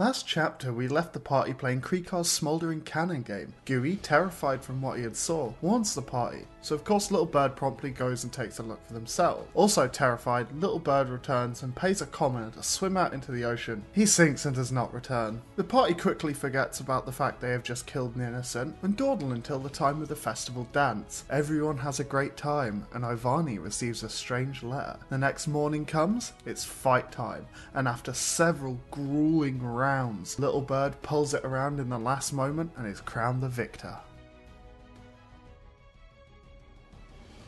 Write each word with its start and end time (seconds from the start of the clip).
Last 0.00 0.28
chapter, 0.28 0.72
we 0.72 0.86
left 0.86 1.12
the 1.12 1.18
party 1.18 1.52
playing 1.52 1.80
Krikar's 1.80 2.30
smouldering 2.30 2.82
cannon 2.82 3.22
game. 3.22 3.52
Gooey, 3.64 3.96
terrified 3.96 4.62
from 4.62 4.80
what 4.80 4.96
he 4.96 5.02
had 5.02 5.16
saw, 5.16 5.52
warns 5.60 5.92
the 5.92 6.02
party. 6.02 6.44
So 6.60 6.76
of 6.76 6.84
course 6.84 7.10
Little 7.10 7.26
Bird 7.26 7.56
promptly 7.56 7.90
goes 7.90 8.22
and 8.22 8.32
takes 8.32 8.60
a 8.60 8.62
look 8.62 8.84
for 8.86 8.92
themselves. 8.92 9.48
Also 9.54 9.88
terrified, 9.88 10.46
Little 10.52 10.78
Bird 10.78 11.08
returns 11.08 11.64
and 11.64 11.74
pays 11.74 12.00
a 12.00 12.06
commoner 12.06 12.52
to 12.52 12.62
swim 12.62 12.96
out 12.96 13.12
into 13.12 13.32
the 13.32 13.44
ocean. 13.44 13.82
He 13.92 14.06
sinks 14.06 14.44
and 14.44 14.54
does 14.54 14.70
not 14.70 14.94
return. 14.94 15.42
The 15.56 15.64
party 15.64 15.94
quickly 15.94 16.32
forgets 16.32 16.78
about 16.78 17.04
the 17.04 17.10
fact 17.10 17.40
they 17.40 17.50
have 17.50 17.64
just 17.64 17.86
killed 17.86 18.14
an 18.14 18.22
innocent 18.22 18.76
and 18.82 18.96
dawdle 18.96 19.32
until 19.32 19.58
the 19.58 19.68
time 19.68 20.00
of 20.00 20.06
the 20.06 20.14
festival 20.14 20.68
dance. 20.72 21.24
Everyone 21.28 21.78
has 21.78 21.98
a 21.98 22.04
great 22.04 22.36
time 22.36 22.86
and 22.92 23.02
Ivani 23.02 23.60
receives 23.60 24.04
a 24.04 24.08
strange 24.08 24.62
letter. 24.62 24.96
The 25.08 25.18
next 25.18 25.48
morning 25.48 25.84
comes, 25.84 26.34
it's 26.46 26.64
fight 26.64 27.10
time, 27.10 27.48
and 27.74 27.88
after 27.88 28.12
several 28.12 28.78
grueling 28.92 29.60
rounds, 29.60 29.87
Little 29.88 30.60
Bird 30.60 31.00
pulls 31.00 31.32
it 31.32 31.46
around 31.46 31.80
in 31.80 31.88
the 31.88 31.98
last 31.98 32.34
moment 32.34 32.72
and 32.76 32.86
is 32.86 33.00
crowned 33.00 33.42
the 33.42 33.48
victor. 33.48 33.96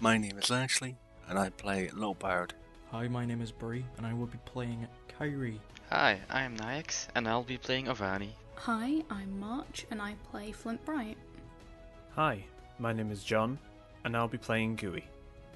My 0.01 0.17
name 0.17 0.39
is 0.39 0.51
Ashley, 0.51 0.97
and 1.29 1.39
I 1.39 1.51
play 1.51 1.91
Little 1.93 2.15
Bird. 2.15 2.55
Hi, 2.93 3.09
my 3.09 3.27
name 3.27 3.43
is 3.43 3.53
Brie, 3.53 3.85
and 3.99 4.07
I 4.07 4.15
will 4.15 4.27
be 4.27 4.39
playing 4.47 4.89
Kyrie. 5.19 5.61
Hi, 5.91 6.19
I'm 6.31 6.57
Nyax, 6.57 7.09
and 7.15 7.29
I'll 7.29 7.43
be 7.43 7.59
playing 7.59 7.87
Avani. 7.87 8.31
Hi, 8.55 9.03
I'm 9.11 9.39
March, 9.39 9.85
and 9.91 10.01
I 10.01 10.15
play 10.31 10.51
Flint 10.51 10.83
Bright. 10.87 11.19
Hi, 12.17 12.43
my 12.79 12.95
name 12.95 13.11
is 13.11 13.23
John, 13.23 13.59
and 14.05 14.17
I'll 14.17 14.29
be 14.29 14.39
playing 14.39 14.77
Gooey. 14.77 15.05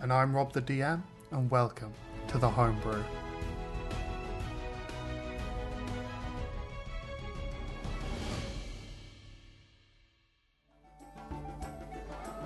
And 0.00 0.12
I'm 0.12 0.36
Rob 0.36 0.52
the 0.52 0.60
DM, 0.60 1.02
and 1.30 1.50
welcome 1.50 1.94
to 2.28 2.36
the 2.36 2.50
Homebrew. 2.50 3.02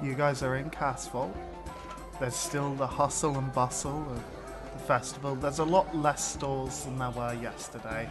You 0.02 0.14
guys 0.14 0.44
are 0.44 0.56
in 0.56 0.70
Castle. 0.70 1.34
There's 2.20 2.36
still 2.36 2.74
the 2.74 2.86
hustle 2.86 3.36
and 3.36 3.52
bustle 3.52 4.06
of 4.10 4.22
the 4.72 4.78
festival. 4.78 5.34
There's 5.34 5.58
a 5.58 5.64
lot 5.64 5.96
less 5.96 6.34
stalls 6.34 6.84
than 6.84 6.98
there 6.98 7.10
were 7.10 7.34
yesterday. 7.34 8.08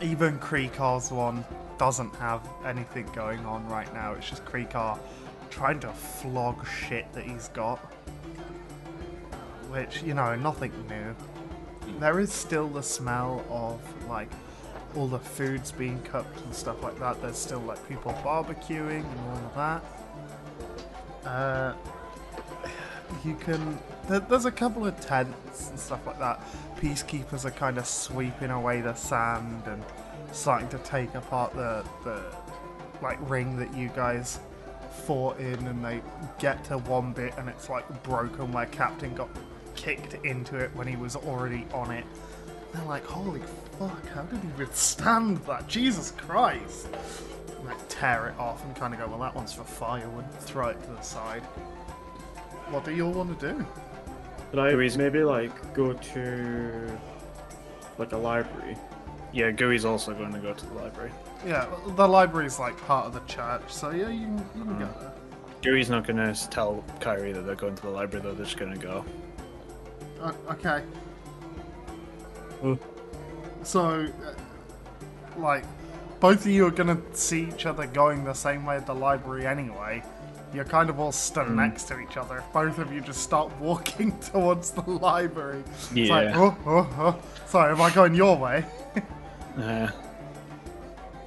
Even 0.00 0.38
Creekar's 0.38 1.10
one 1.10 1.44
doesn't 1.78 2.14
have 2.16 2.48
anything 2.64 3.06
going 3.12 3.44
on 3.44 3.66
right 3.68 3.92
now. 3.92 4.12
It's 4.12 4.30
just 4.30 4.44
Creekar 4.44 4.98
trying 5.50 5.80
to 5.80 5.88
flog 5.92 6.64
shit 6.66 7.12
that 7.12 7.24
he's 7.24 7.48
got. 7.48 7.78
Which, 9.68 10.02
you 10.04 10.14
know, 10.14 10.36
nothing 10.36 10.72
new. 10.88 11.16
There 11.98 12.20
is 12.20 12.32
still 12.32 12.68
the 12.68 12.82
smell 12.82 13.44
of, 13.50 13.80
like, 14.08 14.30
all 14.94 15.08
the 15.08 15.18
foods 15.18 15.72
being 15.72 16.00
cooked 16.02 16.40
and 16.42 16.54
stuff 16.54 16.82
like 16.84 16.98
that. 17.00 17.20
There's 17.20 17.36
still, 17.36 17.60
like, 17.60 17.88
people 17.88 18.12
barbecuing 18.24 19.04
and 19.04 19.20
all 19.30 19.46
of 19.46 19.54
that. 19.56 19.84
Uh, 21.26 21.74
you 23.24 23.34
can. 23.36 23.78
There, 24.08 24.20
there's 24.20 24.44
a 24.44 24.50
couple 24.50 24.86
of 24.86 24.98
tents 25.00 25.70
and 25.70 25.78
stuff 25.78 26.06
like 26.06 26.18
that. 26.18 26.40
Peacekeepers 26.78 27.44
are 27.44 27.50
kind 27.50 27.78
of 27.78 27.86
sweeping 27.86 28.50
away 28.50 28.80
the 28.80 28.94
sand 28.94 29.62
and 29.66 29.82
starting 30.32 30.68
to 30.68 30.78
take 30.78 31.14
apart 31.14 31.54
the 31.54 31.84
the 32.04 32.22
like 33.02 33.18
ring 33.28 33.56
that 33.58 33.74
you 33.74 33.88
guys 33.94 34.40
fought 35.06 35.38
in, 35.38 35.66
and 35.66 35.84
they 35.84 36.00
get 36.38 36.64
to 36.64 36.78
one 36.78 37.12
bit 37.12 37.34
and 37.38 37.48
it's 37.48 37.68
like 37.68 38.02
broken 38.02 38.52
where 38.52 38.66
Captain 38.66 39.14
got 39.14 39.28
kicked 39.74 40.14
into 40.24 40.56
it 40.56 40.70
when 40.74 40.86
he 40.86 40.96
was 40.96 41.16
already 41.16 41.66
on 41.72 41.90
it. 41.90 42.04
They're 42.72 42.84
like, 42.84 43.04
holy 43.04 43.42
fuck, 43.78 44.08
how 44.08 44.22
did 44.22 44.40
he 44.40 44.48
withstand 44.58 45.38
that? 45.46 45.68
Jesus 45.68 46.12
Christ! 46.12 46.88
And 47.64 47.72
like 47.72 47.88
tear 47.88 48.28
it 48.28 48.38
off 48.38 48.62
and 48.64 48.76
kind 48.76 48.92
of 48.92 49.00
go, 49.00 49.06
well, 49.08 49.18
that 49.20 49.34
one's 49.34 49.52
for 49.52 49.64
firewood. 49.64 50.30
Throw 50.40 50.68
it 50.68 50.82
to 50.82 50.90
the 50.90 51.00
side. 51.00 51.42
What 52.70 52.84
do 52.84 52.94
you 52.94 53.06
all 53.06 53.12
want 53.12 53.38
to 53.38 53.52
do? 53.52 53.66
Could 54.50 54.58
I 54.60 54.74
maybe 54.74 55.24
like 55.24 55.74
go 55.74 55.92
to 55.94 56.98
like 57.98 58.12
a 58.12 58.16
library? 58.16 58.76
Yeah, 59.32 59.50
Gooey's 59.50 59.84
also 59.84 60.14
going 60.14 60.32
to 60.32 60.38
go 60.38 60.54
to 60.54 60.66
the 60.66 60.74
library. 60.74 61.10
Yeah, 61.44 61.66
the 61.96 62.06
library's 62.06 62.58
like 62.58 62.76
part 62.86 63.06
of 63.06 63.14
the 63.14 63.20
church, 63.20 63.62
so 63.68 63.90
yeah, 63.90 64.08
you 64.08 64.26
can, 64.26 64.38
you 64.54 64.64
can 64.64 64.78
go 64.78 64.88
there. 65.00 65.12
Gooey's 65.64 65.88
not 65.88 66.06
going 66.06 66.18
to 66.18 66.50
tell 66.50 66.84
Kyrie 67.00 67.32
that 67.32 67.46
they're 67.46 67.54
going 67.54 67.74
to 67.74 67.82
the 67.82 67.88
library, 67.88 68.22
though. 68.22 68.34
They're 68.34 68.44
just 68.44 68.58
going 68.58 68.72
to 68.72 68.78
go. 68.78 69.04
Uh, 70.20 70.32
okay. 70.50 70.82
Hmm. 72.60 72.74
So, 73.62 74.06
uh, 74.06 75.40
like, 75.40 75.64
both 76.24 76.40
of 76.40 76.50
you 76.50 76.66
are 76.66 76.70
gonna 76.70 76.96
see 77.12 77.42
each 77.54 77.66
other 77.66 77.86
going 77.86 78.24
the 78.24 78.32
same 78.32 78.64
way 78.64 78.76
at 78.76 78.86
the 78.86 78.94
library 78.94 79.46
anyway. 79.46 80.02
You're 80.54 80.64
kind 80.64 80.88
of 80.88 80.98
all 80.98 81.12
stood 81.12 81.48
Hmm. 81.48 81.56
next 81.56 81.84
to 81.88 81.98
each 82.00 82.16
other. 82.16 82.38
If 82.38 82.50
both 82.50 82.78
of 82.78 82.90
you 82.90 83.02
just 83.02 83.20
start 83.22 83.52
walking 83.60 84.18
towards 84.32 84.70
the 84.70 84.88
library, 84.88 85.62
it's 85.94 86.08
like, 86.08 86.28
Yeah. 86.30 86.32
oh, 86.36 86.56
oh, 86.64 86.88
oh. 86.98 87.18
Sorry, 87.44 87.72
am 87.72 87.82
I 87.82 87.90
going 87.90 88.14
your 88.14 88.38
way? 88.38 88.64
Uh, 89.58 89.88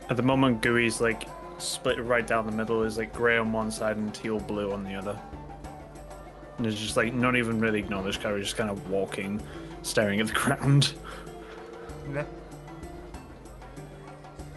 at 0.09 0.17
the 0.17 0.23
moment, 0.23 0.61
Gooey's 0.63 0.99
like 0.99 1.29
split 1.59 2.03
right 2.03 2.25
down 2.25 2.45
the 2.47 2.51
middle. 2.51 2.81
Is 2.83 2.97
like 2.97 3.13
grey 3.13 3.37
on 3.37 3.53
one 3.53 3.69
side 3.71 3.97
and 3.97 4.11
teal 4.13 4.39
blue 4.39 4.73
on 4.73 4.83
the 4.83 4.95
other. 4.95 5.17
And 6.57 6.65
it's 6.65 6.75
just 6.77 6.97
like 6.97 7.13
not 7.13 7.35
even 7.37 7.59
really 7.59 7.77
acknowledged 7.79 8.21
Kyrie, 8.21 8.41
just 8.41 8.57
kind 8.57 8.69
of 8.71 8.89
walking, 8.89 9.41
staring 9.83 10.19
at 10.19 10.27
the 10.27 10.33
ground. 10.43 10.93
Yeah. 12.11 12.23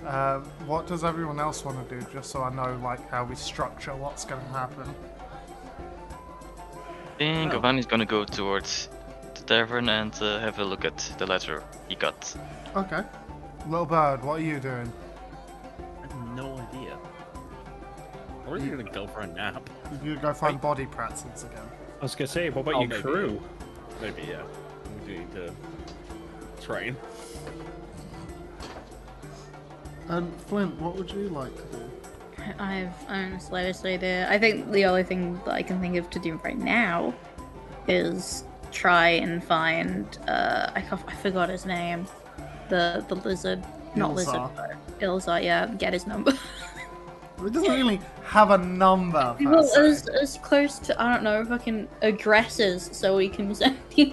Um, 0.07 0.45
what 0.67 0.87
does 0.87 1.05
everyone 1.05 1.39
else 1.39 1.65
want 1.65 1.89
to 1.89 2.01
do, 2.01 2.07
just 2.13 2.31
so 2.31 2.43
I 2.43 2.53
know 2.55 2.79
like 2.83 3.09
how 3.11 3.25
we 3.25 3.35
structure 3.35 3.95
what's 3.95 4.25
going 4.25 4.41
to 4.45 4.53
happen? 4.53 4.95
I 7.17 7.19
think 7.19 7.53
Avani's 7.53 7.85
gonna 7.85 8.07
go 8.07 8.25
towards 8.25 8.89
the 9.35 9.43
tavern 9.43 9.91
and 9.91 10.15
uh, 10.23 10.39
have 10.41 10.59
a 10.59 10.65
look 10.65 10.87
at 10.87 10.97
the 11.19 11.27
letter 11.27 11.63
he 11.87 11.95
got. 11.95 12.35
Okay. 12.75 13.03
Little 13.69 13.85
bird, 13.85 14.25
what 14.25 14.41
are 14.41 14.43
you 14.43 14.59
doing? 14.59 14.91
I 15.99 16.07
have 16.07 16.17
no 16.35 16.57
idea. 16.57 16.97
Or 18.47 18.55
are 18.55 18.59
you 18.59 18.71
gonna 18.71 18.91
go 18.91 19.07
for 19.07 19.21
a 19.21 19.27
nap? 19.27 19.69
you're 20.03 20.15
going 20.15 20.21
go 20.21 20.33
find 20.33 20.59
body 20.59 20.87
pretzels 20.87 21.45
again. 21.45 21.69
I 22.01 22.03
was 22.03 22.15
gonna 22.15 22.27
say, 22.27 22.49
what 22.49 22.63
about 22.63 22.75
Oh, 22.77 22.81
your 22.81 22.89
maybe. 22.89 23.03
crew? 23.03 23.43
Maybe, 24.01 24.23
yeah. 24.23 24.43
We 25.07 25.19
need 25.19 25.31
to 25.33 25.53
train. 26.63 26.97
And 30.11 30.35
Flint, 30.43 30.75
what 30.81 30.97
would 30.97 31.09
you 31.13 31.29
like 31.29 31.55
to 31.55 31.77
do? 31.77 31.91
I 32.59 32.75
have 32.75 32.97
um, 33.07 33.39
slightest 33.39 33.85
idea. 33.85 34.29
I 34.29 34.39
think 34.39 34.73
the 34.73 34.85
only 34.85 35.05
thing 35.05 35.41
that 35.45 35.55
I 35.55 35.63
can 35.63 35.81
think 35.81 35.97
of 35.97 36.11
to 36.11 36.19
do 36.19 36.41
right 36.43 36.59
now 36.59 37.15
is 37.87 38.43
try 38.73 39.11
and 39.11 39.43
find. 39.43 40.19
Uh, 40.27 40.73
I, 40.75 40.81
can't- 40.81 41.05
I 41.07 41.15
forgot 41.15 41.49
his 41.49 41.65
name. 41.65 42.07
The 42.71 43.05
the 43.09 43.15
lizard, 43.17 43.63
not 43.95 44.17
lizard, 44.17 44.41
Ilzar. 45.01 45.45
Yeah, 45.45 45.67
get 45.79 45.93
his 45.93 46.07
number. 46.07 46.33
It 47.43 47.53
doesn't 47.55 47.71
really 47.73 48.01
have 48.25 48.51
a 48.51 48.59
number. 48.59 49.35
well, 49.41 49.63
se. 49.65 49.81
as, 49.81 50.09
as 50.09 50.39
close 50.43 50.79
to 50.81 51.03
I 51.03 51.15
don't 51.15 51.23
know, 51.23 51.45
fucking 51.45 51.89
aggressors, 52.03 52.95
so 52.95 53.17
we 53.17 53.29
can 53.29 53.55
send 53.55 53.79
him. 53.91 54.13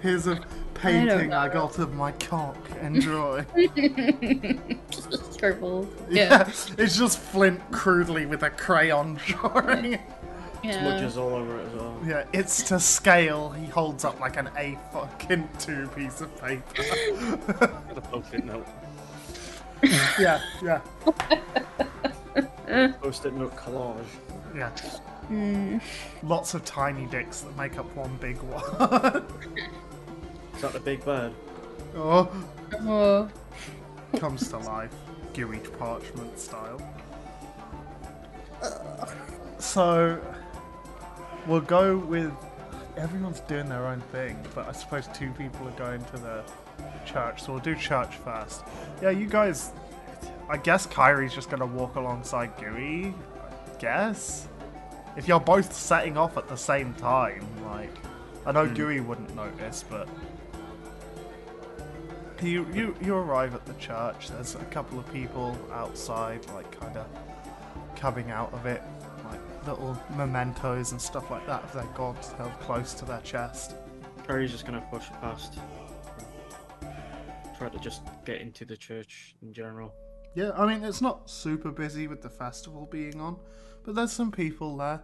Here's 0.00 0.26
a 0.26 0.40
painting 0.78 1.32
I, 1.32 1.48
got 1.48 1.78
of 1.78 1.94
my 1.94 2.12
cock. 2.12 2.56
Enjoy. 2.80 3.44
Just 4.90 5.12
a 5.12 5.32
scribble. 5.32 5.88
yeah. 6.10 6.28
Yeah. 6.48 6.52
it's 6.78 6.96
just 6.96 7.18
Flint 7.18 7.60
crudely 7.70 8.26
with 8.26 8.42
a 8.42 8.50
crayon 8.50 9.14
drawing. 9.26 9.94
it. 9.94 10.00
yeah. 10.64 10.80
Smudges 10.82 11.16
all 11.16 11.34
over 11.34 11.58
it 11.60 11.66
as 11.66 11.72
well. 11.74 11.98
Yeah, 12.06 12.24
it's 12.32 12.62
to 12.64 12.80
scale. 12.80 13.50
He 13.50 13.66
holds 13.66 14.04
up 14.04 14.18
like 14.20 14.36
an 14.36 14.48
A 14.56 14.76
fucking 14.92 15.48
two 15.58 15.88
piece 15.88 16.20
of 16.20 16.34
paper. 16.40 16.82
Got 17.52 17.98
a 17.98 18.00
post-it 18.00 18.44
note. 18.44 18.66
yeah, 20.18 20.40
yeah, 20.62 20.80
Post-it 23.00 23.32
note 23.34 23.54
collage. 23.56 24.04
yeah. 24.56 24.70
Mm. 25.30 25.80
Lots 26.24 26.54
of 26.54 26.64
tiny 26.64 27.06
dicks 27.06 27.42
that 27.42 27.56
make 27.56 27.78
up 27.78 27.86
one 27.94 28.16
big 28.16 28.38
one. 28.38 29.24
Is 30.58 30.62
that 30.62 30.72
the 30.72 30.80
big 30.80 31.04
bird? 31.04 31.32
oh, 31.94 32.28
Oh. 32.84 33.30
comes 34.16 34.48
to 34.48 34.58
life, 34.58 34.92
gooey 35.32 35.60
parchment 35.78 36.36
style. 36.36 36.82
So, 39.60 40.20
we'll 41.46 41.60
go 41.60 41.96
with. 41.96 42.32
Everyone's 42.96 43.38
doing 43.42 43.68
their 43.68 43.86
own 43.86 44.00
thing, 44.10 44.36
but 44.52 44.66
I 44.66 44.72
suppose 44.72 45.06
two 45.14 45.30
people 45.38 45.68
are 45.68 45.78
going 45.78 46.04
to 46.06 46.16
the 46.16 46.42
church, 47.06 47.44
so 47.44 47.52
we'll 47.52 47.62
do 47.62 47.76
church 47.76 48.16
first. 48.16 48.64
Yeah, 49.00 49.10
you 49.10 49.28
guys. 49.28 49.70
I 50.48 50.56
guess 50.56 50.86
Kyrie's 50.86 51.32
just 51.32 51.50
gonna 51.50 51.66
walk 51.66 51.94
alongside 51.94 52.56
Gooey. 52.56 53.14
I 53.14 53.78
guess. 53.78 54.48
If 55.16 55.28
you're 55.28 55.38
both 55.38 55.72
setting 55.72 56.16
off 56.16 56.36
at 56.36 56.48
the 56.48 56.56
same 56.56 56.94
time, 56.94 57.46
like. 57.64 57.94
I 58.44 58.50
know 58.50 58.66
hmm. 58.66 58.74
Gooey 58.74 58.98
wouldn't 58.98 59.36
notice, 59.36 59.84
but. 59.88 60.08
You, 62.40 62.66
you 62.72 62.94
you 63.02 63.16
arrive 63.16 63.54
at 63.56 63.66
the 63.66 63.74
church. 63.74 64.28
There's 64.28 64.54
a 64.54 64.64
couple 64.66 64.98
of 64.98 65.12
people 65.12 65.58
outside, 65.72 66.46
like 66.54 66.70
kind 66.78 66.96
of 66.96 67.06
coming 67.96 68.30
out 68.30 68.52
of 68.52 68.64
it, 68.64 68.80
like 69.24 69.40
little 69.66 70.00
mementos 70.16 70.92
and 70.92 71.02
stuff 71.02 71.32
like 71.32 71.44
that 71.46 71.64
of 71.64 71.72
their 71.72 71.92
gods 71.94 72.30
held 72.32 72.52
close 72.60 72.94
to 72.94 73.04
their 73.04 73.20
chest. 73.22 73.74
Kyrie's 74.24 74.52
just 74.52 74.64
gonna 74.64 74.86
push 74.88 75.06
past. 75.20 75.58
Try 77.58 77.68
to 77.70 77.78
just 77.80 78.02
get 78.24 78.40
into 78.40 78.64
the 78.64 78.76
church 78.76 79.34
in 79.42 79.52
general. 79.52 79.92
Yeah, 80.36 80.52
I 80.56 80.64
mean 80.72 80.84
it's 80.84 81.00
not 81.00 81.28
super 81.28 81.72
busy 81.72 82.06
with 82.06 82.22
the 82.22 82.30
festival 82.30 82.86
being 82.88 83.20
on, 83.20 83.36
but 83.84 83.96
there's 83.96 84.12
some 84.12 84.30
people 84.30 84.76
there. 84.76 85.02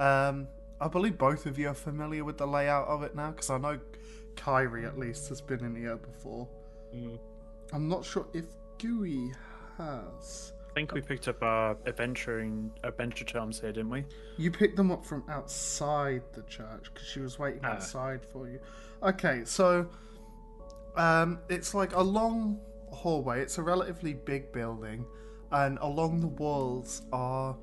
Um, 0.00 0.48
I 0.80 0.88
believe 0.88 1.16
both 1.16 1.46
of 1.46 1.60
you 1.60 1.68
are 1.68 1.74
familiar 1.74 2.24
with 2.24 2.38
the 2.38 2.46
layout 2.46 2.88
of 2.88 3.04
it 3.04 3.14
now, 3.14 3.30
because 3.30 3.50
I 3.50 3.58
know 3.58 3.78
Kyrie 4.34 4.84
at 4.84 4.98
least 4.98 5.28
has 5.28 5.40
been 5.40 5.64
in 5.64 5.76
here 5.76 5.96
before. 5.96 6.48
Mm. 6.94 7.18
I'm 7.72 7.88
not 7.88 8.04
sure 8.04 8.26
if 8.32 8.44
Gooey 8.78 9.32
has. 9.78 10.52
I 10.70 10.74
think 10.74 10.92
we 10.92 11.00
picked 11.02 11.28
up 11.28 11.42
our 11.42 11.76
adventuring 11.86 12.70
adventure 12.82 13.24
charms 13.24 13.60
here, 13.60 13.72
didn't 13.72 13.90
we? 13.90 14.04
You 14.38 14.50
picked 14.50 14.76
them 14.76 14.90
up 14.90 15.04
from 15.04 15.22
outside 15.28 16.22
the 16.32 16.42
church 16.42 16.84
because 16.92 17.06
she 17.06 17.20
was 17.20 17.38
waiting 17.38 17.60
Ah. 17.64 17.72
outside 17.74 18.24
for 18.24 18.48
you. 18.48 18.58
Okay, 19.02 19.42
so 19.44 19.86
um, 20.96 21.38
it's 21.48 21.74
like 21.74 21.94
a 21.94 22.00
long 22.02 22.58
hallway. 22.90 23.40
It's 23.42 23.58
a 23.58 23.62
relatively 23.62 24.14
big 24.14 24.50
building, 24.52 25.04
and 25.50 25.78
along 25.82 26.20
the 26.20 26.28
walls 26.28 27.02
are 27.12 27.56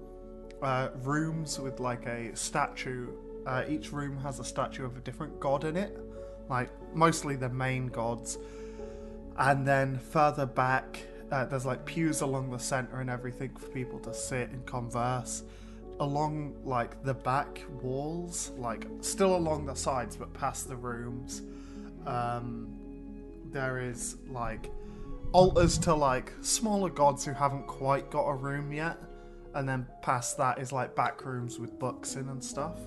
uh, 0.62 0.90
rooms 1.04 1.60
with 1.60 1.80
like 1.80 2.06
a 2.06 2.36
statue. 2.36 3.08
Uh, 3.48 3.64
each 3.68 3.92
room 3.92 4.18
has 4.18 4.40
a 4.40 4.44
statue 4.44 4.86
of 4.86 4.98
a 4.98 5.00
different 5.00 5.40
god 5.40 5.64
in 5.64 5.78
it, 5.78 5.98
like 6.50 6.70
mostly 6.94 7.36
the 7.36 7.50
main 7.50 7.88
gods. 7.88 8.38
And 9.40 9.66
then 9.66 9.98
further 9.98 10.46
back, 10.46 11.02
uh, 11.32 11.46
there's 11.46 11.66
like 11.66 11.86
pews 11.86 12.22
along 12.22 12.52
the 12.52 12.60
center 12.60 13.00
and 13.00 13.10
everything 13.10 13.56
for 13.56 13.68
people 13.70 13.98
to 14.00 14.14
sit 14.14 14.50
and 14.50 14.66
converse. 14.66 15.44
Along 16.02 16.56
like 16.64 17.02
the 17.04 17.14
back 17.14 17.64
walls, 17.82 18.52
like 18.58 18.88
still 19.02 19.36
along 19.36 19.66
the 19.66 19.76
sides 19.76 20.16
but 20.16 20.34
past 20.34 20.68
the 20.68 20.76
rooms, 20.76 21.42
um, 22.06 22.68
there 23.52 23.82
is 23.82 24.18
like 24.30 24.72
altars 25.32 25.78
to 25.80 25.94
like 25.94 26.34
smaller 26.42 26.90
gods 26.90 27.24
who 27.26 27.32
haven't 27.32 27.68
quite 27.68 28.10
got 28.12 28.28
a 28.28 28.34
room 28.34 28.72
yet, 28.74 28.98
and 29.56 29.68
then 29.68 29.86
past 30.02 30.38
that 30.38 30.60
is 30.60 30.72
like 30.72 30.96
back 30.96 31.26
rooms 31.26 31.60
with 31.60 31.78
books 31.80 32.16
in 32.16 32.28
and 32.30 32.44
stuff. 32.44 32.78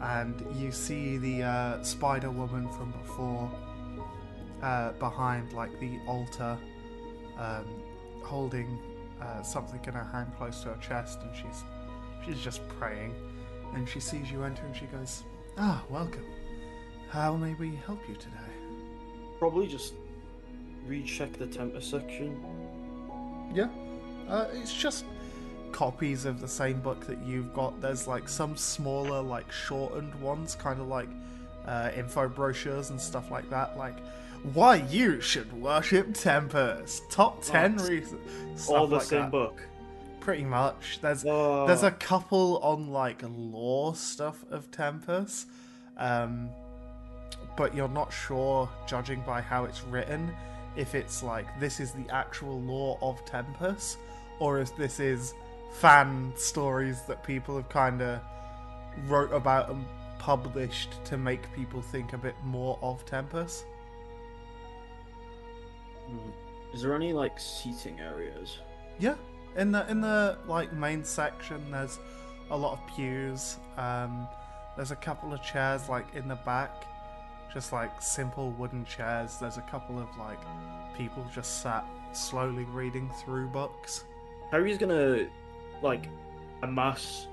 And 0.00 0.42
you 0.58 0.72
see 0.72 1.16
the 1.16 1.42
uh, 1.42 1.82
Spider 1.82 2.30
Woman 2.30 2.68
from 2.70 2.92
before 2.92 3.50
uh, 4.62 4.92
behind 4.92 5.52
like 5.52 5.78
the 5.80 5.98
altar, 6.06 6.56
um, 7.38 7.66
holding 8.22 8.78
uh, 9.20 9.42
something 9.42 9.80
in 9.86 9.92
her 9.92 10.04
hand 10.04 10.30
close 10.36 10.62
to 10.62 10.68
her 10.68 10.80
chest, 10.80 11.20
and 11.22 11.34
she's 11.34 11.62
she's 12.24 12.42
just 12.42 12.66
praying. 12.78 13.14
And 13.74 13.88
she 13.88 14.00
sees 14.00 14.30
you 14.30 14.44
enter, 14.44 14.62
and 14.64 14.74
she 14.74 14.86
goes, 14.86 15.24
"Ah, 15.58 15.82
welcome. 15.90 16.24
How 17.10 17.36
may 17.36 17.54
we 17.54 17.74
help 17.86 18.00
you 18.08 18.14
today?" 18.14 18.52
Probably 19.38 19.66
just 19.66 19.94
recheck 20.86 21.32
the 21.34 21.46
Tempest 21.46 21.90
section. 21.90 22.40
Yeah, 23.52 23.68
uh, 24.28 24.46
it's 24.52 24.74
just 24.74 25.04
copies 25.72 26.24
of 26.24 26.40
the 26.40 26.48
same 26.48 26.80
book 26.80 27.06
that 27.06 27.18
you've 27.26 27.52
got. 27.52 27.80
There's 27.80 28.06
like 28.06 28.28
some 28.28 28.56
smaller, 28.56 29.20
like 29.20 29.50
shortened 29.52 30.14
ones, 30.16 30.54
kind 30.54 30.80
of 30.80 30.88
like 30.88 31.08
uh, 31.66 31.90
info 31.94 32.28
brochures 32.28 32.90
and 32.90 33.00
stuff 33.00 33.30
like 33.30 33.48
that. 33.50 33.76
Like 33.76 33.96
why 34.54 34.76
you 34.76 35.20
should 35.20 35.52
worship 35.52 36.14
Tempest. 36.14 37.10
Top 37.10 37.42
ten 37.42 37.76
Oh, 37.80 37.86
reasons. 37.88 38.68
All 38.68 38.86
the 38.86 38.96
like 38.96 39.04
same 39.04 39.22
that. 39.22 39.30
book. 39.30 39.60
Pretty 40.20 40.44
much. 40.44 40.98
There's 41.00 41.24
Oh. 41.26 41.66
there's 41.66 41.82
a 41.82 41.90
couple 41.90 42.58
on 42.58 42.88
like 42.88 43.22
lore 43.24 43.94
stuff 43.94 44.44
of 44.50 44.70
Tempest, 44.70 45.48
um, 45.96 46.48
but 47.56 47.74
you're 47.74 47.88
not 47.88 48.12
sure, 48.12 48.68
judging 48.86 49.20
by 49.22 49.40
how 49.40 49.64
it's 49.64 49.82
written, 49.84 50.34
if 50.76 50.94
it's 50.94 51.22
like 51.22 51.46
this 51.60 51.80
is 51.80 51.92
the 51.92 52.08
actual 52.10 52.60
lore 52.60 52.98
of 53.02 53.24
Tempest, 53.24 53.98
or 54.40 54.58
if 54.58 54.76
this 54.76 55.00
is 55.00 55.32
fan 55.74 56.32
stories 56.36 57.02
that 57.02 57.22
people 57.22 57.56
have 57.56 57.68
kind 57.68 58.00
of 58.02 58.20
wrote 59.08 59.32
about 59.32 59.68
and 59.70 59.84
published 60.18 61.04
to 61.04 61.16
make 61.18 61.52
people 61.54 61.80
think 61.82 62.12
a 62.14 62.18
bit 62.18 62.34
more 62.44 62.78
of 62.82 63.04
Tempest. 63.04 63.64
Hmm. 66.08 66.30
Is 66.74 66.82
there 66.82 66.94
any 66.94 67.12
like 67.12 67.38
seating 67.38 68.00
areas? 68.00 68.58
Yeah, 68.98 69.14
in 69.56 69.72
the 69.72 69.88
in 69.90 70.00
the 70.00 70.38
like 70.46 70.72
main 70.72 71.04
section, 71.04 71.70
there's 71.70 71.98
a 72.50 72.56
lot 72.56 72.72
of 72.72 72.94
pews. 72.94 73.56
Um, 73.76 74.28
there's 74.76 74.90
a 74.90 74.96
couple 74.96 75.32
of 75.32 75.42
chairs 75.42 75.88
like 75.88 76.14
in 76.14 76.28
the 76.28 76.36
back, 76.36 76.84
just 77.52 77.72
like 77.72 78.02
simple 78.02 78.50
wooden 78.52 78.84
chairs. 78.84 79.38
There's 79.40 79.56
a 79.56 79.62
couple 79.62 79.98
of 79.98 80.08
like 80.18 80.38
people 80.96 81.26
just 81.34 81.62
sat 81.62 81.84
slowly 82.12 82.64
reading 82.64 83.10
through 83.24 83.48
books. 83.48 84.04
Harry's 84.50 84.78
gonna 84.78 85.26
like 85.82 86.08
amass 86.62 87.26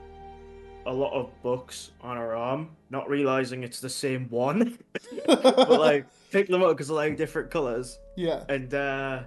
a 0.86 0.94
lot 0.94 1.14
of 1.14 1.30
books 1.42 1.92
on 2.02 2.18
her 2.18 2.36
arm, 2.36 2.70
not 2.90 3.10
realizing 3.10 3.64
it's 3.64 3.80
the 3.80 3.90
same 3.90 4.28
one, 4.30 4.78
but 5.26 5.70
like 5.70 6.06
pick 6.32 6.48
them 6.48 6.62
up 6.62 6.70
because 6.70 6.88
they're 6.88 6.98
like 6.98 7.18
different 7.18 7.52
colors, 7.52 8.00
Yeah. 8.16 8.44
and 8.50 8.74
uh 8.74 9.24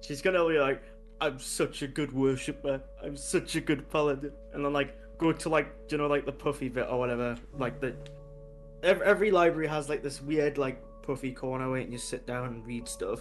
she's 0.00 0.22
gonna 0.22 0.46
be 0.48 0.58
like, 0.58 0.82
"I'm 1.20 1.38
such 1.38 1.82
a 1.82 1.86
good 1.86 2.12
worshipper. 2.12 2.80
I'm 3.02 3.16
such 3.16 3.54
a 3.56 3.60
good 3.60 3.90
paladin," 3.90 4.32
and 4.52 4.64
then 4.64 4.72
like 4.72 4.96
go 5.18 5.32
to 5.32 5.48
like 5.48 5.72
you 5.90 5.98
know 5.98 6.06
like 6.06 6.24
the 6.26 6.32
puffy 6.32 6.68
bit 6.68 6.86
or 6.88 6.98
whatever, 6.98 7.36
like 7.58 7.80
the 7.80 7.94
every, 8.82 9.06
every 9.06 9.30
library 9.30 9.68
has 9.68 9.88
like 9.88 10.02
this 10.02 10.20
weird 10.22 10.58
like 10.58 10.82
puffy 11.02 11.32
corner 11.32 11.68
where 11.70 11.78
you 11.80 11.84
can 11.84 11.92
just 11.94 12.08
sit 12.08 12.26
down 12.26 12.46
and 12.48 12.66
read 12.66 12.88
stuff. 12.88 13.20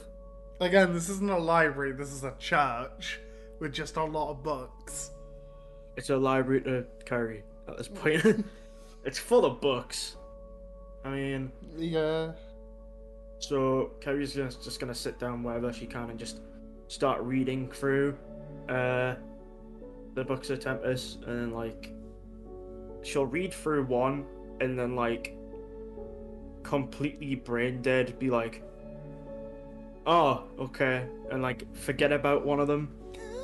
Again, 0.60 0.94
this 0.94 1.10
isn't 1.10 1.30
a 1.30 1.38
library. 1.38 1.92
This 1.94 2.12
is 2.12 2.24
a 2.24 2.36
church 2.38 3.20
with 3.60 3.74
just 3.74 3.98
a 3.98 4.04
lot 4.04 4.30
of 4.30 4.44
books. 4.44 5.12
It's 5.98 6.10
a 6.10 6.18
library 6.18 6.62
to 6.62 6.86
Kyrie 7.06 7.44
at 7.68 7.78
this 7.78 7.88
point. 7.88 8.46
it's 9.06 9.18
full 9.20 9.44
of 9.46 9.60
books. 9.60 10.16
I 11.04 11.10
mean, 11.10 11.52
Yeah. 11.76 12.34
So 13.42 13.92
Kyrie's 14.02 14.34
just, 14.34 14.64
just 14.64 14.80
gonna 14.80 14.96
sit 14.96 15.20
down 15.20 15.42
wherever 15.44 15.74
she 15.74 15.86
can 15.88 16.10
and 16.12 16.18
just 16.20 16.40
start 16.88 17.22
reading 17.22 17.70
through 17.72 18.16
uh, 18.70 19.16
the 20.14 20.24
books 20.24 20.50
of 20.52 20.60
Tempest, 20.60 21.24
and 21.26 21.40
then 21.40 21.52
like 21.52 21.92
she'll 23.02 23.26
read 23.26 23.52
through 23.54 23.86
one, 23.86 24.26
and 24.62 24.78
then 24.78 24.96
like 24.96 25.36
completely 26.64 27.34
brain 27.36 27.82
dead, 27.82 28.18
be 28.20 28.30
like, 28.30 28.64
"Oh, 30.06 30.44
okay," 30.60 31.08
and 31.32 31.42
like 31.42 31.66
forget 31.76 32.12
about 32.12 32.46
one 32.46 32.60
of 32.60 32.68
them, 32.68 32.96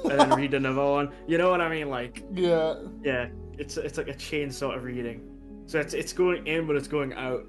and 0.03 0.19
then 0.19 0.29
read 0.35 0.53
another 0.53 0.85
one. 0.85 1.11
You 1.25 1.39
know 1.39 1.49
what 1.49 1.59
I 1.59 1.69
mean? 1.69 1.89
Like, 1.89 2.23
Yeah. 2.31 2.75
yeah, 3.03 3.29
it's 3.57 3.77
it's 3.77 3.97
like 3.97 4.09
a 4.09 4.15
chain 4.15 4.51
sort 4.51 4.77
of 4.77 4.83
reading. 4.83 5.27
So 5.65 5.79
it's 5.79 5.95
it's 5.95 6.13
going 6.13 6.45
in, 6.45 6.67
but 6.67 6.75
it's 6.75 6.87
going 6.87 7.13
out, 7.13 7.47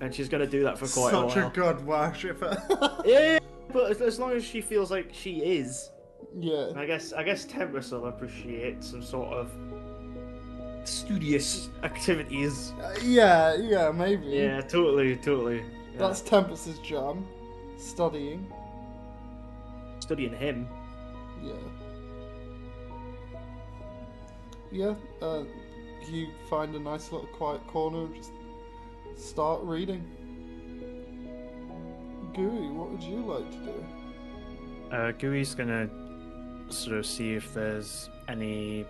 and 0.00 0.14
she's 0.14 0.28
gonna 0.28 0.46
do 0.46 0.62
that 0.64 0.78
for 0.78 0.86
quite 0.86 1.10
Such 1.10 1.12
a 1.12 1.16
while. 1.18 1.30
Such 1.30 1.46
a 1.46 1.50
good 1.50 1.86
worshipper. 1.86 3.02
Yeah, 3.04 3.38
but 3.72 3.90
as, 3.90 4.00
as 4.00 4.18
long 4.18 4.32
as 4.32 4.44
she 4.44 4.60
feels 4.60 4.90
like 4.90 5.10
she 5.12 5.38
is, 5.38 5.90
yeah. 6.38 6.72
I 6.74 6.86
guess 6.86 7.12
I 7.12 7.22
guess 7.22 7.44
Tempest 7.44 7.92
will 7.92 8.06
appreciate 8.06 8.82
some 8.82 9.02
sort 9.02 9.32
of 9.32 9.52
studious 10.84 11.68
activities. 11.82 12.72
Uh, 12.82 12.94
yeah, 13.02 13.54
yeah, 13.56 13.90
maybe. 13.90 14.26
Yeah, 14.26 14.60
totally, 14.60 15.16
totally. 15.16 15.58
Yeah. 15.58 15.98
That's 15.98 16.20
Tempest's 16.20 16.78
jam. 16.80 17.26
Studying. 17.78 18.50
studying 20.00 20.34
him. 20.34 20.68
Yeah. 21.42 21.52
Yeah, 24.72 24.94
uh, 25.22 25.44
you 26.10 26.28
find 26.50 26.74
a 26.74 26.78
nice 26.78 27.12
little 27.12 27.28
quiet 27.28 27.66
corner 27.66 28.06
and 28.06 28.14
just 28.14 28.32
start 29.16 29.62
reading. 29.62 30.04
Gooey, 32.34 32.70
what 32.70 32.90
would 32.90 33.02
you 33.02 33.16
like 33.16 33.50
to 33.50 33.58
do? 33.58 33.84
Uh, 34.92 35.12
Gooey's 35.12 35.54
gonna 35.54 35.88
sort 36.68 36.98
of 36.98 37.06
see 37.06 37.34
if 37.34 37.52
there's 37.54 38.10
any. 38.28 38.86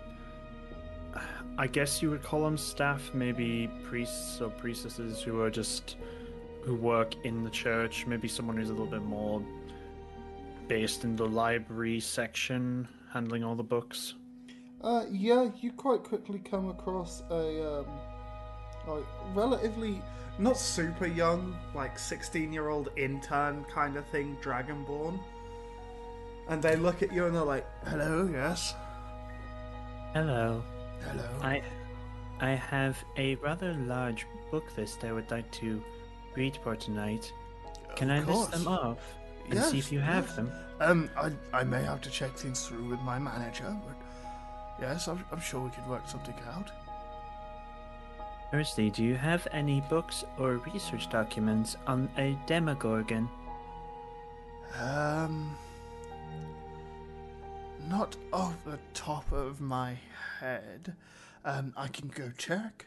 I 1.57 1.65
guess 1.65 2.03
you 2.03 2.11
would 2.11 2.21
call 2.21 2.43
them 2.43 2.57
staff, 2.57 3.09
maybe 3.15 3.67
priests 3.85 4.41
or 4.41 4.49
priestesses 4.49 5.23
who 5.23 5.41
are 5.41 5.49
just 5.49 5.95
who 6.61 6.75
work 6.75 7.15
in 7.25 7.43
the 7.43 7.49
church. 7.49 8.05
Maybe 8.05 8.27
someone 8.27 8.57
who's 8.57 8.69
a 8.69 8.73
little 8.73 8.85
bit 8.85 9.01
more 9.01 9.41
based 10.67 11.03
in 11.03 11.15
the 11.15 11.25
library 11.25 11.99
section, 11.99 12.87
handling 13.11 13.43
all 13.43 13.55
the 13.55 13.63
books. 13.63 14.15
Uh, 14.81 15.05
yeah, 15.09 15.49
you 15.59 15.71
quite 15.71 16.03
quickly 16.03 16.39
come 16.39 16.69
across 16.69 17.23
a 17.31 17.79
um, 17.79 17.85
like, 18.87 19.05
relatively 19.33 20.01
not 20.39 20.57
super 20.57 21.07
young, 21.07 21.55
like 21.73 21.97
16 21.97 22.53
year 22.53 22.69
old 22.69 22.89
intern 22.95 23.65
kind 23.65 23.97
of 23.97 24.05
thing, 24.07 24.37
Dragonborn. 24.41 25.19
And 26.47 26.61
they 26.61 26.75
look 26.75 27.01
at 27.03 27.11
you 27.11 27.25
and 27.25 27.35
they're 27.35 27.43
like, 27.43 27.65
hello, 27.87 28.29
yes. 28.31 28.73
Hello. 30.13 30.63
Hello. 31.01 31.29
I 31.41 31.61
I 32.39 32.51
have 32.51 32.97
a 33.17 33.35
rather 33.35 33.73
large 33.73 34.27
book 34.51 34.65
list 34.77 35.03
I 35.03 35.11
would 35.11 35.29
like 35.31 35.49
to 35.53 35.81
read 36.35 36.57
for 36.63 36.75
tonight. 36.75 37.31
Can 37.95 38.11
I 38.11 38.19
Of 38.19 38.27
list 38.27 38.51
them 38.51 38.67
off 38.67 38.99
and 39.49 39.59
see 39.63 39.79
if 39.79 39.91
you 39.91 39.99
have 39.99 40.25
yes. 40.27 40.35
them? 40.35 40.51
Um, 40.79 41.09
I, 41.17 41.31
I 41.51 41.63
may 41.63 41.83
have 41.83 42.01
to 42.01 42.11
check 42.11 42.35
things 42.35 42.67
through 42.67 42.85
with 42.89 43.01
my 43.01 43.17
manager, 43.17 43.75
but 43.87 43.97
yes, 44.79 45.07
I'm, 45.07 45.23
I'm 45.31 45.39
sure 45.39 45.61
we 45.61 45.71
could 45.71 45.87
work 45.87 46.07
something 46.07 46.35
out. 46.53 46.69
Firstly, 48.51 48.89
do 48.89 49.03
you 49.03 49.15
have 49.15 49.45
any 49.51 49.81
books 49.81 50.23
or 50.39 50.57
research 50.73 51.09
documents 51.09 51.75
on 51.85 52.09
a 52.17 52.37
Demogorgon? 52.45 53.27
Um, 54.79 55.55
not 57.89 58.15
off 58.31 58.55
the 58.63 58.79
top 58.93 59.29
of 59.31 59.59
my 59.59 59.97
head. 60.39 60.95
Um, 61.43 61.73
I 61.75 61.87
can 61.87 62.07
go 62.07 62.31
check. 62.37 62.85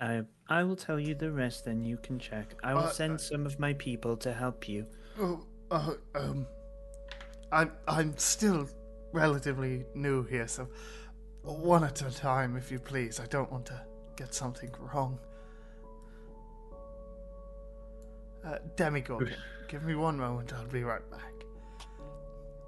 I 0.00 0.22
I 0.48 0.62
will 0.64 0.76
tell 0.76 0.98
you 0.98 1.14
the 1.14 1.30
rest, 1.32 1.64
then 1.64 1.84
you 1.84 1.96
can 1.98 2.18
check. 2.18 2.54
I 2.62 2.74
will 2.74 2.84
Uh, 2.84 2.90
send 2.90 3.20
some 3.20 3.44
of 3.44 3.58
my 3.58 3.74
people 3.74 4.16
to 4.18 4.32
help 4.32 4.68
you. 4.68 4.86
Oh, 5.18 5.44
uh, 5.70 5.94
um, 6.14 6.46
I'm 7.52 7.72
I'm 7.86 8.16
still 8.16 8.68
relatively 9.12 9.84
new 9.94 10.22
here, 10.24 10.48
so 10.48 10.68
one 11.42 11.84
at 11.84 12.02
a 12.02 12.10
time, 12.10 12.56
if 12.56 12.70
you 12.70 12.78
please. 12.78 13.20
I 13.20 13.26
don't 13.26 13.50
want 13.50 13.66
to 13.66 13.80
get 14.16 14.34
something 14.34 14.70
wrong. 14.78 15.18
Uh, 18.44 18.58
Demogorgon, 18.76 19.34
give 19.68 19.82
me 19.82 19.94
one 19.94 20.16
moment. 20.16 20.52
I'll 20.54 20.66
be 20.66 20.82
right 20.82 21.08
back. 21.10 21.32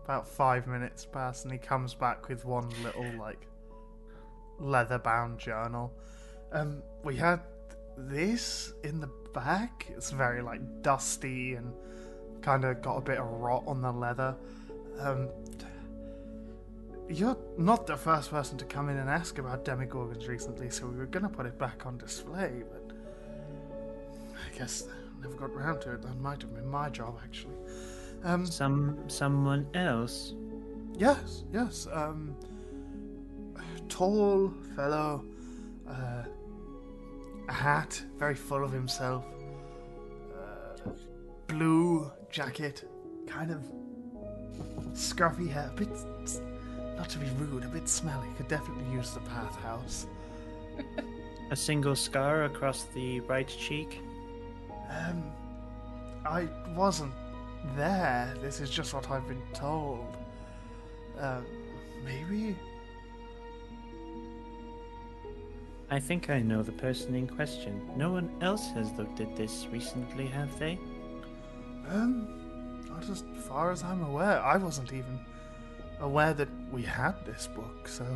About 0.05 0.27
five 0.27 0.67
minutes 0.67 1.05
pass, 1.05 1.45
and 1.45 1.53
he 1.53 1.59
comes 1.59 1.95
back 1.95 2.29
with 2.29 2.45
one 2.45 2.69
little 2.83 3.11
like 3.19 3.47
leather-bound 4.59 5.39
journal. 5.39 5.93
Um, 6.53 6.83
we 7.05 7.17
had 7.17 7.41
this 7.97 8.73
in 8.85 9.01
the 9.01 9.11
back. 9.33 9.87
It's 9.91 10.11
very 10.11 10.43
like 10.43 10.61
dusty 10.83 11.55
and 11.55 11.73
kind 12.43 12.65
of 12.65 12.83
got 12.83 12.97
a 12.97 13.01
bit 13.01 13.19
of 13.19 13.27
rot 13.27 13.65
on 13.67 13.81
the 13.81 13.93
leather. 13.93 14.37
Um, 14.99 15.29
you're 17.09 17.37
not 17.59 17.87
the 17.87 17.97
first 17.97 18.31
person 18.31 18.57
to 18.59 18.65
come 18.65 18.89
in 18.89 18.97
and 18.97 19.09
ask 19.11 19.39
about 19.39 19.65
demogorgons 19.65 20.29
recently, 20.29 20.71
so 20.71 20.87
we 20.87 20.97
were 20.97 21.07
gonna 21.07 21.29
put 21.29 21.47
it 21.47 21.59
back 21.59 21.85
on 21.87 21.99
display, 21.99 22.63
but 22.71 22.95
I 24.35 24.59
guess 24.59 24.85
I 24.89 25.23
never 25.23 25.35
got 25.37 25.55
round 25.55 25.81
to 25.83 25.93
it. 25.95 26.03
That 26.03 26.17
might 26.21 26.41
have 26.43 26.55
been 26.55 26.69
my 26.69 26.89
job, 26.89 27.19
actually. 27.23 27.55
Um, 28.25 28.47
Some 28.47 28.99
someone 29.09 29.67
else. 29.75 30.35
yes, 30.97 31.45
yes. 31.53 31.89
Um, 31.93 32.35
tall 33.89 34.53
fellow, 34.77 35.25
uh, 35.89 36.23
a 37.49 37.53
hat, 37.53 38.01
very 38.17 38.35
full 38.37 38.63
of 38.65 38.73
himself. 38.73 39.25
Uh, 40.35 40.91
blue 41.49 42.11
jacket, 42.31 42.89
kind 43.27 43.51
of 43.51 43.63
scruffy 44.95 45.49
hair, 45.51 45.71
a 45.73 45.77
bit, 45.77 45.89
not 47.03 47.11
to 47.11 47.19
be 47.19 47.27
rude, 47.31 47.65
a 47.65 47.67
bit 47.67 47.89
smelly. 47.89 48.29
Could 48.37 48.47
definitely 48.47 48.85
use 48.95 49.11
the 49.11 49.19
bathhouse. 49.21 50.07
A 51.51 51.57
single 51.57 51.97
scar 51.97 52.45
across 52.45 52.85
the 52.95 53.19
right 53.23 53.49
cheek. 53.49 54.01
Um, 54.89 55.25
I 56.25 56.47
wasn't 56.77 57.13
there. 57.75 58.33
This 58.41 58.61
is 58.61 58.71
just 58.71 58.95
what 58.95 59.11
I've 59.11 59.27
been 59.27 59.43
told. 59.53 60.17
Uh, 61.19 61.41
maybe. 62.05 62.57
I 65.91 65.99
think 65.99 66.31
I 66.31 66.39
know 66.39 66.63
the 66.63 66.71
person 66.71 67.17
in 67.17 67.27
question. 67.27 67.83
No 67.97 68.13
one 68.13 68.31
else 68.41 68.69
has 68.75 68.93
looked 68.93 69.21
at 69.21 69.35
this 69.35 69.67
recently, 69.73 70.29
have 70.29 70.57
they? 70.61 70.79
Um, 71.89 72.85
not 72.89 73.11
as 73.11 73.25
far 73.49 73.73
as 73.73 73.83
I'm 73.83 74.05
aware. 74.05 74.41
I 74.41 74.57
wasn't 74.57 74.93
even 74.93 75.19
aware 76.03 76.35
that 76.35 76.49
we 76.71 76.83
had 76.83 77.15
this 77.25 77.47
book, 77.47 77.89
so. 77.89 78.07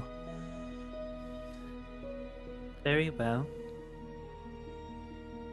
Very 2.85 3.11
well. 3.11 3.47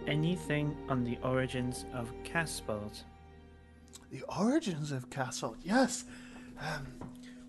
Anything 0.07 0.75
on 0.89 1.03
the 1.03 1.17
origins 1.23 1.85
of 1.93 2.11
Caspalt? 2.23 3.03
The 4.11 4.23
origins 4.37 4.91
of 4.91 5.09
Castle, 5.09 5.55
yes. 5.63 6.05
Um, 6.59 6.87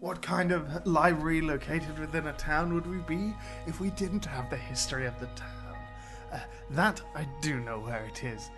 what 0.00 0.22
kind 0.22 0.52
of 0.52 0.86
library 0.86 1.40
located 1.40 1.98
within 1.98 2.26
a 2.26 2.32
town 2.34 2.74
would 2.74 2.86
we 2.86 2.98
be 2.98 3.34
if 3.66 3.80
we 3.80 3.90
didn't 3.90 4.24
have 4.26 4.50
the 4.50 4.56
history 4.56 5.06
of 5.06 5.18
the 5.18 5.26
town? 5.28 5.76
Uh, 6.32 6.40
that 6.70 7.00
I 7.14 7.26
do 7.40 7.58
know 7.60 7.80
where 7.80 8.04
it 8.04 8.22
is. 8.22 8.50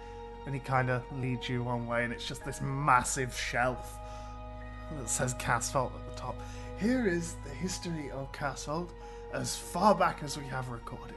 And 0.44 0.54
he 0.54 0.60
kind 0.60 0.90
of 0.90 1.02
leads 1.20 1.48
you 1.48 1.62
one 1.64 1.86
way, 1.86 2.04
and 2.04 2.12
it's 2.12 2.26
just 2.26 2.44
this 2.44 2.60
massive 2.60 3.36
shelf 3.36 3.98
that 4.92 5.08
says 5.08 5.34
Castle 5.34 5.92
at 5.94 6.14
the 6.14 6.20
top. 6.20 6.36
Here 6.78 7.06
is 7.06 7.36
the 7.44 7.50
history 7.50 8.10
of 8.10 8.30
Castle 8.32 8.88
as 9.32 9.56
far 9.56 9.94
back 9.94 10.22
as 10.22 10.38
we 10.38 10.44
have 10.44 10.68
recorded. 10.68 11.14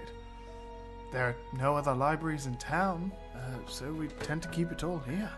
There 1.12 1.26
are 1.26 1.36
no 1.58 1.76
other 1.76 1.94
libraries 1.94 2.46
in 2.46 2.56
town, 2.58 3.12
uh, 3.36 3.40
so 3.68 3.92
we 3.92 4.08
tend 4.08 4.44
to 4.44 4.50
keep 4.50 4.72
it 4.72 4.84
all 4.84 5.00
here. 5.00 5.32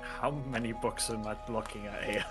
How 0.00 0.30
many 0.50 0.72
books 0.72 1.10
am 1.10 1.26
I 1.26 1.36
looking 1.48 1.86
at 1.86 2.04
here? 2.04 2.24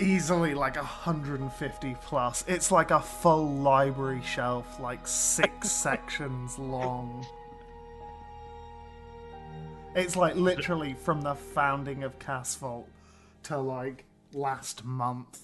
easily 0.00 0.54
like 0.54 0.76
150 0.76 1.96
plus. 2.02 2.44
It's 2.46 2.70
like 2.70 2.90
a 2.90 3.00
full 3.00 3.48
library 3.56 4.22
shelf, 4.22 4.78
like 4.80 5.06
six 5.06 5.70
sections 5.82 6.58
long. 6.58 7.26
It's 9.96 10.14
like 10.14 10.36
literally 10.36 10.94
from 10.94 11.22
the 11.22 11.34
founding 11.34 12.04
of 12.04 12.18
Casvault 12.18 12.84
to 13.44 13.58
like 13.58 14.04
last 14.34 14.84
month. 14.84 15.40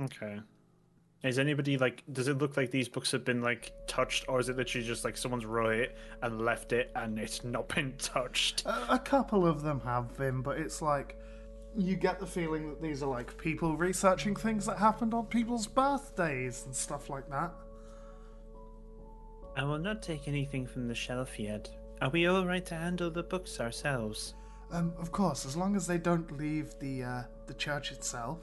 Okay. 0.00 0.40
Is 1.22 1.38
anybody 1.38 1.78
like? 1.78 2.02
Does 2.12 2.28
it 2.28 2.38
look 2.38 2.56
like 2.56 2.70
these 2.70 2.88
books 2.88 3.12
have 3.12 3.24
been 3.24 3.40
like 3.40 3.72
touched, 3.86 4.24
or 4.28 4.40
is 4.40 4.48
it 4.48 4.56
literally 4.56 4.86
just 4.86 5.04
like 5.04 5.16
someone's 5.16 5.46
wrote 5.46 5.74
it 5.76 5.96
and 6.22 6.40
left 6.40 6.72
it 6.72 6.90
and 6.94 7.18
it's 7.18 7.44
not 7.44 7.68
been 7.68 7.94
touched? 7.98 8.64
A, 8.66 8.94
a 8.94 8.98
couple 8.98 9.46
of 9.46 9.62
them 9.62 9.80
have 9.80 10.16
been, 10.16 10.42
but 10.42 10.58
it's 10.58 10.82
like 10.82 11.16
you 11.76 11.94
get 11.94 12.18
the 12.18 12.26
feeling 12.26 12.68
that 12.68 12.82
these 12.82 13.02
are 13.02 13.08
like 13.08 13.36
people 13.38 13.76
researching 13.76 14.34
things 14.34 14.66
that 14.66 14.78
happened 14.78 15.14
on 15.14 15.26
people's 15.26 15.66
birthdays 15.66 16.64
and 16.66 16.74
stuff 16.74 17.08
like 17.08 17.28
that. 17.30 17.52
I 19.56 19.64
will 19.64 19.78
not 19.78 20.02
take 20.02 20.26
anything 20.28 20.66
from 20.66 20.86
the 20.88 20.94
shelf 20.94 21.38
yet. 21.38 21.68
Are 22.00 22.10
we 22.10 22.26
all 22.26 22.46
right 22.46 22.64
to 22.66 22.76
handle 22.76 23.10
the 23.10 23.24
books 23.24 23.58
ourselves? 23.58 24.34
Um, 24.70 24.92
of 25.00 25.10
course, 25.10 25.44
as 25.44 25.56
long 25.56 25.74
as 25.74 25.86
they 25.86 25.98
don't 25.98 26.30
leave 26.38 26.78
the 26.78 27.02
uh, 27.02 27.22
the 27.46 27.54
church 27.54 27.90
itself. 27.90 28.38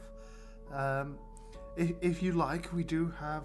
Um, 0.73 1.17
if, 1.77 1.93
if 2.01 2.23
you 2.23 2.33
like, 2.33 2.73
we 2.73 2.83
do 2.83 3.13
have 3.19 3.43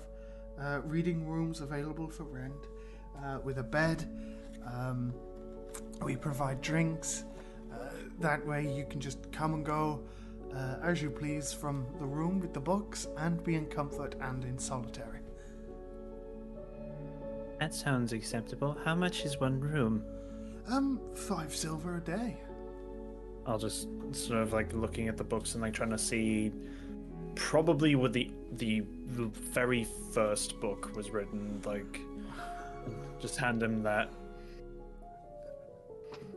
uh, 0.61 0.81
reading 0.85 1.29
rooms 1.29 1.61
available 1.61 2.09
for 2.09 2.25
rent 2.25 2.67
uh, 3.25 3.38
with 3.45 3.59
a 3.59 3.62
bed. 3.62 4.09
Um, 4.67 5.14
we 6.02 6.17
provide 6.17 6.61
drinks. 6.61 7.25
Uh, 7.73 7.90
that 8.19 8.45
way, 8.45 8.67
you 8.67 8.87
can 8.87 9.00
just 9.00 9.31
come 9.31 9.55
and 9.55 9.64
go 9.64 10.02
uh, 10.55 10.76
as 10.83 11.00
you 11.02 11.11
please 11.11 11.52
from 11.52 11.87
the 11.99 12.07
room 12.07 12.40
with 12.40 12.52
the 12.52 12.61
books 12.61 13.07
and 13.19 13.45
be 13.45 13.55
in 13.55 13.67
comfort 13.67 14.14
and 14.21 14.45
in 14.45 14.59
solitary. 14.59 15.10
That 17.61 17.75
sounds 17.75 18.12
acceptable. 18.12 18.76
How 18.85 18.95
much 18.95 19.25
is 19.25 19.38
one 19.38 19.61
room? 19.61 20.02
Um, 20.69 20.99
five 21.14 21.55
silver 21.55 21.99
a 21.99 22.00
day. 22.00 22.37
I'll 23.47 23.59
just 23.59 23.87
sort 24.12 24.40
of 24.40 24.52
like 24.52 24.73
looking 24.73 25.09
at 25.09 25.17
the 25.17 25.25
books 25.25 25.55
and 25.55 25.62
like 25.62 25.75
trying 25.75 25.90
to 25.90 25.99
see 25.99 26.52
probably 27.35 27.95
what 27.95 28.12
the 28.12 28.31
the 28.57 28.81
very 29.52 29.87
first 30.12 30.61
book 30.61 30.95
was 30.97 31.11
written 31.11 31.61
like 31.64 32.00
just 33.21 33.37
hand 33.37 33.62
him 33.62 33.83
that 33.83 34.11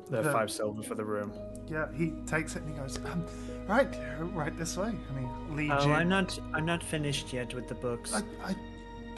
the 0.10 0.22
The- 0.22 0.32
five 0.32 0.52
silver 0.52 0.84
for 0.84 0.96
the 0.96 1.04
room 1.04 1.34
Yeah, 1.68 1.88
he 1.94 2.12
takes 2.28 2.56
it 2.56 2.62
and 2.64 2.74
he 2.74 2.80
goes, 2.80 2.98
um, 3.06 3.26
right, 3.68 3.88
right 4.34 4.56
this 4.58 4.78
way, 4.78 4.90
and 5.10 5.20
he 5.20 5.56
leads 5.56 5.74
oh 5.80 5.88
you. 5.88 5.94
i'm 5.94 6.10
not 6.10 6.38
i'm 6.54 6.66
not 6.66 6.84
finished 6.84 7.34
yet 7.34 7.54
with 7.54 7.68
the 7.68 7.76
books 7.76 8.14
I, 8.14 8.22
I, 8.46 8.56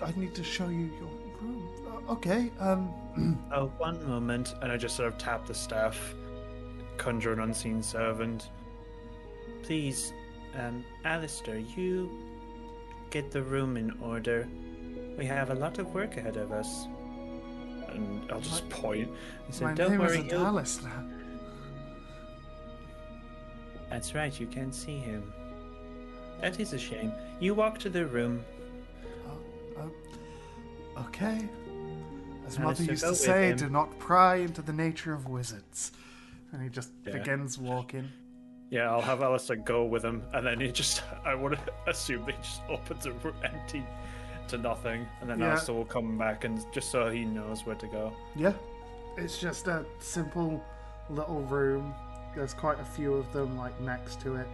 I 0.08 0.14
need 0.18 0.34
to 0.36 0.44
show 0.44 0.70
you 0.70 0.90
your 1.00 1.10
Uh, 1.88 2.12
okay. 2.14 2.52
Um. 2.60 2.94
oh 3.54 3.68
one 3.78 4.06
moment 4.10 4.56
and 4.62 4.72
i 4.72 4.78
just 4.78 4.96
sort 4.96 5.08
of 5.08 5.18
tap 5.18 5.46
the 5.46 5.54
staff 5.54 6.14
conjure 6.98 7.32
an 7.34 7.40
unseen 7.40 7.82
servant 7.82 8.50
please 9.64 10.12
um 10.60 10.84
alistair 11.06 11.58
you 11.58 12.10
get 13.10 13.32
the 13.32 13.42
room 13.42 13.78
in 13.78 13.92
order 14.02 14.48
We 15.18 15.26
have 15.26 15.50
a 15.50 15.56
lot 15.56 15.80
of 15.80 15.94
work 15.94 16.18
ahead 16.18 16.36
of 16.36 16.52
us. 16.52 16.88
And 17.94 18.30
I'll 18.30 18.42
just 18.42 18.68
point. 18.70 19.08
He 19.48 19.54
said, 19.54 19.64
My 19.68 19.74
Don't 19.74 19.92
name 19.92 20.00
worry, 20.02 20.18
is 20.20 20.32
he'll- 20.32 20.46
Alistair. 20.46 20.92
That's 23.90 24.14
right, 24.14 24.38
you 24.38 24.48
can't 24.48 24.76
see 24.76 24.98
him. 24.98 25.32
That 26.42 26.60
is 26.60 26.74
a 26.74 26.78
shame. 26.78 27.14
You 27.40 27.54
walk 27.56 27.80
to 27.80 27.90
the 27.90 28.06
room. 28.06 28.44
Oh, 29.80 29.90
okay. 30.98 31.48
As 32.48 32.60
Mother 32.60 32.84
used 32.84 33.04
to 33.04 33.16
say, 33.16 33.54
do 33.54 33.70
not 33.70 33.98
pry 34.00 34.36
into 34.36 34.62
the 34.62 34.74
nature 34.74 35.14
of 35.14 35.28
wizards. 35.28 35.92
And 36.52 36.62
he 36.62 36.70
just 36.70 36.92
Yeah. 37.06 37.14
begins 37.14 37.58
walking. 37.58 38.10
Yeah, 38.70 38.90
I'll 38.92 39.02
have 39.02 39.22
Alistair 39.22 39.58
go 39.58 39.84
with 39.84 40.04
him, 40.04 40.24
and 40.34 40.46
then 40.46 40.60
he 40.60 40.72
just, 40.72 41.04
I 41.26 41.36
would 41.36 41.58
assume 41.88 42.26
they 42.26 42.34
just 42.34 42.62
opens 42.70 43.04
the 43.04 43.12
room 43.14 43.36
empty 43.44 43.84
to 44.50 44.58
nothing, 44.58 45.08
and 45.22 45.30
then 45.30 45.40
Yeah. 45.40 45.50
Alistair 45.52 45.76
will 45.76 45.86
come 45.86 46.18
back, 46.18 46.44
and 46.44 46.64
just 46.72 46.92
so 46.92 47.10
he 47.10 47.26
knows 47.26 47.66
where 47.66 47.76
to 47.76 47.88
go. 47.88 48.14
Yeah, 48.36 48.54
it's 49.18 49.40
just 49.40 49.68
a 49.68 49.86
simple 50.00 50.64
little 51.10 51.42
room. 51.44 51.94
There's 52.36 52.54
quite 52.54 52.80
a 52.80 52.86
few 52.86 53.14
of 53.14 53.32
them, 53.34 53.58
like 53.58 53.80
next 53.82 54.20
to 54.22 54.36
it, 54.36 54.48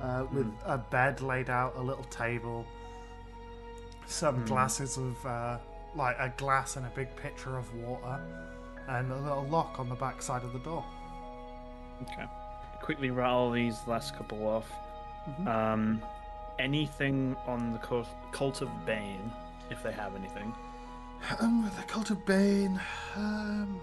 uh, 0.00 0.26
with 0.32 0.50
a 0.66 0.76
bed 0.78 1.20
laid 1.22 1.48
out, 1.48 1.74
a 1.76 1.82
little 1.82 2.04
table, 2.04 2.66
some 4.06 4.44
glasses 4.44 4.96
of, 4.96 5.26
uh, 5.26 5.58
like 5.94 6.16
a 6.18 6.32
glass 6.36 6.76
and 6.76 6.86
a 6.86 6.90
big 6.90 7.14
pitcher 7.16 7.56
of 7.56 7.72
water, 7.74 8.20
and 8.88 9.10
a 9.10 9.16
little 9.16 9.46
lock 9.48 9.78
on 9.78 9.88
the 9.88 9.94
back 9.94 10.20
side 10.22 10.42
of 10.42 10.52
the 10.52 10.58
door. 10.60 10.84
Okay. 12.02 12.26
Quickly 12.82 13.10
rattle 13.10 13.50
these 13.50 13.78
last 13.86 14.14
couple 14.16 14.46
off. 14.46 14.70
Mhm. 15.26 15.46
Um, 15.46 16.02
anything 16.58 17.34
on 17.46 17.72
the 17.72 17.78
cult, 17.78 18.08
cult 18.32 18.60
of 18.60 18.68
Bane, 18.84 19.32
if 19.70 19.82
they 19.82 19.92
have 19.92 20.14
anything. 20.14 20.54
Um, 21.40 21.70
the 21.76 21.82
cult 21.84 22.10
of 22.10 22.24
Bane, 22.26 22.78
um, 23.16 23.80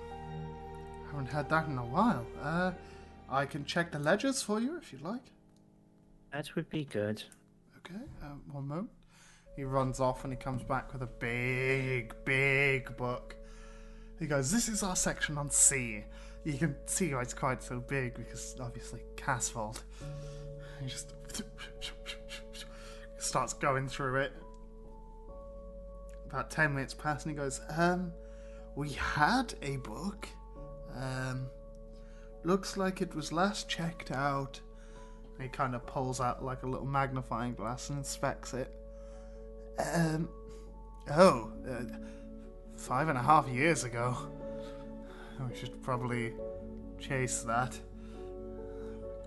haven't 1.07 1.27
had 1.27 1.49
that 1.49 1.67
in 1.67 1.77
a 1.77 1.85
while. 1.85 2.25
Uh, 2.41 2.71
I 3.29 3.45
can 3.45 3.65
check 3.65 3.91
the 3.91 3.99
ledgers 3.99 4.43
for 4.43 4.59
you 4.59 4.77
if 4.77 4.91
you'd 4.93 5.01
like. 5.01 5.31
That 6.31 6.55
would 6.55 6.69
be 6.69 6.85
good. 6.85 7.23
Okay, 7.77 7.99
um, 8.21 8.41
one 8.51 8.67
moment. 8.67 8.89
He 9.62 9.65
runs 9.65 10.00
off 10.00 10.24
and 10.24 10.34
he 10.34 10.38
comes 10.38 10.63
back 10.63 10.91
with 10.91 11.03
a 11.03 11.10
big, 11.20 12.15
big 12.25 12.98
book. 12.98 13.36
He 14.18 14.25
goes, 14.25 14.51
This 14.51 14.68
is 14.68 14.82
our 14.82 14.96
section 14.96 15.38
on 15.38 15.51
C. 15.51 16.03
You 16.44 16.53
can 16.53 16.75
see 16.88 17.13
why 17.13 17.22
it's 17.22 17.36
quite 17.36 17.62
so 17.62 17.80
big 17.80 18.15
because 18.15 18.56
obviously 18.60 19.01
Casvold. 19.15 19.84
He 20.82 20.88
just 20.88 21.13
starts 23.20 23.53
going 23.53 23.88
through 23.88 24.22
it. 24.22 24.34
About 26.27 26.50
10 26.50 26.74
minutes 26.74 26.96
pass 26.96 27.24
and 27.24 27.32
he 27.32 27.38
goes, 27.38 27.62
Um, 27.70 28.13
we 28.75 28.89
had 28.94 29.53
a 29.62 29.77
book. 29.77 30.27
Um, 30.96 31.46
looks 32.44 32.77
like 32.77 33.03
it 33.03 33.13
was 33.13 33.32
last 33.32 33.70
checked 33.70 34.10
out. 34.10 34.60
He 35.39 35.50
kind 35.50 35.75
of 35.75 35.86
pulls 35.86 36.20
out 36.20 36.44
like 36.44 36.63
a 36.63 36.68
little 36.68 36.88
magnifying 36.88 37.53
glass 37.53 37.89
and 37.91 38.00
inspects 38.00 38.56
it. 38.56 38.75
Um, 39.79 40.29
oh, 41.15 41.51
uh, 41.69 41.83
five 42.75 43.09
and 43.09 43.17
a 43.17 43.21
half 43.21 43.47
years 43.47 43.83
ago. 43.83 44.17
We 45.49 45.55
should 45.55 45.81
probably 45.81 46.33
chase 46.99 47.41
that. 47.43 47.79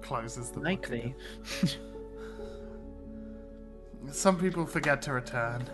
Closes 0.02 0.50
the 0.50 0.56
book 0.56 0.64
Likely. 0.64 1.14
Some 4.10 4.38
people 4.38 4.66
forget 4.66 5.02
to 5.02 5.12
return. 5.12 5.68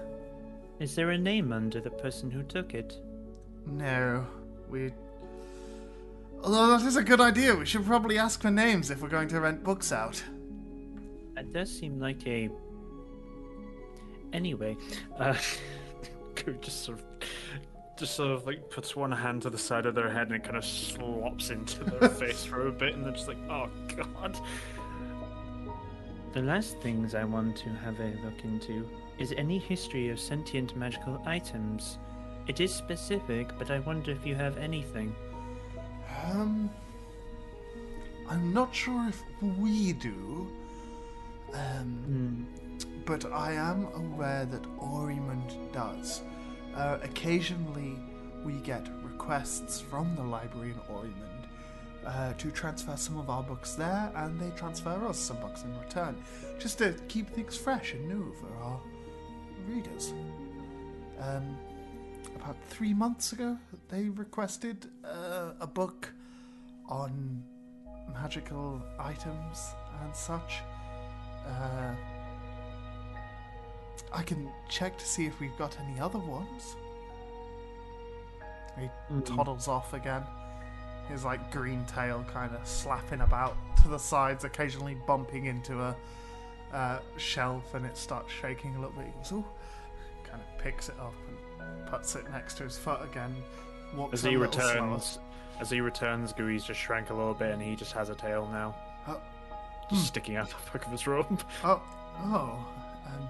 Is 0.79 0.95
there 0.95 1.11
a 1.11 1.19
name 1.19 1.53
under 1.53 1.81
the 1.81 1.91
person 1.91 2.31
who 2.31 2.43
took 2.43 2.75
it? 2.75 2.97
No, 3.67 4.27
we. 4.69 4.93
Although 6.43 6.79
that 6.79 6.87
is 6.87 6.97
a 6.97 7.03
good 7.03 7.21
idea, 7.21 7.55
we 7.55 7.67
should 7.67 7.85
probably 7.85 8.19
ask 8.19 8.41
for 8.41 8.51
names 8.51 8.91
if 8.91 9.03
we're 9.03 9.09
going 9.09 9.29
to 9.29 9.41
rent 9.41 9.63
books 9.63 9.93
out. 9.93 10.23
That 11.35 11.53
does 11.53 11.71
seem 11.71 12.01
like 12.01 12.27
a. 12.27 12.49
Anyway, 14.33 14.77
uh, 15.19 15.35
just 16.61 16.85
sort 16.85 16.99
of, 16.99 17.05
just 17.97 18.15
sort 18.15 18.31
of 18.31 18.47
like 18.47 18.71
puts 18.71 18.95
one 18.97 19.13
hand 19.13 19.43
to 19.43 19.51
the 19.51 19.59
side 19.59 19.87
of 19.87 19.95
their 19.95 20.11
head 20.11 20.29
and 20.29 20.37
it 20.37 20.45
kind 20.45 20.57
of 20.57 20.65
slops 20.65 21.51
into 21.51 21.85
their 21.85 22.09
face 22.21 22.45
for 22.45 22.69
a 22.69 22.73
bit, 22.73 22.95
and 22.95 23.05
they're 23.05 23.13
just 23.13 23.29
like, 23.29 23.39
"Oh 23.49 23.69
God." 23.97 24.39
The 26.33 26.43
last 26.43 26.79
things 26.79 27.15
I 27.17 27.25
want 27.25 27.57
to 27.57 27.69
have 27.71 27.99
a 27.99 28.13
look 28.25 28.45
into 28.45 28.89
is 29.19 29.35
any 29.37 29.59
history 29.59 30.11
of 30.11 30.21
sentient 30.21 30.77
magical 30.77 31.21
items. 31.27 31.99
It 32.47 32.61
is 32.61 32.73
specific, 32.73 33.49
but 33.59 33.71
I 33.71 33.81
wonder 33.81 34.13
if 34.13 34.25
you 34.25 34.35
have 34.37 34.57
anything. 34.59 35.15
Um, 36.25 36.71
I'm 38.29 38.53
not 38.55 38.75
sure 38.75 39.09
if 39.09 39.23
we 39.59 39.93
do. 39.93 40.49
Um, 41.53 42.47
Hmm. 42.47 42.70
But 43.05 43.33
I 43.33 43.53
am 43.53 43.89
aware 43.95 44.45
that 44.47 44.63
Aurymond 44.79 45.73
does. 45.73 46.23
Uh, 46.75 46.99
occasionally, 47.03 47.99
we 48.45 48.55
get 48.55 48.89
requests 49.03 49.81
from 49.81 50.15
the 50.17 50.23
library 50.23 50.71
in 50.71 50.95
Aurymond 50.95 51.41
uh, 52.07 52.33
to 52.35 52.51
transfer 52.51 52.97
some 52.97 53.19
of 53.19 53.29
our 53.29 53.43
books 53.43 53.75
there, 53.75 54.13
and 54.17 54.41
they 54.41 54.51
transfer 54.57 55.07
us 55.07 55.19
some 55.19 55.39
books 55.39 55.65
in 55.65 55.79
return, 55.79 56.17
just 56.59 56.79
to 56.79 56.95
keep 57.09 57.29
things 57.31 57.57
fresh 57.57 57.95
and 57.95 58.09
new 58.09 58.33
for 58.41 58.55
our 58.63 58.81
readers. 59.69 60.13
Um, 61.19 61.57
about 62.37 62.57
three 62.69 62.95
months 62.95 63.33
ago, 63.33 63.59
they 63.89 64.09
requested 64.09 64.87
uh, 65.05 65.53
a 65.61 65.67
book 65.67 66.11
on 66.89 67.43
magical 68.15 68.83
items 68.99 69.75
and 70.03 70.15
such. 70.15 70.61
Uh, 71.47 71.95
I 74.13 74.23
can 74.23 74.51
check 74.69 74.99
to 74.99 75.07
see 75.07 75.27
if 75.27 75.39
we've 75.41 75.57
got 75.57 75.77
any 75.87 76.01
other 76.01 76.19
ones. 76.19 76.77
He 78.79 78.89
toddles 79.25 79.69
off 79.69 79.93
again. 79.95 80.23
His 81.09 81.25
like 81.25 81.51
green 81.51 81.85
tail 81.87 82.25
kind 82.33 82.55
of 82.55 82.67
slapping 82.67 83.21
about 83.21 83.57
to 83.83 83.89
the 83.89 83.99
sides, 83.99 84.45
occasionally 84.45 84.97
bumping 85.07 85.47
into 85.47 85.81
a 85.81 85.97
uh, 86.73 87.01
shelf, 87.17 87.75
and 87.75 87.85
it 87.85 87.97
starts 87.97 88.33
shaking 88.33 88.77
a 88.77 88.81
little 88.81 88.95
bit. 88.95 89.07
He 89.07 89.13
goes, 89.13 89.33
"Ooh," 89.33 89.45
kind 90.25 90.41
of 90.41 90.59
picks 90.63 90.89
it 90.89 90.99
up 91.01 91.15
and 91.59 91.87
puts 91.87 92.15
it 92.15 92.31
next 92.31 92.55
to 92.59 92.65
his 92.65 92.79
foot 92.79 93.01
again. 93.03 93.35
Walks 93.97 94.15
As 94.15 94.23
he 94.23 94.37
little 94.37 94.53
slower. 94.53 94.73
returns, 94.73 95.19
as 95.59 95.69
he 95.71 95.81
returns, 95.81 96.33
Gooey's 96.33 96.65
just 96.65 96.79
shrank 96.79 97.11
a 97.11 97.15
little 97.15 97.35
bit, 97.35 97.51
and 97.53 97.61
he 97.61 97.75
just 97.75 97.93
has 97.93 98.09
a 98.09 98.15
tail 98.15 98.49
now, 98.53 98.75
Oh, 99.09 99.21
just 99.91 100.07
sticking 100.07 100.37
out 100.37 100.49
the 100.49 100.55
back 100.73 100.87
of 100.87 100.93
his 100.93 101.07
robe. 101.09 101.43
Oh, 101.65 101.83
oh. 102.21 102.67
Um, 103.07 103.29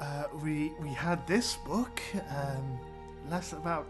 uh, 0.00 0.24
we 0.42 0.72
we 0.80 0.88
had 0.88 1.26
this 1.26 1.56
book, 1.56 2.00
um, 2.30 2.78
less 3.30 3.52
about 3.52 3.86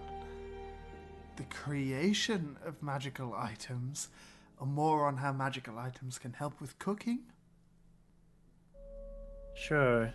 the 1.36 1.44
creation 1.44 2.56
of 2.64 2.82
magical 2.82 3.34
items, 3.34 4.08
and 4.60 4.72
more 4.72 5.06
on 5.06 5.16
how 5.16 5.32
magical 5.32 5.78
items 5.78 6.18
can 6.18 6.32
help 6.32 6.60
with 6.60 6.78
cooking. 6.78 7.20
Sure. 9.54 10.12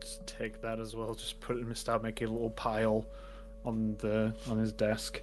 Just 0.00 0.26
take 0.26 0.60
that 0.62 0.78
as 0.78 0.94
well. 0.94 1.14
Just 1.14 1.40
put 1.40 1.56
it 1.56 1.64
and 1.64 1.76
start 1.76 2.02
making 2.02 2.28
a 2.28 2.30
little 2.30 2.50
pile 2.50 3.06
on 3.64 3.96
the 3.98 4.34
on 4.48 4.58
his 4.58 4.72
desk. 4.72 5.20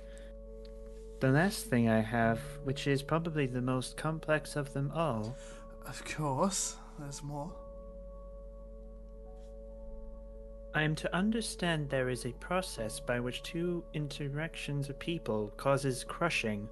The 1.20 1.32
last 1.32 1.66
thing 1.66 1.90
I 1.90 2.00
have, 2.00 2.40
which 2.64 2.88
is 2.88 3.04
probably 3.04 3.46
the 3.46 3.62
most 3.62 3.98
complex 3.98 4.56
of 4.56 4.74
them 4.74 4.92
all, 4.96 5.36
Of 5.86 6.06
course, 6.06 6.78
there's 6.98 7.22
more. 7.22 7.52
I 10.74 10.84
am 10.84 10.96
to 10.96 11.16
understand 11.16 11.90
there 11.90 12.10
is 12.10 12.26
a 12.26 12.32
process 12.34 13.00
by 13.00 13.20
which 13.20 13.42
two 13.44 13.84
interactions 13.94 14.90
of 14.90 15.00
people 15.00 15.52
causes 15.58 16.04
crushing 16.04 16.70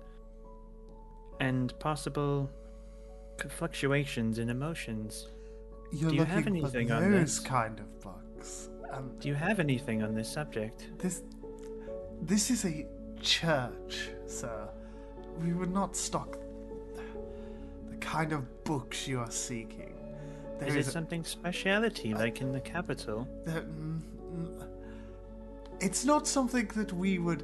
and 1.39 1.77
possible 1.79 2.49
fluctuations 3.49 4.39
in 4.39 4.49
emotions. 4.49 5.29
You're 5.91 6.09
Do 6.09 6.15
you 6.15 6.21
looking 6.21 6.33
have 6.35 6.43
for 6.43 6.49
anything 6.49 6.87
those 6.87 7.03
on 7.03 7.11
this? 7.11 7.39
kind 7.39 7.79
of 7.79 8.01
books. 8.01 8.69
Um, 8.91 9.11
Do 9.19 9.27
you 9.29 9.35
have 9.35 9.59
anything 9.59 10.03
on 10.03 10.13
this 10.13 10.31
subject? 10.31 10.87
This 10.97 11.23
this 12.21 12.49
is 12.49 12.65
a 12.65 12.85
church, 13.21 14.09
sir. 14.25 14.69
We 15.43 15.53
would 15.53 15.71
not 15.71 15.95
stock 15.95 16.37
the 17.89 17.97
kind 17.97 18.33
of 18.33 18.63
books 18.63 19.07
you 19.07 19.19
are 19.19 19.29
seeking. 19.31 19.86
There 20.59 20.69
is, 20.69 20.75
is 20.75 20.87
it 20.87 20.89
a... 20.89 20.91
something 20.91 21.23
speciality 21.23 22.13
uh, 22.13 22.19
like 22.19 22.41
in 22.41 22.51
the 22.51 22.59
capital? 22.59 23.27
It's 25.79 26.05
not 26.05 26.27
something 26.27 26.67
that 26.75 26.91
we 26.93 27.19
would 27.19 27.43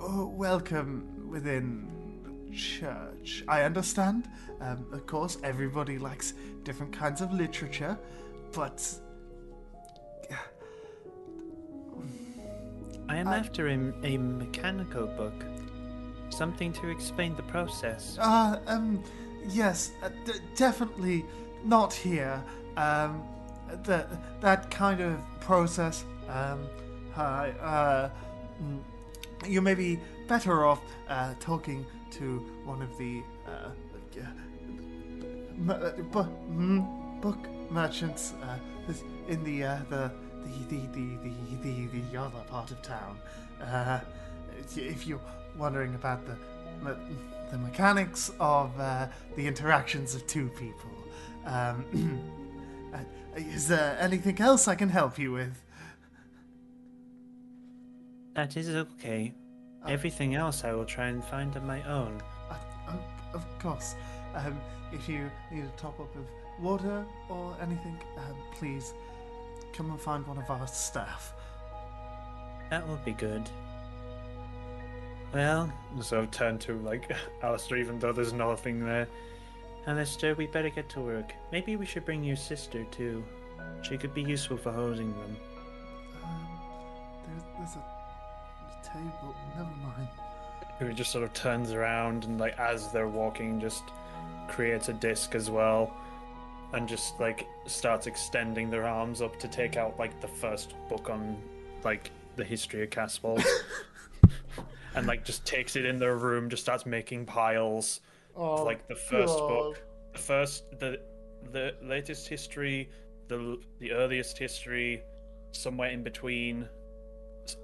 uh, 0.00 0.26
welcome 0.26 1.28
within 1.28 1.88
church. 2.54 3.44
I 3.48 3.62
understand. 3.62 4.28
Um, 4.60 4.86
of 4.92 5.06
course, 5.06 5.38
everybody 5.42 5.98
likes 5.98 6.34
different 6.62 6.92
kinds 6.92 7.20
of 7.20 7.32
literature, 7.32 7.98
but. 8.52 8.82
I 13.08 13.16
am 13.16 13.28
I... 13.28 13.36
after 13.38 13.68
a, 13.68 13.92
a, 14.02 14.18
mechanical 14.18 15.06
book. 15.06 15.44
Something 16.30 16.72
to 16.74 16.88
explain 16.88 17.36
the 17.36 17.42
process. 17.44 18.18
Ah, 18.20 18.54
uh, 18.54 18.60
um, 18.66 19.02
yes, 19.48 19.92
uh, 20.02 20.08
d- 20.24 20.32
definitely 20.56 21.24
not 21.66 21.92
here. 21.92 22.42
Um, 22.76 23.22
that 23.84 24.40
that 24.40 24.70
kind 24.70 25.00
of 25.00 25.18
process. 25.40 26.04
Um, 26.28 26.66
uh, 27.16 28.10
mm, 28.62 28.80
you 29.46 29.60
may 29.60 29.74
be 29.74 29.98
better 30.28 30.66
off 30.66 30.80
uh, 31.08 31.34
talking 31.40 31.84
to 32.10 32.38
one 32.64 32.82
of 32.82 32.96
the 32.98 33.22
uh, 33.46 33.70
uh, 35.70 35.92
mm, 36.50 37.20
book 37.20 37.38
merchants 37.70 38.34
uh, 38.42 38.58
in 39.28 39.42
the 39.44 39.64
uh, 39.64 39.78
the, 39.88 40.12
the, 40.68 40.76
the, 40.76 40.86
the, 40.92 41.32
the, 41.62 41.86
the 41.86 42.00
the 42.12 42.20
other 42.20 42.40
part 42.48 42.70
of 42.70 42.80
town. 42.82 43.18
If 44.76 45.06
you're 45.06 45.20
wondering 45.56 45.94
about 45.94 46.26
the 46.26 46.36
the 47.50 47.58
mechanics 47.58 48.30
of 48.40 48.76
the 48.76 49.46
interactions 49.46 50.14
of 50.14 50.26
two 50.26 50.48
people, 50.50 50.90
um, 51.46 52.20
uh, 52.94 52.98
is 53.36 53.68
there 53.68 53.96
anything 54.00 54.40
else 54.40 54.68
I 54.68 54.74
can 54.74 54.88
help 54.88 55.18
you 55.18 55.32
with? 55.32 55.62
That 58.34 58.56
is 58.56 58.68
okay. 58.68 59.32
Everything 59.88 60.34
else 60.34 60.64
I 60.64 60.72
will 60.72 60.84
try 60.84 61.06
and 61.06 61.24
find 61.24 61.56
on 61.56 61.66
my 61.66 61.82
own. 61.88 62.20
Uh, 62.50 62.56
of, 62.88 63.00
of 63.34 63.58
course. 63.58 63.94
Um, 64.34 64.60
if 64.92 65.08
you 65.08 65.30
need 65.50 65.64
a 65.64 65.80
top 65.80 65.98
up 66.00 66.14
of 66.14 66.26
water 66.60 67.04
or 67.28 67.56
anything, 67.62 67.98
um, 68.18 68.36
please 68.52 68.92
come 69.72 69.90
and 69.90 70.00
find 70.00 70.26
one 70.26 70.38
of 70.38 70.50
our 70.50 70.66
staff. 70.66 71.32
That 72.70 72.86
will 72.86 73.00
be 73.04 73.12
good. 73.12 73.48
Well, 75.32 75.72
sort 76.00 76.24
of 76.24 76.30
turn 76.30 76.58
to 76.60 76.78
like 76.80 77.10
Alistair, 77.42 77.78
even 77.78 77.98
though 77.98 78.12
there's 78.12 78.32
nothing 78.32 78.84
there. 78.84 79.06
Alistair, 79.86 80.34
we 80.34 80.46
better 80.48 80.68
get 80.68 80.88
to 80.90 81.00
work. 81.00 81.32
Maybe 81.52 81.76
we 81.76 81.86
should 81.86 82.04
bring 82.04 82.24
your 82.24 82.36
sister 82.36 82.84
too. 82.90 83.24
She 83.82 83.96
could 83.96 84.12
be 84.14 84.22
useful 84.22 84.56
for 84.56 84.72
hosing 84.72 85.12
them. 85.12 85.36
Um, 86.24 86.48
there's, 87.28 87.42
there's 87.56 87.76
a 87.76 88.92
table. 88.92 89.34
Never 89.56 89.70
mind. 89.70 90.08
Who 90.80 90.92
just 90.92 91.12
sort 91.12 91.22
of 91.22 91.32
turns 91.34 91.72
around 91.72 92.24
and 92.24 92.38
like 92.38 92.58
as 92.58 92.90
they're 92.90 93.08
walking, 93.08 93.60
just 93.60 93.84
creates 94.48 94.88
a 94.88 94.92
disc 94.92 95.34
as 95.34 95.50
well, 95.50 95.94
and 96.72 96.88
just 96.88 97.18
like 97.20 97.46
starts 97.66 98.08
extending 98.08 98.70
their 98.70 98.86
arms 98.86 99.22
up 99.22 99.38
to 99.38 99.48
take 99.48 99.76
out 99.76 99.98
like 99.98 100.20
the 100.20 100.28
first 100.28 100.74
book 100.88 101.08
on 101.08 101.36
like 101.84 102.10
the 102.34 102.44
history 102.44 102.82
of 102.82 102.90
Castle. 102.90 103.38
and 104.96 105.06
like 105.06 105.24
just 105.24 105.46
takes 105.46 105.76
it 105.76 105.84
in 105.84 105.98
their 105.98 106.16
room, 106.16 106.50
just 106.50 106.62
starts 106.62 106.86
making 106.86 107.24
piles. 107.24 108.00
Oh, 108.36 108.64
like 108.64 108.86
the 108.86 108.94
first 108.94 109.36
book, 109.38 109.82
the 110.12 110.18
first, 110.18 110.78
the 110.78 111.00
the 111.52 111.74
latest 111.82 112.28
history, 112.28 112.90
the 113.28 113.58
the 113.78 113.92
earliest 113.92 114.36
history, 114.36 115.02
somewhere 115.52 115.90
in 115.90 116.02
between, 116.02 116.68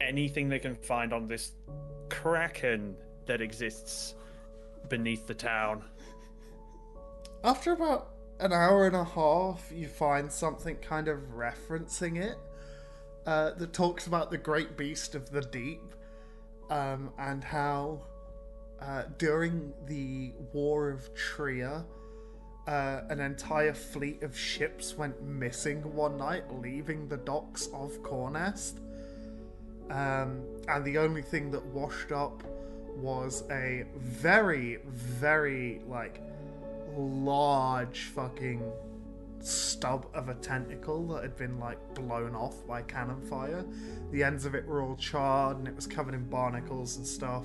anything 0.00 0.48
they 0.48 0.58
can 0.58 0.74
find 0.74 1.12
on 1.12 1.26
this 1.26 1.52
kraken 2.08 2.96
that 3.26 3.40
exists 3.40 4.14
beneath 4.88 5.26
the 5.26 5.34
town. 5.34 5.84
After 7.44 7.72
about 7.72 8.08
an 8.40 8.52
hour 8.52 8.86
and 8.86 8.96
a 8.96 9.04
half, 9.04 9.70
you 9.72 9.88
find 9.88 10.30
something 10.30 10.76
kind 10.76 11.08
of 11.08 11.18
referencing 11.34 12.22
it 12.22 12.36
uh, 13.26 13.52
that 13.52 13.72
talks 13.72 14.06
about 14.06 14.30
the 14.30 14.38
great 14.38 14.76
beast 14.76 15.14
of 15.14 15.30
the 15.30 15.42
deep 15.42 15.94
um, 16.70 17.10
and 17.18 17.44
how 17.44 18.02
uh, 18.82 19.04
during 19.18 19.72
the 19.86 20.32
War 20.52 20.90
of 20.90 21.14
Tria, 21.14 21.84
uh, 22.66 23.00
an 23.08 23.20
entire 23.20 23.74
fleet 23.74 24.22
of 24.22 24.36
ships 24.36 24.96
went 24.96 25.22
missing 25.22 25.78
one 25.94 26.16
night, 26.16 26.44
leaving 26.60 27.08
the 27.08 27.16
docks 27.18 27.68
of 27.72 28.02
Cornest. 28.02 28.78
Um, 29.90 30.42
and 30.68 30.84
the 30.84 30.98
only 30.98 31.22
thing 31.22 31.50
that 31.52 31.64
washed 31.66 32.12
up 32.12 32.42
was 32.96 33.44
a 33.50 33.84
very, 33.96 34.78
very, 34.86 35.80
like, 35.88 36.20
large 36.96 38.04
fucking 38.14 38.62
stub 39.40 40.06
of 40.14 40.28
a 40.28 40.34
tentacle 40.34 41.06
that 41.08 41.22
had 41.22 41.36
been 41.36 41.58
like 41.58 41.78
blown 41.94 42.34
off 42.34 42.64
by 42.66 42.82
cannon 42.82 43.20
fire. 43.22 43.64
The 44.12 44.22
ends 44.22 44.44
of 44.44 44.54
it 44.54 44.64
were 44.66 44.82
all 44.82 44.94
charred 44.96 45.58
and 45.58 45.66
it 45.66 45.74
was 45.74 45.86
covered 45.86 46.14
in 46.14 46.28
barnacles 46.28 46.96
and 46.96 47.06
stuff. 47.06 47.44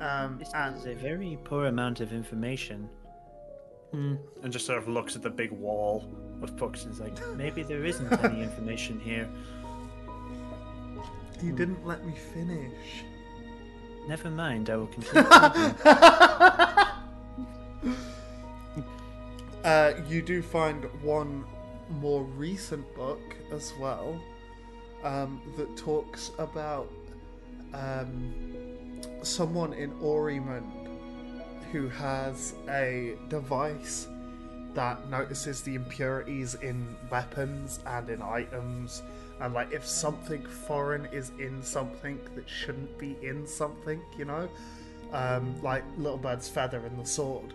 Um, 0.00 0.38
This 0.38 0.50
and 0.54 0.76
is 0.76 0.86
a 0.86 0.94
very 0.94 1.38
poor 1.44 1.66
amount 1.66 2.00
of 2.00 2.12
information. 2.12 2.88
Hmm. 3.92 4.16
And 4.42 4.52
just 4.52 4.66
sort 4.66 4.78
of 4.78 4.88
looks 4.88 5.14
at 5.16 5.22
the 5.22 5.30
big 5.30 5.52
wall 5.52 6.04
of 6.42 6.56
books 6.56 6.84
and 6.84 6.92
is 6.92 7.00
like, 7.00 7.14
maybe 7.36 7.62
there 7.62 7.84
isn't 7.84 8.12
any 8.24 8.42
information 8.42 8.98
here. 9.00 9.28
you 11.42 11.52
didn't 11.52 11.84
let 11.86 12.04
me 12.04 12.14
finish. 12.32 13.04
Never 14.08 14.30
mind, 14.30 14.68
I 14.70 14.76
will 14.76 14.88
continue. 14.88 15.24
Uh, 19.64 19.94
you 20.06 20.20
do 20.20 20.42
find 20.42 20.84
one 21.02 21.42
more 21.88 22.22
recent 22.22 22.84
book 22.94 23.34
as 23.50 23.72
well 23.80 24.20
um, 25.02 25.40
that 25.56 25.74
talks 25.74 26.32
about 26.38 26.90
um, 27.72 28.73
someone 29.22 29.72
in 29.72 29.92
Aurymond 30.00 30.70
who 31.72 31.88
has 31.88 32.54
a 32.68 33.16
device 33.28 34.08
that 34.74 35.08
notices 35.08 35.62
the 35.62 35.74
impurities 35.74 36.54
in 36.56 36.96
weapons 37.10 37.80
and 37.86 38.08
in 38.10 38.22
items. 38.22 39.02
And 39.40 39.54
like 39.54 39.72
if 39.72 39.86
something 39.86 40.44
foreign 40.44 41.06
is 41.06 41.32
in 41.38 41.62
something 41.62 42.18
that 42.34 42.48
shouldn't 42.48 42.96
be 42.98 43.16
in 43.22 43.46
something 43.46 44.00
you 44.18 44.24
know? 44.24 44.48
Um, 45.12 45.60
like 45.62 45.84
little 45.96 46.18
bird's 46.18 46.48
feather 46.48 46.84
in 46.86 46.96
the 46.96 47.06
sword. 47.06 47.54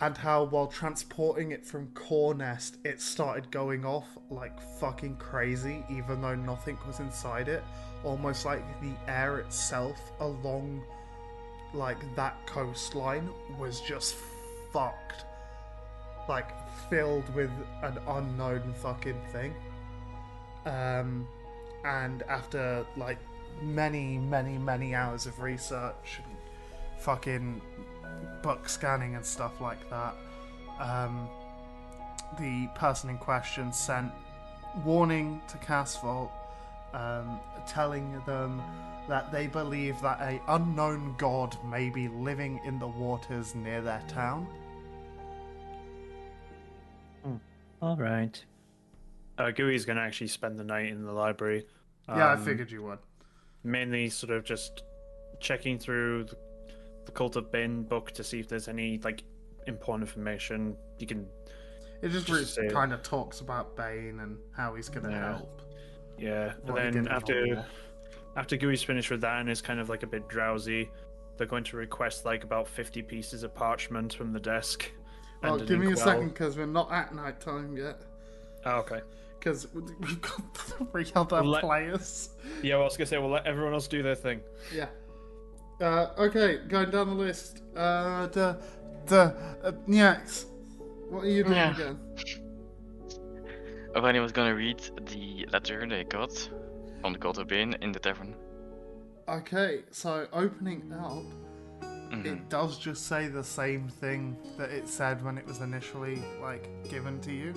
And 0.00 0.16
how 0.16 0.44
while 0.44 0.68
transporting 0.68 1.50
it 1.50 1.66
from 1.66 1.88
Cornest, 1.88 2.76
it 2.84 3.00
started 3.00 3.50
going 3.50 3.84
off 3.84 4.06
like 4.30 4.60
fucking 4.78 5.16
crazy, 5.16 5.84
even 5.90 6.20
though 6.22 6.36
nothing 6.36 6.78
was 6.86 7.00
inside 7.00 7.48
it. 7.48 7.64
Almost 8.04 8.44
like 8.44 8.62
the 8.80 8.92
air 9.10 9.38
itself 9.38 10.12
along 10.20 10.82
like 11.74 11.98
that 12.16 12.46
coastline 12.46 13.28
was 13.58 13.80
just 13.80 14.16
fucked. 14.72 15.24
Like 16.28 16.50
filled 16.88 17.32
with 17.34 17.50
an 17.82 17.98
unknown 18.06 18.74
fucking 18.74 19.20
thing. 19.32 19.54
Um 20.64 21.26
and 21.84 22.22
after 22.22 22.86
like 22.96 23.18
many, 23.62 24.18
many, 24.18 24.58
many 24.58 24.94
hours 24.94 25.26
of 25.26 25.40
research 25.40 26.20
and 26.24 26.36
fucking 26.98 27.60
book 28.42 28.68
scanning 28.68 29.14
and 29.14 29.24
stuff 29.24 29.60
like 29.60 29.88
that, 29.90 30.14
um, 30.80 31.28
the 32.38 32.68
person 32.74 33.10
in 33.10 33.18
question 33.18 33.72
sent 33.72 34.12
warning 34.84 35.40
to 35.48 35.56
Casvault, 35.58 36.30
um, 36.94 37.40
telling 37.66 38.20
them 38.26 38.62
that 39.08 39.32
they 39.32 39.46
believe 39.46 40.00
that 40.02 40.20
a 40.20 40.40
unknown 40.48 41.14
god 41.16 41.56
may 41.64 41.88
be 41.88 42.08
living 42.08 42.60
in 42.64 42.78
the 42.78 42.86
waters 42.86 43.54
near 43.54 43.80
their 43.80 44.02
town. 44.08 44.46
All 47.80 47.96
right. 47.96 48.44
Uh, 49.38 49.50
Gooey's 49.52 49.84
gonna 49.84 50.00
actually 50.00 50.26
spend 50.28 50.58
the 50.58 50.64
night 50.64 50.86
in 50.86 51.04
the 51.04 51.12
library. 51.12 51.64
yeah, 52.08 52.26
I 52.28 52.32
um, 52.32 52.44
figured 52.44 52.70
you 52.70 52.82
would. 52.82 52.98
Mainly, 53.62 54.08
sort 54.10 54.32
of 54.32 54.44
just 54.44 54.82
checking 55.40 55.78
through 55.78 56.24
the, 56.24 56.36
the 57.06 57.12
Cult 57.12 57.36
of 57.36 57.52
Bane 57.52 57.84
book 57.84 58.10
to 58.12 58.24
see 58.24 58.40
if 58.40 58.48
there's 58.48 58.66
any 58.66 58.98
like 58.98 59.22
important 59.66 60.08
information 60.08 60.76
you 60.98 61.06
can. 61.06 61.26
It 62.02 62.10
just, 62.10 62.26
just 62.26 62.56
really 62.56 62.70
kind 62.70 62.92
of 62.92 63.02
talks 63.02 63.40
about 63.40 63.76
Bane 63.76 64.20
and 64.20 64.38
how 64.56 64.74
he's 64.74 64.88
going 64.88 65.04
to 65.04 65.10
Yeah. 65.10 65.36
help. 65.36 65.62
Yeah, 66.18 66.52
and 66.66 66.74
did 66.76 66.94
then 66.94 67.04
the 67.04 67.12
after 67.12 67.46
war. 67.46 67.66
after 68.36 68.56
Gooey's 68.56 68.82
finished 68.82 69.10
with 69.10 69.20
that 69.22 69.40
and 69.40 69.48
is 69.48 69.60
kind 69.62 69.80
of 69.80 69.88
like 69.88 70.02
a 70.02 70.06
bit 70.06 70.28
drowsy, 70.28 70.90
they're 71.36 71.46
going 71.46 71.64
to 71.64 71.76
request 71.76 72.24
like 72.24 72.44
about 72.44 72.66
fifty 72.68 73.02
pieces 73.02 73.42
of 73.42 73.54
parchment 73.54 74.12
from 74.14 74.32
the 74.32 74.40
desk. 74.40 74.90
Oh, 75.44 75.54
and 75.54 75.68
give 75.68 75.78
me 75.78 75.86
a 75.86 75.90
inkwell. 75.90 76.06
second 76.06 76.28
because 76.30 76.56
we're 76.56 76.66
not 76.66 76.90
at 76.92 77.14
night 77.14 77.40
time 77.40 77.76
yet. 77.76 78.00
Oh, 78.64 78.78
okay. 78.78 79.00
Because 79.38 79.68
we've 79.72 80.20
got 80.20 80.56
three 80.92 81.06
other 81.14 81.36
Well, 81.36 81.44
let- 81.44 81.62
players. 81.62 82.30
Yeah, 82.62 82.74
well, 82.74 82.82
I 82.82 82.84
was 82.86 82.96
gonna 82.96 83.06
say 83.06 83.18
we'll 83.18 83.30
let 83.30 83.46
everyone 83.46 83.72
else 83.72 83.86
do 83.86 84.02
their 84.02 84.16
thing. 84.16 84.40
Yeah. 84.74 84.88
Uh, 85.80 86.08
okay, 86.18 86.58
going 86.66 86.90
down 86.90 87.06
the 87.08 87.14
list. 87.14 87.62
Uh, 87.76 88.26
the 88.26 88.60
the 89.06 89.36
uh, 89.62 89.72
Nyax. 89.88 90.46
What 91.08 91.22
are 91.24 91.28
you 91.28 91.44
doing 91.44 91.54
Yeah. 91.54 91.74
again? 91.74 92.00
Avani 93.98 94.20
was 94.22 94.30
gonna 94.30 94.54
read 94.54 94.80
the 95.06 95.44
letter 95.52 95.84
they 95.88 96.04
got 96.04 96.32
from 97.00 97.12
the 97.12 97.18
Cult 97.18 97.38
of 97.38 97.48
Bane 97.48 97.74
in 97.82 97.90
the 97.90 97.98
tavern. 97.98 98.32
Okay, 99.28 99.82
so 99.90 100.28
opening 100.32 100.92
up, 100.92 101.24
Mhm. 101.82 102.24
it 102.24 102.48
does 102.48 102.78
just 102.78 103.08
say 103.08 103.26
the 103.26 103.42
same 103.42 103.88
thing 103.88 104.36
that 104.56 104.70
it 104.70 104.86
said 104.86 105.22
when 105.24 105.36
it 105.36 105.44
was 105.46 105.60
initially 105.62 106.22
like 106.40 106.68
given 106.88 107.20
to 107.22 107.32
you. 107.32 107.52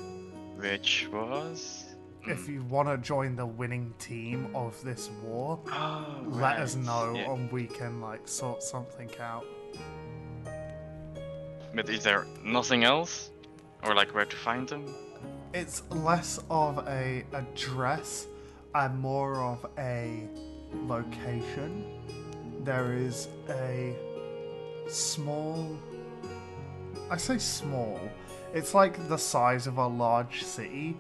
Which 0.57 1.07
was. 1.13 1.85
If 2.23 2.49
you 2.49 2.63
want 2.63 2.89
to 2.89 2.97
join 2.97 3.35
the 3.35 3.45
winning 3.45 3.93
team 3.99 4.55
of 4.55 4.81
this 4.83 5.11
war, 5.23 5.59
Oh, 5.71 6.23
let 6.25 6.57
us 6.57 6.75
know 6.75 7.13
yeah. 7.15 7.31
and 7.31 7.51
we 7.51 7.67
can 7.67 8.01
like 8.01 8.27
sort 8.27 8.63
something 8.63 9.11
out. 9.19 9.45
But 11.75 11.87
is 11.87 12.03
there 12.03 12.25
nothing 12.43 12.83
else? 12.83 13.29
Or 13.83 13.93
like 13.95 14.13
where 14.15 14.25
to 14.25 14.35
find 14.35 14.67
them? 14.67 14.85
It's 15.53 15.83
less 15.89 16.39
of 16.49 16.77
a 16.87 17.25
address 17.33 18.27
and 18.73 18.97
more 18.97 19.35
of 19.35 19.65
a 19.77 20.25
location. 20.87 21.99
There 22.63 22.93
is 22.93 23.27
a 23.49 23.93
small. 24.87 25.77
I 27.09 27.17
say 27.17 27.37
small. 27.37 27.99
It's 28.53 28.73
like 28.73 29.09
the 29.09 29.17
size 29.17 29.67
of 29.67 29.77
a 29.77 29.87
large 29.87 30.43
city, 30.43 30.97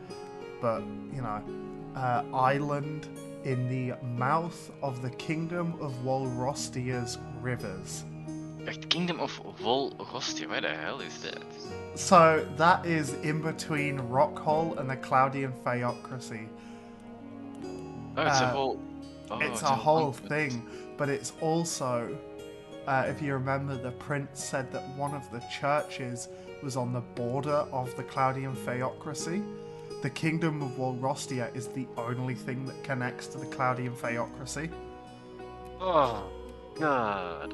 but 0.61 0.81
you 1.13 1.21
know, 1.21 1.41
uh, 1.95 2.23
island 2.33 3.07
in 3.45 3.69
the 3.69 3.95
mouth 4.05 4.69
of 4.83 5.01
the 5.01 5.11
kingdom 5.11 5.75
of 5.79 5.93
Walrostia's 6.03 7.17
rivers. 7.41 8.03
The 8.65 8.73
Kingdom 8.73 9.19
of 9.19 9.31
Vol 9.59 9.91
Rostia, 10.13 10.47
where 10.47 10.61
the 10.61 10.69
hell 10.69 11.01
is 11.01 11.23
that? 11.23 11.41
So 11.95 12.47
that 12.57 12.85
is 12.85 13.13
in 13.15 13.41
between 13.41 13.99
Rockhole 13.99 14.79
and 14.79 14.89
the 14.89 14.95
Cloudian 14.95 15.53
Theocracy. 15.63 16.47
Oh, 18.17 18.23
it's 18.25 18.39
a 18.41 18.45
Uh, 18.45 18.51
whole. 18.51 18.79
Oh, 19.29 19.39
it's 19.39 19.61
a 19.61 19.67
whole 19.67 20.11
thing, 20.11 20.67
but 20.97 21.07
it's 21.07 21.31
also, 21.41 22.17
uh, 22.87 23.05
if 23.07 23.21
you 23.21 23.33
remember, 23.33 23.75
the 23.77 23.91
prince 23.91 24.43
said 24.43 24.71
that 24.73 24.85
one 24.97 25.13
of 25.13 25.29
the 25.31 25.39
churches 25.49 26.27
was 26.63 26.75
on 26.75 26.91
the 26.91 26.99
border 26.99 27.65
of 27.71 27.95
the 27.95 28.03
Cloudian 28.03 28.55
Theocracy. 28.55 29.41
The 30.01 30.09
kingdom 30.09 30.61
of 30.61 30.71
Walrostia 30.77 31.55
is 31.55 31.67
the 31.67 31.87
only 31.95 32.35
thing 32.35 32.65
that 32.65 32.83
connects 32.83 33.27
to 33.27 33.37
the 33.37 33.45
Cloudian 33.45 33.95
Theocracy. 33.95 34.69
Oh, 35.79 36.23
God. 36.75 37.53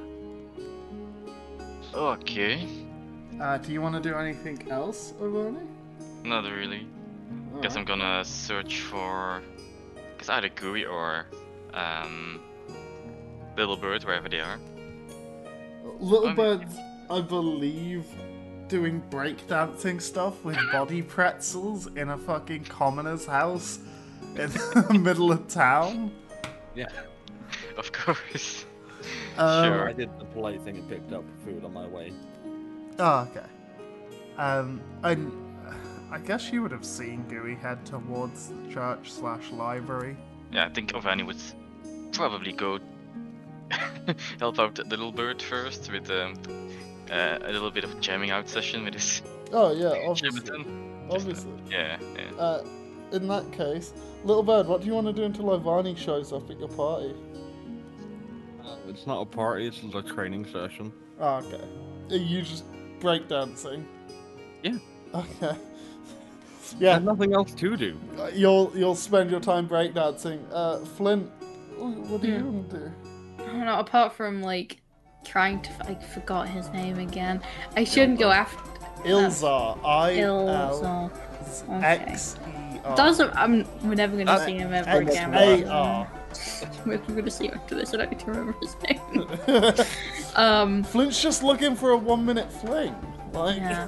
Okay. 1.93 2.86
Uh, 3.39 3.57
do 3.57 3.71
you 3.71 3.81
want 3.81 3.95
to 3.95 4.01
do 4.01 4.15
anything 4.15 4.69
else, 4.71 5.13
Ovoni? 5.21 5.59
Not 6.23 6.43
really. 6.45 6.87
Guess 7.61 7.75
I'm 7.75 7.85
gonna 7.85 8.23
search 8.25 8.79
for. 8.81 9.41
Guess 10.17 10.29
either 10.29 10.49
Gooey 10.49 10.85
or. 10.85 11.25
Um. 11.73 12.41
Little 13.55 13.77
Bird, 13.77 14.03
wherever 14.03 14.29
they 14.29 14.39
are. 14.39 14.59
Little 15.99 16.27
I'm- 16.27 16.35
Bird's, 16.35 16.75
I 17.09 17.21
believe, 17.21 18.05
doing 18.67 19.01
breakdancing 19.09 19.99
stuff 19.99 20.43
with 20.45 20.57
body 20.71 21.01
pretzels 21.01 21.87
in 21.95 22.09
a 22.09 22.17
fucking 22.17 22.65
commoner's 22.65 23.25
house 23.25 23.79
in 24.35 24.49
the 24.89 24.99
middle 25.01 25.31
of 25.31 25.47
town. 25.47 26.11
Yeah, 26.75 26.85
Of 27.77 27.91
course. 27.91 28.65
Um, 29.39 29.65
Sure. 29.65 29.89
I 29.89 29.93
did 29.93 30.09
the 30.19 30.25
polite 30.25 30.61
thing 30.61 30.77
and 30.77 30.87
picked 30.89 31.11
up 31.13 31.23
food 31.43 31.63
on 31.65 31.73
my 31.73 31.87
way. 31.87 32.13
Oh, 32.99 33.27
okay. 33.31 33.45
Um, 34.37 34.81
and 35.03 35.31
I 36.11 36.19
guess 36.19 36.51
you 36.51 36.61
would 36.61 36.71
have 36.71 36.85
seen 36.85 37.23
Gooey 37.27 37.55
head 37.55 37.85
towards 37.85 38.49
the 38.49 38.73
church 38.73 39.11
slash 39.11 39.51
library. 39.51 40.17
Yeah, 40.51 40.65
I 40.65 40.69
think 40.69 40.93
Ovani 40.93 41.23
would 41.23 41.37
probably 42.11 42.53
go 42.53 42.79
help 44.39 44.59
out 44.59 44.75
the 44.75 44.83
little 44.85 45.11
bird 45.11 45.41
first 45.41 45.91
with 45.91 46.09
um, 46.09 46.35
uh, 47.11 47.39
a 47.41 47.51
little 47.51 47.71
bit 47.71 47.83
of 47.83 47.99
jamming 47.99 48.31
out 48.31 48.47
session 48.47 48.83
with 48.85 48.93
his 48.93 49.21
Oh 49.51 49.71
yeah, 49.73 49.89
Jimison. 50.13 51.11
obviously. 51.11 51.51
Yeah, 51.69 51.97
yeah. 52.15 52.35
Uh, 52.37 52.65
in 53.11 53.27
that 53.29 53.49
case, 53.53 53.93
Little 54.25 54.43
Bird, 54.43 54.67
what 54.67 54.81
do 54.81 54.87
you 54.87 54.93
want 54.93 55.07
to 55.07 55.13
do 55.13 55.23
until 55.23 55.45
Ivani 55.45 55.97
shows 55.97 56.33
up 56.33 56.49
at 56.49 56.59
your 56.59 56.67
party? 56.69 57.13
Uh, 58.61 58.75
it's 58.89 59.07
not 59.07 59.21
a 59.21 59.25
party, 59.25 59.67
it's 59.67 59.77
just 59.77 59.95
a 59.95 60.01
training 60.03 60.45
session. 60.45 60.91
Oh, 61.19 61.35
okay. 61.35 61.63
Are 62.11 62.17
you 62.17 62.41
just 62.41 62.65
breakdancing? 62.99 63.83
Yeah. 64.63 64.77
Okay. 65.13 65.55
Yeah, 66.79 66.93
There's 66.99 67.05
nothing 67.05 67.33
else 67.33 67.53
to 67.53 67.77
do. 67.77 67.97
Uh, 68.19 68.27
You'll 68.33 68.73
you'll 68.75 68.93
spend 68.93 69.31
your 69.31 69.39
time 69.39 69.69
breakdancing. 69.69 70.41
Uh, 70.51 70.79
Flint, 70.79 71.31
what 71.77 72.21
do 72.21 72.27
you 72.27 72.39
Hmm. 72.39 72.53
want 72.57 72.69
to 72.71 72.77
do? 72.79 72.91
I 73.39 73.45
don't 73.45 73.65
know, 73.65 73.79
apart 73.79 74.11
from 74.11 74.41
like 74.41 74.81
trying 75.23 75.61
to 75.61 75.69
I 75.89 75.95
forgot 75.95 76.49
his 76.49 76.67
name 76.71 76.99
again. 76.99 77.41
I 77.77 77.85
shouldn't 77.85 78.19
go 78.19 78.31
after 78.31 78.57
Ilzar. 79.05 79.79
I 79.85 80.17
L 80.19 80.45
Ilzar. 80.45 81.81
X 81.83 82.35
E 82.45 82.79
R. 82.83 82.97
Doesn't 82.97 83.33
I'm 83.33 83.65
we're 83.87 83.95
never 83.95 84.17
gonna 84.17 84.29
Uh, 84.31 84.45
see 84.45 84.57
him 84.57 84.73
ever 84.73 84.89
X 84.89 85.09
again. 85.11 85.33
A 85.35 85.65
R. 85.69 86.11
We're 86.85 86.97
gonna 86.97 87.29
see 87.31 87.49
after 87.49 87.75
this, 87.75 87.93
I 87.93 87.97
don't 87.97 88.11
need 88.11 88.19
to 88.19 88.25
remember 88.31 88.55
his 88.61 88.75
name. 88.83 89.75
um 90.35 90.83
Flint's 90.83 91.21
just 91.21 91.43
looking 91.43 91.75
for 91.75 91.91
a 91.91 91.97
one 91.97 92.25
minute 92.25 92.51
fling. 92.51 92.95
Like, 93.33 93.57
yeah. 93.57 93.87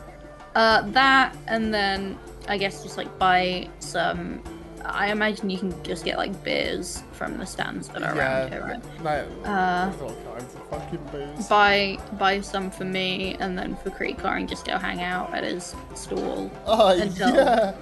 Uh 0.56 0.82
that 0.92 1.36
and 1.48 1.74
then 1.74 2.18
I 2.48 2.58
guess 2.58 2.84
just 2.84 2.98
like 2.98 3.18
buy 3.20 3.70
some 3.80 4.42
I 4.86 5.12
imagine 5.12 5.50
you 5.50 5.60
can 5.60 5.84
just 5.84 6.04
get 6.06 6.18
like 6.18 6.44
beers 6.44 7.04
from 7.12 7.38
the 7.38 7.46
stands 7.46 7.90
that 7.90 8.02
are 8.02 8.18
around 8.18 8.52
here, 8.52 8.62
right? 8.62 9.04
no, 9.04 9.50
Uh 9.50 9.90
there's 9.90 10.02
all 10.02 10.16
kinds 10.34 10.56
of 10.56 10.70
fucking 10.70 11.06
booze. 11.12 11.48
buy 11.48 11.98
buy 12.14 12.42
some 12.42 12.72
for 12.72 12.86
me 12.86 13.36
and 13.40 13.58
then 13.58 13.76
for 13.78 13.90
Creekar 13.92 14.38
and 14.38 14.50
just 14.50 14.66
go 14.66 14.78
hang 14.78 15.02
out 15.02 15.34
at 15.34 15.44
his 15.44 15.76
stall 15.96 16.50
Oh 16.66 16.88
until- 17.00 17.36
yeah. 17.36 17.76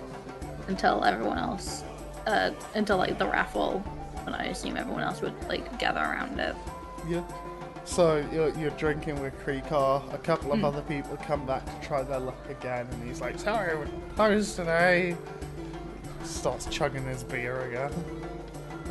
until 0.68 1.04
everyone 1.06 1.38
else 1.38 1.84
uh 2.26 2.52
until 2.76 2.98
like 2.98 3.18
the 3.18 3.26
raffle 3.28 3.82
and 4.28 4.36
I 4.36 4.46
assume 4.46 4.78
everyone 4.78 5.02
else 5.02 5.22
would 5.22 5.34
like 5.48 5.80
gather 5.80 6.02
around 6.02 6.40
it. 6.40 6.56
Yeah. 7.08 7.24
So 7.86 8.24
you're, 8.34 8.50
you're 8.58 8.72
drinking 8.72 9.22
with 9.22 9.34
Creekar. 9.46 10.13
A 10.13 10.18
couple 10.18 10.52
of 10.52 10.66
other 10.66 10.82
people 10.82 11.16
come 11.18 11.46
back 11.46 11.66
to 11.66 11.88
try 11.88 12.04
their 12.04 12.20
luck 12.20 12.50
again, 12.50 12.86
and 12.92 13.08
he's 13.08 13.22
like, 13.22 13.40
"Sorry, 13.40 13.76
we're 13.78 13.88
today." 14.56 15.16
Starts 16.24 16.66
chugging 16.66 17.06
his 17.06 17.24
beer 17.24 17.62
again. 17.62 17.92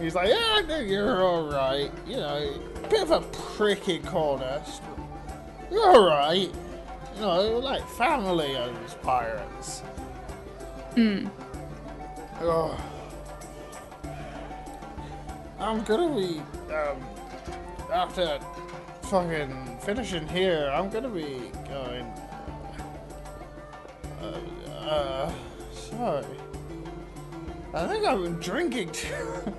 He's 0.01 0.15
like, 0.15 0.29
"Yeah, 0.29 0.37
I 0.41 0.63
know 0.63 0.81
you're 0.81 1.23
all 1.23 1.47
right. 1.51 1.91
You 2.07 2.17
know, 2.17 2.61
bit 2.89 3.03
of 3.03 3.11
a 3.11 3.21
pricky 3.21 3.99
but 3.99 4.81
You're 5.71 5.91
all 5.91 6.09
right. 6.09 6.51
You 7.17 7.21
know, 7.21 7.59
like 7.59 7.87
family 7.91 8.57
owns 8.57 8.95
pirates." 9.03 9.81
Hmm. 10.95 11.29
Oh. 12.41 12.96
I'm 15.59 15.83
gonna 15.85 16.15
be 16.15 16.41
um 16.73 16.99
after 17.93 18.39
fucking 19.03 19.79
finishing 19.81 20.27
here. 20.29 20.71
I'm 20.73 20.91
gonna 20.91 21.09
be 21.09 21.51
going. 21.69 22.05
Uh, 24.21 24.89
uh 24.89 25.33
sorry. 25.73 26.25
I 27.75 27.87
think 27.87 28.05
I've 28.05 28.23
been 28.23 28.41
drinking 28.41 28.93
too. 28.93 29.55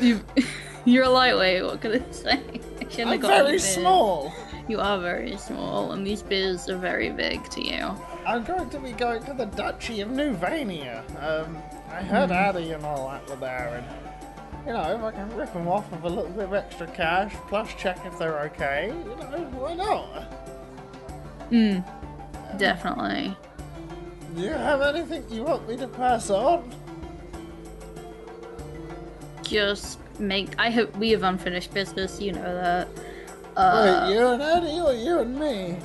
You 0.00 0.24
you're 0.84 1.04
a 1.04 1.08
lightweight, 1.08 1.64
what 1.64 1.80
can 1.80 2.02
I 2.02 2.10
say? 2.10 2.42
I 2.80 3.02
I'm 3.02 3.20
very 3.20 3.58
small. 3.58 4.32
You 4.68 4.80
are 4.80 5.00
very 5.00 5.36
small 5.36 5.92
and 5.92 6.06
these 6.06 6.22
beers 6.22 6.68
are 6.68 6.76
very 6.76 7.10
big 7.10 7.48
to 7.50 7.64
you. 7.64 7.94
I'm 8.26 8.44
going 8.44 8.68
to 8.70 8.78
be 8.78 8.92
going 8.92 9.22
to 9.24 9.32
the 9.32 9.46
Duchy 9.46 10.02
of 10.02 10.10
Newvania. 10.10 11.02
Um, 11.22 11.56
I 11.90 12.02
heard 12.02 12.30
Addy 12.30 12.72
and 12.72 12.84
all 12.84 13.08
that 13.08 13.26
were 13.28 13.36
there, 13.36 13.82
and 13.82 14.07
you 14.66 14.72
know, 14.72 14.94
if 14.94 15.02
I 15.02 15.10
can 15.12 15.34
rip 15.36 15.52
them 15.52 15.68
off 15.68 15.90
with 15.90 16.04
a 16.04 16.08
little 16.08 16.30
bit 16.30 16.44
of 16.44 16.54
extra 16.54 16.86
cash, 16.88 17.34
plus 17.48 17.72
check 17.74 17.98
if 18.04 18.18
they're 18.18 18.40
okay, 18.40 18.92
you 19.04 19.16
know, 19.16 19.48
why 19.52 19.74
not? 19.74 20.22
Hmm. 21.48 21.78
Definitely. 22.58 23.36
Do 24.34 24.42
you 24.42 24.50
have 24.50 24.82
anything 24.82 25.24
you 25.30 25.42
want 25.42 25.68
me 25.68 25.76
to 25.78 25.88
pass 25.88 26.30
on? 26.30 26.70
Just 29.42 29.98
make 30.18 30.50
I 30.58 30.70
hope 30.70 30.94
we 30.96 31.10
have 31.10 31.22
unfinished 31.22 31.72
business, 31.72 32.20
you 32.20 32.32
know 32.32 32.54
that. 32.54 32.88
Uh, 33.56 34.06
Wait, 34.06 34.14
you 34.14 34.26
and 34.26 34.42
Addy 34.42 34.80
or 34.80 34.92
you 34.92 35.18
and 35.20 35.38
me? 35.38 35.76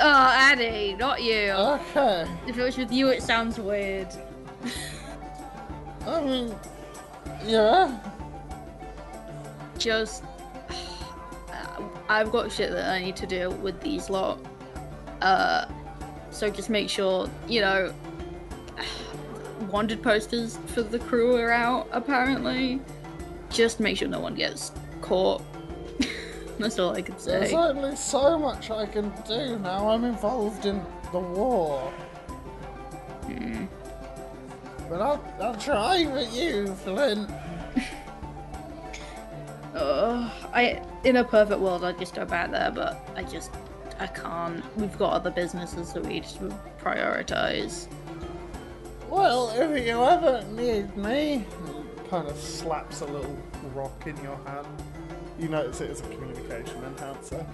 Oh, 0.00 0.30
Addy, 0.32 0.94
not 0.94 1.22
you. 1.22 1.50
Okay. 1.50 2.26
if 2.46 2.58
it 2.58 2.62
was 2.62 2.76
with 2.76 2.90
you, 2.90 3.08
it 3.08 3.22
sounds 3.22 3.58
weird. 3.58 4.08
I 6.06 6.20
mean, 6.22 6.54
yeah. 7.44 7.98
Just. 9.82 10.22
I've 12.08 12.30
got 12.30 12.52
shit 12.52 12.70
that 12.70 12.88
I 12.90 13.02
need 13.02 13.16
to 13.16 13.26
do 13.26 13.50
with 13.50 13.80
these 13.80 14.10
lot. 14.10 14.38
Uh, 15.20 15.66
so 16.30 16.50
just 16.50 16.70
make 16.70 16.88
sure, 16.88 17.28
you 17.48 17.60
know, 17.60 17.94
wanted 19.70 20.02
posters 20.02 20.58
for 20.66 20.82
the 20.82 20.98
crew 20.98 21.36
are 21.36 21.50
out, 21.50 21.88
apparently. 21.92 22.80
Just 23.50 23.80
make 23.80 23.96
sure 23.96 24.08
no 24.08 24.20
one 24.20 24.34
gets 24.34 24.72
caught. 25.00 25.42
That's 26.58 26.78
all 26.78 26.94
I 26.94 27.02
can 27.02 27.18
say. 27.18 27.40
There's 27.40 27.52
only 27.52 27.96
so 27.96 28.38
much 28.38 28.70
I 28.70 28.86
can 28.86 29.12
do 29.26 29.58
now. 29.58 29.90
I'm 29.90 30.04
involved 30.04 30.66
in 30.66 30.84
the 31.12 31.18
war. 31.18 31.90
Hmm. 33.24 33.64
But 34.88 35.00
I'll, 35.00 35.34
I'll 35.40 35.56
try 35.56 36.04
for 36.04 36.34
you, 36.34 36.74
Flint. 36.76 37.30
Uh, 39.74 40.30
I 40.52 40.82
in 41.04 41.16
a 41.16 41.24
perfect 41.24 41.60
world 41.60 41.84
I'd 41.84 41.98
just 41.98 42.14
go 42.14 42.24
back 42.24 42.50
there, 42.50 42.70
but 42.70 43.08
I 43.16 43.22
just 43.22 43.50
I 43.98 44.06
can't. 44.06 44.62
We've 44.76 44.96
got 44.98 45.12
other 45.12 45.30
businesses 45.30 45.92
that 45.92 46.04
we 46.04 46.20
just 46.20 46.40
prioritize. 46.82 47.88
Well, 49.08 49.50
if 49.54 49.86
you 49.86 50.02
ever 50.02 50.42
need 50.52 50.96
me, 50.96 51.44
kind 52.08 52.28
of 52.28 52.36
slaps 52.38 53.00
a 53.02 53.06
little 53.06 53.38
rock 53.74 54.06
in 54.06 54.16
your 54.18 54.36
hand. 54.46 54.66
You 55.38 55.48
notice 55.48 55.80
it 55.80 55.90
is 55.90 56.00
a 56.00 56.04
communication 56.04 56.82
enhancer. 56.84 57.46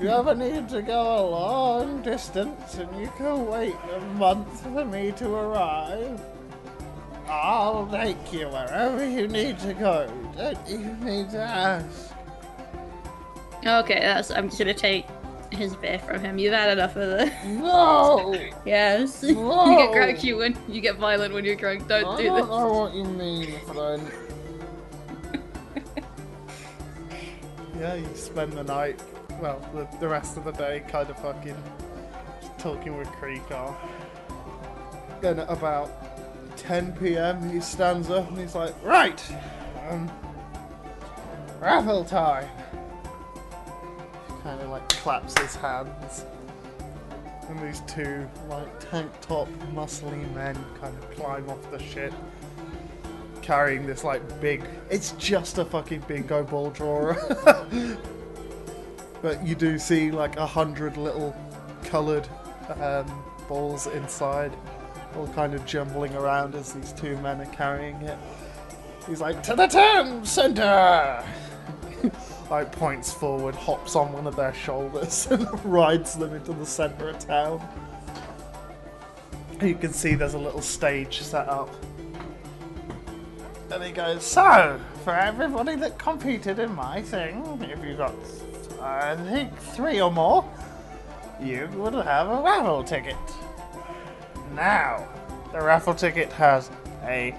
You 0.00 0.08
ever 0.08 0.34
need 0.34 0.68
to 0.70 0.82
go 0.82 1.00
a 1.00 1.22
long 1.28 2.02
distance 2.02 2.74
and 2.74 3.00
you 3.00 3.12
can 3.16 3.46
wait 3.46 3.74
a 3.94 4.00
month 4.14 4.62
for 4.62 4.84
me 4.84 5.12
to 5.12 5.34
arrive, 5.34 6.20
I'll 7.30 7.86
take 7.86 8.32
you 8.32 8.48
wherever 8.48 9.08
you 9.08 9.28
need 9.28 9.58
to 9.60 9.72
go. 9.72 10.12
Don't 10.36 10.58
even 10.68 11.00
need 11.04 11.30
to 11.30 11.38
ask. 11.38 12.12
Okay, 13.64 14.00
that's. 14.00 14.30
I'm 14.32 14.48
just 14.48 14.58
gonna 14.58 14.74
take 14.74 15.06
his 15.52 15.76
beer 15.76 15.98
from 16.00 16.20
him. 16.20 16.38
You've 16.38 16.54
had 16.54 16.70
enough 16.76 16.96
of 16.96 17.20
it. 17.20 17.32
No! 17.44 18.34
yes. 18.66 19.22
you 19.26 19.34
get 19.34 19.92
cranky 19.92 20.32
when 20.32 20.56
you 20.68 20.80
get 20.80 20.96
violent 20.96 21.32
when 21.34 21.44
you're 21.44 21.56
drunk. 21.56 21.86
Don't 21.86 22.04
I 22.04 22.16
do 22.16 22.24
don't 22.24 22.36
this. 22.40 22.46
know 22.46 22.72
what 22.72 22.94
you 22.94 23.04
mean, 23.04 23.58
Flint. 23.66 24.12
yeah, 27.78 27.94
you 27.94 28.08
spend 28.14 28.52
the 28.54 28.64
night, 28.64 29.00
well, 29.40 29.60
the, 29.74 29.86
the 29.98 30.08
rest 30.08 30.36
of 30.36 30.44
the 30.44 30.52
day 30.52 30.82
kind 30.88 31.08
of 31.08 31.18
fucking 31.18 31.56
talking 32.58 32.96
with 32.96 33.08
Creekar. 33.08 33.74
Then 35.20 35.38
at 35.38 35.50
about 35.50 36.09
10 36.60 36.92
pm, 36.92 37.50
he 37.50 37.60
stands 37.60 38.10
up 38.10 38.28
and 38.28 38.38
he's 38.38 38.54
like, 38.54 38.74
Right! 38.84 39.22
Um, 39.88 40.10
raffle 41.60 42.04
time! 42.04 42.48
Kind 44.42 44.60
of 44.60 44.68
like 44.68 44.88
claps 44.90 45.38
his 45.38 45.56
hands. 45.56 46.24
And 47.48 47.58
these 47.66 47.80
two, 47.88 48.28
like, 48.48 48.90
tank 48.90 49.10
top, 49.20 49.48
muscly 49.74 50.32
men 50.34 50.54
kind 50.80 50.96
of 50.96 51.10
climb 51.10 51.50
off 51.50 51.68
the 51.72 51.82
ship, 51.82 52.14
carrying 53.42 53.86
this, 53.86 54.04
like, 54.04 54.22
big. 54.40 54.62
It's 54.88 55.12
just 55.12 55.58
a 55.58 55.64
fucking 55.64 56.04
bingo 56.06 56.44
ball 56.44 56.70
drawer. 56.70 57.16
but 59.22 59.44
you 59.44 59.56
do 59.56 59.80
see, 59.80 60.12
like, 60.12 60.36
a 60.36 60.46
hundred 60.46 60.96
little 60.96 61.34
coloured 61.86 62.28
um, 62.80 63.24
balls 63.48 63.88
inside, 63.88 64.52
all 65.16 65.28
kind 65.28 65.54
of 65.54 65.64
jumbling 65.66 66.14
around 66.14 66.54
as 66.54 66.72
these 66.72 66.92
two 66.92 67.16
men 67.18 67.40
are 67.40 67.46
carrying 67.46 68.00
it. 68.02 68.18
He's 69.06 69.20
like, 69.20 69.42
To 69.44 69.54
the 69.54 69.66
town 69.66 70.24
centre! 70.24 71.24
like 72.50 72.72
points 72.72 73.12
forward, 73.12 73.54
hops 73.54 73.96
on 73.96 74.12
one 74.12 74.26
of 74.26 74.36
their 74.36 74.54
shoulders, 74.54 75.26
and 75.30 75.46
rides 75.64 76.16
them 76.16 76.34
into 76.34 76.52
the 76.52 76.66
centre 76.66 77.10
of 77.10 77.18
town. 77.18 77.66
You 79.62 79.74
can 79.74 79.92
see 79.92 80.14
there's 80.14 80.34
a 80.34 80.38
little 80.38 80.62
stage 80.62 81.20
set 81.20 81.48
up. 81.48 81.68
And 83.70 83.84
he 83.84 83.92
goes, 83.92 84.24
So, 84.24 84.80
for 85.04 85.14
everybody 85.14 85.76
that 85.76 85.98
competed 85.98 86.58
in 86.58 86.74
my 86.74 87.02
thing, 87.02 87.44
if 87.62 87.84
you 87.84 87.94
got, 87.94 88.14
I 88.80 89.16
think, 89.16 89.56
three 89.56 90.00
or 90.00 90.10
more, 90.10 90.44
you 91.40 91.68
would 91.74 91.94
have 91.94 92.28
a 92.28 92.42
raffle 92.42 92.82
ticket. 92.82 93.16
Now, 94.60 95.08
the 95.50 95.60
raffle 95.60 95.94
ticket 95.94 96.30
has 96.34 96.70
a 97.02 97.34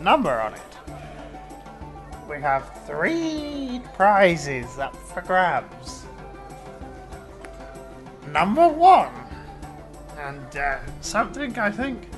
number 0.00 0.30
on 0.30 0.54
it 0.54 0.72
we 2.32 2.40
have 2.40 2.70
three 2.86 3.82
prizes 3.94 4.78
up 4.78 4.96
for 4.96 5.20
grabs. 5.20 6.06
Number 8.28 8.68
one, 8.68 9.12
and 10.18 10.56
uh, 10.56 10.78
something 11.02 11.58
I 11.58 11.70
think 11.70 12.08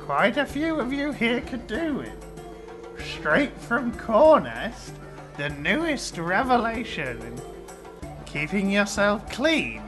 quite 0.00 0.38
a 0.38 0.46
few 0.46 0.80
of 0.80 0.94
you 0.94 1.12
here 1.12 1.42
could 1.42 1.66
do 1.66 1.94
with. 1.94 3.06
Straight 3.06 3.54
from 3.58 3.92
Cornest, 3.98 4.92
the 5.36 5.50
newest 5.50 6.16
revelation 6.16 7.20
in 7.20 7.40
keeping 8.24 8.70
yourself 8.70 9.30
clean. 9.30 9.82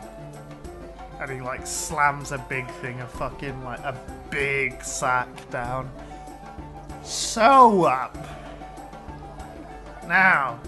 And 1.21 1.31
he 1.31 1.41
like 1.41 1.67
slams 1.67 2.33
a 2.33 2.39
big 2.39 2.71
thing 2.83 3.01
of 3.01 3.11
fucking 3.13 3.65
like 3.65 3.81
a 3.81 3.99
big 4.31 4.83
sack 4.83 5.29
down. 5.51 5.91
So 7.03 7.85
up. 7.85 8.17
Now, 10.07 10.61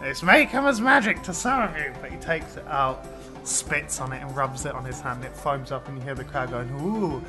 this 0.00 0.22
may 0.22 0.46
come 0.46 0.66
as 0.66 0.80
magic 0.80 1.22
to 1.24 1.34
some 1.34 1.62
of 1.62 1.76
you, 1.76 1.92
but 2.00 2.10
he 2.10 2.16
takes 2.18 2.56
it 2.56 2.66
out, 2.68 3.04
spits 3.44 4.00
on 4.00 4.12
it, 4.12 4.22
and 4.22 4.34
rubs 4.36 4.64
it 4.64 4.74
on 4.74 4.84
his 4.84 5.00
hand. 5.00 5.24
It 5.24 5.36
foams 5.36 5.72
up, 5.72 5.88
and 5.88 5.98
you 5.98 6.04
hear 6.04 6.14
the 6.14 6.24
crowd 6.24 6.50
going, 6.50 6.70
Ooh, 6.80 7.22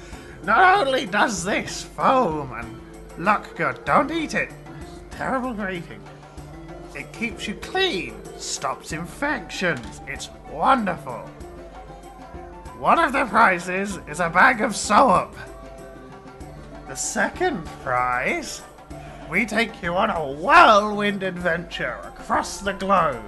not 0.43 0.87
only 0.87 1.05
does 1.05 1.43
this 1.43 1.83
foam 1.83 2.53
and 2.53 2.79
look 3.17 3.55
good, 3.55 3.83
don't 3.85 4.11
eat 4.11 4.35
it. 4.35 4.51
Terrible 5.11 5.53
grating. 5.53 6.01
It 6.95 7.11
keeps 7.11 7.47
you 7.47 7.55
clean, 7.55 8.15
stops 8.37 8.93
infections. 8.93 10.01
It's 10.07 10.29
wonderful. 10.51 11.29
One 12.79 12.97
of 12.97 13.11
the 13.11 13.25
prizes 13.25 13.99
is 14.07 14.21
a 14.21 14.29
bag 14.29 14.61
of 14.61 14.73
soap. 14.73 15.35
The 16.87 16.95
second 16.95 17.65
prize 17.83 18.61
we 19.29 19.45
take 19.45 19.83
you 19.83 19.95
on 19.95 20.09
a 20.09 20.31
whirlwind 20.31 21.21
adventure 21.21 21.99
across 22.05 22.61
the 22.61 22.71
globe. 22.71 23.21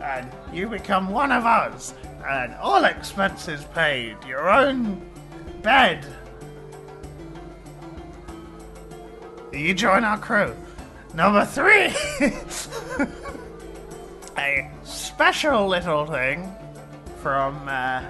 And 0.00 0.28
you 0.52 0.68
become 0.68 1.10
one 1.10 1.30
of 1.30 1.46
us, 1.46 1.94
and 2.26 2.52
all 2.56 2.84
expenses 2.84 3.62
paid, 3.74 4.16
your 4.26 4.50
own 4.50 5.08
bed. 5.62 6.04
You 9.52 9.72
join 9.72 10.02
our 10.02 10.18
crew. 10.18 10.56
Number 11.14 11.46
three, 11.46 11.94
a 14.36 14.68
special 14.82 15.68
little 15.68 16.06
thing 16.06 16.52
from 17.22 17.68
uh, 17.68 18.02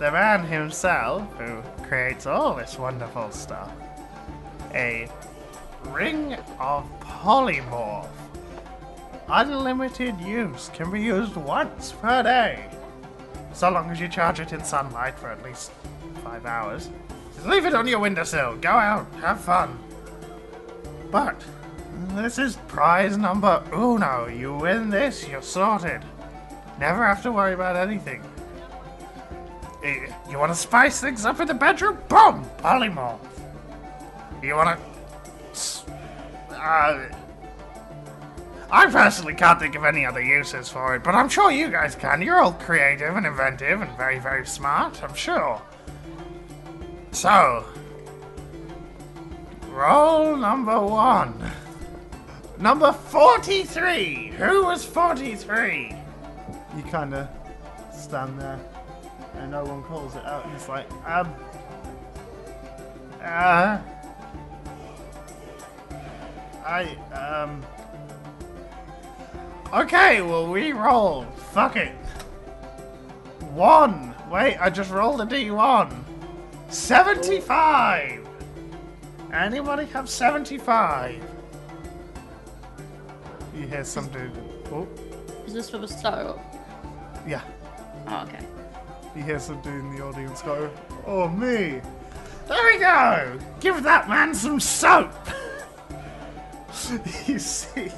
the 0.00 0.10
man 0.10 0.42
himself 0.42 1.30
who 1.36 1.60
creates 1.82 2.24
all 2.24 2.56
this 2.56 2.78
wonderful 2.78 3.30
stuff. 3.30 3.70
A 4.72 5.06
Ring 5.88 6.34
of 6.58 6.88
Polymorph. 7.00 8.08
Unlimited 9.28 10.18
use 10.22 10.70
can 10.72 10.90
be 10.90 11.02
used 11.02 11.36
once 11.36 11.92
per 11.92 12.22
day. 12.22 12.64
So 13.52 13.70
long 13.70 13.90
as 13.90 14.00
you 14.00 14.08
charge 14.08 14.40
it 14.40 14.54
in 14.54 14.64
sunlight 14.64 15.18
for 15.18 15.28
at 15.28 15.44
least 15.44 15.70
five 16.24 16.46
hours. 16.46 16.88
Just 17.34 17.46
leave 17.46 17.66
it 17.66 17.74
on 17.74 17.86
your 17.86 17.98
windowsill. 17.98 18.56
Go 18.56 18.70
out, 18.70 19.06
have 19.20 19.42
fun. 19.42 19.78
But 21.10 21.44
this 22.14 22.38
is 22.38 22.56
prize 22.68 23.18
number 23.18 23.62
uno. 23.70 24.28
You 24.28 24.56
win 24.56 24.88
this, 24.88 25.28
you're 25.28 25.42
sorted. 25.42 26.02
Never 26.78 27.04
have 27.04 27.22
to 27.24 27.32
worry 27.32 27.52
about 27.52 27.76
anything. 27.76 28.22
Eh, 29.82 30.06
You 30.28 30.38
want 30.38 30.52
to 30.52 30.58
spice 30.58 31.00
things 31.00 31.24
up 31.24 31.40
in 31.40 31.48
the 31.48 31.54
bedroom? 31.54 31.98
Boom! 32.08 32.44
Polymorph. 32.58 33.18
You 34.42 34.54
want 34.54 34.78
to 34.78 34.90
uh, 36.54 37.08
I 38.70 38.86
personally 38.86 39.34
can't 39.34 39.58
think 39.58 39.74
of 39.74 39.84
any 39.84 40.06
other 40.06 40.20
uses 40.22 40.68
for 40.68 40.94
it, 40.94 41.02
but 41.02 41.14
I'm 41.14 41.28
sure 41.28 41.50
you 41.50 41.70
guys 41.70 41.94
can. 41.94 42.22
You're 42.22 42.40
all 42.40 42.52
creative 42.52 43.16
and 43.16 43.26
inventive 43.26 43.80
and 43.80 43.90
very, 43.96 44.18
very 44.18 44.46
smart, 44.46 45.02
I'm 45.02 45.14
sure. 45.14 45.60
So, 47.12 47.64
roll 49.70 50.36
number 50.36 50.78
one. 50.80 51.34
Number 52.58 52.92
43! 52.92 54.28
Who 54.36 54.64
was 54.66 54.84
43? 54.84 55.96
You 56.76 56.82
kind 56.84 57.14
of 57.14 57.28
stand 57.92 58.38
there 58.40 58.60
and 59.40 59.50
no 59.50 59.64
one 59.64 59.82
calls 59.84 60.14
it 60.16 60.24
out, 60.24 60.44
and 60.44 60.54
it's 60.54 60.68
like, 60.68 60.90
um. 61.06 61.34
Uh. 63.22 63.78
I, 66.64 66.84
um. 67.12 67.64
Okay, 69.72 70.20
well, 70.20 70.50
we 70.50 70.72
roll. 70.72 71.24
Fuck 71.52 71.76
it. 71.76 71.92
One. 73.52 74.14
Wait, 74.30 74.56
I 74.58 74.70
just 74.70 74.90
rolled 74.90 75.20
a 75.20 75.26
d1. 75.26 75.92
75! 76.68 78.26
Anybody 79.32 79.86
have 79.86 80.08
75? 80.08 81.20
You 83.56 83.66
hear 83.66 83.84
some 83.84 84.06
dude. 84.08 84.30
Oh, 84.72 84.86
Is 85.46 85.52
this 85.52 85.68
for 85.68 85.78
the 85.78 85.88
start? 85.88 86.38
yeah. 87.26 87.42
Oh, 88.06 88.22
okay. 88.28 88.44
You 89.14 89.22
hear 89.22 89.40
some 89.40 89.60
dude 89.60 89.80
in 89.80 89.96
the 89.96 90.04
audience 90.04 90.42
go, 90.42 90.70
Oh, 91.06 91.28
me! 91.28 91.80
There 92.48 92.64
we 92.64 92.78
go! 92.78 93.38
Give 93.60 93.82
that 93.82 94.08
man 94.08 94.34
some 94.34 94.60
soap! 94.60 95.12
you 97.26 97.38
see 97.38 97.88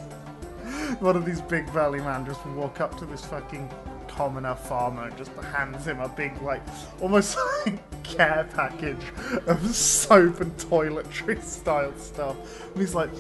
one 1.00 1.16
of 1.16 1.24
these 1.24 1.40
big 1.40 1.68
valley 1.70 2.00
man 2.00 2.24
just 2.24 2.44
walk 2.46 2.80
up 2.80 2.98
to 2.98 3.04
this 3.04 3.24
fucking 3.26 3.70
commoner 4.08 4.54
farmer 4.54 5.08
and 5.08 5.16
just 5.16 5.32
hands 5.32 5.86
him 5.86 6.00
a 6.00 6.08
big, 6.08 6.40
like, 6.42 6.62
almost 7.00 7.36
like 7.66 8.02
care 8.02 8.48
package 8.54 9.02
of 9.46 9.74
soap 9.74 10.40
and 10.40 10.56
toiletry 10.56 11.42
style 11.42 11.96
stuff. 11.98 12.36
And 12.70 12.80
he's 12.80 12.94
like, 12.94 13.10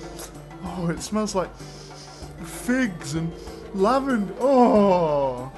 Oh, 0.64 0.88
it 0.90 1.00
smells 1.00 1.34
like 1.34 1.54
figs 2.44 3.14
and 3.14 3.32
lavender. 3.74 4.32
Oh! 4.40 5.52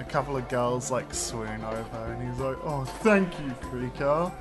A 0.00 0.04
couple 0.04 0.34
of 0.34 0.48
girls 0.48 0.90
like 0.90 1.12
swoon 1.12 1.62
over, 1.62 2.12
and 2.12 2.26
he's 2.26 2.40
like, 2.40 2.56
"Oh, 2.64 2.84
thank 2.84 3.28
you, 3.38 3.54
Krika." 3.60 4.32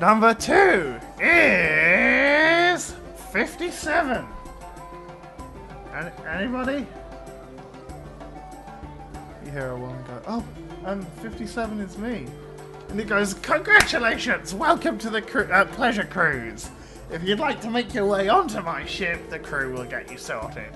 Number 0.00 0.32
two 0.32 0.98
is 1.20 2.94
fifty-seven. 3.30 4.24
Any- 5.94 6.10
anybody? 6.26 6.86
You 9.44 9.50
hear 9.50 9.72
a 9.72 9.76
woman 9.76 10.02
go, 10.06 10.22
"Oh, 10.26 10.44
um, 10.86 11.02
fifty-seven 11.20 11.78
is 11.80 11.98
me," 11.98 12.26
and 12.88 12.98
it 12.98 13.06
goes, 13.06 13.34
"Congratulations! 13.34 14.54
Welcome 14.54 14.96
to 14.96 15.10
the 15.10 15.20
cru- 15.20 15.52
uh, 15.52 15.66
pleasure 15.66 16.04
cruise. 16.04 16.70
If 17.10 17.22
you'd 17.22 17.38
like 17.38 17.60
to 17.60 17.70
make 17.70 17.92
your 17.92 18.06
way 18.06 18.30
onto 18.30 18.62
my 18.62 18.86
ship, 18.86 19.28
the 19.28 19.38
crew 19.38 19.74
will 19.74 19.84
get 19.84 20.10
you 20.10 20.16
sorted." 20.16 20.72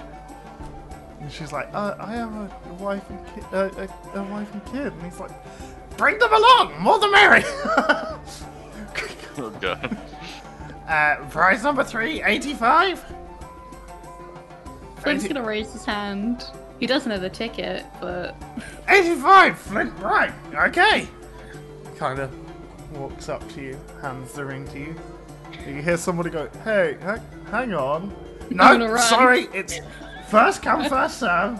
And 1.30 1.36
she's 1.36 1.52
like, 1.52 1.72
uh, 1.72 1.94
I 2.00 2.10
have 2.14 2.32
a 2.32 2.74
wife 2.82 3.08
and 3.08 3.24
kid, 3.32 3.44
uh, 3.52 3.70
a, 4.14 4.18
a 4.18 4.22
wife 4.24 4.52
and 4.52 4.64
kid. 4.66 4.92
And 4.92 5.02
he's 5.04 5.20
like, 5.20 5.30
bring 5.96 6.18
them 6.18 6.32
along, 6.32 6.80
more 6.80 6.98
the 6.98 7.08
merry. 7.08 7.44
Oh 9.38 9.48
god. 9.60 9.96
uh, 10.88 11.16
prize 11.30 11.62
number 11.62 11.84
three, 11.84 12.20
85? 12.20 13.04
Flint's 14.98 15.24
80 15.24 15.34
gonna 15.34 15.46
raise 15.46 15.72
his 15.72 15.84
hand. 15.84 16.44
He 16.80 16.86
doesn't 16.86 17.10
have 17.10 17.20
the 17.20 17.30
ticket, 17.30 17.86
but 18.00 18.34
85, 18.88 19.56
Flint, 19.56 19.98
right, 20.00 20.32
okay. 20.52 21.06
Kind 21.96 22.18
of 22.18 22.30
walks 22.98 23.28
up 23.28 23.48
to 23.52 23.62
you, 23.62 23.78
hands 24.02 24.32
the 24.32 24.44
ring 24.44 24.66
to 24.72 24.78
you. 24.80 24.96
You 25.64 25.80
hear 25.80 25.96
somebody 25.96 26.28
go, 26.28 26.50
hey, 26.64 26.96
hang, 27.00 27.22
hang 27.52 27.72
on. 27.72 28.14
No, 28.50 28.96
sorry, 28.96 29.48
it's 29.54 29.78
first 30.30 30.62
come, 30.62 30.88
first 30.88 31.18
serve. 31.18 31.58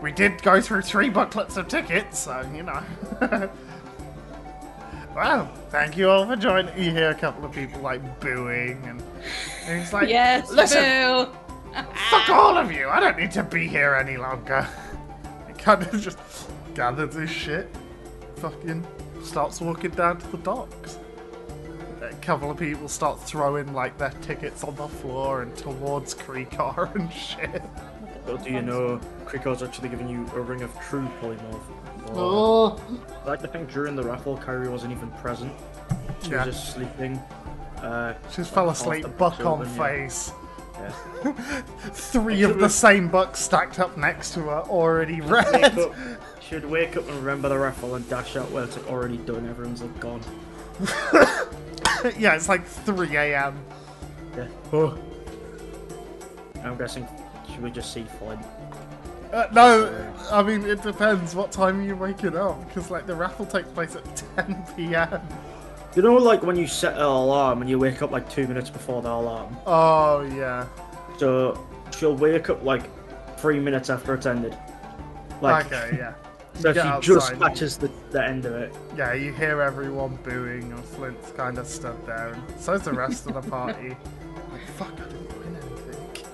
We 0.00 0.12
did 0.12 0.42
go 0.42 0.60
through 0.60 0.82
three 0.82 1.10
booklets 1.10 1.56
of 1.56 1.68
tickets, 1.68 2.20
so, 2.20 2.48
you 2.54 2.62
know. 2.62 2.82
well, 5.14 5.52
thank 5.70 5.96
you 5.96 6.08
all 6.08 6.26
for 6.26 6.36
joining. 6.36 6.76
You 6.82 6.90
hear 6.92 7.10
a 7.10 7.14
couple 7.14 7.44
of 7.44 7.52
people, 7.52 7.82
like, 7.82 8.20
booing, 8.20 8.82
and, 8.86 9.02
and 9.66 9.80
he's 9.80 9.92
like, 9.92 10.08
yes, 10.08 10.50
listen, 10.50 10.82
boo. 10.82 11.30
Fuck 12.10 12.30
all 12.30 12.56
of 12.56 12.72
you! 12.72 12.88
I 12.88 12.98
don't 12.98 13.18
need 13.18 13.30
to 13.32 13.42
be 13.42 13.68
here 13.68 13.94
any 13.94 14.16
longer. 14.16 14.66
He 15.46 15.52
kind 15.64 15.82
of 15.82 16.00
just 16.00 16.18
gathers 16.74 17.14
his 17.14 17.30
shit, 17.30 17.68
fucking 18.36 18.86
starts 19.22 19.60
walking 19.60 19.90
down 19.90 20.18
to 20.18 20.26
the 20.28 20.38
docks. 20.38 20.98
Couple 22.22 22.50
of 22.50 22.58
people 22.58 22.86
start 22.88 23.20
throwing 23.20 23.72
like 23.72 23.98
their 23.98 24.10
tickets 24.22 24.62
on 24.62 24.76
the 24.76 24.86
floor 24.86 25.42
and 25.42 25.56
towards 25.56 26.14
Creekar 26.14 26.94
and 26.94 27.12
shit. 27.12 27.62
But 28.26 28.44
do 28.44 28.50
you 28.50 28.62
know 28.62 29.00
Krikar's 29.24 29.62
actually 29.62 29.88
giving 29.88 30.08
you 30.08 30.24
a 30.34 30.40
ring 30.40 30.62
of 30.62 30.70
true 30.80 31.08
polymorph? 31.20 31.60
Oh, 32.12 32.80
I 33.24 33.28
like 33.30 33.40
to 33.40 33.48
think 33.48 33.72
during 33.72 33.96
the 33.96 34.04
raffle, 34.04 34.36
Kyrie 34.36 34.68
wasn't 34.68 34.92
even 34.92 35.10
present. 35.12 35.52
She 36.22 36.30
Yeah. 36.30 36.44
was 36.46 36.54
just 36.54 36.74
sleeping. 36.74 37.16
Uh, 37.78 38.14
she 38.30 38.36
just 38.36 38.52
fell 38.54 38.70
asleep, 38.70 39.06
buck 39.18 39.40
on 39.40 39.62
open, 39.62 39.68
face. 39.68 40.30
Yeah. 40.74 41.32
Three 41.92 42.42
of 42.42 42.58
the 42.60 42.68
same 42.68 43.08
bucks 43.08 43.40
stacked 43.40 43.80
up 43.80 43.96
next 43.96 44.34
to 44.34 44.40
her, 44.42 44.60
already 44.68 45.20
red. 45.20 45.78
up, 45.78 45.94
she'd 46.40 46.64
wake 46.64 46.96
up 46.96 47.08
and 47.08 47.16
remember 47.16 47.48
the 47.48 47.58
raffle 47.58 47.94
and 47.96 48.08
dash 48.08 48.36
out 48.36 48.50
where 48.52 48.64
it's 48.64 48.76
like 48.76 48.88
already 48.88 49.16
done. 49.18 49.48
Everyone's 49.48 49.82
like 49.82 49.98
gone. 49.98 50.20
yeah, 52.18 52.34
it's 52.34 52.48
like 52.48 52.66
3 52.66 53.16
a.m. 53.16 53.64
Yeah. 54.36 54.48
Oh. 54.72 54.98
I'm 56.62 56.76
guessing 56.76 57.06
she 57.52 57.58
would 57.60 57.74
just 57.74 57.92
see 57.92 58.04
Flint. 58.18 58.44
Uh, 59.32 59.46
no, 59.52 60.12
I 60.32 60.42
mean 60.42 60.64
it 60.64 60.82
depends. 60.82 61.34
What 61.34 61.52
time 61.52 61.78
you're 61.80 61.94
you 61.94 61.96
waking 61.96 62.36
up? 62.36 62.66
Because 62.66 62.90
like 62.90 63.06
the 63.06 63.14
raffle 63.14 63.46
takes 63.46 63.68
place 63.68 63.94
at 63.94 64.22
10 64.36 64.64
p.m. 64.76 65.20
You 65.94 66.02
know, 66.02 66.14
like 66.14 66.42
when 66.42 66.56
you 66.56 66.66
set 66.66 66.94
an 66.94 67.02
alarm 67.02 67.60
and 67.60 67.70
you 67.70 67.78
wake 67.78 68.02
up 68.02 68.10
like 68.10 68.28
two 68.30 68.46
minutes 68.46 68.70
before 68.70 69.02
the 69.02 69.10
alarm. 69.10 69.56
Oh 69.66 70.22
yeah. 70.22 70.66
So 71.18 71.66
she'll 71.96 72.16
wake 72.16 72.50
up 72.50 72.64
like 72.64 72.82
three 73.38 73.60
minutes 73.60 73.88
after 73.90 74.14
it's 74.14 74.26
ended. 74.26 74.56
Like, 75.40 75.66
okay, 75.66 75.96
yeah. 75.96 76.14
So 76.54 76.68
You 76.68 76.74
get 76.74 77.02
she 77.04 77.12
just 77.14 77.32
outside. 77.32 77.40
catches 77.48 77.76
the, 77.78 77.90
the 78.10 78.24
end 78.24 78.44
of 78.44 78.54
it. 78.54 78.74
Yeah, 78.96 79.12
you 79.14 79.32
hear 79.32 79.60
everyone 79.62 80.18
booing, 80.22 80.72
and 80.72 80.84
Flint's 80.84 81.30
kind 81.32 81.58
of 81.58 81.66
stood 81.66 81.96
there, 82.06 82.28
and 82.34 82.60
so's 82.60 82.82
the 82.82 82.92
rest 82.92 83.26
of 83.26 83.34
the 83.34 83.42
party. 83.50 83.96
Like, 84.52 84.66
fuck, 84.76 84.92
I 84.94 85.04
didn't 85.04 85.38
win 85.38 85.56
anything. 85.56 86.26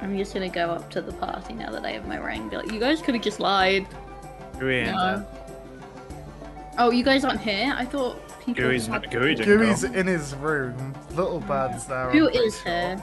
I'm 0.00 0.18
just 0.18 0.34
gonna 0.34 0.48
go 0.48 0.70
up 0.70 0.90
to 0.90 1.00
the 1.00 1.12
party 1.12 1.54
now 1.54 1.70
that 1.70 1.84
I 1.84 1.92
have 1.92 2.06
my 2.06 2.16
ring. 2.18 2.48
Be 2.48 2.56
like, 2.56 2.70
you 2.72 2.78
guys 2.80 3.00
could 3.00 3.14
have 3.14 3.24
just 3.24 3.40
lied. 3.40 3.86
Gooey 4.58 4.80
ain't 4.80 4.92
No. 4.92 5.26
Oh, 6.78 6.90
you 6.90 7.04
guys 7.04 7.24
aren't 7.24 7.40
here? 7.40 7.72
I 7.76 7.84
thought 7.84 8.16
people. 8.44 8.64
Gooey's 8.64 8.86
had- 8.86 9.02
not 9.02 9.10
Gooey 9.10 9.34
didn't 9.34 9.58
Gooey's 9.58 9.84
go. 9.84 9.92
in 9.92 10.06
his 10.06 10.34
room. 10.36 10.94
Little 11.14 11.40
Bird's 11.40 11.86
there. 11.86 12.10
Who 12.10 12.28
is 12.28 12.60
here? 12.62 13.02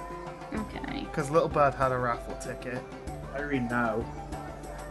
Okay. 0.53 0.99
Because 1.01 1.29
Little 1.31 1.49
Bird 1.49 1.73
had 1.73 1.91
a 1.91 1.97
raffle 1.97 2.35
ticket. 2.35 2.83
Kyrie 3.33 3.59
now. 3.59 4.03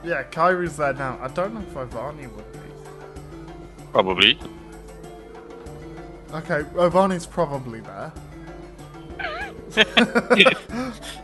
Yeah, 0.08 0.22
Kyrie's 0.22 0.76
there 0.76 0.94
now. 0.94 1.18
I 1.20 1.28
don't 1.28 1.52
know 1.54 1.60
if 1.60 1.74
Ivani 1.74 2.34
would 2.34 2.52
be. 2.52 2.58
Probably. 3.92 4.38
Okay, 6.32 6.62
Ivani's 6.74 7.26
probably 7.26 7.80
there. 7.80 8.12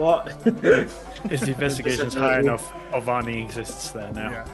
What? 0.00 0.28
Is 1.30 1.42
the 1.42 1.48
investigation's 1.48 2.14
high 2.14 2.40
enough? 2.40 2.72
Ovani 2.94 3.44
exists 3.44 3.90
there 3.90 4.10
now. 4.14 4.46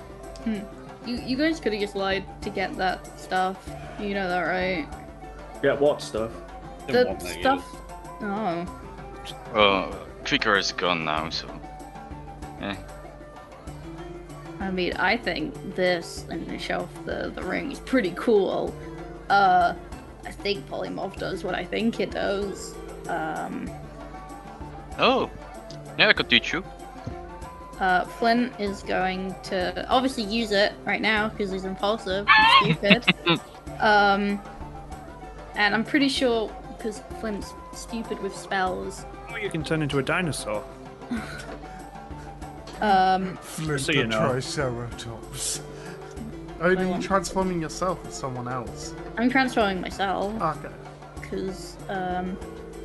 Yeah. 0.44 0.64
You 1.06 1.22
you 1.24 1.36
guys 1.36 1.60
could 1.60 1.72
have 1.72 1.80
just 1.80 1.94
lied 1.94 2.24
to 2.42 2.50
get 2.50 2.76
that 2.78 3.20
stuff. 3.20 3.56
You 4.00 4.14
know 4.14 4.28
that, 4.28 4.40
right? 4.40 4.88
Get 5.62 5.80
what 5.80 6.02
stuff? 6.02 6.32
The 6.88 7.04
what 7.04 7.22
thing 7.22 7.40
stuff. 7.40 7.64
Oh. 8.22 8.80
Well, 9.54 10.06
Quicker 10.24 10.56
is 10.56 10.72
gone 10.72 11.04
now, 11.04 11.30
so. 11.30 11.48
Eh. 12.60 12.74
I 14.60 14.70
mean, 14.70 14.92
I 14.94 15.16
think 15.16 15.54
this 15.76 16.24
and 16.30 16.46
the 16.46 16.58
shelf, 16.58 16.88
the 17.04 17.30
the 17.34 17.42
ring 17.42 17.72
is 17.72 17.78
pretty 17.80 18.12
cool. 18.16 18.74
Uh, 19.28 19.74
I 20.24 20.30
think 20.30 20.68
polymorph 20.68 21.16
does 21.18 21.44
what 21.44 21.54
I 21.54 21.64
think 21.64 22.00
it 22.00 22.10
does. 22.10 22.74
Um, 23.08 23.70
Oh! 24.98 25.30
Yeah, 25.98 26.08
I 26.08 26.12
could 26.14 26.28
teach 26.30 26.52
you. 26.52 26.64
uh, 27.80 28.04
Flint 28.04 28.52
is 28.58 28.82
going 28.82 29.34
to 29.44 29.86
obviously 29.90 30.24
use 30.24 30.52
it 30.52 30.72
right 30.84 31.00
now 31.02 31.28
because 31.28 31.52
he's 31.52 31.64
impulsive 31.64 32.26
and 32.28 32.76
stupid. 32.78 33.14
um, 33.80 34.40
and 35.54 35.74
I'm 35.74 35.84
pretty 35.84 36.08
sure 36.08 36.50
because 36.76 37.02
Flint's 37.20 37.52
stupid 37.74 38.18
with 38.22 38.34
spells. 38.34 39.04
Oh, 39.30 39.36
you 39.36 39.50
can 39.50 39.62
turn 39.62 39.82
into 39.82 39.98
a 39.98 40.02
dinosaur. 40.02 40.64
Um, 42.80 43.36
Flint 43.38 43.80
So 43.80 43.92
you 43.92 44.02
the 44.02 44.08
know. 44.08 44.28
Triceratops. 44.30 45.60
Oh, 46.60 46.74
then 46.74 46.88
you're 46.88 46.98
transforming 47.02 47.60
yourself 47.60 47.98
as 48.06 48.14
someone 48.14 48.48
else. 48.48 48.94
I'm 49.18 49.28
transforming 49.30 49.80
myself. 49.80 50.40
Okay. 50.40 50.74
because 51.20 51.76
um 51.88 52.36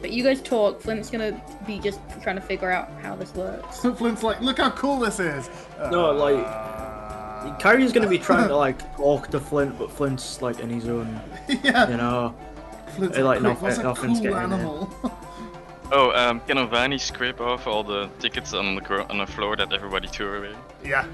but 0.01 0.09
you 0.11 0.23
guys 0.23 0.41
talk 0.41 0.81
flint's 0.81 1.09
gonna 1.11 1.39
be 1.67 1.77
just 1.79 1.99
trying 2.23 2.35
to 2.35 2.41
figure 2.41 2.71
out 2.71 2.89
how 3.03 3.15
this 3.15 3.33
works 3.35 3.79
Flint's 3.97 4.23
like, 4.23 4.41
look 4.41 4.57
how 4.57 4.71
cool 4.71 4.97
this 4.99 5.19
is. 5.19 5.49
No, 5.91 6.11
like- 6.11 6.43
Uh, 6.45 7.57
Kyrie's 7.59 7.91
gonna 7.91 8.07
be 8.07 8.17
trying 8.29 8.47
to 8.47 8.55
like 8.55 8.79
talk 8.97 9.27
to 9.29 9.39
Flint, 9.39 9.77
but 9.79 9.91
Flint's 9.91 10.41
like 10.41 10.59
in 10.59 10.69
his 10.69 10.87
own, 10.87 11.19
yeah. 11.63 11.89
you 11.89 11.97
know. 11.97 12.33
Flint's 12.95 13.17
Hey, 13.17 13.23
like, 13.23 13.39
"Quick, 13.39 13.49
nothing- 13.49 13.63
what's 13.63 13.77
a 13.79 13.83
nothing's 13.83 14.19
cool 14.19 14.31
getting 14.31 14.37
in 14.37 14.53
animal? 14.53 14.93
Oh, 15.93 16.11
um, 16.11 16.39
can 16.41 16.57
Ovani 16.57 16.97
scrape 16.97 17.41
off 17.41 17.67
all 17.67 17.83
the 17.83 18.09
tickets 18.19 18.53
on 18.53 18.75
the 18.75 19.09
on 19.09 19.17
the 19.17 19.27
floor 19.27 19.57
that 19.57 19.73
everybody 19.73 20.07
threw 20.07 20.37
away? 20.37 20.55
yeah. 20.83 21.05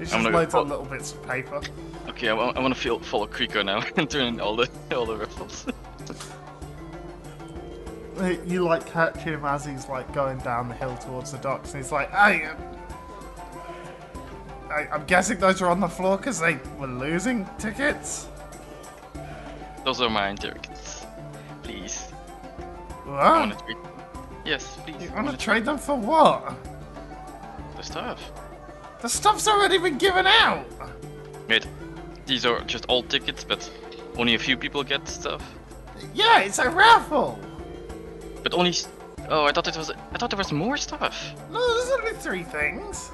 It's 0.00 0.12
just 0.12 0.28
loads 0.30 0.54
of 0.54 0.68
little 0.68 0.84
bits 0.84 1.12
of 1.12 1.26
paper. 1.26 1.60
Okay, 2.08 2.28
I, 2.28 2.34
I 2.34 2.60
want 2.60 2.72
to 2.72 2.80
feel 2.80 3.00
follow 3.00 3.26
Kriko 3.26 3.64
now 3.64 3.82
and 3.96 4.08
turn 4.08 4.26
in 4.26 4.40
all 4.40 4.54
the 4.56 4.68
all 4.94 5.06
the 5.06 5.16
riffles. 5.16 5.66
You 8.46 8.64
like 8.64 8.84
catch 8.84 9.18
him 9.18 9.44
as 9.44 9.64
he's 9.64 9.88
like 9.88 10.12
going 10.12 10.38
down 10.38 10.68
the 10.68 10.74
hill 10.74 10.96
towards 10.96 11.30
the 11.30 11.38
docks, 11.38 11.72
and 11.72 11.80
he's 11.80 11.92
like, 11.92 12.10
"Hey, 12.10 12.46
uh, 12.46 12.54
I, 14.68 14.88
I'm 14.90 15.04
guessing 15.06 15.38
those 15.38 15.62
are 15.62 15.68
on 15.68 15.78
the 15.78 15.88
floor 15.88 16.16
because 16.16 16.40
they 16.40 16.58
were 16.80 16.88
losing 16.88 17.48
tickets." 17.60 18.26
Those 19.84 20.00
are 20.00 20.10
my 20.10 20.34
tickets. 20.34 21.06
Please. 21.62 22.08
I 23.06 23.46
What? 23.46 23.62
Want 24.50 24.60
to 24.60 24.66
trade. 24.66 24.78
Yes, 24.78 24.78
please. 24.84 25.02
You 25.02 25.10
I 25.10 25.14
want 25.14 25.26
wanna 25.26 25.38
trade 25.38 25.64
them 25.64 25.78
for 25.78 25.96
what? 25.96 26.54
the 27.76 27.82
stuff. 27.82 28.32
The 29.00 29.08
stuff's 29.08 29.46
already 29.46 29.78
been 29.78 29.98
given 29.98 30.26
out. 30.26 30.66
Wait, 31.48 31.66
these 32.26 32.44
are 32.44 32.60
just 32.62 32.84
old 32.88 33.08
tickets, 33.08 33.44
but 33.44 33.70
only 34.16 34.34
a 34.34 34.38
few 34.38 34.56
people 34.56 34.82
get 34.82 35.06
stuff. 35.06 35.42
Yeah, 36.14 36.40
it's 36.40 36.58
a 36.58 36.68
raffle. 36.68 37.38
But 38.42 38.54
only. 38.54 38.74
Oh, 39.28 39.44
I 39.44 39.52
thought 39.52 39.68
it 39.68 39.76
was. 39.76 39.90
I 39.90 40.18
thought 40.18 40.30
there 40.30 40.38
was 40.38 40.52
more 40.52 40.76
stuff. 40.76 41.32
No, 41.50 41.74
there's 41.74 41.90
only 42.00 42.12
three 42.14 42.42
things. 42.42 43.10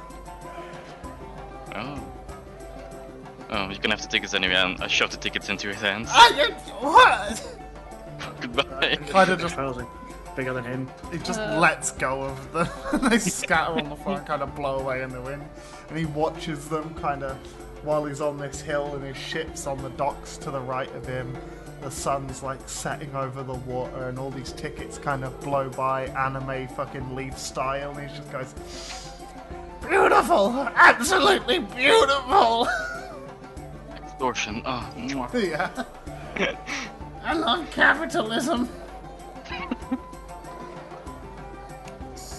Oh. 1.75 2.01
Oh, 3.51 3.69
you're 3.69 3.79
gonna 3.79 3.95
have 3.95 4.03
the 4.03 4.09
tickets 4.09 4.35
anyway, 4.35 4.55
and 4.55 4.83
I 4.83 4.87
shove 4.87 5.11
the 5.11 5.17
tickets 5.17 5.49
into 5.49 5.69
his 5.69 5.81
hands. 5.81 6.09
You, 6.37 6.53
what? 6.81 7.59
Goodbye. 8.41 8.97
Kind 9.09 9.31
of 9.31 9.41
just 9.41 9.55
Proposing. 9.55 9.87
Bigger 10.37 10.53
than 10.53 10.65
him. 10.65 10.89
He 11.13 11.19
just 11.19 11.39
Uh. 11.41 11.59
lets 11.61 11.93
go 11.93 12.23
of 12.23 12.53
them. 12.53 12.69
they 13.11 13.19
scatter 13.19 13.73
on 13.79 13.89
the 13.89 13.97
floor 13.97 14.17
and 14.19 14.27
kind 14.27 14.43
of 14.43 14.55
blow 14.57 14.79
away 14.81 15.03
in 15.03 15.11
the 15.11 15.21
wind. 15.21 15.45
And 15.89 15.99
he 15.99 16.07
watches 16.07 16.69
them 16.69 16.95
kind 17.01 17.23
of 17.23 17.37
while 17.85 18.05
he's 18.05 18.21
on 18.21 18.39
this 18.39 18.61
hill 18.61 18.95
and 18.95 19.05
his 19.05 19.17
ship's 19.17 19.67
on 19.67 19.81
the 19.83 19.91
docks 19.91 20.37
to 20.39 20.51
the 20.51 20.61
right 20.61 20.93
of 20.97 21.07
him. 21.07 21.37
The 21.83 21.91
sun's 21.91 22.43
like 22.43 22.59
setting 22.67 23.15
over 23.15 23.43
the 23.43 23.55
water 23.55 24.09
and 24.09 24.19
all 24.19 24.31
these 24.31 24.53
tickets 24.53 24.97
kind 24.99 25.23
of 25.23 25.39
blow 25.41 25.69
by 25.69 26.07
anime 26.07 26.67
fucking 26.69 27.15
leaf 27.15 27.37
style. 27.39 27.91
And 27.97 28.09
he 28.11 28.17
just 28.17 28.33
goes, 28.33 28.55
Beautiful! 29.87 30.51
Absolutely 30.75 31.59
beautiful! 31.59 32.67
Extortion. 34.03 34.63
Oh, 34.65 34.91
yeah. 35.35 35.85
I 37.25 37.35
love 37.35 37.71
capitalism. 37.71 38.69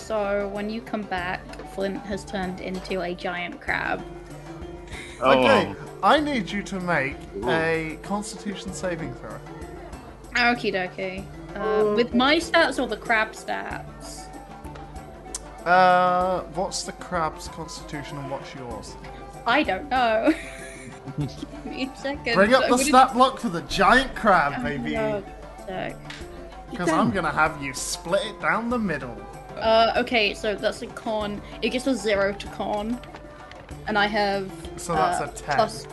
So 0.05 0.47
when 0.49 0.69
you 0.69 0.81
come 0.81 1.01
back, 1.01 1.41
Flint 1.73 1.97
has 2.05 2.23
turned 2.23 2.61
into 2.61 3.01
a 3.01 3.15
giant 3.15 3.59
crab. 3.59 4.03
Okay, 5.19 5.73
Oh. 5.75 5.75
I 6.03 6.19
need 6.19 6.51
you 6.51 6.61
to 6.61 6.79
make 6.79 7.15
a 7.47 7.97
constitution 8.03 8.71
saving 8.71 9.13
throw. 9.15 9.39
Okie 10.35 10.71
dokie. 10.73 11.25
Uh, 11.55 11.95
with 11.95 12.13
my 12.13 12.35
stats 12.35 12.77
or 12.81 12.87
the 12.87 12.97
crab 12.97 13.31
stats? 13.31 14.25
Uh, 15.65 16.41
what's 16.53 16.83
the 16.83 16.91
crab's 16.91 17.47
constitution 17.47 18.17
and 18.19 18.29
what's 18.29 18.53
yours? 18.53 18.95
I 19.47 19.63
don't 19.63 19.89
know. 19.89 20.31
Give 21.17 21.65
me 21.65 21.89
a 21.91 21.97
second. 21.97 22.35
Bring 22.35 22.53
up 22.53 22.65
I'm 22.65 22.69
the 22.69 22.77
gonna- 22.77 22.83
stat 22.83 23.13
block 23.13 23.39
for 23.39 23.49
the 23.49 23.61
giant 23.61 24.13
crab, 24.15 24.53
Oh, 24.59 24.63
baby. 24.63 24.91
Because 26.69 26.89
I'm 26.89 27.09
gonna 27.09 27.31
have 27.31 27.59
you 27.63 27.73
split 27.73 28.21
it 28.27 28.39
down 28.39 28.69
the 28.69 28.77
middle. 28.77 29.15
Uh, 29.57 29.93
okay, 29.97 30.33
so 30.33 30.55
that's 30.55 30.81
a 30.81 30.87
con. 30.87 31.41
It 31.61 31.69
gets 31.69 31.87
a 31.87 31.95
zero 31.95 32.33
to 32.33 32.47
con, 32.47 32.99
and 33.87 33.97
I 33.97 34.07
have. 34.07 34.51
So 34.77 34.93
that's 34.93 35.21
uh, 35.21 35.31
a 35.31 35.35
10. 35.35 35.55
Plus, 35.55 35.87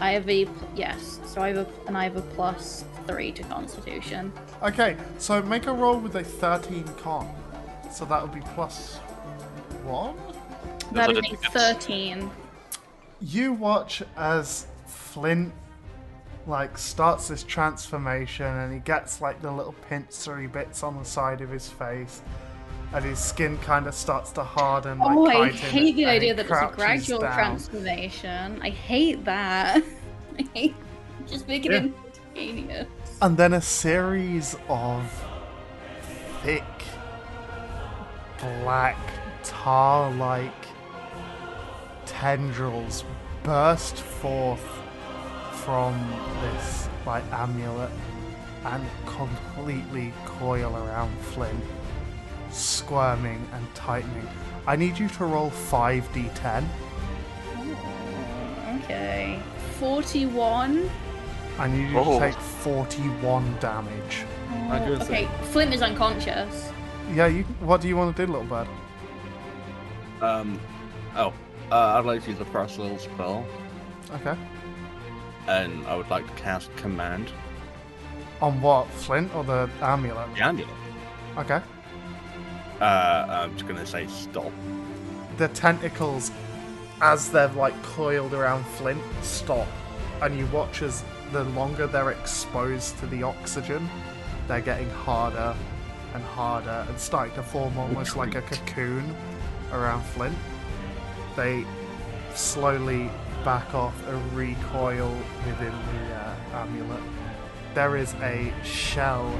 I 0.00 0.12
have 0.12 0.28
a 0.28 0.44
pl- 0.46 0.68
yes. 0.74 1.20
So 1.26 1.40
I 1.42 1.48
have 1.48 1.58
a 1.58 1.86
and 1.86 1.96
I 1.96 2.04
have 2.04 2.16
a 2.16 2.22
plus 2.22 2.84
three 3.06 3.32
to 3.32 3.42
Constitution. 3.44 4.32
Okay, 4.62 4.96
so 5.18 5.42
make 5.42 5.66
a 5.66 5.72
roll 5.72 5.98
with 5.98 6.14
a 6.16 6.24
13 6.24 6.84
con. 6.98 7.28
So 7.90 8.04
that 8.06 8.22
would 8.22 8.32
be 8.32 8.40
plus 8.54 8.96
one. 9.84 10.16
That 10.92 11.08
would 11.08 11.18
is 11.18 11.22
the 11.22 11.28
a 11.28 11.36
tickets. 11.36 11.52
thirteen. 11.54 12.30
You 13.20 13.52
watch 13.52 14.02
as 14.16 14.66
Flint 14.86 15.52
like 16.46 16.76
starts 16.76 17.28
this 17.28 17.44
transformation 17.44 18.46
and 18.46 18.72
he 18.72 18.80
gets 18.80 19.20
like 19.20 19.40
the 19.42 19.50
little 19.50 19.74
pincery 19.88 20.50
bits 20.50 20.82
on 20.82 20.98
the 20.98 21.04
side 21.04 21.40
of 21.40 21.48
his 21.50 21.68
face 21.68 22.20
and 22.94 23.04
his 23.04 23.18
skin 23.18 23.56
kind 23.58 23.86
of 23.86 23.94
starts 23.94 24.30
to 24.32 24.44
harden 24.44 24.98
like 24.98 25.16
oh, 25.16 25.26
I 25.26 25.50
hate 25.50 25.96
the 25.96 26.06
idea 26.06 26.34
that 26.34 26.46
it's 26.46 26.52
a 26.52 26.70
gradual 26.74 27.20
down. 27.20 27.32
transformation. 27.34 28.60
I 28.62 28.70
hate 28.70 29.24
that. 29.24 29.82
I 30.38 30.42
hate 30.54 30.74
just 31.26 31.48
make 31.48 31.64
it 31.66 31.72
Yeah. 31.72 31.78
instantaneous. 31.84 32.88
And 33.22 33.36
then 33.36 33.52
a 33.54 33.60
series 33.62 34.56
of 34.68 35.10
thick, 36.42 36.64
black, 38.40 38.98
tar 39.44 40.10
like 40.12 40.52
tendrils 42.06 43.04
burst 43.42 43.96
forth 43.96 44.64
from 45.64 45.94
this 46.40 46.88
like 47.06 47.24
amulet 47.32 47.90
and 48.64 48.84
completely 49.06 50.12
coil 50.24 50.76
around 50.76 51.16
Flint, 51.20 51.62
squirming 52.52 53.46
and 53.52 53.74
tightening. 53.74 54.28
I 54.66 54.76
need 54.76 54.98
you 54.98 55.08
to 55.08 55.24
roll 55.24 55.50
5d10. 55.50 56.64
Oh, 57.56 58.80
okay. 58.84 59.38
Forty-one. 59.80 60.88
I 61.58 61.66
need 61.68 61.90
you 61.90 61.98
Oh. 61.98 62.18
to 62.18 62.26
take 62.26 62.34
41 62.38 63.56
damage. 63.60 64.24
I'm 64.70 64.82
okay, 65.02 65.28
Flint 65.50 65.74
is 65.74 65.82
unconscious. 65.82 66.70
Yeah, 67.12 67.26
you. 67.26 67.42
What 67.60 67.80
do 67.80 67.88
you 67.88 67.96
want 67.96 68.16
to 68.16 68.26
do, 68.26 68.30
little 68.32 68.46
bird? 68.46 68.68
Um, 70.20 70.60
oh, 71.16 71.32
uh, 71.70 71.98
I'd 71.98 72.04
like 72.04 72.22
to 72.24 72.30
use 72.30 72.40
a 72.40 72.44
first 72.44 72.78
level 72.78 72.98
spell, 72.98 73.44
Okay. 74.14 74.36
and 75.48 75.84
I 75.86 75.96
would 75.96 76.08
like 76.10 76.26
to 76.26 76.42
cast 76.42 76.74
Command 76.76 77.32
On 78.40 78.60
what? 78.60 78.88
Flint 78.90 79.34
or 79.34 79.42
the 79.44 79.68
amulet? 79.80 80.32
the 80.34 80.42
amulet. 80.42 80.68
Okay. 81.38 81.60
Uh, 82.82 83.26
I'm 83.28 83.52
just 83.52 83.68
gonna 83.68 83.86
say 83.86 84.08
stop. 84.08 84.50
The 85.36 85.46
tentacles, 85.48 86.32
as 87.00 87.30
they're 87.30 87.46
like 87.50 87.80
coiled 87.84 88.34
around 88.34 88.64
Flint, 88.64 89.00
stop, 89.22 89.68
and 90.20 90.36
you 90.36 90.46
watch 90.46 90.82
as 90.82 91.04
the 91.30 91.44
longer 91.44 91.86
they're 91.86 92.10
exposed 92.10 92.98
to 92.98 93.06
the 93.06 93.22
oxygen, 93.22 93.88
they're 94.48 94.60
getting 94.60 94.90
harder 94.90 95.54
and 96.12 96.24
harder 96.24 96.84
and 96.88 96.98
starting 96.98 97.32
to 97.36 97.42
form 97.44 97.78
almost 97.78 98.16
like 98.16 98.34
a 98.34 98.42
cocoon 98.42 99.14
around 99.72 100.02
Flint. 100.02 100.36
They 101.36 101.64
slowly 102.34 103.08
back 103.44 103.76
off 103.76 103.94
and 104.08 104.32
recoil 104.32 105.16
within 105.46 105.70
the 105.70 106.14
uh, 106.16 106.34
amulet. 106.54 107.02
There 107.74 107.96
is 107.96 108.12
a 108.14 108.52
shell 108.64 109.32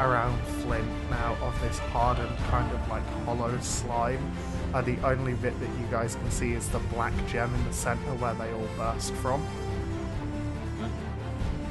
around 0.00 0.38
Flint 0.62 0.86
now 1.10 1.36
of 1.42 1.60
this 1.62 1.78
hardened 1.78 2.36
kind 2.50 2.70
of 2.72 2.88
like 2.88 3.04
hollow 3.24 3.56
slime. 3.60 4.30
Uh, 4.74 4.82
the 4.82 4.98
only 5.04 5.34
bit 5.34 5.58
that 5.60 5.68
you 5.80 5.86
guys 5.90 6.16
can 6.16 6.30
see 6.30 6.52
is 6.52 6.68
the 6.68 6.78
black 6.94 7.12
gem 7.26 7.52
in 7.54 7.64
the 7.64 7.72
center 7.72 8.12
where 8.14 8.34
they 8.34 8.52
all 8.52 8.68
burst 8.76 9.14
from. 9.14 9.46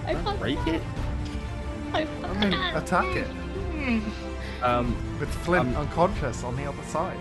I 0.06 0.16
fuck- 0.16 0.40
Break 0.40 0.66
it. 0.68 0.82
I 1.94 2.08
I 2.24 2.34
mean, 2.34 2.54
attack 2.76 3.06
it 3.16 3.28
Um, 4.64 4.96
with 5.20 5.30
Flint 5.44 5.70
Um, 5.76 5.78
unconscious 5.78 6.44
on 6.44 6.56
the 6.56 6.66
other 6.66 6.84
side. 6.84 7.18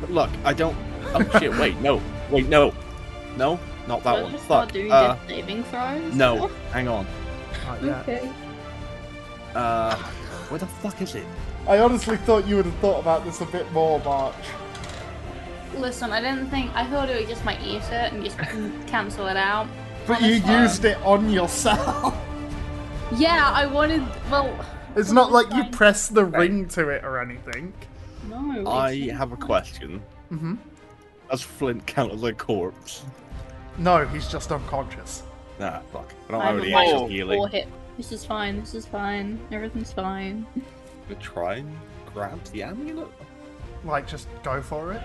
but 0.00 0.10
look, 0.10 0.30
I 0.44 0.52
don't. 0.52 0.76
Oh 1.14 1.38
shit! 1.38 1.52
Wait, 1.58 1.76
no, 1.80 2.00
wait, 2.30 2.48
no, 2.48 2.72
no, 3.36 3.58
not 3.86 4.02
that 4.02 4.14
Should 4.14 4.18
I 4.18 4.22
one. 4.22 4.32
just 4.32 4.44
start 4.44 4.64
Fuck. 4.66 4.72
doing 4.72 4.92
Uh, 4.92 5.08
death 5.14 5.28
saving 5.28 5.62
throws? 5.64 6.14
no, 6.14 6.48
hang 6.72 6.88
on. 6.88 7.06
Right, 7.68 7.82
yeah. 7.82 8.00
Okay. 8.00 8.30
Uh, 9.56 9.96
where 10.48 10.58
the 10.58 10.66
fuck 10.66 11.00
is 11.00 11.14
it? 11.14 11.24
I 11.66 11.78
honestly 11.78 12.16
thought 12.18 12.46
you 12.46 12.56
would 12.56 12.66
have 12.66 12.76
thought 12.76 13.00
about 13.00 13.24
this 13.24 13.40
a 13.40 13.46
bit 13.46 13.70
more, 13.72 13.98
March. 14.00 14.34
Listen, 15.78 16.12
I 16.12 16.20
didn't 16.20 16.48
think. 16.50 16.70
I 16.74 16.86
thought 16.86 17.08
it 17.08 17.18
was 17.20 17.28
just 17.28 17.44
my 17.44 17.58
eat 17.62 17.82
it 17.90 18.12
and 18.12 18.22
just 18.24 18.38
cancel 18.86 19.26
it 19.26 19.36
out. 19.36 19.66
But 20.06 20.20
you 20.22 20.34
Honestly. 20.44 20.54
used 20.54 20.84
it 20.84 20.98
on 21.04 21.30
yourself. 21.30 22.14
Yeah, 23.16 23.52
I 23.54 23.66
wanted. 23.66 24.02
Well. 24.32 24.52
It's 24.96 25.12
not 25.12 25.30
like 25.30 25.46
you 25.54 25.62
fine. 25.62 25.70
press 25.70 26.08
the 26.08 26.24
ring 26.24 26.66
to 26.70 26.88
it 26.88 27.04
or 27.04 27.20
anything. 27.20 27.72
No. 28.28 28.66
I 28.68 29.10
have 29.10 29.30
a 29.30 29.36
question. 29.36 30.02
Mm-hmm. 30.32 30.56
Does 31.30 31.40
Flint 31.40 31.86
count 31.86 32.12
as 32.12 32.24
a 32.24 32.32
corpse? 32.32 33.04
No, 33.78 34.04
he's 34.08 34.26
just 34.26 34.50
unconscious. 34.50 35.22
Nah, 35.60 35.78
fuck. 35.92 36.12
I 36.28 36.32
don't 36.32 36.40
I 36.40 36.44
have 36.46 36.54
have 36.56 36.64
any 36.64 36.72
a 36.72 36.74
minus 36.74 36.92
extra 36.94 37.08
healing. 37.08 37.38
four 37.38 37.48
hit. 37.48 37.68
This 37.96 38.12
is 38.12 38.24
fine. 38.24 38.60
This 38.60 38.74
is 38.74 38.86
fine. 38.86 39.40
Everything's 39.50 39.92
fine. 39.92 40.46
We 41.08 41.14
try 41.16 41.56
and 41.56 41.76
grab 42.12 42.42
the 42.46 42.62
amulet. 42.64 43.08
Like, 43.84 44.06
just 44.06 44.28
go 44.42 44.60
for 44.60 44.92
it. 44.92 45.02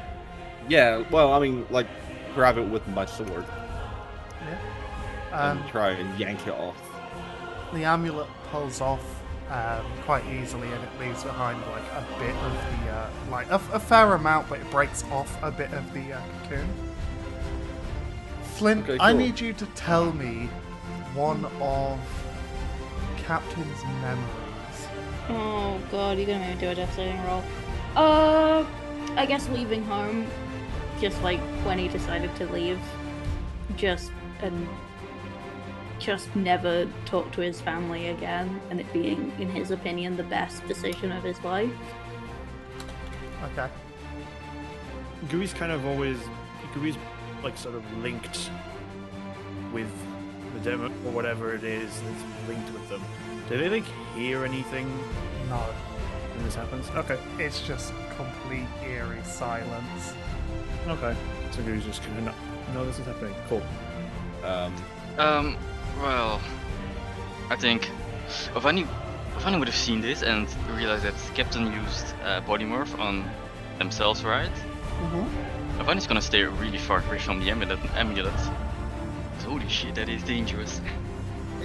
Yeah, 0.68 1.04
well, 1.10 1.34
I 1.34 1.40
mean, 1.40 1.66
like, 1.70 1.88
grab 2.36 2.58
it 2.58 2.68
with 2.68 2.86
my 2.90 3.06
sword 3.06 3.46
Yeah. 4.42 4.58
Um, 5.38 5.58
and 5.60 5.70
try 5.70 5.92
and 5.92 6.20
yank 6.20 6.46
it 6.48 6.54
off. 6.54 6.78
the 7.74 7.84
amulet 7.84 8.28
pulls 8.52 8.82
off 8.82 9.04
um, 9.50 9.86
quite 10.04 10.26
easily, 10.28 10.68
and 10.68 10.84
it 10.84 11.00
leaves 11.00 11.24
behind 11.24 11.60
like 11.68 11.84
a 11.92 12.06
bit 12.20 12.36
of 12.36 12.54
the 12.54 12.92
uh, 12.92 13.10
like 13.30 13.50
a, 13.50 13.56
a 13.74 13.80
fair 13.80 14.14
amount, 14.14 14.48
but 14.50 14.60
it 14.60 14.70
breaks 14.72 15.04
off 15.12 15.42
a 15.44 15.52
bit 15.52 15.72
of 15.74 15.94
the 15.94 16.14
uh, 16.14 16.22
cocoon. 16.44 16.68
Flint, 18.56 18.90
Okay, 18.90 18.98
I 19.00 19.12
need 19.14 19.40
you 19.40 19.54
to 19.54 19.66
tell 19.68 20.12
me 20.14 20.50
one 21.14 21.46
of 21.62 22.00
Captain's 23.32 23.86
memories. 24.02 24.88
Oh 25.30 25.80
god, 25.90 26.18
you're 26.18 26.28
gonna 26.28 26.40
make 26.40 26.56
me 26.56 26.60
do 26.60 26.68
a 26.68 26.76
death 26.76 26.94
saving 26.98 27.24
roll. 27.24 27.42
Uh, 27.96 28.66
I 29.16 29.26
guess 29.26 29.48
leaving 29.48 29.86
home, 29.86 30.28
just 31.00 31.22
like 31.24 31.40
when 31.64 31.80
he 31.80 31.88
decided 31.88 32.36
to 32.36 32.52
leave, 32.52 32.78
just 33.78 34.12
and 34.42 34.68
just 35.98 36.36
never 36.36 36.90
talk 37.06 37.32
to 37.32 37.40
his 37.40 37.62
family 37.62 38.10
again, 38.10 38.60
and 38.70 38.82
it 38.82 38.92
being, 38.92 39.32
in 39.40 39.50
his 39.50 39.72
opinion, 39.72 40.18
the 40.18 40.24
best 40.24 40.68
decision 40.68 41.14
of 41.14 41.24
his 41.24 41.42
life. 41.42 41.72
Okay. 43.54 43.70
Gooey's 45.30 45.54
kind 45.54 45.72
of 45.72 45.86
always 45.86 46.18
Gooey's 46.74 46.98
like 47.44 47.56
sort 47.56 47.76
of 47.76 47.98
linked 48.00 48.52
with 49.72 49.90
the 50.54 50.60
demo 50.70 50.88
or 51.06 51.12
whatever 51.14 51.56
it 51.56 51.64
is 51.64 52.02
that's 52.02 52.50
linked 52.50 52.70
with 52.74 52.90
them. 52.90 53.02
Do 53.52 53.58
they 53.58 53.68
like 53.70 53.84
hear 54.16 54.46
anything 54.46 54.88
No, 55.50 55.58
when 56.36 56.46
this 56.46 56.56
happens? 56.56 56.90
Okay. 56.92 57.18
it's 57.38 57.60
just 57.68 57.94
complete 58.16 58.68
eerie 58.82 59.22
silence. 59.24 60.14
Okay. 60.88 61.14
So 61.52 61.62
Gooey's 61.64 61.84
just 61.84 62.02
kind 62.04 62.18
of 62.20 62.24
no, 62.26 62.34
no, 62.74 62.86
this 62.86 62.98
is 63.00 63.06
happening. 63.06 63.36
Cool. 63.50 63.62
Um, 64.46 64.74
Um, 65.18 65.58
well, 66.02 66.40
I 67.50 67.58
think 67.58 67.90
Ovani, 68.56 68.88
Ovani 69.36 69.60
would 69.60 69.68
have 69.68 69.76
seen 69.78 70.00
this 70.00 70.24
and 70.24 70.48
realized 70.78 71.04
that 71.04 71.16
Captain 71.36 71.66
used 71.84 72.06
uh, 72.24 72.40
polymorph 72.48 72.98
on 72.98 73.30
themselves, 73.80 74.24
right? 74.24 74.50
Mm-hmm. 75.02 75.82
Ovani's 75.82 76.08
gonna 76.08 76.22
stay 76.22 76.44
really 76.44 76.78
far 76.78 77.04
away 77.10 77.20
from 77.20 77.42
the 77.42 77.52
amulet. 77.52 77.80
amulet. 77.98 78.34
'Cause 78.34 79.44
Holy 79.46 79.68
shit, 79.68 79.96
that 79.96 80.08
is 80.08 80.24
dangerous. 80.24 80.80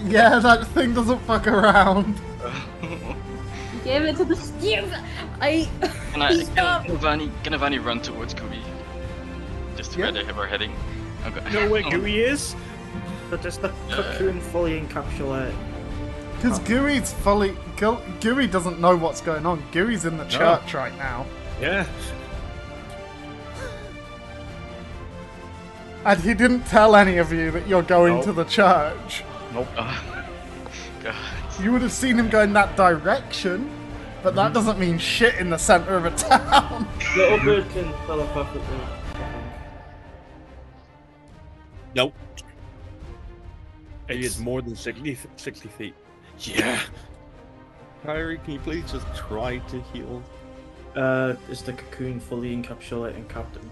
Yeah, 0.04 0.38
that 0.38 0.66
thing 0.68 0.94
doesn't 0.94 1.20
fuck 1.20 1.46
around. 1.46 2.20
Give 3.84 4.02
it 4.04 4.16
to 4.16 4.24
the 4.24 4.36
Steve. 4.36 4.92
I. 5.40 5.68
can, 6.12 6.22
I, 6.22 6.36
Stop. 6.42 6.86
can, 6.86 6.96
Ovani, 6.96 7.30
can 7.44 7.52
Ovani 7.54 7.78
run 7.84 8.00
towards 8.00 8.34
Kubi? 8.34 8.60
Just 9.76 9.92
to 9.92 9.98
Yeah. 9.98 10.10
where 10.10 10.24
they 10.24 10.32
were 10.32 10.46
heading. 10.46 10.74
Okay. 11.26 11.50
You 11.52 11.60
know 11.60 11.70
where 11.70 11.82
Gooey 11.90 12.18
is? 12.20 12.54
But 13.30 13.42
does 13.42 13.58
the 13.58 13.72
cocoon 13.90 14.40
fully 14.40 14.80
encapsulate? 14.80 15.54
Because 16.36 16.58
oh. 16.60 16.64
Gooey's 16.64 17.12
fully. 17.12 17.56
Goo- 17.76 18.00
Gooey 18.20 18.46
doesn't 18.46 18.80
know 18.80 18.96
what's 18.96 19.20
going 19.20 19.46
on. 19.46 19.62
Gooey's 19.72 20.04
in 20.04 20.16
the 20.16 20.24
church 20.26 20.74
right 20.74 20.96
now. 20.98 21.26
Yeah. 21.60 21.86
And 26.04 26.20
he 26.20 26.34
didn't 26.34 26.62
tell 26.66 26.94
any 26.94 27.16
of 27.18 27.32
you 27.32 27.50
that 27.50 27.66
you're 27.66 27.82
going 27.82 28.16
Nope. 28.16 28.24
to 28.26 28.32
the 28.32 28.44
church. 28.44 29.24
Nope. 29.56 29.68
Oh, 29.78 30.24
God. 31.02 31.14
You 31.62 31.72
would 31.72 31.80
have 31.82 31.92
seen 31.92 32.18
him 32.18 32.28
go 32.28 32.42
in 32.42 32.52
that 32.52 32.76
direction, 32.76 33.70
but 34.22 34.30
Mm-hmm. 34.30 34.36
that 34.36 34.52
doesn't 34.52 34.78
mean 34.78 34.98
shit 34.98 35.36
in 35.36 35.48
the 35.50 35.56
center 35.56 35.96
of 35.96 36.04
a 36.04 36.10
town. 36.10 36.86
Little 37.16 37.38
bird 37.38 37.68
can 37.70 37.90
telepathically. 38.06 38.60
I 38.60 39.14
think. 39.14 39.30
nope. 41.94 42.14
It's- 44.08 44.38
more 44.38 44.60
than 44.62 44.76
60, 44.76 45.18
60 45.36 45.68
feet. 45.70 45.94
Yeah. 46.40 46.80
Kyrie, 48.04 48.38
can 48.38 48.52
you 48.52 48.58
please 48.60 48.90
just 48.92 49.06
try 49.16 49.56
to 49.58 49.80
heal? 49.92 50.22
Uh, 50.94 51.34
is 51.50 51.62
the 51.62 51.72
cocoon 51.72 52.20
fully 52.20 52.54
encapsulating 52.54 53.26
Captain? 53.28 53.68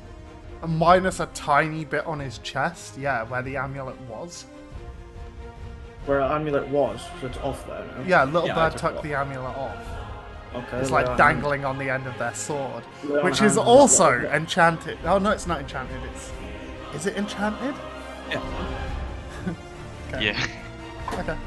Minus 0.67 1.21
a 1.21 1.27
tiny 1.35 1.85
bit 1.85 2.07
on 2.07 2.19
his 2.21 2.39
chest, 2.39 2.97
yeah, 2.97 3.23
where 3.25 3.43
the 3.43 3.57
amulet 3.59 4.01
was. 4.09 4.47
Where 6.07 6.21
our 6.21 6.33
amulet 6.37 6.69
was, 6.69 7.01
so 7.21 7.27
it's 7.29 7.39
off 7.39 7.67
there 7.67 7.85
now. 7.85 8.05
Yeah, 8.07 8.25
little 8.25 8.47
Yeah, 8.47 8.55
bird 8.55 8.73
took 8.73 8.79
it 8.79 8.87
took 8.89 8.97
off. 8.99 9.03
the 9.03 9.15
amulet 9.15 9.57
off. 9.57 9.77
Okay. 10.55 10.77
It's 10.79 10.91
like 10.91 11.09
our 11.09 11.17
dangling 11.17 11.65
on 11.65 11.79
the 11.79 11.91
end 11.91 12.07
of 12.07 12.17
their 12.19 12.35
sword, 12.35 12.85
Lay 13.05 13.23
which 13.23 13.41
is 13.43 13.57
on 13.59 13.65
the- 13.65 13.71
also 13.71 14.11
enchanted. 14.27 14.99
Oh 15.05 15.19
no, 15.19 15.31
it's 15.31 15.47
not 15.47 15.61
enchanted. 15.61 16.01
It's 16.15 16.31
is 16.95 17.07
it 17.07 17.17
enchanted? 17.17 17.75
Okay. 20.13 20.27
Yeah. 20.27 20.47
Okay. 21.13 21.23
Hand, 21.23 21.39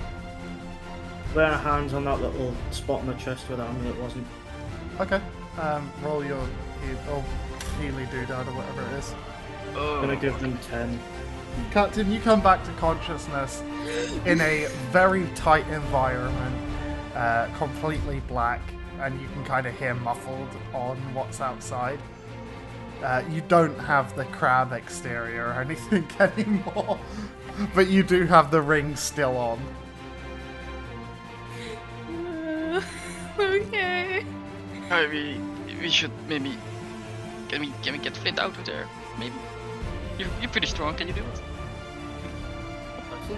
lay 1.35 1.43
our 1.45 1.57
hands 1.57 1.93
on 1.93 2.03
that 2.05 2.19
little 2.19 2.53
spot 2.71 2.99
on 3.01 3.07
the 3.07 3.13
chest 3.13 3.47
where 3.47 3.57
the 3.57 3.63
amulet 3.63 3.97
wasn't. 4.01 4.27
Okay. 4.99 5.21
Um, 5.61 5.89
roll 6.03 6.25
your 6.25 6.41
he- 6.41 6.97
oh, 7.09 7.23
Healy 7.79 8.05
doodad 8.07 8.47
or 8.47 8.51
whatever 8.51 8.81
it 8.93 8.99
is. 8.99 9.13
Oh. 9.75 9.95
I'm 9.95 10.01
gonna 10.01 10.15
give 10.17 10.37
them 10.41 10.57
ten. 10.69 10.99
Captain, 11.71 12.11
you 12.11 12.19
come 12.19 12.41
back 12.41 12.63
to 12.63 12.71
consciousness 12.73 13.61
in 14.25 14.41
a 14.41 14.67
very 14.91 15.27
tight 15.35 15.67
environment, 15.67 16.55
uh, 17.15 17.47
completely 17.57 18.21
black, 18.27 18.61
and 18.99 19.19
you 19.21 19.27
can 19.29 19.43
kind 19.45 19.67
of 19.67 19.77
hear 19.77 19.93
muffled 19.93 20.49
on 20.73 20.97
what's 21.13 21.41
outside. 21.41 21.99
Uh, 23.03 23.23
you 23.29 23.41
don't 23.41 23.77
have 23.79 24.15
the 24.15 24.25
crab 24.25 24.73
exterior 24.73 25.47
or 25.47 25.61
anything 25.61 26.07
anymore, 26.19 26.99
but 27.75 27.87
you 27.87 28.01
do 28.01 28.25
have 28.25 28.49
the 28.49 28.61
ring 28.61 28.95
still 28.95 29.37
on. 29.37 29.59
okay. 33.39 34.25
Alright, 34.85 35.09
we 35.09 35.39
we 35.79 35.89
should 35.89 36.11
maybe 36.27 36.57
can 37.49 37.61
we 37.61 37.73
can 37.83 37.93
we 37.93 37.99
get 37.99 38.15
Flint 38.17 38.39
out 38.39 38.57
of 38.57 38.65
there? 38.65 38.87
Maybe. 39.19 39.35
You're, 40.17 40.27
you're 40.41 40.49
pretty 40.49 40.67
strong. 40.67 40.95
Can 40.95 41.07
you 41.07 41.13
do 41.13 41.21
it? 41.21 41.41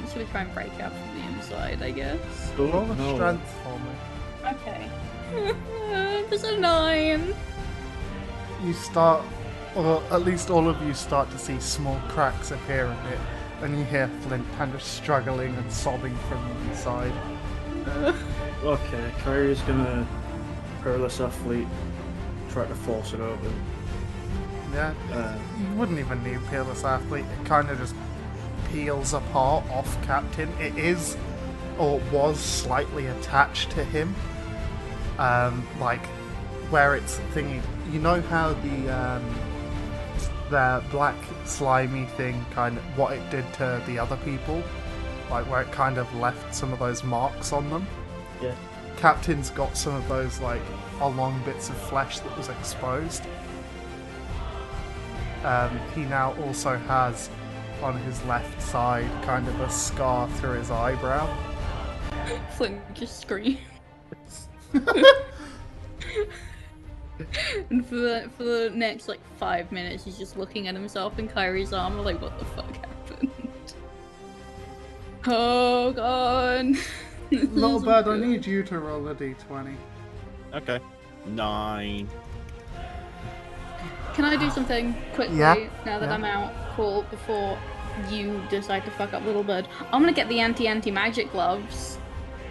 Should 0.09 0.17
we 0.17 0.25
try 0.25 0.41
and 0.41 0.53
break 0.53 0.79
out 0.79 0.91
from 0.93 1.19
the 1.19 1.25
inside? 1.35 1.81
I 1.81 1.91
guess. 1.91 2.51
Roll 2.57 2.91
a 2.91 2.95
No. 2.95 3.15
strength 3.15 3.55
for 3.63 3.79
me. 3.79 3.91
Okay. 4.53 4.89
There's 6.29 6.43
a 6.43 6.57
nine. 6.57 7.33
You 8.63 8.73
start, 8.73 9.23
or 9.75 10.03
at 10.11 10.23
least 10.23 10.49
all 10.49 10.67
of 10.69 10.79
you 10.85 10.93
start 10.93 11.29
to 11.31 11.37
see 11.39 11.59
small 11.59 11.99
cracks 12.07 12.51
appear 12.51 12.85
in 12.85 13.07
it, 13.13 13.19
and 13.61 13.77
you 13.77 13.83
hear 13.85 14.09
Flint 14.21 14.45
kind 14.57 14.73
of 14.75 14.81
struggling 14.83 15.55
and 15.55 15.71
sobbing 15.71 16.15
from 16.27 16.43
the 16.47 16.69
inside. 16.71 17.13
Okay, 18.61 19.11
Kyrie's 19.19 19.61
gonna 19.61 20.05
carelessly 20.83 21.65
try 22.49 22.65
to 22.67 22.75
force 22.75 23.13
it 23.13 23.21
open. 23.21 23.53
Yeah, 24.73 24.93
Uh, 25.11 25.35
you 25.59 25.75
wouldn't 25.75 25.99
even 25.99 26.23
need 26.23 26.39
peel 26.39 26.49
Peerless 26.49 26.83
Athlete. 26.83 27.25
It 27.25 27.45
kind 27.45 27.69
of 27.69 27.77
just 27.79 27.95
peels 28.71 29.13
apart 29.13 29.65
off 29.71 30.01
Captain. 30.05 30.49
It 30.59 30.77
is, 30.77 31.17
or 31.77 31.99
was, 32.11 32.39
slightly 32.39 33.07
attached 33.07 33.71
to 33.71 33.83
him. 33.83 34.13
Um, 35.17 35.67
like, 35.79 36.05
where 36.69 36.95
it's 36.95 37.19
thingy. 37.33 37.61
You 37.91 37.99
know 37.99 38.21
how 38.21 38.53
the, 38.53 38.89
um, 38.89 39.35
the 40.49 40.83
black 40.91 41.15
slimy 41.45 42.05
thing 42.05 42.45
kind 42.51 42.77
of, 42.77 42.83
what 42.97 43.13
it 43.13 43.29
did 43.31 43.51
to 43.55 43.81
the 43.87 43.97
other 43.97 44.17
people? 44.17 44.61
Like, 45.31 45.49
where 45.49 45.61
it 45.61 45.71
kind 45.71 45.97
of 45.97 46.13
left 46.15 46.53
some 46.53 46.71
of 46.73 46.79
those 46.79 47.03
marks 47.03 47.51
on 47.53 47.69
them? 47.69 47.87
yeah. 48.41 48.55
Captain's 48.97 49.49
got 49.49 49.77
some 49.77 49.95
of 49.95 50.07
those, 50.09 50.41
like, 50.41 50.61
along 50.99 51.41
bits 51.45 51.69
of 51.69 51.77
flesh 51.77 52.19
that 52.19 52.37
was 52.37 52.49
exposed. 52.49 53.23
Um, 55.43 55.79
he 55.95 56.01
now 56.01 56.35
also 56.43 56.75
has 56.77 57.29
on 57.81 57.97
his 58.01 58.23
left 58.25 58.61
side 58.61 59.09
kind 59.23 59.47
of 59.47 59.59
a 59.61 59.69
scar 59.69 60.27
through 60.31 60.59
his 60.59 60.69
eyebrow. 60.69 61.27
Flint 62.57 62.81
just 62.93 63.21
screams. 63.21 63.59
and 67.69 67.85
for 67.85 67.95
the 67.95 68.29
for 68.37 68.43
the 68.43 68.71
next 68.73 69.07
like 69.07 69.19
five 69.37 69.71
minutes, 69.71 70.03
he's 70.03 70.17
just 70.17 70.37
looking 70.37 70.67
at 70.67 70.75
himself 70.75 71.17
in 71.19 71.27
Kyrie's 71.27 71.73
armor, 71.73 72.01
like, 72.01 72.21
what 72.21 72.37
the 72.39 72.45
fuck 72.45 72.75
happened? 72.75 73.31
Oh 75.27 75.91
god. 75.91 76.65
Little 77.31 77.81
bird, 77.81 78.07
I 78.07 78.17
need 78.17 78.45
you 78.45 78.63
to 78.63 78.79
roll 78.79 79.05
a 79.09 79.13
d20. 79.13 79.75
Okay. 80.53 80.79
Nine. 81.25 82.07
Can 84.19 84.25
I 84.25 84.35
do 84.35 84.49
something 84.49 84.93
quickly 85.13 85.37
Yeah, 85.37 85.55
now 85.85 85.97
that 85.97 86.07
yeah. 86.07 86.13
I'm 86.13 86.25
out? 86.25 86.53
Cool. 86.75 87.03
Before 87.09 87.57
you 88.09 88.41
decide 88.49 88.83
to 88.83 88.91
fuck 88.91 89.13
up 89.13 89.23
Little 89.23 89.45
Bird, 89.45 89.65
I'm 89.93 90.01
gonna 90.01 90.11
get 90.11 90.27
the 90.27 90.41
anti 90.41 90.67
anti 90.67 90.91
magic 90.91 91.31
gloves 91.31 91.97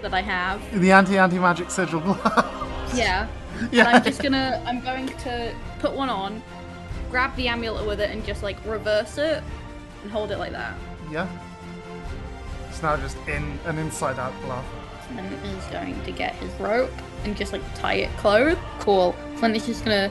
that 0.01 0.15
I 0.15 0.23
have. 0.23 0.63
The 0.81 0.91
anti 0.91 1.19
anti 1.19 1.39
magic 1.39 1.71
sigil 1.71 2.01
gloves. 2.01 2.97
Yeah. 2.97 3.29
yeah. 3.71 3.85
And 3.87 3.89
I'm 3.89 4.03
just 4.03 4.23
gonna, 4.23 4.65
I'm 4.67 4.81
going 4.81 5.09
to 5.09 5.55
put 5.79 5.93
one 5.93 6.09
on, 6.09 6.43
grab 7.11 7.37
the 7.37 7.49
amulet 7.49 7.87
with 7.87 8.01
it 8.01 8.09
and 8.13 8.25
just 8.25 8.43
like 8.43 8.57
reverse 8.65 9.19
it 9.19 9.45
and 10.03 10.11
hold 10.11 10.31
it 10.31 10.39
like 10.39 10.53
that. 10.53 10.75
Yeah. 11.11 11.29
It's 12.71 12.83
now 12.83 12.97
just 12.97 13.19
in 13.29 13.59
an 13.67 13.77
inside 13.77 14.19
out 14.19 14.33
glove. 14.41 14.65
Flint 15.09 15.31
is 15.45 15.65
going 15.67 16.03
to 16.05 16.13
get 16.13 16.35
his 16.37 16.51
rope 16.55 16.91
and 17.25 17.37
just 17.37 17.53
like 17.53 17.63
tie 17.75 17.97
it 17.97 18.17
closed. 18.17 18.59
Cool. 18.79 19.15
Flint 19.37 19.55
is 19.55 19.67
just 19.67 19.85
gonna 19.85 20.11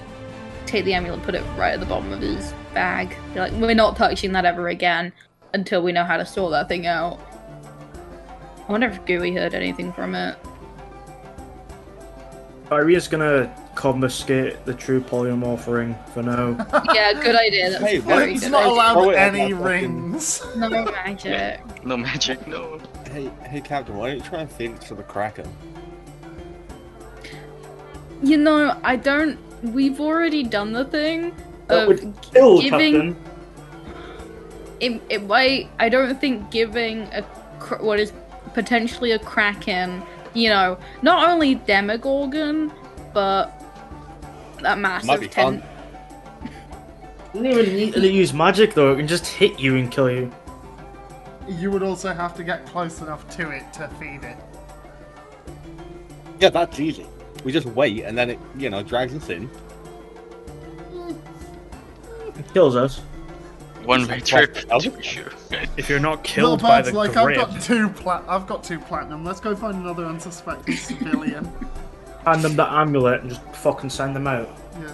take 0.67 0.85
the 0.85 0.93
amulet, 0.93 1.23
put 1.23 1.35
it 1.35 1.43
right 1.57 1.73
at 1.73 1.79
the 1.79 1.85
bottom 1.85 2.11
of 2.11 2.21
his 2.21 2.53
bag. 2.73 3.15
Be 3.33 3.39
like, 3.39 3.51
we're 3.53 3.73
not 3.73 3.95
touching 3.95 4.31
that 4.33 4.45
ever 4.45 4.67
again 4.69 5.11
until 5.53 5.81
we 5.81 5.91
know 5.91 6.03
how 6.03 6.17
to 6.17 6.25
sort 6.25 6.51
that 6.51 6.67
thing 6.67 6.85
out. 6.85 7.19
I 8.67 8.71
wonder 8.71 8.87
if 8.87 9.03
Gooey 9.05 9.33
heard 9.33 9.53
anything 9.53 9.93
from 9.93 10.13
it. 10.13 10.37
Kyrie's 12.69 13.07
gonna 13.07 13.49
confiscate 13.75 14.65
the 14.65 14.73
true 14.73 14.99
polymorph 14.99 15.67
ring 15.71 15.95
for 16.13 16.21
now. 16.21 16.49
Yeah, 16.93 17.13
good 17.13 17.35
idea. 17.35 17.69
That's 17.69 17.83
Hey, 17.83 17.99
very 17.99 18.31
He's 18.33 18.41
good 18.41 18.51
not 18.51 18.63
idea. 18.63 18.73
allowed 18.73 18.93
Throw 18.95 19.09
it 19.11 19.15
any 19.15 19.53
that 19.53 19.61
fucking- 19.61 19.63
rings. 20.11 20.41
No 20.57 20.69
magic. 20.69 21.85
No 21.85 21.95
magic, 21.95 22.45
no. 22.47 22.81
Hey, 23.09 23.31
hey, 23.47 23.61
Captain, 23.61 23.95
why 23.95 24.07
don't 24.09 24.17
you 24.17 24.23
try 24.23 24.39
and 24.41 24.51
feed 24.51 24.71
it 24.71 24.81
to 24.81 24.95
the 24.95 25.03
Kraken? 25.03 25.47
You 28.21 28.35
know, 28.37 28.77
I 28.83 28.95
don't. 28.97 29.39
We've 29.63 29.99
already 29.99 30.43
done 30.43 30.71
the 30.71 30.85
thing 30.85 31.35
That 31.67 31.83
of 31.83 31.87
would 31.87 32.21
kill 32.21 32.61
giving. 32.61 33.15
Captain. 33.15 33.23
It, 34.79 35.01
it 35.09 35.23
might. 35.25 35.69
I 35.79 35.89
don't 35.89 36.19
think 36.19 36.51
giving 36.51 37.03
a 37.13 37.23
cr- 37.59 37.81
what 37.83 37.99
is 37.99 38.13
potentially 38.53 39.11
a 39.11 39.19
kraken. 39.19 40.03
You 40.33 40.49
know, 40.49 40.77
not 41.01 41.27
only 41.29 41.55
Demogorgon, 41.55 42.71
but 43.13 43.51
that 44.61 44.77
Might 44.77 45.01
be 45.01 45.07
massive 45.07 45.31
ten. 45.31 45.61
fun. 45.61 45.63
Doesn't 47.33 47.45
even 47.45 47.75
need 47.75 47.93
to 47.93 48.07
use 48.11 48.33
magic 48.33 48.73
though. 48.73 48.93
It 48.93 48.97
can 48.97 49.07
just 49.07 49.25
hit 49.27 49.59
you 49.59 49.75
and 49.75 49.91
kill 49.91 50.11
you. 50.11 50.31
You 51.47 51.71
would 51.71 51.83
also 51.83 52.13
have 52.13 52.35
to 52.35 52.43
get 52.43 52.65
close 52.67 53.01
enough 53.01 53.27
to 53.37 53.49
it 53.49 53.71
to 53.73 53.87
feed 53.99 54.23
it. 54.23 54.37
Yeah, 56.39 56.49
that's 56.49 56.79
easy. 56.79 57.07
We 57.43 57.51
just 57.51 57.67
wait, 57.67 58.03
and 58.03 58.17
then 58.17 58.31
it, 58.31 58.39
you 58.57 58.69
know, 58.69 58.83
drags 58.83 59.13
us 59.15 59.29
in. 59.29 59.49
It 62.37 62.53
kills 62.53 62.75
us. 62.75 62.99
One 63.83 64.01
It's 64.01 64.09
way 64.09 64.19
trip, 64.19 64.57
fuck, 64.57 64.81
to 64.81 64.91
be 64.91 65.03
sure. 65.03 65.31
If 65.77 65.89
you're 65.89 65.99
not 65.99 66.17
Little 66.17 66.23
killed 66.57 66.61
by 66.61 66.81
bird's 66.81 66.91
the 66.91 66.97
like, 66.97 67.13
grip, 67.13 67.37
I've 67.39 67.49
got 67.51 67.61
two 67.61 67.89
plat. 67.89 68.23
I've 68.27 68.47
got 68.47 68.63
two 68.63 68.79
platinum. 68.79 69.23
Let's 69.23 69.39
go 69.39 69.55
find 69.55 69.75
another 69.77 70.05
unsuspecting 70.05 70.75
civilian. 70.75 71.49
Hand 72.25 72.41
them 72.43 72.55
the 72.57 72.69
amulet 72.69 73.21
and 73.21 73.29
just 73.29 73.41
fucking 73.55 73.89
send 73.89 74.15
them 74.15 74.27
out. 74.27 74.49
Yeah. 74.81 74.93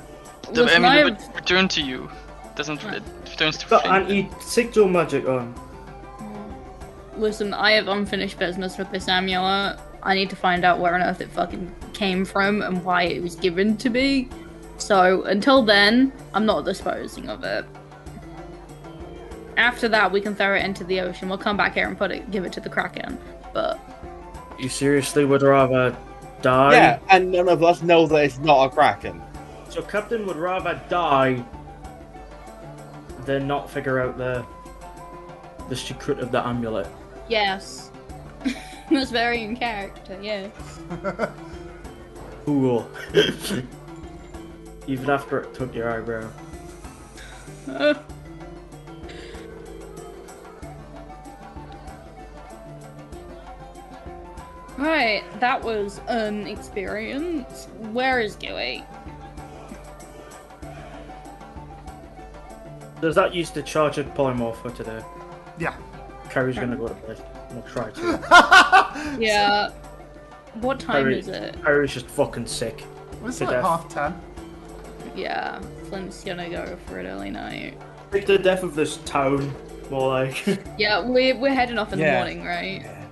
The 0.51 0.63
Listen, 0.63 0.85
amulet 0.85 1.13
I've- 1.17 1.25
would 1.27 1.35
return 1.35 1.67
to 1.69 1.81
you. 1.81 2.09
Doesn't 2.55 2.83
it 2.83 3.01
returns 3.31 3.57
to 3.57 3.67
Got 3.67 3.81
Flint. 3.83 4.11
anti-sigil 4.11 4.87
magic 4.87 5.27
on. 5.27 5.53
Hmm. 5.53 7.19
Listen, 7.21 7.51
I 7.55 7.71
have 7.71 7.87
unfinished 7.87 8.37
business 8.37 8.77
with 8.77 8.91
this 8.91 9.07
amulet. 9.07 9.79
I 10.03 10.13
need 10.13 10.29
to 10.29 10.35
find 10.35 10.63
out 10.63 10.77
where 10.79 10.93
on 10.93 11.01
earth 11.01 11.19
it 11.21 11.31
fucking 11.31 11.73
came 11.93 12.25
from 12.25 12.61
and 12.61 12.83
why 12.83 13.03
it 13.03 13.21
was 13.21 13.35
given 13.35 13.77
to 13.77 13.89
me. 13.89 14.29
So 14.77 15.23
until 15.23 15.63
then, 15.63 16.11
I'm 16.33 16.45
not 16.45 16.65
disposing 16.65 17.29
of 17.29 17.43
it. 17.43 17.65
After 19.57 19.87
that, 19.89 20.11
we 20.11 20.19
can 20.19 20.35
throw 20.35 20.55
it 20.55 20.65
into 20.65 20.83
the 20.83 20.99
ocean. 21.01 21.29
We'll 21.29 21.37
come 21.37 21.55
back 21.57 21.75
here 21.75 21.87
and 21.87 21.97
put 21.97 22.11
it, 22.11 22.29
give 22.31 22.43
it 22.43 22.51
to 22.53 22.59
the 22.59 22.69
kraken. 22.69 23.17
But 23.53 23.79
You 24.59 24.67
seriously 24.67 25.25
would 25.25 25.43
rather 25.43 25.95
die? 26.41 26.73
Yeah, 26.73 26.99
and 27.09 27.31
none 27.31 27.47
of 27.47 27.63
us 27.63 27.83
know 27.83 28.07
that 28.07 28.15
it's 28.17 28.39
not 28.39 28.65
a 28.65 28.69
Kraken. 28.69 29.21
So 29.69 29.81
Captain 29.81 30.25
would 30.25 30.35
rather 30.37 30.81
die 30.89 31.43
than 33.25 33.47
not 33.47 33.69
figure 33.69 33.99
out 33.99 34.17
the 34.17 34.43
the 35.69 35.75
secret 35.75 36.19
of 36.19 36.31
the 36.31 36.45
amulet. 36.45 36.87
yes, 37.29 37.89
that's 38.91 39.11
very 39.11 39.43
in 39.43 39.55
character. 39.55 40.19
Yes. 40.21 40.51
Cool. 42.45 42.89
Even 44.87 45.09
after 45.09 45.39
it 45.39 45.53
took 45.53 45.73
your 45.73 45.89
eyebrow. 45.89 46.29
Right, 54.77 55.23
that 55.39 55.63
was 55.63 56.01
an 56.07 56.47
experience. 56.47 57.67
Where 57.91 58.19
is 58.19 58.35
Gooey? 58.35 58.83
Does 62.99 63.15
that 63.15 63.33
use 63.33 63.51
the 63.51 63.61
charged 63.61 64.05
polymorph 64.15 64.57
for 64.57 64.71
today? 64.71 65.01
Yeah. 65.59 65.75
Carrie's 66.29 66.55
gonna 66.55 66.75
go 66.75 66.87
to 66.87 66.93
bed. 66.95 67.23
I'm 67.49 67.61
gonna 67.61 67.71
try 67.71 67.91
to. 67.91 69.17
Yeah. 69.19 69.69
What 70.61 70.79
time 70.79 71.03
Harry- 71.03 71.19
is 71.19 71.27
it? 71.27 71.55
Carrie's 71.63 71.93
just 71.93 72.07
fucking 72.07 72.45
sick. 72.47 72.83
It's 73.25 73.37
To 73.39 73.45
like 73.45 73.53
death. 73.55 73.63
half 73.63 73.89
ten. 73.89 74.15
Yeah, 75.15 75.59
Flint's 75.89 76.23
gonna 76.23 76.49
go 76.49 76.77
for 76.87 76.99
an 76.99 77.07
early 77.07 77.29
night. 77.29 77.77
Like 78.11 78.25
the 78.25 78.37
death 78.37 78.63
of 78.63 78.75
this 78.75 78.97
town, 79.05 79.53
more 79.89 80.09
like. 80.09 80.43
Yeah, 80.77 80.99
we're, 80.99 81.35
we're 81.37 81.53
heading 81.53 81.77
off 81.77 81.93
in 81.93 81.99
Yeah. 81.99 82.11
the 82.11 82.17
morning, 82.17 82.45
right? 82.45 82.81
Yeah. 82.81 83.05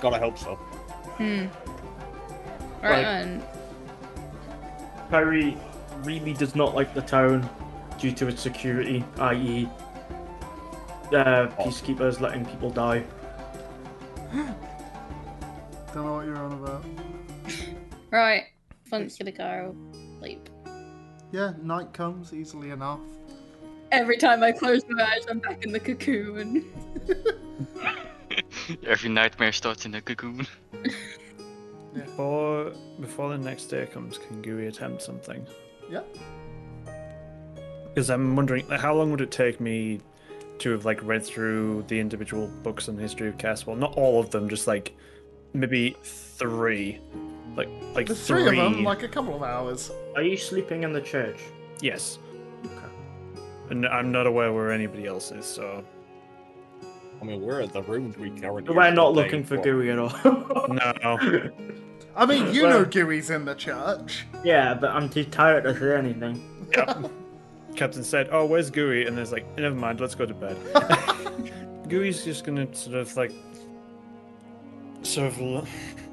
Gotta 0.00 0.18
hope 0.18 0.38
so. 0.38 0.54
Hmm. 1.16 1.46
Right, 2.82 2.90
Like- 2.90 3.02
then. 3.04 3.42
Kyrie 5.10 5.56
really 6.02 6.32
does 6.34 6.54
not 6.54 6.74
like 6.74 6.92
the 6.94 7.02
town 7.02 7.48
due 7.98 8.12
to 8.12 8.26
its 8.28 8.42
security, 8.42 9.04
i.e., 9.18 9.68
uh, 11.12 11.46
peacekeepers 11.58 12.20
letting 12.20 12.44
people 12.44 12.70
die. 12.70 13.04
Don't 15.94 16.06
know 16.06 16.14
what 16.14 16.26
you're 16.26 16.36
on 16.36 16.52
about. 16.54 16.84
Right, 18.10 18.46
Flint's 18.82 19.16
gonna 19.16 19.30
go 19.30 19.76
sleep. 20.18 20.48
Yeah, 21.30 21.52
night 21.62 21.92
comes 21.92 22.32
easily 22.32 22.70
enough. 22.70 22.98
Every 23.92 24.16
time 24.16 24.42
I 24.42 24.50
close 24.50 24.82
my 24.88 25.04
eyes, 25.04 25.24
I'm 25.30 25.38
back 25.38 25.64
in 25.64 25.70
the 25.70 25.78
cocoon. 25.78 26.64
Every 28.84 29.08
nightmare 29.08 29.52
starts 29.52 29.86
in 29.86 29.94
a 29.94 30.00
cocoon. 30.00 30.48
before 31.94 32.72
before 32.98 33.30
the 33.30 33.38
next 33.38 33.66
day 33.66 33.86
comes, 33.86 34.18
can 34.18 34.42
Gooey 34.42 34.66
attempt 34.66 35.00
something? 35.00 35.46
Yeah. 35.88 36.02
Because 37.94 38.10
I'm 38.10 38.34
wondering, 38.34 38.66
like, 38.66 38.80
how 38.80 38.94
long 38.94 39.12
would 39.12 39.20
it 39.20 39.30
take 39.30 39.60
me 39.60 40.00
to 40.58 40.70
have 40.70 40.84
like 40.84 41.00
read 41.04 41.24
through 41.24 41.84
the 41.86 42.00
individual 42.00 42.48
books 42.64 42.88
on 42.88 42.96
the 42.96 43.02
history 43.02 43.28
of 43.28 43.38
Castle? 43.38 43.76
Not 43.76 43.94
all 43.96 44.18
of 44.18 44.30
them, 44.30 44.48
just 44.48 44.66
like 44.66 44.96
maybe 45.54 45.96
three, 46.02 47.00
like 47.56 47.68
like 47.94 48.06
There's 48.06 48.26
three 48.26 48.46
of 48.46 48.54
them, 48.56 48.84
like 48.84 49.02
a 49.02 49.08
couple 49.08 49.34
of 49.34 49.42
hours. 49.42 49.90
Are 50.16 50.22
you 50.22 50.36
sleeping 50.36 50.82
in 50.82 50.92
the 50.92 51.00
church? 51.00 51.38
yes. 51.80 52.18
Okay. 52.64 53.42
And 53.70 53.86
I'm 53.86 54.12
not 54.12 54.26
aware 54.26 54.52
where 54.52 54.70
anybody 54.72 55.06
else 55.06 55.30
is, 55.32 55.46
so 55.46 55.84
I 57.20 57.24
mean, 57.24 57.40
we're 57.40 57.60
at 57.62 57.72
the 57.72 57.82
rooms 57.82 58.16
we 58.18 58.30
currently. 58.30 58.74
We're 58.74 58.90
not 58.90 59.14
looking 59.14 59.44
staying 59.46 59.62
for 59.62 59.64
Gooey 59.64 59.90
at 59.90 59.98
all. 59.98 60.68
no. 60.68 61.50
I 62.16 62.26
mean, 62.26 62.54
you 62.54 62.62
Well- 62.64 62.80
know 62.80 62.84
Gooey's 62.84 63.30
in 63.30 63.44
the 63.44 63.54
church. 63.54 64.26
yeah, 64.44 64.74
but 64.74 64.90
I'm 64.90 65.08
too 65.08 65.24
tired 65.24 65.64
to 65.64 65.78
say 65.78 65.96
anything. 65.96 66.68
Yep. 66.76 67.10
Captain 67.76 68.04
said, 68.04 68.28
"Oh, 68.30 68.44
where's 68.46 68.70
Gooey?" 68.70 69.06
And 69.06 69.16
there's 69.18 69.32
like, 69.32 69.44
"Never 69.58 69.74
mind, 69.74 70.00
let's 70.00 70.14
go 70.14 70.24
to 70.26 70.34
bed." 70.34 70.56
Gooey's 71.88 72.24
just 72.24 72.44
gonna 72.44 72.72
sort 72.74 72.96
of 72.96 73.16
like, 73.16 73.32
sort 75.06 75.32
of 75.32 75.68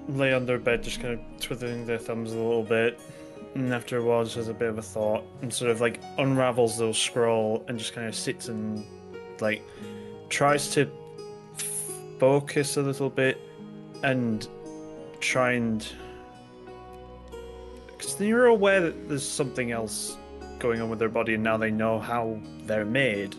lay 0.07 0.33
on 0.33 0.45
their 0.45 0.59
bed, 0.59 0.83
just 0.83 1.01
kind 1.01 1.13
of 1.13 1.41
twiddling 1.41 1.85
their 1.85 1.97
thumbs 1.97 2.33
a 2.33 2.37
little 2.37 2.63
bit, 2.63 2.99
and 3.55 3.73
after 3.73 3.97
a 3.97 4.03
while, 4.03 4.23
just 4.23 4.35
has 4.35 4.47
a 4.47 4.53
bit 4.53 4.69
of 4.69 4.77
a 4.77 4.81
thought, 4.81 5.23
and 5.41 5.53
sort 5.53 5.71
of 5.71 5.81
like 5.81 5.99
unravels 6.17 6.77
the 6.77 6.93
scroll, 6.93 7.63
and 7.67 7.77
just 7.77 7.93
kind 7.93 8.07
of 8.07 8.15
sits 8.15 8.47
and 8.47 8.85
like 9.39 9.61
tries 10.29 10.69
to 10.69 10.89
focus 12.19 12.77
a 12.77 12.81
little 12.81 13.09
bit, 13.09 13.39
and 14.03 14.47
try 15.19 15.53
and. 15.53 15.87
Because 17.87 18.19
you're 18.19 18.47
aware 18.47 18.81
that 18.81 19.09
there's 19.09 19.27
something 19.27 19.71
else 19.71 20.17
going 20.59 20.81
on 20.81 20.89
with 20.89 20.99
their 20.99 21.09
body, 21.09 21.35
and 21.35 21.43
now 21.43 21.57
they 21.57 21.71
know 21.71 21.99
how 21.99 22.39
they're 22.65 22.85
made. 22.85 23.35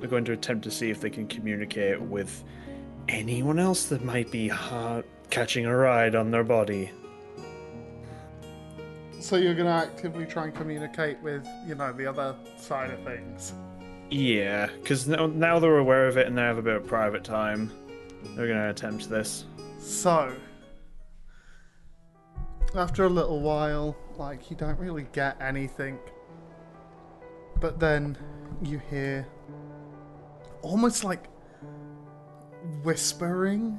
They're 0.00 0.08
going 0.08 0.24
to 0.26 0.32
attempt 0.32 0.64
to 0.64 0.70
see 0.70 0.90
if 0.90 1.00
they 1.00 1.10
can 1.10 1.26
communicate 1.26 2.00
with 2.00 2.44
anyone 3.08 3.58
else 3.58 3.86
that 3.86 4.04
might 4.04 4.30
be 4.30 4.48
ha- 4.48 5.02
catching 5.30 5.66
a 5.66 5.76
ride 5.76 6.14
on 6.14 6.30
their 6.30 6.44
body. 6.44 6.90
So 9.20 9.36
you're 9.36 9.54
gonna 9.54 9.70
actively 9.70 10.26
try 10.26 10.44
and 10.44 10.54
communicate 10.54 11.20
with, 11.22 11.46
you 11.66 11.74
know, 11.74 11.92
the 11.92 12.06
other 12.06 12.36
side 12.56 12.90
of 12.90 13.00
things. 13.00 13.52
Yeah, 14.10 14.68
because 14.80 15.06
now, 15.06 15.26
now 15.26 15.58
they're 15.58 15.78
aware 15.78 16.08
of 16.08 16.16
it 16.16 16.26
and 16.26 16.38
they 16.38 16.42
have 16.42 16.58
a 16.58 16.62
bit 16.62 16.76
of 16.76 16.86
private 16.86 17.24
time. 17.24 17.70
They're 18.34 18.46
going 18.46 18.58
to 18.58 18.70
attempt 18.70 19.08
this. 19.08 19.44
So, 19.78 20.32
after 22.74 23.04
a 23.04 23.08
little 23.08 23.40
while, 23.40 23.96
like, 24.16 24.50
you 24.50 24.56
don't 24.56 24.78
really 24.78 25.06
get 25.12 25.40
anything. 25.40 25.98
But 27.60 27.78
then 27.78 28.16
you 28.62 28.80
hear 28.90 29.26
almost 30.62 31.04
like 31.04 31.28
whispering. 32.82 33.78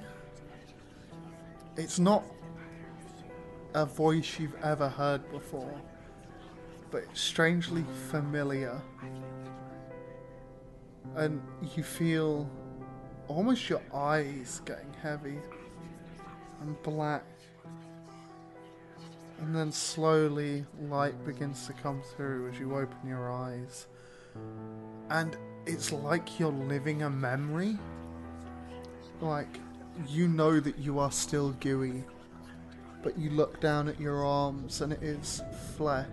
It's 1.78 2.00
not 2.00 2.24
a 3.74 3.86
voice 3.86 4.40
you've 4.40 4.56
ever 4.64 4.90
heard 4.90 5.30
before, 5.32 5.74
but 6.92 7.04
strangely 7.14 7.86
familiar. 8.10 8.82
And 11.16 11.42
you 11.76 11.84
feel 11.84 12.50
almost 13.28 13.70
your 13.70 13.82
eyes 13.94 14.62
getting 14.66 14.94
heavy 15.02 15.40
and 16.62 16.82
black. 16.84 17.24
And 19.40 19.56
then 19.56 19.72
slowly 19.72 20.66
light 20.82 21.26
begins 21.26 21.66
to 21.68 21.74
come 21.74 22.02
through 22.16 22.50
as 22.50 22.60
you 22.60 22.76
open 22.76 23.08
your 23.08 23.32
eyes. 23.32 23.88
And 25.10 25.38
it's 25.66 25.92
like 25.92 26.40
you're 26.40 26.52
living 26.52 27.04
a 27.04 27.10
memory. 27.10 27.78
Like, 29.22 29.60
you 30.08 30.28
know 30.28 30.60
that 30.60 30.78
you 30.78 31.00
are 31.00 31.12
still 31.12 31.52
gooey, 31.60 32.04
but 33.04 33.18
you 33.18 33.30
look 33.32 33.60
down 33.60 33.88
at 33.88 34.00
your 34.00 34.26
arms 34.26 34.82
and 34.82 34.94
it 34.94 35.04
is 35.04 35.42
flesh. 35.76 36.08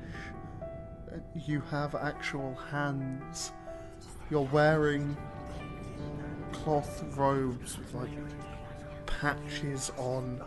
You 1.46 1.60
have 1.70 1.94
actual 1.94 2.54
hands. 2.70 3.52
You're 4.30 4.48
wearing 4.52 5.16
cloth 6.52 7.04
robes 7.16 7.78
with 7.78 7.94
like 7.94 8.10
patches 9.06 9.92
on. 9.96 10.42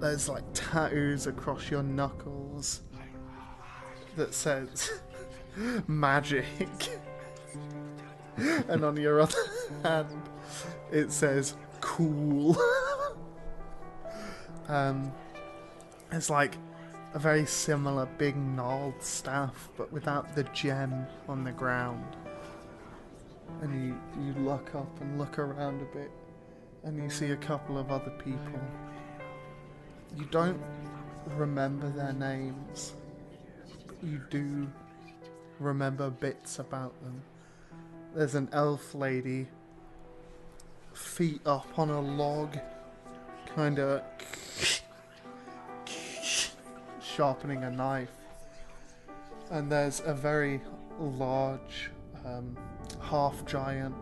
There's 0.00 0.28
like 0.28 0.44
tattoos 0.54 1.26
across 1.26 1.70
your 1.70 1.82
knuckles 1.82 2.82
that 4.16 4.34
says 4.34 4.92
magic. 5.86 6.46
and 8.36 8.84
on 8.84 8.96
your 8.96 9.20
other 9.20 9.38
hand, 9.84 10.08
it 10.92 11.12
says 11.12 11.54
cool. 11.80 12.56
um, 14.68 15.12
it's 16.12 16.30
like 16.30 16.56
a 17.14 17.18
very 17.18 17.46
similar 17.46 18.06
big 18.18 18.36
gnarled 18.36 19.00
staff, 19.02 19.68
but 19.76 19.92
without 19.92 20.34
the 20.34 20.42
gem 20.44 21.06
on 21.28 21.44
the 21.44 21.52
ground. 21.52 22.16
And 23.62 23.72
you, 23.86 24.22
you 24.22 24.32
look 24.42 24.74
up 24.74 25.00
and 25.00 25.18
look 25.18 25.38
around 25.38 25.80
a 25.80 25.96
bit, 25.96 26.10
and 26.82 27.00
you 27.02 27.08
see 27.08 27.30
a 27.30 27.36
couple 27.36 27.78
of 27.78 27.90
other 27.90 28.10
people. 28.10 28.60
You 30.16 30.24
don't 30.26 30.60
remember 31.36 31.88
their 31.90 32.12
names, 32.12 32.94
but 33.86 33.96
you 34.02 34.20
do 34.30 34.68
remember 35.60 36.10
bits 36.10 36.58
about 36.58 37.00
them. 37.02 37.22
There's 38.14 38.34
an 38.34 38.48
elf 38.52 38.94
lady, 38.94 39.46
feet 40.94 41.40
up 41.46 41.78
on 41.78 41.90
a 41.90 42.00
log, 42.00 42.56
kind 43.54 43.78
of 43.78 44.02
sharpening 47.02 47.62
a 47.64 47.70
knife. 47.70 48.10
And 49.50 49.70
there's 49.70 50.00
a 50.04 50.14
very 50.14 50.60
large, 50.98 51.90
um, 52.24 52.56
half 53.00 53.44
giant 53.44 53.94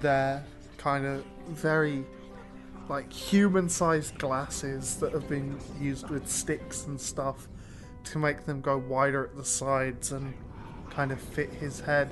there, 0.00 0.44
kind 0.78 1.06
of 1.06 1.24
very 1.48 2.04
like 2.88 3.12
human 3.12 3.68
sized 3.68 4.18
glasses 4.18 4.96
that 4.96 5.12
have 5.12 5.28
been 5.28 5.58
used 5.80 6.08
with 6.08 6.28
sticks 6.28 6.86
and 6.86 7.00
stuff 7.00 7.48
to 8.04 8.18
make 8.18 8.46
them 8.46 8.60
go 8.60 8.78
wider 8.78 9.24
at 9.24 9.36
the 9.36 9.44
sides 9.44 10.12
and 10.12 10.32
kind 10.90 11.10
of 11.10 11.20
fit 11.20 11.50
his 11.50 11.80
head. 11.80 12.10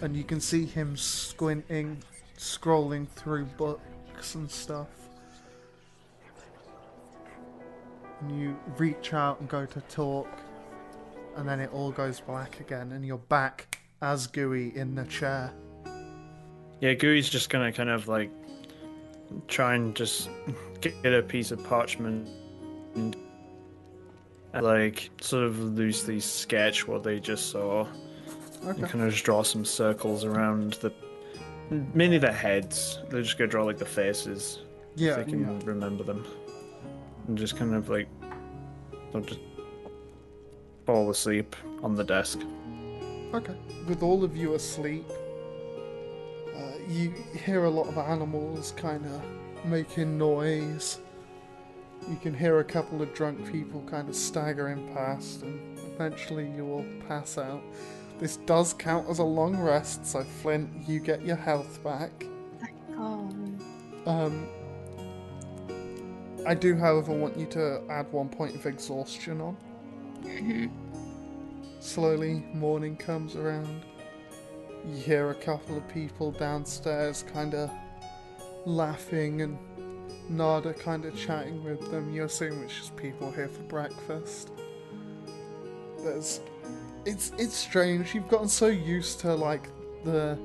And 0.00 0.16
you 0.16 0.24
can 0.24 0.40
see 0.40 0.66
him 0.66 0.96
squinting, 0.96 2.02
scrolling 2.36 3.08
through 3.08 3.44
books 3.56 4.34
and 4.34 4.50
stuff. 4.50 4.88
And 8.20 8.40
you 8.40 8.56
reach 8.78 9.12
out 9.12 9.40
and 9.40 9.48
go 9.48 9.66
to 9.66 9.80
talk, 9.82 10.28
and 11.36 11.48
then 11.48 11.60
it 11.60 11.70
all 11.72 11.90
goes 11.90 12.20
black 12.20 12.60
again, 12.60 12.92
and 12.92 13.04
you're 13.04 13.18
back 13.18 13.78
as 14.00 14.26
Gooey 14.26 14.74
in 14.76 14.94
the 14.94 15.04
chair. 15.04 15.52
Yeah, 16.80 16.94
Gooey's 16.94 17.28
just 17.28 17.50
gonna 17.50 17.72
kind 17.72 17.90
of 17.90 18.08
like 18.08 18.30
try 19.48 19.74
and 19.74 19.94
just 19.94 20.28
get 20.80 21.12
a 21.12 21.22
piece 21.22 21.50
of 21.50 21.62
parchment 21.64 22.28
and 22.94 23.16
like 24.54 25.10
sort 25.20 25.44
of 25.44 25.58
loosely 25.58 26.20
sketch 26.20 26.86
what 26.86 27.02
they 27.02 27.20
just 27.20 27.50
saw. 27.50 27.86
Okay. 28.64 28.80
And 28.80 28.88
kind 28.88 29.04
of 29.04 29.12
just 29.12 29.24
draw 29.24 29.42
some 29.42 29.64
circles 29.64 30.24
around 30.24 30.74
the 30.74 30.90
mainly 31.70 32.18
the 32.18 32.32
heads. 32.32 33.00
They're 33.08 33.22
just 33.22 33.38
gonna 33.38 33.50
draw 33.50 33.64
like 33.64 33.78
the 33.78 33.84
faces. 33.84 34.60
Yeah, 34.94 35.12
if 35.12 35.26
they 35.26 35.32
can 35.32 35.40
yeah. 35.40 35.58
remember 35.64 36.04
them. 36.04 36.26
And 37.28 37.36
just 37.36 37.56
kind 37.56 37.74
of 37.74 37.88
like 37.88 38.08
they'll 39.12 39.22
just 39.22 39.40
fall 40.86 41.10
asleep 41.10 41.56
on 41.82 41.94
the 41.94 42.04
desk. 42.04 42.40
Okay. 43.34 43.56
With 43.88 44.02
all 44.02 44.24
of 44.24 44.36
you 44.36 44.54
asleep, 44.54 45.04
uh, 46.56 46.72
you 46.88 47.12
hear 47.44 47.64
a 47.64 47.70
lot 47.70 47.88
of 47.88 47.98
animals 47.98 48.72
kind 48.76 49.04
of 49.04 49.66
making 49.66 50.16
noise. 50.16 51.00
You 52.08 52.16
can 52.16 52.32
hear 52.32 52.60
a 52.60 52.64
couple 52.64 53.02
of 53.02 53.12
drunk 53.14 53.50
people 53.50 53.82
kind 53.90 54.08
of 54.08 54.14
staggering 54.14 54.94
past, 54.94 55.42
and 55.42 55.78
eventually 55.78 56.48
you 56.56 56.64
will 56.64 56.86
pass 57.08 57.36
out. 57.36 57.62
This 58.18 58.38
does 58.38 58.72
count 58.72 59.08
as 59.10 59.18
a 59.18 59.24
long 59.24 59.56
rest, 59.56 60.06
so 60.06 60.24
Flint, 60.24 60.70
you 60.88 61.00
get 61.00 61.22
your 61.22 61.36
health 61.36 61.82
back. 61.84 62.10
Oh. 62.92 63.30
Um, 64.06 64.48
I 66.46 66.54
do, 66.54 66.76
however, 66.76 67.12
want 67.12 67.36
you 67.36 67.46
to 67.46 67.82
add 67.90 68.10
one 68.12 68.28
point 68.28 68.54
of 68.54 68.64
exhaustion 68.64 69.40
on. 69.40 69.56
Slowly, 71.80 72.44
morning 72.54 72.96
comes 72.96 73.36
around. 73.36 73.84
You 74.86 74.96
hear 74.96 75.30
a 75.30 75.34
couple 75.34 75.76
of 75.76 75.86
people 75.88 76.30
downstairs 76.32 77.24
kind 77.32 77.54
of 77.54 77.70
laughing 78.64 79.42
and 79.42 79.58
Nada 80.28 80.72
kind 80.72 81.04
of 81.04 81.16
chatting 81.16 81.62
with 81.62 81.90
them. 81.90 82.12
You 82.12 82.24
assume 82.24 82.62
it's 82.62 82.74
just 82.74 82.96
people 82.96 83.30
here 83.30 83.48
for 83.48 83.62
breakfast. 83.62 84.52
There's. 85.98 86.40
It's 87.06 87.32
it's 87.38 87.54
strange. 87.54 88.14
You've 88.14 88.28
gotten 88.28 88.48
so 88.48 88.66
used 88.66 89.20
to 89.20 89.34
like 89.34 89.68
the 90.04 90.38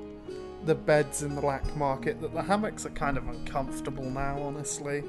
the 0.64 0.74
beds 0.74 1.22
in 1.22 1.34
the 1.34 1.40
black 1.40 1.76
market 1.76 2.20
that 2.20 2.32
the 2.32 2.42
hammocks 2.42 2.86
are 2.86 2.90
kind 2.90 3.16
of 3.18 3.28
uncomfortable 3.28 4.08
now. 4.08 4.40
Honestly. 4.40 5.02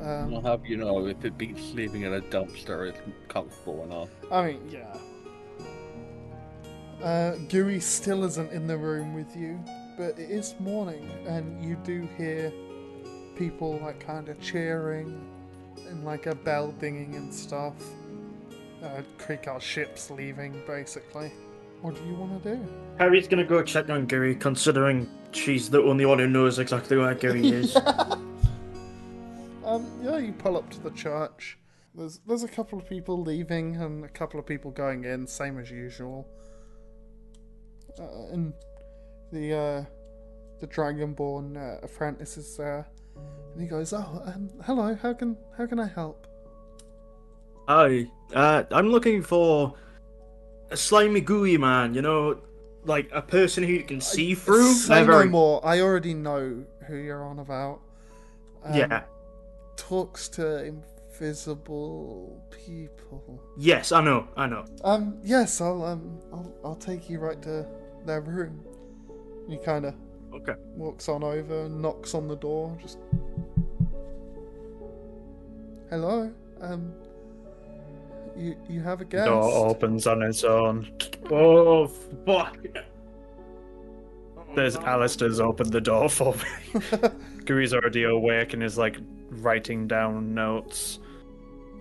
Um, 0.00 0.34
I'll 0.34 0.42
have 0.42 0.66
you 0.66 0.76
know, 0.76 1.06
if 1.06 1.24
it 1.24 1.38
beats 1.38 1.62
sleeping 1.62 2.02
in 2.02 2.14
a 2.14 2.20
dumpster, 2.20 2.88
it's 2.88 2.98
comfortable 3.28 3.84
enough. 3.84 4.08
I 4.32 4.46
mean, 4.46 4.68
yeah. 4.70 4.96
Uh, 7.04 7.36
Gooey 7.48 7.80
still 7.80 8.24
isn't 8.24 8.50
in 8.52 8.66
the 8.66 8.76
room 8.76 9.14
with 9.14 9.36
you, 9.36 9.62
but 9.96 10.18
it 10.18 10.30
is 10.30 10.54
morning, 10.60 11.08
and 11.26 11.64
you 11.64 11.76
do 11.84 12.08
hear 12.16 12.52
people 13.36 13.78
like 13.80 14.00
kind 14.00 14.28
of 14.28 14.40
cheering 14.40 15.20
and 15.88 16.04
like 16.04 16.26
a 16.26 16.34
bell 16.34 16.72
dinging 16.72 17.14
and 17.14 17.32
stuff. 17.32 17.74
Uh, 18.82 19.02
Creek 19.18 19.48
ships 19.60 20.10
leaving, 20.10 20.60
basically. 20.66 21.30
What 21.82 21.94
do 21.94 22.04
you 22.04 22.14
want 22.14 22.42
to 22.42 22.56
do? 22.56 22.68
Harry's 22.98 23.28
gonna 23.28 23.44
go 23.44 23.62
check 23.62 23.90
on 23.90 24.06
Gary, 24.06 24.34
considering 24.34 25.08
she's 25.32 25.68
the 25.70 25.82
only 25.82 26.06
one 26.06 26.18
who 26.18 26.28
knows 26.28 26.58
exactly 26.58 26.96
where 26.96 27.14
Gary 27.14 27.46
is. 27.48 27.76
Um, 29.64 29.86
yeah, 30.02 30.18
you 30.18 30.32
pull 30.32 30.56
up 30.56 30.68
to 30.70 30.80
the 30.80 30.90
church. 30.90 31.58
There's 31.94 32.20
there's 32.26 32.42
a 32.42 32.48
couple 32.48 32.78
of 32.78 32.88
people 32.88 33.22
leaving 33.22 33.76
and 33.76 34.04
a 34.04 34.08
couple 34.08 34.40
of 34.40 34.46
people 34.46 34.70
going 34.70 35.04
in, 35.04 35.26
same 35.26 35.58
as 35.58 35.70
usual. 35.70 36.26
Uh, 37.98 38.32
and 38.32 38.52
the 39.32 39.54
uh, 39.54 39.84
the 40.60 40.66
Dragonborn 40.66 41.56
uh, 41.56 41.80
apprentice 41.82 42.36
is 42.36 42.56
there, 42.56 42.86
and 43.52 43.60
he 43.60 43.68
goes, 43.68 43.92
"Oh, 43.92 44.22
um, 44.24 44.50
hello. 44.64 44.94
How 44.94 45.12
can 45.12 45.36
how 45.56 45.66
can 45.66 45.78
I 45.78 45.86
help?" 45.86 46.26
Hi, 47.68 48.08
uh, 48.34 48.64
I'm 48.70 48.88
looking 48.88 49.22
for 49.22 49.74
a 50.70 50.76
slimy 50.76 51.20
gooey 51.20 51.56
man. 51.58 51.94
You 51.94 52.02
know, 52.02 52.38
like 52.84 53.08
a 53.12 53.22
person 53.22 53.62
who 53.64 53.72
you 53.72 53.84
can 53.84 54.00
see 54.00 54.34
through. 54.34 54.72
Say 54.74 54.94
They're 54.96 55.04
no 55.06 55.12
very- 55.18 55.28
more. 55.28 55.64
I 55.64 55.80
already 55.80 56.14
know 56.14 56.64
who 56.86 56.96
you're 56.96 57.24
on 57.24 57.38
about. 57.38 57.80
Um, 58.64 58.74
Yeah. 58.74 59.02
Talks 59.76 60.28
to 60.30 60.64
invisible 60.64 62.42
people. 62.50 63.40
Yes, 63.56 63.90
I 63.92 64.02
know. 64.02 64.28
I 64.36 64.46
know. 64.46 64.64
Um, 64.84 65.18
yes, 65.22 65.60
I'll 65.60 65.82
um, 65.84 66.18
I'll, 66.32 66.52
I'll 66.64 66.76
take 66.76 67.08
you 67.08 67.18
right 67.18 67.40
to 67.42 67.66
their 68.04 68.20
room. 68.20 68.64
He 69.48 69.56
kind 69.58 69.86
of 69.86 69.94
Okay. 70.34 70.54
walks 70.76 71.08
on 71.08 71.22
over, 71.24 71.68
knocks 71.68 72.14
on 72.14 72.28
the 72.28 72.36
door, 72.36 72.76
just. 72.80 72.98
Hello. 75.90 76.32
Um. 76.60 76.92
You 78.36 78.56
you 78.68 78.80
have 78.80 79.00
a 79.00 79.04
guest. 79.04 79.26
Door 79.26 79.68
opens 79.68 80.06
on 80.06 80.22
its 80.22 80.44
own. 80.44 80.90
Oh 81.30 81.86
fuck! 82.26 82.58
There's 84.54 84.76
Alistair's 84.76 85.40
opened 85.40 85.72
the 85.72 85.80
door 85.80 86.08
for 86.08 86.34
me. 86.34 86.80
Gooey's 87.44 87.72
already 87.72 88.04
awake 88.04 88.52
and 88.52 88.62
is 88.62 88.78
like 88.78 88.98
writing 89.30 89.86
down 89.86 90.34
notes 90.34 90.98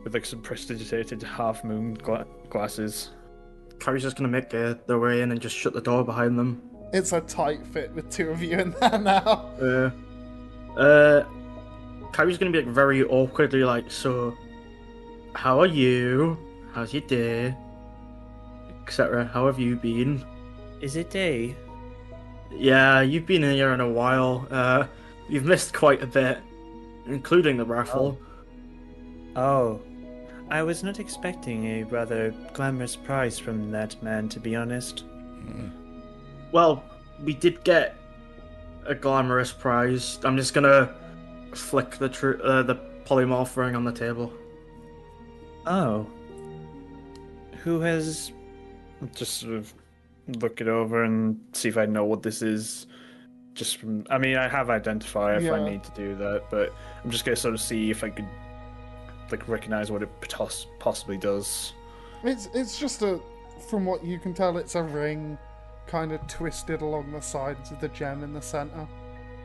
with 0.04 0.14
like 0.14 0.26
some 0.26 0.42
prestidigitated 0.42 1.22
half 1.22 1.64
moon 1.64 1.94
gla- 1.96 2.26
glasses. 2.50 3.12
Carrie's 3.80 4.04
just 4.04 4.16
gonna 4.16 4.30
make 4.30 4.50
their, 4.50 4.76
their 4.86 5.00
way 5.00 5.22
in 5.22 5.32
and 5.32 5.42
just 5.42 5.56
shut 5.56 5.74
the 5.74 5.82
door 5.82 6.04
behind 6.04 6.38
them. 6.38 6.62
It's 6.94 7.14
a 7.14 7.22
tight 7.22 7.66
fit 7.68 7.92
with 7.94 8.10
two 8.10 8.30
of 8.30 8.42
you 8.42 8.58
in 8.60 8.72
there 8.80 9.00
now. 9.00 9.50
Uh, 9.62 9.92
uh, 10.80 11.26
Carrie's 12.14 12.38
gonna 12.38 12.52
be 12.52 12.62
like 12.62 12.74
very 12.74 13.04
awkwardly 13.04 13.64
like, 13.64 13.90
so, 13.90 14.36
how 15.34 15.60
are 15.60 15.68
you? 15.68 16.38
How's 16.74 16.94
your 16.94 17.02
day? 17.04 17.56
Etc. 18.86 19.26
How 19.26 19.46
have 19.46 19.60
you 19.60 19.76
been? 19.76 20.26
Is 20.82 20.96
it 20.96 21.10
day? 21.10 21.56
Yeah, 22.52 23.02
you've 23.02 23.26
been 23.26 23.44
in 23.44 23.56
here 23.56 23.74
in 23.74 23.80
a 23.80 23.90
while. 23.90 24.48
Uh, 24.52 24.88
you've 25.30 25.46
missed 25.46 25.74
quite 25.74 26.02
a 26.02 26.08
bit, 26.08 26.40
including 27.06 27.58
the 27.58 27.66
raffle. 27.66 28.18
Oh. 29.36 29.80
I 30.50 30.64
was 30.64 30.84
not 30.84 31.00
expecting 31.00 31.66
a 31.66 31.84
rather 31.84 32.36
glamorous 32.54 32.98
prize 32.98 33.40
from 33.40 33.72
that 33.72 34.02
man, 34.04 34.28
to 34.30 34.40
be 34.40 34.54
honest. 34.56 35.06
Well, 36.52 36.84
we 37.24 37.34
did 37.34 37.64
get 37.64 37.96
a 38.86 38.94
glamorous 38.94 39.54
prize. 39.54 40.20
I'm 40.24 40.36
just 40.36 40.54
gonna 40.54 40.94
flick 41.54 41.92
the 41.92 42.10
tr- 42.10 42.42
uh, 42.44 42.64
the 42.64 42.76
polymorph 43.06 43.56
ring 43.56 43.76
on 43.78 43.86
the 43.86 43.94
table. 43.94 44.34
Oh. 45.66 46.08
Who 47.64 47.80
has. 47.82 48.32
Just 49.16 49.40
sort 49.40 49.56
of 49.56 49.74
look 50.40 50.62
it 50.62 50.68
over 50.68 51.04
and 51.04 51.40
see 51.54 51.70
if 51.70 51.78
I 51.78 51.86
know 51.86 52.06
what 52.06 52.24
this 52.24 52.42
is. 52.42 52.88
Just 53.54 53.78
from. 53.78 54.06
I 54.10 54.18
mean, 54.18 54.38
I 54.38 54.48
have 54.48 54.70
identify 54.70 55.38
if 55.38 55.52
I 55.52 55.64
need 55.68 55.84
to 55.84 55.92
do 55.92 56.16
that, 56.16 56.44
but 56.50 56.74
I'm 57.04 57.12
just 57.12 57.26
gonna 57.26 57.36
sort 57.36 57.54
of 57.54 57.62
see 57.62 57.92
if 57.92 58.04
I 58.04 58.10
could. 58.10 58.28
Like, 59.30 59.48
recognize 59.48 59.90
what 59.90 60.04
it 60.04 60.10
poss- 60.30 60.68
possibly 60.80 61.18
does. 61.18 61.72
It's 62.24 62.50
it's 62.54 62.78
just 62.78 63.02
a, 63.02 63.20
from 63.70 63.86
what 63.86 64.04
you 64.04 64.20
can 64.20 64.34
tell, 64.34 64.58
it's 64.58 64.76
a 64.76 64.84
ring, 64.84 65.38
kind 65.88 66.12
of 66.12 66.26
twisted 66.28 66.82
along 66.82 67.12
the 67.12 67.22
sides 67.22 67.72
of 67.72 67.80
the 67.80 67.88
gem 67.90 68.24
in 68.24 68.34
the 68.34 68.42
center. 68.42 68.88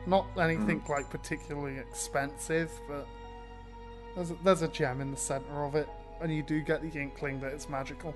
Not 0.05 0.27
anything 0.37 0.81
mm. 0.81 0.89
like 0.89 1.09
particularly 1.09 1.77
expensive, 1.77 2.69
but 2.87 3.07
there's 4.15 4.31
a, 4.31 4.37
there's 4.43 4.61
a 4.61 4.67
gem 4.67 5.01
in 5.01 5.11
the 5.11 5.17
center 5.17 5.63
of 5.63 5.75
it, 5.75 5.87
and 6.21 6.33
you 6.33 6.43
do 6.43 6.61
get 6.61 6.81
the 6.81 6.99
inkling 6.99 7.39
that 7.41 7.53
it's 7.53 7.69
magical. 7.69 8.13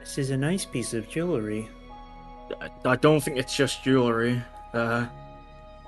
This 0.00 0.18
is 0.18 0.30
a 0.30 0.36
nice 0.36 0.64
piece 0.64 0.94
of 0.94 1.08
jewelry. 1.08 1.68
I, 2.60 2.68
I 2.84 2.96
don't 2.96 3.20
think 3.20 3.38
it's 3.38 3.56
just 3.56 3.82
jewelry. 3.84 4.42
Uh, 4.72 5.06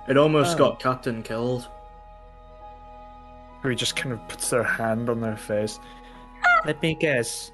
it 0.09 0.16
almost 0.16 0.55
Oh. 0.57 0.59
got 0.59 0.80
Captain 0.80 1.22
killed. 1.22 1.68
Who 3.62 3.74
just 3.74 3.96
kind 3.96 4.12
of 4.12 4.26
puts 4.28 4.50
their 4.50 4.62
hand 4.62 5.09
on 5.09 5.20
their 5.20 5.36
face. 5.36 5.78
Let 6.66 6.80
me 6.82 6.94
guess. 6.94 7.50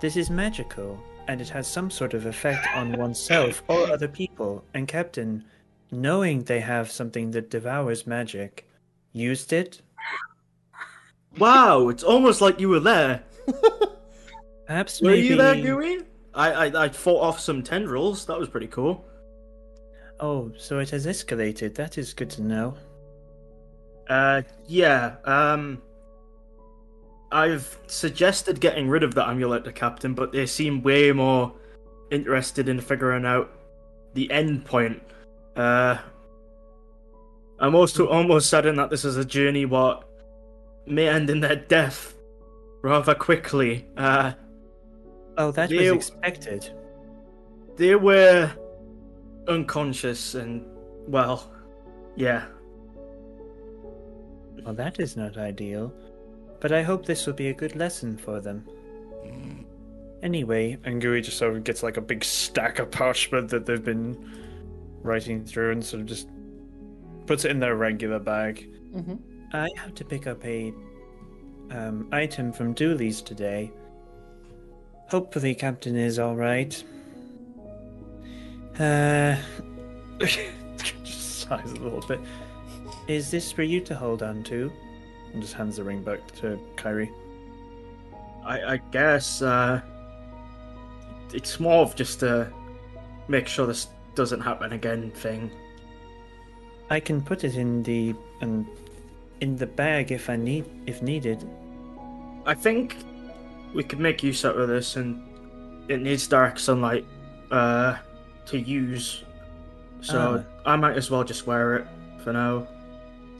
This 0.00 0.16
is 0.16 0.28
magical, 0.30 0.98
and 1.28 1.40
it 1.40 1.48
has 1.50 1.68
some 1.68 1.90
sort 1.90 2.14
of 2.14 2.26
effect 2.26 2.66
on 2.74 2.92
oneself 2.98 3.62
or 3.68 3.88
other 3.92 4.08
people. 4.08 4.64
And 4.74 4.88
Captain, 4.88 5.44
knowing 5.92 6.42
they 6.42 6.58
have 6.60 6.90
something 6.90 7.30
that 7.30 7.50
devours 7.50 8.06
magic, 8.06 8.68
used 9.12 9.52
it? 9.52 9.80
Wow, 11.38 11.88
it's 11.88 12.02
almost 12.02 12.40
like 12.40 12.60
you 12.60 12.68
were 12.68 12.80
there. 12.80 13.22
Perhaps 14.66 15.00
Were 15.00 15.10
maybe... 15.10 15.26
you 15.28 15.36
there, 15.36 15.54
Gooey? 15.56 16.00
I, 16.34 16.66
I 16.66 16.84
I 16.84 16.88
fought 16.88 17.20
off 17.20 17.40
some 17.40 17.62
tendrils. 17.62 18.26
That 18.26 18.38
was 18.38 18.48
pretty 18.48 18.68
cool. 18.68 19.04
Oh, 20.20 20.52
so 20.56 20.78
it 20.78 20.90
has 20.90 21.06
escalated. 21.06 21.74
That 21.74 21.98
is 21.98 22.14
good 22.14 22.30
to 22.30 22.42
know. 22.42 22.74
Uh, 24.08 24.42
yeah. 24.66 25.16
Um, 25.24 25.82
I've 27.32 27.78
suggested 27.86 28.60
getting 28.60 28.88
rid 28.88 29.02
of 29.02 29.14
the 29.14 29.26
amulet 29.26 29.64
to 29.64 29.72
Captain, 29.72 30.14
but 30.14 30.32
they 30.32 30.46
seem 30.46 30.82
way 30.82 31.12
more 31.12 31.52
interested 32.10 32.68
in 32.68 32.80
figuring 32.80 33.24
out 33.24 33.50
the 34.14 34.30
end 34.30 34.64
point. 34.64 35.02
Uh, 35.56 35.98
I'm 37.58 37.74
also 37.74 38.08
almost 38.08 38.48
certain 38.48 38.76
that 38.76 38.90
this 38.90 39.04
is 39.04 39.16
a 39.16 39.24
journey 39.24 39.64
what 39.64 40.08
may 40.86 41.08
end 41.08 41.30
in 41.30 41.40
their 41.40 41.56
death 41.56 42.14
rather 42.82 43.14
quickly. 43.14 43.86
Uh, 43.96 44.32
Oh, 45.38 45.50
that 45.52 45.70
was 45.70 45.80
expected. 45.90 46.70
they 47.76 47.94
were 47.94 48.50
unconscious 49.48 50.34
and 50.34 50.62
well, 51.08 51.50
yeah. 52.16 52.44
Well, 54.64 54.74
that 54.74 55.00
is 55.00 55.16
not 55.16 55.38
ideal. 55.38 55.92
But 56.60 56.70
I 56.70 56.82
hope 56.82 57.06
this 57.06 57.26
will 57.26 57.32
be 57.34 57.48
a 57.48 57.54
good 57.54 57.74
lesson 57.76 58.16
for 58.16 58.40
them. 58.40 58.64
Anyway, 60.22 60.78
and 60.84 61.00
Gui 61.00 61.20
just 61.22 61.38
sort 61.38 61.56
of 61.56 61.64
gets 61.64 61.82
like 61.82 61.96
a 61.96 62.00
big 62.00 62.22
stack 62.22 62.78
of 62.78 62.90
parchment 62.92 63.48
that 63.48 63.66
they've 63.66 63.82
been 63.82 64.16
writing 65.02 65.44
through 65.44 65.72
and 65.72 65.84
sort 65.84 66.02
of 66.02 66.06
just 66.06 66.28
puts 67.26 67.44
it 67.44 67.50
in 67.50 67.58
their 67.58 67.74
regular 67.74 68.20
bag. 68.20 68.68
Mm-hmm. 68.94 69.14
I 69.52 69.68
have 69.76 69.94
to 69.96 70.04
pick 70.04 70.26
up 70.26 70.42
a 70.44 70.72
um, 71.70 72.08
item 72.10 72.52
from 72.52 72.72
Dooley's 72.72 73.20
today. 73.20 73.70
Hopefully, 75.08 75.54
Captain 75.54 75.94
is 75.94 76.18
all 76.18 76.34
right. 76.34 76.82
Uh, 78.78 79.36
just 80.18 81.40
sighs 81.48 81.72
a 81.72 81.76
little 81.76 82.00
bit. 82.00 82.20
Is 83.08 83.30
this 83.30 83.52
for 83.52 83.62
you 83.62 83.80
to 83.82 83.94
hold 83.94 84.22
on 84.22 84.42
to? 84.44 84.72
And 85.32 85.42
just 85.42 85.54
hands 85.54 85.76
the 85.76 85.84
ring 85.84 86.02
back 86.02 86.30
to 86.36 86.58
Kyrie. 86.76 87.10
I, 88.44 88.74
I 88.74 88.76
guess 88.90 89.42
uh, 89.42 89.82
it's 91.32 91.60
more 91.60 91.82
of 91.82 91.94
just 91.94 92.22
a 92.22 92.50
make 93.28 93.46
sure 93.46 93.66
this 93.66 93.88
doesn't 94.14 94.40
happen 94.40 94.72
again 94.72 95.10
thing. 95.10 95.50
I 96.90 97.00
can 97.00 97.22
put 97.22 97.44
it 97.44 97.56
in 97.56 97.82
the 97.82 98.14
um, 98.40 98.68
in 99.42 99.56
the 99.56 99.66
bag 99.66 100.12
if 100.12 100.30
I 100.30 100.36
need 100.36 100.64
if 100.86 101.02
needed. 101.02 101.44
I 102.46 102.54
think 102.54 102.96
we 103.74 103.82
could 103.82 103.98
make 103.98 104.22
use 104.22 104.44
out 104.44 104.56
of 104.56 104.68
this, 104.68 104.96
and 104.96 105.20
it 105.88 106.00
needs 106.00 106.26
dark 106.28 106.58
sunlight 106.58 107.04
uh, 107.50 107.96
to 108.46 108.58
use. 108.58 109.24
So 110.00 110.44
I 110.64 110.76
might 110.76 110.96
as 110.96 111.10
well 111.10 111.24
just 111.24 111.46
wear 111.46 111.76
it 111.76 111.86
for 112.24 112.32
now. 112.32 112.66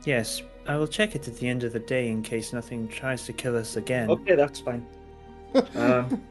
Yes, 0.04 0.42
I 0.66 0.76
will 0.76 0.86
check 0.86 1.14
it 1.14 1.26
at 1.28 1.36
the 1.36 1.48
end 1.48 1.64
of 1.64 1.72
the 1.72 1.80
day 1.80 2.08
in 2.08 2.22
case 2.22 2.52
nothing 2.52 2.88
tries 2.88 3.24
to 3.26 3.32
kill 3.32 3.56
us 3.56 3.76
again. 3.76 4.10
Okay, 4.10 4.34
that's 4.34 4.60
fine. 4.60 4.84
um, 5.76 6.22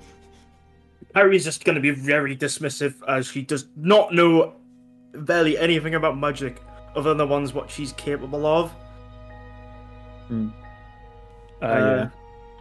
Harry's 1.16 1.44
just 1.44 1.64
going 1.64 1.76
to 1.76 1.82
be 1.82 1.92
very 1.92 2.36
dismissive 2.36 2.96
as 3.08 3.28
she 3.28 3.42
does 3.42 3.68
not 3.76 4.14
know 4.14 4.54
barely 5.14 5.58
anything 5.58 5.96
about 5.96 6.18
magic 6.18 6.62
other 6.96 7.10
than 7.10 7.18
the 7.18 7.28
ones 7.28 7.54
what 7.54 7.70
she's 7.70 7.94
capable 7.94 8.46
of. 8.46 8.74
Uh, 10.32 10.36
Uh, 11.66 11.68
yeah. 11.68 12.10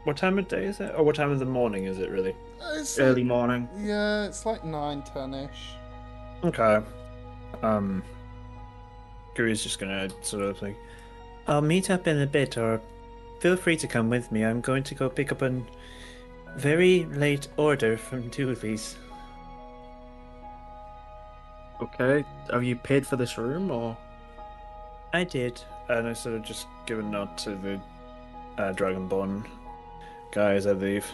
What 0.05 0.17
time 0.17 0.39
of 0.39 0.49
day 0.49 0.65
is 0.65 0.81
it? 0.81 0.95
Or 0.97 1.05
what 1.05 1.15
time 1.15 1.31
of 1.31 1.39
the 1.39 1.45
morning 1.47 1.85
is 1.85 1.99
it 1.99 2.11
really? 2.11 2.35
It's 2.75 2.99
Early 2.99 3.23
morning. 3.25 3.69
yeah, 3.79 4.25
it's 4.27 4.45
like 4.47 4.65
nine, 4.65 5.03
ten-ish. 5.03 5.75
Okay. 6.45 6.81
Um 7.63 8.03
Guru's 9.35 9.63
just 9.63 9.79
gonna 9.79 10.09
sort 10.23 10.43
of 10.43 10.61
like 10.63 10.77
I'll 11.47 11.63
meet 11.63 11.91
up 11.91 12.07
in 12.07 12.21
a 12.21 12.27
bit 12.27 12.57
or 12.59 12.81
feel 13.41 13.57
free 13.57 13.77
to 13.77 13.87
come 13.87 14.11
with 14.11 14.31
me. 14.33 14.45
I'm 14.45 14.61
going 14.61 14.83
to 14.85 14.95
go 14.95 15.09
pick 15.09 15.33
up 15.33 15.43
a 15.43 15.53
very 16.57 17.05
late 17.07 17.49
order 17.57 17.97
from 17.97 18.29
Dooley's. 18.29 18.97
Okay, 21.83 22.25
have 22.53 22.63
you 22.65 22.77
paid 22.77 23.07
for 23.07 23.17
this 23.17 23.39
room 23.39 23.71
or? 23.71 23.97
I 25.13 25.25
did. 25.25 25.61
And 25.89 26.07
I 26.07 26.13
sort 26.13 26.37
of 26.37 26.43
just 26.43 26.67
give 26.87 26.99
a 26.99 27.03
nod 27.03 27.37
to 27.39 27.51
the 27.57 27.81
uh, 28.63 28.73
Dragonborn 28.75 29.45
guy 30.33 30.55
as 30.55 30.67
I 30.67 30.73
leave. 30.73 31.07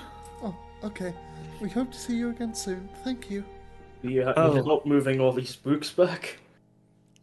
Oh, 0.43 0.55
okay. 0.85 1.15
We 1.61 1.71
hope 1.71 1.93
to 1.93 1.99
see 1.99 2.17
you 2.17 2.31
again 2.31 2.55
soon. 2.55 2.89
Thank 3.03 3.31
you. 3.31 3.45
You 4.03 4.11
need 4.11 4.35
Oh. 4.37 4.63
help 4.63 4.85
moving 4.87 5.21
all 5.21 5.33
these 5.33 5.57
books 5.57 5.91
back. 5.91 6.39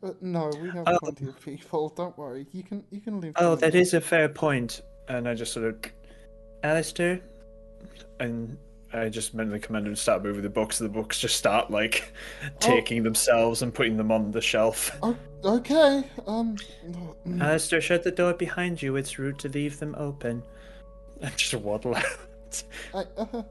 Uh, 0.02 0.12
no, 0.22 0.52
we 0.62 0.70
have 0.72 0.84
Oh. 0.88 0.98
plenty 1.00 1.28
of 1.28 1.40
people. 1.40 1.90
Don't 1.90 2.18
worry. 2.18 2.48
You 2.52 2.64
can 2.64 2.84
you 2.90 3.00
can 3.00 3.22
leave. 3.22 3.34
Oh, 3.38 3.56
them 3.56 3.72
that 3.72 3.76
a 3.94 4.02
fair 4.02 4.28
point. 4.28 4.82
And 5.08 5.28
I 5.28 5.34
just 5.36 5.54
sort 5.54 5.66
of, 5.66 5.76
Alistair, 6.64 7.22
and 8.20 8.58
I 8.94 9.10
just 9.10 9.34
mentally 9.34 9.60
command 9.60 9.86
him 9.88 9.94
to 9.96 10.00
start 10.00 10.24
moving 10.24 10.42
the 10.42 10.50
books. 10.50 10.80
The 10.80 10.90
books 10.90 11.20
just 11.20 11.36
start 11.36 11.70
like 11.70 12.14
taking 12.60 13.04
themselves 13.04 13.62
and 13.62 13.74
putting 13.74 13.98
them 13.98 14.12
on 14.12 14.32
the 14.32 14.42
shelf. 14.42 14.98
Oh, 15.04 15.16
okay. 15.44 16.04
Um. 16.28 16.58
mm, 17.26 17.42
Alistair, 17.42 17.82
shut 17.82 18.04
the 18.04 18.12
door 18.12 18.34
behind 18.34 18.82
you. 18.82 18.96
It's 18.96 19.18
rude 19.20 19.40
to 19.40 19.50
leave 19.50 19.80
them 19.80 19.96
open. 19.98 20.44
And 21.22 21.38
just 21.38 21.54
waddle 21.54 21.96
out. 21.96 22.64
I, 22.94 23.06
uh, 23.18 23.44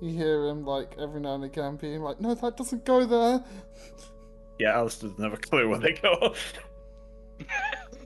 you 0.00 0.10
hear 0.10 0.46
him 0.46 0.64
like 0.64 0.94
every 0.96 1.20
now 1.20 1.34
and 1.34 1.42
again 1.42 1.74
being 1.76 2.00
like, 2.00 2.20
"No, 2.20 2.34
that 2.34 2.56
doesn't 2.56 2.84
go 2.84 3.04
there." 3.04 3.42
Yeah, 4.60 4.76
Alistair 4.76 5.10
doesn't 5.10 5.24
have 5.24 5.32
a 5.32 5.36
clue 5.36 5.68
where 5.68 5.80
they 5.80 5.94
go. 5.94 6.34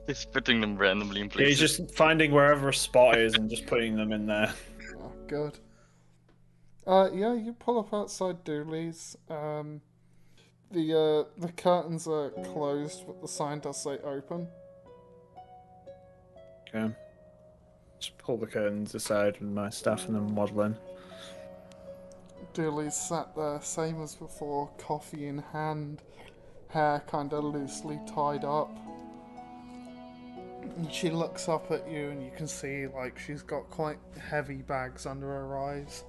He's 0.07 0.25
putting 0.25 0.61
them 0.61 0.77
randomly 0.77 1.21
in 1.21 1.31
Yeah, 1.35 1.45
he's 1.45 1.59
just 1.59 1.91
finding 1.95 2.31
wherever 2.31 2.69
a 2.69 2.73
spot 2.73 3.17
is 3.17 3.35
and 3.35 3.49
just 3.49 3.65
putting 3.67 3.95
them 3.95 4.11
in 4.11 4.25
there. 4.25 4.53
Oh, 4.99 5.11
good. 5.27 5.59
Uh, 6.85 7.09
yeah, 7.13 7.33
you 7.33 7.53
pull 7.53 7.79
up 7.79 7.93
outside 7.93 8.43
Dooley's. 8.43 9.15
Um, 9.29 9.81
the 10.73 10.93
uh, 10.93 11.23
the 11.37 11.51
curtains 11.53 12.07
are 12.07 12.31
closed, 12.51 13.05
but 13.05 13.21
the 13.21 13.27
sign 13.27 13.59
does 13.59 13.81
say 13.81 13.97
open. 14.03 14.47
Okay. 16.67 16.93
Just 17.99 18.17
pull 18.17 18.37
the 18.37 18.47
curtains 18.47 18.95
aside 18.95 19.39
with 19.39 19.49
my 19.49 19.69
staff 19.69 20.07
and 20.07 20.15
then 20.15 20.35
waddle 20.35 20.61
in. 20.61 20.75
Dooley's 22.53 22.95
sat 22.95 23.35
there, 23.35 23.59
same 23.61 24.01
as 24.01 24.15
before, 24.15 24.69
coffee 24.77 25.27
in 25.27 25.37
hand, 25.37 26.01
hair 26.67 27.01
kind 27.07 27.31
of 27.33 27.43
loosely 27.43 27.99
tied 28.13 28.43
up. 28.43 28.75
And 30.77 30.91
she 30.91 31.09
looks 31.09 31.47
up 31.47 31.71
at 31.71 31.89
you, 31.89 32.09
and 32.09 32.23
you 32.23 32.31
can 32.35 32.47
see 32.47 32.87
like 32.87 33.17
she's 33.19 33.41
got 33.41 33.69
quite 33.69 33.99
heavy 34.19 34.57
bags 34.57 35.05
under 35.05 35.27
her 35.27 35.57
eyes. 35.57 36.03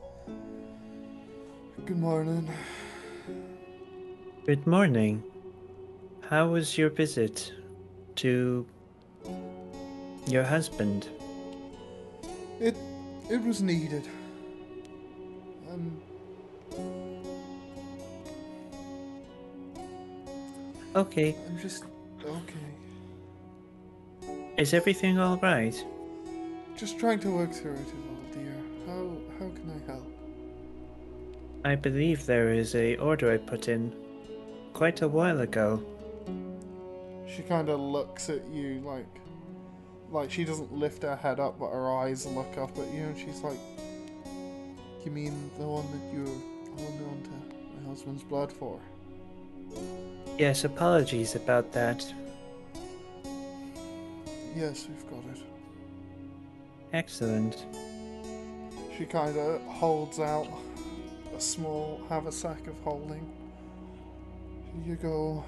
Good 1.84 1.98
morning. 1.98 2.48
Good 4.46 4.66
morning. 4.66 5.22
How 6.28 6.48
was 6.48 6.76
your 6.76 6.90
visit 6.90 7.50
to 8.16 8.66
your 10.26 10.42
husband? 10.42 11.08
It 12.60 12.76
it 13.30 13.40
was 13.40 13.62
needed. 13.62 14.06
Um, 15.70 15.98
Okay. 20.94 21.34
I'm 21.48 21.58
just 21.58 21.84
okay. 22.22 22.68
Is 24.58 24.74
everything 24.74 25.18
all 25.18 25.38
right? 25.38 25.74
Just 26.76 26.98
trying 26.98 27.20
to 27.20 27.30
work 27.30 27.50
through 27.50 27.76
it 27.76 27.88
all, 27.96 28.34
dear. 28.34 28.56
How 28.86 29.16
how 29.38 29.48
can 29.56 29.70
I 29.72 29.90
help? 29.90 30.06
I 31.64 31.76
believe 31.76 32.26
there 32.26 32.52
is 32.52 32.74
a 32.74 32.96
order 32.96 33.32
I 33.32 33.38
put 33.38 33.68
in 33.68 34.03
quite 34.74 35.00
a 35.00 35.08
while 35.08 35.40
ago. 35.40 35.80
She 37.26 37.42
kind 37.42 37.68
of 37.68 37.80
looks 37.80 38.28
at 38.28 38.44
you 38.52 38.82
like, 38.84 39.06
like 40.10 40.30
she 40.30 40.44
doesn't 40.44 40.72
lift 40.72 41.02
her 41.04 41.16
head 41.16 41.40
up, 41.40 41.58
but 41.58 41.70
her 41.70 41.90
eyes 41.96 42.26
look 42.26 42.58
up 42.58 42.76
at 42.76 42.92
you, 42.92 43.04
and 43.04 43.16
she's 43.16 43.40
like, 43.40 43.58
"You 45.04 45.10
mean 45.10 45.50
the 45.58 45.66
one 45.66 45.86
that 45.92 46.12
you're 46.12 46.26
holding 46.76 47.06
on 47.06 47.22
to 47.22 47.30
my 47.80 47.88
husband's 47.88 48.22
blood 48.24 48.52
for?" 48.52 48.78
Yes, 50.38 50.64
apologies 50.64 51.36
about 51.36 51.72
that. 51.72 52.04
Yes, 54.56 54.88
we've 54.88 55.10
got 55.10 55.24
it. 55.34 55.42
Excellent. 56.92 57.64
She 58.96 59.04
kind 59.06 59.36
of 59.36 59.60
holds 59.62 60.20
out 60.20 60.46
a 61.36 61.40
small 61.40 62.00
haversack 62.08 62.66
of 62.66 62.76
holding. 62.84 63.28
Here 64.74 64.90
you 64.92 64.96
go. 64.96 65.44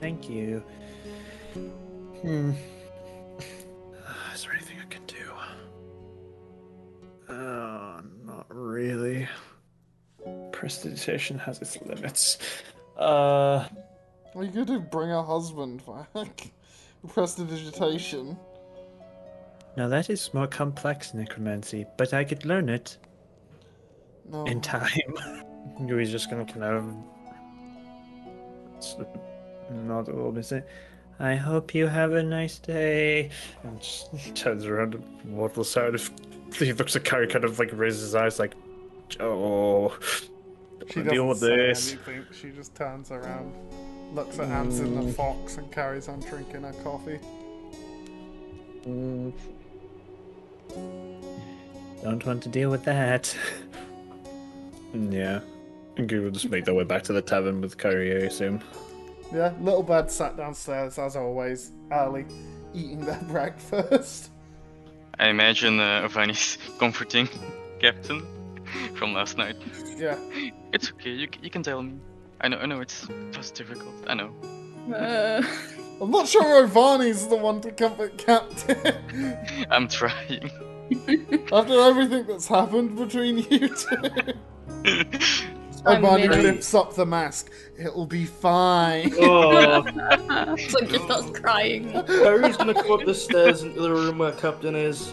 Thank 0.00 0.28
you. 0.28 0.62
Hmm. 2.22 2.52
Is 4.34 4.44
there 4.44 4.52
anything 4.54 4.78
I 4.80 4.86
can 4.88 5.04
do? 5.06 5.32
Uh, 7.32 8.00
not 8.24 8.46
really. 8.48 9.28
Prestidigitation 10.52 11.38
has 11.38 11.60
its 11.60 11.80
limits. 11.82 12.38
Uh, 12.98 13.66
Are 14.34 14.44
you 14.44 14.50
going 14.50 14.66
to 14.66 14.80
bring 14.80 15.08
her 15.10 15.22
husband 15.22 15.82
back? 16.14 16.50
Prestidigitation. 17.08 18.36
now 19.76 19.88
that 19.88 20.08
is 20.08 20.32
more 20.32 20.46
complex 20.46 21.14
necromancy, 21.14 21.84
but 21.98 22.14
I 22.14 22.22
could 22.24 22.44
learn 22.44 22.68
it 22.68 22.96
No. 24.30 24.44
in 24.44 24.60
time. 24.60 24.88
He's 25.78 26.10
just 26.10 26.30
gonna 26.30 26.44
kind 26.44 26.64
of 26.64 26.94
nod 29.70 30.08
a 30.08 30.12
little 30.12 30.32
bit. 30.32 30.44
Say, 30.44 30.62
I 31.18 31.34
hope 31.34 31.74
you 31.74 31.86
have 31.86 32.12
a 32.12 32.22
nice 32.22 32.58
day. 32.58 33.30
And 33.62 33.80
just 33.80 34.10
turns 34.34 34.66
around 34.66 34.94
and 34.94 35.36
waddles 35.36 35.76
out. 35.76 35.94
If 35.94 36.10
he 36.58 36.72
looks 36.72 36.96
at 36.96 37.04
Carrie, 37.04 37.28
kind 37.28 37.44
of 37.44 37.58
like 37.58 37.70
raises 37.72 38.02
his 38.02 38.14
eyes, 38.14 38.38
like, 38.38 38.54
"Oh, 39.20 39.96
She 40.90 41.02
deal 41.02 41.28
with 41.28 41.40
this." 41.40 41.92
anything. 41.92 42.26
She 42.32 42.50
just 42.50 42.74
turns 42.74 43.10
around, 43.10 43.54
looks 44.14 44.38
at 44.38 44.48
Hanson 44.48 45.06
the 45.06 45.12
fox, 45.12 45.56
and 45.56 45.70
carries 45.70 46.08
on 46.08 46.20
drinking 46.20 46.62
her 46.62 46.74
coffee. 46.82 47.18
Mm. 48.86 49.32
Don't 52.02 52.26
want 52.26 52.42
to 52.42 52.48
deal 52.48 52.70
with 52.70 52.84
that. 52.84 53.34
yeah. 54.94 55.40
And 55.96 56.08
Goo 56.08 56.22
will 56.22 56.30
just 56.30 56.48
make 56.50 56.64
their 56.64 56.74
way 56.74 56.84
back 56.84 57.02
to 57.04 57.12
the 57.12 57.22
tavern 57.22 57.60
with 57.60 57.76
Kyrie, 57.76 58.12
I 58.12 58.26
assume. 58.26 58.60
Yeah, 59.32 59.52
little 59.60 59.82
bird 59.82 60.10
sat 60.10 60.36
downstairs 60.36 60.98
as 60.98 61.16
always, 61.16 61.72
early, 61.90 62.26
eating 62.74 63.00
their 63.00 63.20
breakfast. 63.28 64.30
I 65.18 65.28
imagine 65.28 65.78
uh, 65.80 66.06
Ovani's 66.08 66.58
comforting 66.78 67.28
Captain 67.80 68.22
from 68.94 69.12
last 69.14 69.36
night. 69.38 69.56
Yeah. 69.96 70.16
It's 70.72 70.90
okay, 70.92 71.10
you, 71.10 71.28
you 71.42 71.50
can 71.50 71.62
tell 71.62 71.82
me. 71.82 71.92
I 72.40 72.48
know, 72.48 72.56
I 72.56 72.64
know 72.64 72.80
it's 72.80 73.06
just 73.30 73.54
difficult. 73.54 73.92
I 74.06 74.14
know. 74.14 74.32
Uh, 74.90 75.42
I'm 76.00 76.10
not 76.10 76.26
sure 76.26 76.66
Ovani's 76.66 77.26
the 77.28 77.36
one 77.36 77.60
to 77.60 77.70
comfort 77.72 78.16
Captain 78.16 78.96
I'm 79.70 79.86
trying. 79.86 80.50
after 81.52 81.78
everything 81.78 82.24
that's 82.26 82.48
happened 82.48 82.96
between 82.96 83.36
you 83.50 83.68
two. 83.68 85.12
I'm 85.84 86.02
Ovani 86.04 86.28
really- 86.28 86.42
lifts 86.42 86.74
up 86.74 86.94
the 86.94 87.04
mask. 87.06 87.50
It'll 87.78 88.06
be 88.06 88.24
fine. 88.24 89.12
Oh, 89.18 89.84
so 90.56 90.80
just 90.86 91.04
starts 91.04 91.30
crying. 91.38 91.88
Harry's 92.06 92.56
gonna 92.56 92.74
come 92.74 92.92
up 92.92 93.04
the 93.04 93.14
stairs 93.14 93.62
into 93.62 93.80
the 93.80 93.90
room 93.90 94.18
where 94.18 94.32
Captain 94.32 94.76
is, 94.76 95.12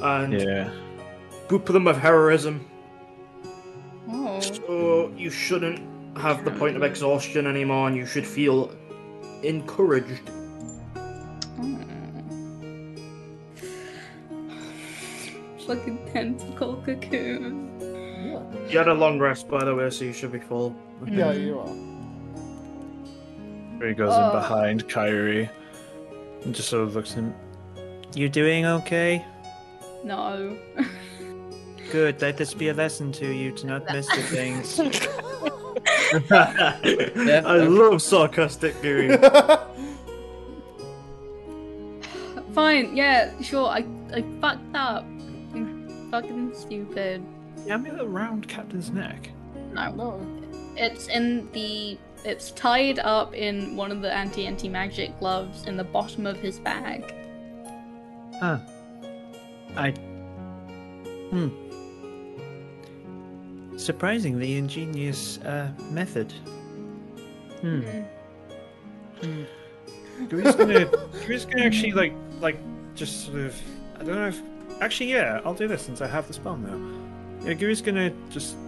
and 0.00 0.40
Yeah. 0.40 0.70
boop 1.48 1.66
them 1.66 1.84
with 1.84 1.98
heroism. 1.98 2.64
Oh. 4.10 4.40
So 4.40 5.12
you 5.16 5.30
shouldn't 5.30 5.80
have 6.16 6.44
the 6.44 6.50
point 6.52 6.76
of 6.76 6.82
exhaustion 6.82 7.46
anymore, 7.46 7.88
and 7.88 7.96
you 7.96 8.06
should 8.06 8.26
feel 8.26 8.70
encouraged. 9.42 10.28
Hmm. 11.56 11.82
Fucking 15.66 15.98
tentacle 16.12 16.82
cocoon. 16.86 17.77
Yeah, 18.18 18.42
You 18.68 18.78
had 18.78 18.88
a 18.88 18.94
long 18.94 19.18
rest, 19.18 19.48
by 19.48 19.64
the 19.64 19.74
way, 19.74 19.90
so 19.90 20.04
you 20.04 20.12
should 20.12 20.32
be 20.32 20.40
full. 20.40 20.74
yeah, 21.06 21.32
you 21.32 21.58
are. 21.60 21.74
He 23.86 23.94
goes 23.94 24.12
in 24.14 24.22
Oh. 24.24 24.32
behind 24.32 24.88
Kyrie 24.88 25.48
and 26.44 26.54
just 26.54 26.68
sort 26.68 26.82
of 26.82 26.94
looks 26.96 27.12
at 27.12 27.18
him. 27.18 27.34
You 28.14 28.28
doing 28.28 28.64
okay? 28.66 29.24
No. 30.04 30.56
Good. 31.92 32.20
Let 32.20 32.36
this 32.36 32.52
be 32.54 32.68
a 32.68 32.74
lesson 32.74 33.12
to 33.12 33.26
you 33.32 33.52
to 33.52 33.66
not 33.66 33.84
miss 33.92 34.06
the 34.08 34.22
things. 34.22 34.78
I 36.30 37.56
love 37.58 38.02
sarcastic 38.02 38.80
Gary. 38.82 39.16
Fine, 42.54 42.96
yeah, 42.96 43.30
sure, 43.40 43.66
I, 43.68 43.84
I 44.12 44.24
fucked 44.40 44.74
up. 44.74 45.04
I'm 45.54 46.08
fucking 46.10 46.54
stupid. 46.54 47.22
The 47.68 47.74
amulet 47.74 48.00
around 48.00 48.48
Captain's 48.48 48.90
neck. 48.90 49.30
No. 49.72 49.92
No. 49.92 50.26
It's 50.76 51.08
in 51.08 51.50
the. 51.52 51.98
It's 52.24 52.50
tied 52.52 52.98
up 52.98 53.34
in 53.34 53.76
one 53.76 53.92
of 53.92 54.00
the 54.00 54.12
anti 54.12 54.46
anti 54.46 54.68
magic 54.68 55.18
gloves 55.18 55.66
in 55.66 55.76
the 55.76 55.84
bottom 55.84 56.26
of 56.26 56.38
his 56.38 56.58
bag. 56.58 57.14
Huh. 58.40 58.58
I. 59.76 59.90
Hmm. 61.30 61.48
Surprisingly 63.76 64.56
ingenious 64.56 65.38
uh, 65.38 65.70
method. 65.90 66.32
Hmm. 67.60 67.80
Hmm. 69.20 69.44
Gooey's 70.28 70.54
gonna. 70.54 70.86
Gooey's 71.26 71.44
gonna 71.44 71.64
actually 71.64 71.92
like, 71.92 72.14
like, 72.40 72.56
just 72.94 73.26
sort 73.26 73.40
of. 73.40 73.60
I 73.96 74.04
don't 74.04 74.14
know 74.14 74.28
if. 74.28 74.40
Actually, 74.80 75.10
yeah, 75.10 75.40
I'll 75.44 75.54
do 75.54 75.68
this 75.68 75.82
since 75.82 76.00
I 76.00 76.06
have 76.06 76.26
the 76.28 76.32
spell 76.32 76.56
now. 76.56 77.07
Yeah, 77.48 77.54
Gooey's 77.54 77.80
gonna 77.80 78.10
just 78.28 78.58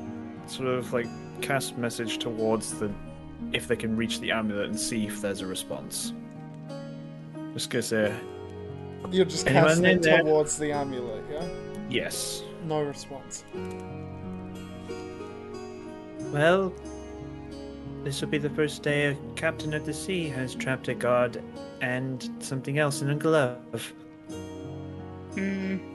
sort 0.46 0.68
of 0.68 0.90
like 0.90 1.06
cast 1.42 1.76
message 1.76 2.16
towards 2.16 2.78
the. 2.78 2.90
If 3.52 3.68
they 3.68 3.76
can 3.76 3.94
reach 3.94 4.20
the 4.20 4.30
amulet 4.32 4.70
and 4.70 4.80
see 4.80 5.06
if 5.06 5.20
there's 5.20 5.42
a 5.42 5.46
response. 5.46 6.14
Just 7.52 7.68
gonna 7.68 7.82
say, 7.82 8.14
You're 9.10 9.26
just 9.26 9.46
casting 9.46 9.84
in 9.84 9.98
it 9.98 10.02
there? 10.02 10.22
towards 10.22 10.56
the 10.56 10.72
amulet, 10.72 11.22
yeah? 11.30 11.46
Yes. 11.90 12.42
No 12.64 12.82
response. 12.82 13.44
Well, 16.32 16.72
this 18.02 18.22
will 18.22 18.28
be 18.28 18.38
the 18.38 18.50
first 18.50 18.82
day 18.82 19.08
a 19.08 19.16
captain 19.36 19.74
of 19.74 19.84
the 19.84 19.92
sea 19.92 20.26
has 20.28 20.54
trapped 20.54 20.88
a 20.88 20.94
god 20.94 21.42
and 21.82 22.30
something 22.38 22.78
else 22.78 23.02
in 23.02 23.10
a 23.10 23.14
glove. 23.14 23.92
Hmm. 25.34 25.89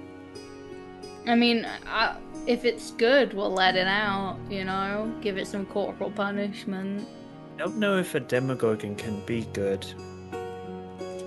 I 1.27 1.35
mean, 1.35 1.67
I, 1.87 2.17
if 2.47 2.65
it's 2.65 2.91
good, 2.91 3.33
we'll 3.33 3.51
let 3.51 3.75
it 3.75 3.87
out. 3.87 4.37
You 4.49 4.63
know, 4.65 5.11
give 5.21 5.37
it 5.37 5.47
some 5.47 5.65
corporal 5.65 6.11
punishment. 6.11 7.07
I 7.55 7.57
don't 7.59 7.77
know 7.77 7.97
if 7.97 8.15
a 8.15 8.19
demogorgon 8.19 8.95
can 8.95 9.25
be 9.25 9.45
good. 9.53 9.85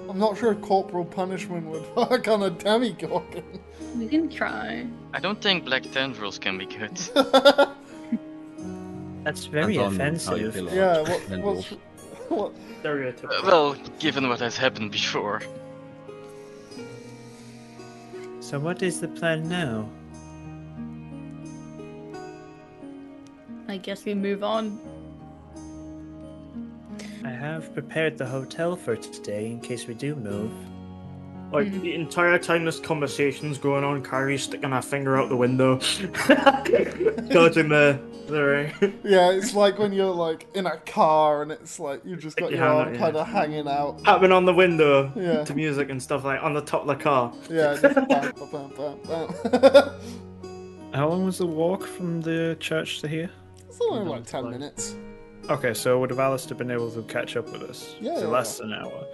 I'm 0.09 0.19
not 0.19 0.39
sure 0.39 0.55
corporal 0.55 1.05
punishment 1.05 1.67
would 1.67 1.85
work 2.11 2.29
on 2.29 2.43
a 2.43 2.51
demogorgon. 2.51 3.45
We 3.97 4.09
can 4.09 4.29
try. 4.29 4.87
I 5.13 5.21
don't 5.21 5.41
think 5.41 5.65
black 5.65 5.83
tendrils 5.83 6.39
can 6.39 6.59
be 6.59 6.67
good. 6.67 6.97
That's 9.25 9.47
very 9.47 9.75
Depends 9.75 10.27
on 10.29 10.35
how 10.35 10.41
you 10.41 10.49
offensive. 10.49 10.75
yeah, 10.75 11.01
what, 11.01 11.27
tendrils. 11.27 11.71
what's, 11.71 12.31
what? 12.31 12.53
Stereotypical. 12.83 13.39
Uh, 13.39 13.43
well, 13.45 13.77
given 13.99 14.29
what 14.29 14.41
has 14.41 14.57
happened 14.57 14.93
before. 14.93 15.43
So 18.49 18.59
what 18.59 18.83
is 18.83 18.99
the 18.99 19.09
plan 19.09 19.47
now? 19.47 19.87
I 23.69 23.77
guess 23.77 24.07
we 24.07 24.15
move 24.15 24.43
on. 24.43 24.81
I 27.23 27.29
have 27.29 27.75
prepared 27.75 28.17
the 28.17 28.25
hotel 28.25 28.75
for 28.75 28.97
today 28.97 29.51
in 29.51 29.61
case 29.61 29.87
we 29.87 29.93
do 29.93 30.15
move. 30.15 30.51
Like 31.51 31.69
Mhm. 31.69 31.81
the 31.81 31.95
entire 31.95 32.39
time 32.39 32.65
this 32.67 32.79
conversation's 32.79 33.57
going 33.57 33.83
on, 33.83 34.03
Kyrie's 34.03 34.43
sticking 34.43 34.71
her 34.71 34.83
finger 34.83 35.17
out 35.17 35.29
the 35.31 35.37
window, 35.37 35.77
dodging 36.29 37.69
the 37.69 37.99
the 38.27 38.43
ring. 38.43 38.73
Yeah, 39.03 39.31
it's 39.31 39.55
like 39.55 39.79
when 39.79 39.95
you're 39.95 40.13
like 40.15 40.47
in 40.55 40.67
a 40.67 40.77
car 40.79 41.41
and 41.41 41.51
it's 41.51 41.81
like 41.81 42.03
you 42.05 42.17
just 42.17 42.37
got 42.37 42.51
Your 42.51 42.59
your 42.61 42.69
arm 42.69 42.89
out, 42.89 42.93
yeah. 42.95 43.01
kind 43.01 43.17
of 43.17 43.27
hanging 43.27 43.67
out. 43.67 44.05
Tapping 44.05 44.33
on 44.33 44.45
the 44.45 44.53
window 44.53 45.11
Yeah. 45.17 45.45
to 45.45 45.55
music 45.55 45.89
and 45.89 46.03
stuff 46.03 46.25
like 46.27 46.43
on 46.43 46.53
the 46.53 46.61
top 46.61 46.83
of 46.83 46.89
the 46.89 46.97
car. 46.97 47.33
Yeah, 47.49 47.75
just 47.81 47.95
bam, 47.95 48.07
bam, 48.07 48.33
bam, 48.77 48.99
bam, 49.07 49.63
bam. 49.63 49.91
How 50.93 51.09
long 51.09 51.25
was 51.25 51.39
the 51.39 51.47
walk 51.47 51.85
from 51.87 52.21
the 52.21 52.57
church 52.61 53.01
to 53.01 53.09
here? 53.09 53.31
it's 53.67 53.79
only 53.89 54.05
like 54.11 54.27
ten 54.27 54.51
minutes. 54.51 54.97
Okay, 55.49 55.73
so 55.73 55.99
would 55.99 56.11
have 56.11 56.19
Alistair 56.19 56.59
been 56.59 56.71
able 56.71 56.91
to 56.91 57.03
catch 57.05 57.35
up 57.37 57.51
with 57.51 57.63
us? 57.63 57.95
Yeah, 58.01 58.17
So 58.17 58.21
yeah, 58.23 58.27
less 58.27 58.59
than 58.59 58.73
an 58.75 58.83
hour. 58.85 59.07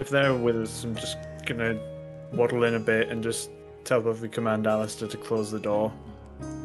If 0.00 0.08
they're 0.08 0.32
with 0.34 0.56
us, 0.56 0.84
I'm 0.84 0.94
just 0.94 1.18
gonna 1.46 1.78
waddle 2.32 2.64
in 2.64 2.74
a 2.74 2.80
bit 2.80 3.08
and 3.08 3.22
just 3.22 3.50
tell 3.84 4.00
telepathically 4.00 4.28
command 4.28 4.66
Alistair 4.66 5.08
to 5.08 5.16
close 5.16 5.50
the 5.50 5.60
door. 5.60 5.92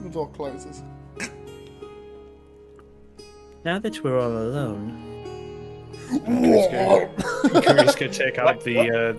The 0.04 0.10
door 0.10 0.30
closes. 0.30 0.84
Now 3.66 3.80
that 3.80 4.04
we're 4.04 4.20
all 4.20 4.32
alone, 4.32 5.04
Curious 7.62 7.96
could 7.96 8.14
take 8.24 8.38
out 8.38 8.64
the 8.64 8.80
uh, 8.92 9.14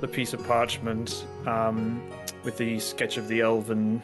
the 0.00 0.08
piece 0.08 0.32
of 0.32 0.46
parchment 0.46 1.26
um, 1.46 2.00
with 2.44 2.56
the 2.58 2.78
sketch 2.78 3.16
of 3.16 3.26
the 3.28 3.40
elven 3.40 4.00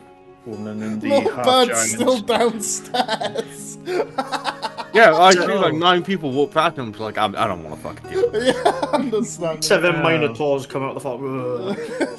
woman 0.47 0.83
and 0.83 1.01
the 1.01 1.09
Lord 1.11 1.35
half 1.35 1.45
Bird's 1.45 1.71
giant. 1.71 1.91
still 1.91 2.21
downstairs. 2.21 3.79
Yeah, 4.95 5.15
I 5.15 5.33
see 5.33 5.41
like 5.41 5.75
nine 5.75 6.03
people 6.05 6.31
walk 6.31 6.53
past 6.53 6.77
him. 6.77 6.93
Like, 6.93 7.19
I'm, 7.19 7.35
I 7.37 7.47
don't 7.49 7.65
want 7.65 7.77
to 7.77 7.83
fucking 7.83 8.11
deal. 8.11 8.31
with 8.31 8.47
yeah, 8.47 8.62
I 8.93 8.97
understand. 8.97 9.65
Seven 9.65 9.97
Oh. 9.97 10.03
minotaurs 10.03 10.66
come 10.66 10.83
out 10.83 10.95
the 10.95 11.01
fuck. 11.01 11.21
Ugh. 11.21 12.19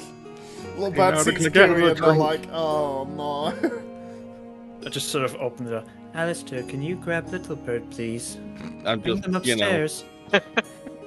Little 0.76 0.88
Okay, 0.88 0.96
bad 0.96 1.14
now 1.14 1.22
seats 1.22 1.26
we 1.38 1.44
can 1.44 1.52
get 1.52 1.68
Kyrie 1.70 1.84
another 1.84 1.90
and 1.90 1.98
they're 2.02 2.14
like, 2.16 2.48
oh 2.52 3.04
no. 3.16 3.82
I 4.86 4.88
just 4.90 5.08
sort 5.08 5.24
of 5.24 5.34
open 5.36 5.64
the 5.64 5.70
door. 5.70 5.84
Alistair, 6.14 6.62
can 6.64 6.82
you 6.82 6.96
grab 6.96 7.28
Little 7.28 7.56
Bird, 7.56 7.90
please? 7.90 8.36
it. 8.36 8.86
I'm 8.86 9.00
Bring 9.00 9.16
just, 9.22 9.32
them 9.32 9.42
you 9.44 9.56
know, 9.56 9.64
upstairs. 9.64 10.04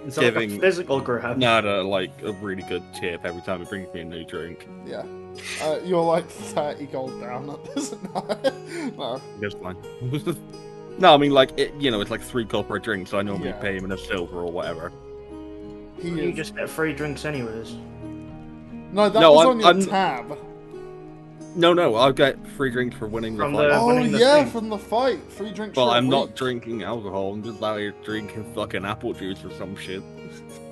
It's 0.05 0.15
like 0.15 0.27
a 0.27 0.31
Giving- 0.31 0.61
physical 0.61 1.01
grab. 1.01 1.37
Nada 1.37 1.83
like 1.83 2.11
a 2.23 2.31
really 2.31 2.63
good 2.63 2.81
tip 2.95 3.25
every 3.25 3.41
time 3.41 3.59
he 3.59 3.65
brings 3.65 3.93
me 3.93 3.99
a 3.99 4.05
new 4.05 4.23
drink. 4.23 4.65
yeah. 4.85 5.03
Uh, 5.61 5.77
you're 5.83 6.01
like 6.03 6.25
30 6.27 6.85
gold 6.87 7.19
down 7.19 7.49
at 7.49 7.63
this. 7.75 7.93
no. 8.15 8.91
no. 8.97 9.21
That's 9.41 9.53
fine. 9.55 9.75
No, 10.97 11.13
I 11.13 11.17
mean 11.17 11.31
like 11.31 11.51
it, 11.57 11.73
you 11.79 11.91
know, 11.91 12.01
it's 12.01 12.11
like 12.11 12.21
three 12.21 12.43
gold 12.43 12.67
per 12.67 12.79
drink, 12.79 13.07
so 13.07 13.17
I 13.19 13.21
normally 13.21 13.49
Yeah. 13.49 13.59
pay 13.59 13.75
him 13.77 13.85
in 13.85 13.91
a 13.91 13.97
silver 13.97 14.39
or 14.39 14.51
whatever. 14.51 14.91
He 16.01 16.09
You 16.09 16.29
is. 16.29 16.35
just 16.35 16.55
get 16.55 16.69
free 16.69 16.93
drinks 16.93 17.25
anyways. 17.25 17.75
No, 18.91 19.09
that 19.09 19.19
No, 19.19 19.33
was 19.33 19.45
I'm- 19.45 19.49
on 19.51 19.59
your 19.59 19.67
I'm- 19.67 19.81
tab. 19.85 20.37
No, 21.55 21.73
no, 21.73 21.95
I'll 21.95 22.13
get 22.13 22.37
free 22.49 22.69
drinks 22.71 22.95
for 22.95 23.07
winning 23.07 23.35
the 23.35 23.43
From 23.43 23.53
fight. 23.55 23.67
the- 23.69 23.75
Oh 23.79 23.87
winning 23.87 24.11
the 24.11 24.19
yeah, 24.19 24.43
thing. 24.43 24.51
from 24.51 24.69
the 24.69 24.77
fight. 24.77 25.19
Free 25.31 25.51
drinks. 25.51 25.75
Well, 25.75 25.87
for 25.87 25.93
a 25.93 25.97
I'm 25.97 26.07
not 26.07 26.27
week. 26.27 26.35
drinking 26.35 26.83
alcohol. 26.83 27.33
I'm 27.33 27.43
just 27.43 27.61
out 27.61 27.79
here 27.79 27.93
drinking 28.03 28.45
fucking 28.55 28.85
apple 28.85 29.13
juice 29.13 29.43
or 29.43 29.51
some 29.51 29.75
shit. 29.75 30.01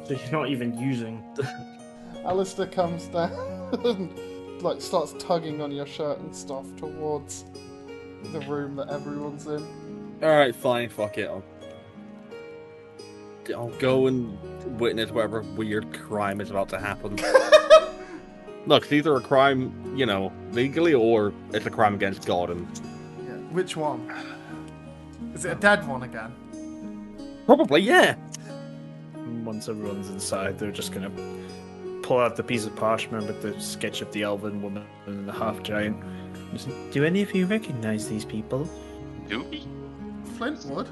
So 0.07 0.13
you're 0.13 0.31
not 0.31 0.49
even 0.49 0.77
using. 0.79 1.21
Alistair 2.23 2.67
comes 2.67 3.07
down 3.07 3.31
and 3.83 4.09
like 4.61 4.79
starts 4.81 5.13
tugging 5.19 5.61
on 5.61 5.71
your 5.71 5.85
shirt 5.87 6.19
and 6.19 6.33
stuff 6.35 6.65
towards 6.77 7.43
the 8.31 8.39
room 8.41 8.75
that 8.77 8.89
everyone's 8.89 9.45
in. 9.47 9.65
All 10.21 10.29
right, 10.29 10.55
fine, 10.55 10.89
fuck 10.89 11.17
it. 11.17 11.27
I'll, 11.29 11.43
I'll 13.55 13.69
go 13.79 14.07
and 14.07 14.37
witness 14.79 15.11
whatever 15.11 15.41
weird 15.41 15.93
crime 15.93 16.41
is 16.41 16.49
about 16.49 16.69
to 16.69 16.79
happen. 16.79 17.17
Look, 18.65 18.83
it's 18.83 18.93
either 18.93 19.15
a 19.15 19.21
crime, 19.21 19.93
you 19.95 20.05
know, 20.05 20.33
legally, 20.51 20.93
or 20.93 21.33
it's 21.53 21.65
a 21.65 21.69
crime 21.69 21.93
against 21.93 22.25
God, 22.25 22.49
and 22.49 22.67
Yeah. 23.25 23.33
Which 23.53 23.77
one? 23.77 24.11
Is 25.33 25.45
it 25.45 25.51
a 25.51 25.55
dead 25.55 25.87
one 25.87 26.03
again? 26.03 26.33
probably 27.45 27.79
yeah. 27.79 28.15
Once 29.45 29.69
everyone's 29.69 30.09
inside, 30.09 30.59
they're 30.59 30.71
just 30.71 30.91
gonna 30.91 31.11
pull 32.01 32.19
out 32.19 32.35
the 32.35 32.43
piece 32.43 32.65
of 32.65 32.75
parchment 32.75 33.25
with 33.25 33.41
the 33.41 33.57
sketch 33.61 34.01
of 34.01 34.11
the 34.11 34.23
elven 34.23 34.61
woman 34.61 34.85
and 35.05 35.25
the 35.27 35.31
half 35.31 35.63
giant. 35.63 35.95
Do 36.91 37.05
any 37.05 37.21
of 37.21 37.33
you 37.33 37.45
recognize 37.45 38.09
these 38.09 38.25
people? 38.25 38.67
Do 39.29 39.43
we? 39.43 39.65
Flintwood. 40.37 40.87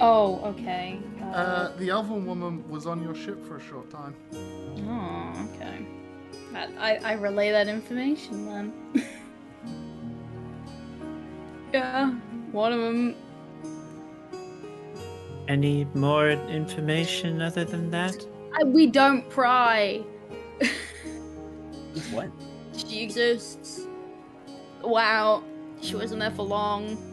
Oh, 0.00 0.40
okay. 0.44 0.98
Uh, 1.32 1.70
the 1.76 1.90
elven 1.90 2.26
woman 2.26 2.68
was 2.68 2.86
on 2.86 3.02
your 3.02 3.14
ship 3.14 3.44
for 3.46 3.56
a 3.56 3.60
short 3.60 3.90
time. 3.90 4.14
oh, 4.88 5.48
okay. 5.54 5.86
I, 6.54 6.92
I, 6.92 7.10
I 7.10 7.12
relay 7.12 7.50
that 7.50 7.68
information 7.68 8.46
then. 8.46 8.72
yeah, 11.72 12.10
one 12.52 12.72
of 12.72 12.80
them. 12.80 13.14
Any 15.48 15.84
more 15.94 16.30
information 16.30 17.42
other 17.42 17.64
than 17.64 17.90
that? 17.90 18.16
I, 18.58 18.64
we 18.64 18.86
don't 18.86 19.28
pry. 19.30 20.02
What? 22.12 22.30
She 22.76 23.02
exists. 23.02 23.86
Wow, 24.82 25.42
she 25.80 25.96
wasn't 25.96 26.20
there 26.20 26.30
for 26.30 26.44
long. 26.44 27.09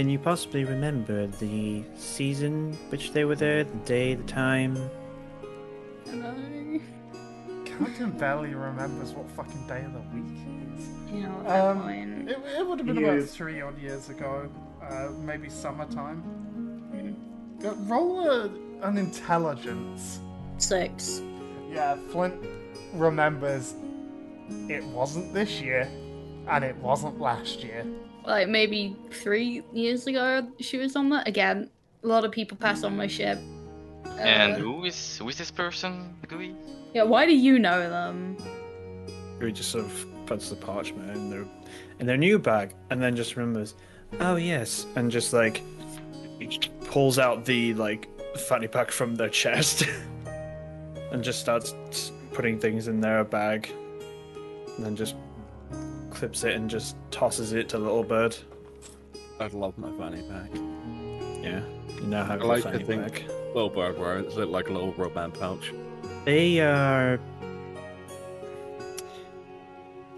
Can 0.00 0.08
you 0.08 0.18
possibly 0.18 0.64
remember 0.64 1.26
the 1.26 1.82
season 1.94 2.72
which 2.88 3.12
they 3.12 3.26
were 3.26 3.34
there, 3.36 3.64
the 3.64 3.76
day, 3.84 4.14
the 4.14 4.22
time? 4.22 4.72
No. 6.06 6.80
Captain 7.66 8.10
barely 8.12 8.54
remembers 8.54 9.12
what 9.12 9.30
fucking 9.32 9.66
day 9.66 9.84
of 9.84 9.92
the 9.92 10.00
week 10.14 10.38
it 10.38 10.78
is. 10.80 10.88
You 11.12 11.22
know, 11.24 11.42
at 11.46 11.60
Um, 11.66 11.82
point. 11.82 12.30
It, 12.30 12.38
it 12.60 12.66
would 12.66 12.78
have 12.78 12.86
been 12.86 12.96
about 12.96 13.12
Years. 13.12 13.34
three 13.34 13.60
odd 13.60 13.78
years 13.78 14.08
ago, 14.08 14.48
uh, 14.82 15.10
maybe 15.18 15.50
summertime. 15.50 16.22
Mm. 16.94 17.60
Go- 17.62 17.76
Roll 17.94 18.20
a, 18.26 18.50
an 18.80 18.96
intelligence. 18.96 20.20
Six. 20.56 21.20
Yeah, 21.70 21.96
Flint 22.10 22.36
remembers 22.94 23.74
it 24.66 24.82
wasn't 24.82 25.34
this 25.34 25.60
year, 25.60 25.86
and 26.48 26.64
it 26.64 26.76
wasn't 26.76 27.20
last 27.20 27.62
year. 27.62 27.84
Like 28.26 28.48
maybe 28.48 28.96
three 29.10 29.62
years 29.72 30.06
ago, 30.06 30.46
she 30.60 30.76
was 30.78 30.94
on 30.96 31.08
that. 31.10 31.26
Again, 31.26 31.70
a 32.02 32.06
lot 32.06 32.24
of 32.24 32.30
people 32.32 32.56
pass 32.56 32.84
on 32.84 32.96
my 32.96 33.06
ship. 33.06 33.38
And 34.18 34.52
Uh, 34.54 34.56
who 34.56 34.84
is 34.84 35.18
who 35.18 35.28
is 35.28 35.38
this 35.38 35.50
person, 35.50 36.14
Gooey? 36.28 36.54
yeah, 36.94 37.04
why 37.04 37.24
do 37.26 37.34
you 37.34 37.58
know 37.58 37.88
them? 37.88 38.36
He 39.40 39.50
just 39.52 39.70
sort 39.70 39.84
of 39.84 40.06
puts 40.26 40.50
the 40.50 40.56
parchment 40.56 41.10
in 41.16 41.30
their 41.30 41.44
in 41.98 42.06
their 42.06 42.18
new 42.18 42.38
bag, 42.38 42.74
and 42.90 43.00
then 43.02 43.16
just 43.16 43.36
remembers, 43.36 43.74
oh 44.20 44.36
yes, 44.36 44.86
and 44.96 45.10
just 45.10 45.32
like 45.32 45.62
pulls 46.86 47.18
out 47.18 47.44
the 47.44 47.74
like 47.74 48.08
fanny 48.48 48.66
pack 48.68 48.90
from 48.90 49.14
their 49.16 49.28
chest, 49.30 49.84
and 51.12 51.22
just 51.24 51.40
starts 51.40 51.74
putting 52.32 52.58
things 52.58 52.88
in 52.88 53.00
their 53.00 53.24
bag, 53.24 53.70
and 54.76 54.84
then 54.84 54.96
just 54.96 55.14
clips 56.20 56.44
it 56.44 56.54
and 56.54 56.68
just 56.68 56.96
tosses 57.10 57.54
it 57.54 57.66
to 57.70 57.78
Little 57.78 58.04
Bird. 58.04 58.36
I'd 59.40 59.54
love 59.54 59.78
my 59.78 59.90
fanny 59.96 60.22
pack. 60.28 60.50
Yeah, 61.42 61.62
you 61.94 62.02
now 62.02 62.26
have 62.26 62.42
I 62.42 62.44
a 62.44 62.46
like 62.46 62.62
to 62.64 62.70
fanny 62.72 62.84
think- 62.84 63.02
pack. 63.02 63.24
Little 63.54 63.70
bird 63.70 63.98
wear 63.98 64.18
it. 64.18 64.36
Like 64.36 64.68
a 64.68 64.72
little 64.72 64.92
rubber 64.92 65.14
band 65.14 65.34
pouch. 65.34 65.72
They 66.24 66.60
are 66.60 67.18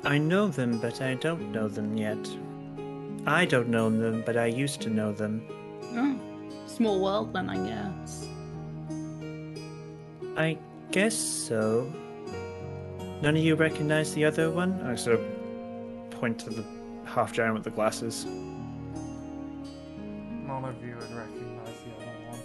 I 0.04 0.18
know 0.18 0.48
them, 0.48 0.78
but 0.80 1.00
I 1.00 1.14
don't 1.14 1.52
know 1.52 1.68
them 1.68 1.96
yet. 1.96 2.18
I 3.24 3.44
don't 3.46 3.68
know 3.68 3.88
them, 3.88 4.22
but 4.26 4.36
I 4.36 4.46
used 4.46 4.80
to 4.82 4.90
know 4.90 5.12
them. 5.12 5.40
Oh, 5.94 6.18
small 6.66 7.00
world 7.00 7.32
then, 7.32 7.48
I 7.48 7.56
guess. 7.68 8.28
I 10.36 10.58
guess 10.90 11.14
so. 11.16 11.90
None 13.22 13.36
of 13.36 13.42
you 13.42 13.54
recognize 13.54 14.12
the 14.12 14.24
other 14.24 14.50
one? 14.50 14.72
I 14.82 14.96
sort 14.96 15.20
of 15.20 15.24
point 16.22 16.38
to 16.38 16.50
the 16.50 16.64
half 17.04 17.32
giant 17.32 17.52
with 17.52 17.64
the 17.64 17.70
glasses. 17.70 18.26
None 20.46 20.64
of 20.64 20.80
you 20.80 20.94
would 20.94 21.12
recognize 21.16 21.78
the 21.82 21.90
other 21.98 22.14
one. 22.30 22.40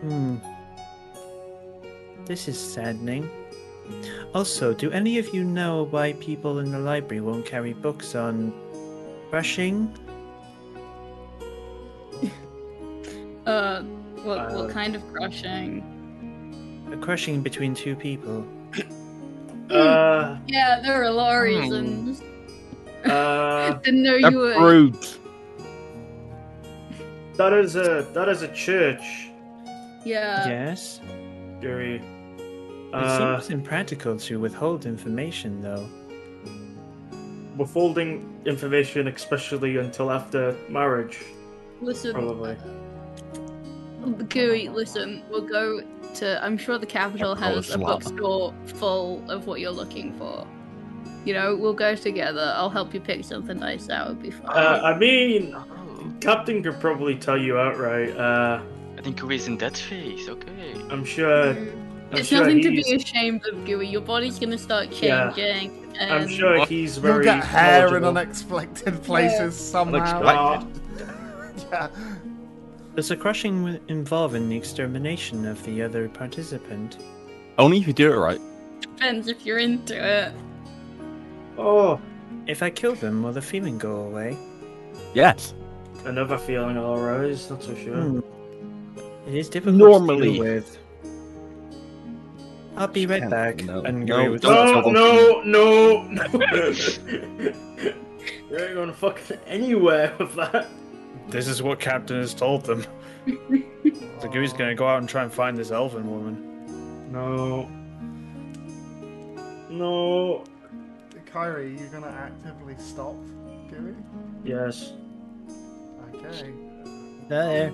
Hmm. 0.00 0.36
This 2.24 2.48
is 2.48 2.58
saddening. 2.58 3.28
Also, 4.34 4.72
do 4.72 4.90
any 4.90 5.18
of 5.18 5.34
you 5.34 5.44
know 5.44 5.84
why 5.84 6.14
people 6.14 6.60
in 6.60 6.72
the 6.72 6.78
library 6.78 7.20
won't 7.20 7.44
carry 7.44 7.74
books 7.74 8.14
on 8.14 8.54
crushing? 9.28 9.94
Uh, 13.46 13.82
what 14.24 14.38
Uh, 14.38 14.54
what 14.56 14.70
kind 14.70 14.96
of 14.96 15.02
crushing? 15.12 15.84
A 16.90 16.96
crushing 16.96 17.42
between 17.42 17.74
two 17.76 17.94
people. 17.94 18.44
Uh, 19.70 20.36
Yeah, 20.46 20.80
there 20.82 21.00
are 21.00 21.04
a 21.04 21.10
lot 21.10 21.36
of 21.36 21.42
reasons. 21.42 22.22
uh, 23.04 23.74
Didn't 23.84 24.02
know 24.02 24.14
you 24.14 24.36
were. 24.38 24.54
brutes. 24.54 25.18
that 27.36 27.52
is 27.52 27.76
a 27.76 28.06
that 28.14 28.28
is 28.28 28.42
a 28.42 28.48
church, 28.48 29.28
Yeah. 30.04 30.48
yes? 30.48 31.00
Gary. 31.60 31.96
It 31.96 32.94
Uh, 32.94 33.38
seems 33.40 33.50
impractical 33.50 34.16
to 34.16 34.40
withhold 34.40 34.86
information, 34.86 35.60
though. 35.60 35.86
withholding 37.58 38.22
information, 38.44 39.08
especially 39.08 39.78
until 39.78 40.10
after 40.12 40.54
marriage, 40.68 41.18
Listen, 41.80 42.12
probably. 42.12 42.54
Gooey, 44.28 44.68
listen, 44.68 45.22
we'll 45.30 45.40
go 45.40 45.80
to. 46.16 46.42
I'm 46.44 46.56
sure 46.58 46.78
the 46.78 46.86
capital 46.86 47.34
has 47.34 47.70
a 47.70 47.78
slut. 47.78 47.86
bookstore 47.86 48.54
full 48.66 49.22
of 49.30 49.46
what 49.46 49.60
you're 49.60 49.70
looking 49.70 50.12
for. 50.14 50.46
You 51.24 51.34
know, 51.34 51.56
we'll 51.56 51.74
go 51.74 51.94
together. 51.96 52.52
I'll 52.56 52.70
help 52.70 52.94
you 52.94 53.00
pick 53.00 53.24
something 53.24 53.58
nice. 53.58 53.86
That 53.86 54.06
would 54.08 54.22
be 54.22 54.30
fun. 54.30 54.46
Uh, 54.50 54.80
I 54.84 54.96
mean, 54.96 55.54
Oh, 55.54 56.12
Captain 56.20 56.62
could 56.62 56.78
probably 56.80 57.16
tell 57.16 57.36
you 57.36 57.58
outright. 57.58 58.16
Uh, 58.16 58.60
I 58.96 59.02
think 59.02 59.18
Kui's 59.20 59.46
in 59.48 59.58
that 59.58 59.76
face. 59.76 60.28
Okay. 60.28 60.72
I'm 60.90 61.04
sure. 61.04 61.54
Mm. 61.54 61.82
I'm 62.12 62.18
it's 62.18 62.28
sure 62.28 62.38
nothing 62.40 62.62
to 62.62 62.70
be 62.70 62.94
ashamed 62.94 63.44
of, 63.48 63.64
Gooey. 63.64 63.88
Your 63.88 64.00
body's 64.02 64.38
gonna 64.38 64.56
start 64.58 64.90
Yeah. 65.02 65.32
changing. 65.32 65.82
And 65.98 66.12
I'm 66.12 66.28
sure 66.28 66.64
he's 66.66 66.98
very. 66.98 67.24
You'll 67.24 67.34
get 67.36 67.44
hair 67.44 67.96
in 67.96 68.04
unexpected 68.04 69.02
places 69.08 69.56
somehow. 69.56 70.22
Unexpected. 70.22 70.82
Yeah. 71.72 71.88
Does 72.96 73.08
the 73.08 73.16
crushing 73.16 73.78
involve 73.88 74.34
in 74.34 74.48
the 74.48 74.56
extermination 74.56 75.46
of 75.46 75.62
the 75.64 75.82
other 75.82 76.08
participant? 76.08 76.98
Only 77.58 77.78
if 77.78 77.86
you 77.86 77.92
do 77.92 78.12
it 78.12 78.16
right. 78.16 78.40
depends 78.80 79.28
if 79.28 79.44
you're 79.44 79.58
into 79.58 79.94
it. 79.94 80.32
Oh, 81.58 82.00
If 82.46 82.62
I 82.62 82.70
kill 82.70 82.94
them, 82.94 83.22
will 83.22 83.32
the 83.32 83.42
feeling 83.42 83.76
go 83.78 83.96
away? 84.06 84.36
Yes. 85.14 85.52
another 86.04 86.38
feeling 86.38 86.76
will 86.76 86.94
arise. 86.94 87.50
Not 87.50 87.62
so 87.62 87.74
sure. 87.74 87.96
Hmm. 87.96 88.20
It 89.28 89.34
is 89.34 89.48
difficult 89.48 89.76
Normally. 89.76 90.28
to 90.28 90.32
deal 90.34 90.42
with. 90.44 90.78
I'll 92.76 92.86
be 92.88 93.06
right 93.06 93.20
Can't- 93.20 93.30
back. 93.30 93.64
no, 93.64 93.82
and 93.82 94.00
no, 94.00 94.06
Gary 94.06 94.28
would 94.30 94.40
don't 94.42 94.54
No, 94.54 94.82
tell 94.82 94.92
no, 94.92 95.42
no, 95.42 96.02
no. 96.02 96.40
you 97.10 98.58
ain't 98.58 98.74
gonna 98.74 98.92
fucking 98.92 99.38
anywhere 99.46 100.14
with 100.18 100.34
that. 100.36 100.66
This 101.28 101.48
is 101.48 101.62
what 101.62 101.80
Captain 101.80 102.18
has 102.18 102.34
told 102.34 102.64
them. 102.64 102.84
so 104.20 104.28
Gooey's 104.28 104.52
gonna 104.52 104.74
go 104.74 104.86
out 104.86 104.98
and 104.98 105.08
try 105.08 105.22
and 105.22 105.32
find 105.32 105.56
this 105.56 105.70
elven 105.70 106.08
woman. 106.08 107.12
No. 107.12 107.68
No. 109.70 110.44
Kyrie, 111.26 111.76
you're 111.78 111.88
gonna 111.88 112.08
actively 112.08 112.76
stop 112.78 113.14
Gooey? 113.68 113.94
Yes. 114.44 114.92
Okay. 116.14 116.52
There. 117.28 117.72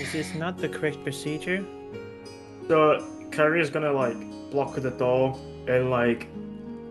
Is 0.00 0.12
this 0.12 0.34
not 0.34 0.58
the 0.58 0.68
correct 0.68 1.02
procedure? 1.02 1.64
So 2.66 3.06
Kyrie's 3.30 3.70
gonna 3.70 3.92
like 3.92 4.16
block 4.50 4.74
the 4.74 4.90
door 4.90 5.38
and 5.66 5.90
like 5.90 6.26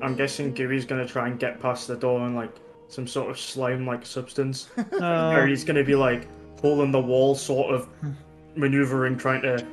I'm 0.02 0.16
guessing 0.16 0.54
Gooey's 0.54 0.86
gonna 0.86 1.08
try 1.08 1.28
and 1.28 1.40
get 1.40 1.60
past 1.60 1.88
the 1.88 1.96
door 1.96 2.26
and 2.26 2.36
like 2.36 2.56
some 2.90 3.08
sort 3.08 3.30
of 3.30 3.40
slime 3.40 3.86
like 3.86 4.06
substance. 4.06 4.70
No. 4.92 5.00
Kyrie's 5.00 5.64
gonna 5.64 5.84
be 5.84 5.96
like 5.96 6.28
pulling 6.58 6.92
the 6.92 7.00
wall 7.02 7.36
sort 7.36 7.74
of 7.74 7.88
maneuvering 8.56 9.18
trying 9.18 9.42
to 9.44 9.66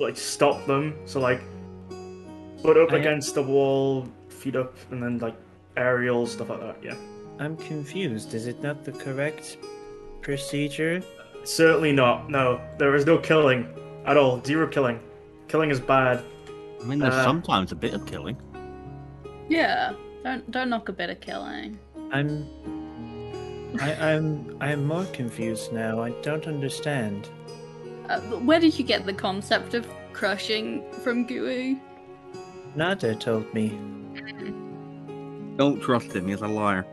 like 0.00 0.16
stop 0.16 0.66
them. 0.66 0.94
So 1.04 1.20
like 1.20 1.40
foot 2.62 2.76
up 2.76 2.92
I- 2.92 2.98
against 2.98 3.34
the 3.34 3.42
wall, 3.42 4.06
feet 4.28 4.56
up 4.56 4.74
and 4.90 5.02
then 5.02 5.18
like 5.18 5.36
aerial 5.76 6.26
stuff 6.26 6.50
like 6.50 6.60
that, 6.60 6.76
yeah. 6.82 6.94
I'm 7.38 7.56
confused. 7.56 8.34
Is 8.34 8.46
it 8.46 8.62
not 8.62 8.84
the 8.84 8.92
correct 8.92 9.56
procedure? 10.20 11.02
Certainly 11.44 11.92
not. 11.92 12.28
No. 12.28 12.60
There 12.78 12.94
is 12.94 13.06
no 13.06 13.16
killing 13.18 13.66
at 14.04 14.16
all. 14.18 14.42
Zero 14.44 14.66
killing. 14.66 15.00
Killing 15.48 15.70
is 15.70 15.80
bad. 15.80 16.22
I 16.80 16.84
mean, 16.84 16.98
there's 16.98 17.14
Uh, 17.14 17.24
sometimes 17.24 17.72
a 17.72 17.76
bit 17.76 17.94
of 17.94 18.04
killing. 18.06 18.36
Yeah. 19.48 19.92
Don't 20.22 20.50
don't 20.50 20.68
knock 20.68 20.88
a 20.90 20.92
bit 20.92 21.08
of 21.10 21.20
killing. 21.20 21.78
I'm. 22.12 22.48
I, 23.80 24.12
I'm. 24.12 24.56
I'm 24.60 24.84
more 24.84 25.04
confused 25.06 25.72
now. 25.72 26.02
I 26.02 26.10
don't 26.22 26.46
understand. 26.46 27.28
Uh, 28.08 28.20
where 28.20 28.58
did 28.58 28.78
you 28.78 28.84
get 28.84 29.06
the 29.06 29.12
concept 29.12 29.74
of 29.74 29.86
crushing 30.12 30.84
from 31.02 31.26
Gooey? 31.26 31.80
Nada 32.74 33.14
told 33.14 33.52
me. 33.54 33.78
Don't 35.56 35.80
trust 35.80 36.14
him, 36.14 36.28
he's 36.28 36.40
a 36.40 36.48
liar. 36.48 36.86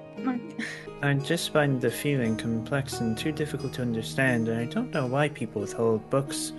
I 1.02 1.14
just 1.14 1.54
find 1.54 1.80
the 1.80 1.92
feeling 1.92 2.36
complex 2.36 3.00
and 3.00 3.18
too 3.18 3.32
difficult 3.32 3.74
to 3.74 3.82
understand, 3.82 4.48
and 4.48 4.60
I 4.60 4.66
don't 4.66 4.92
know 4.92 5.06
why 5.06 5.30
people 5.30 5.62
withhold 5.62 6.10
books 6.10 6.54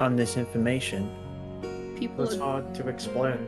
on 0.00 0.16
this 0.16 0.36
information. 0.36 1.10
People, 1.98 2.24
It's 2.24 2.36
hard 2.36 2.74
to 2.74 2.88
explain. 2.88 3.46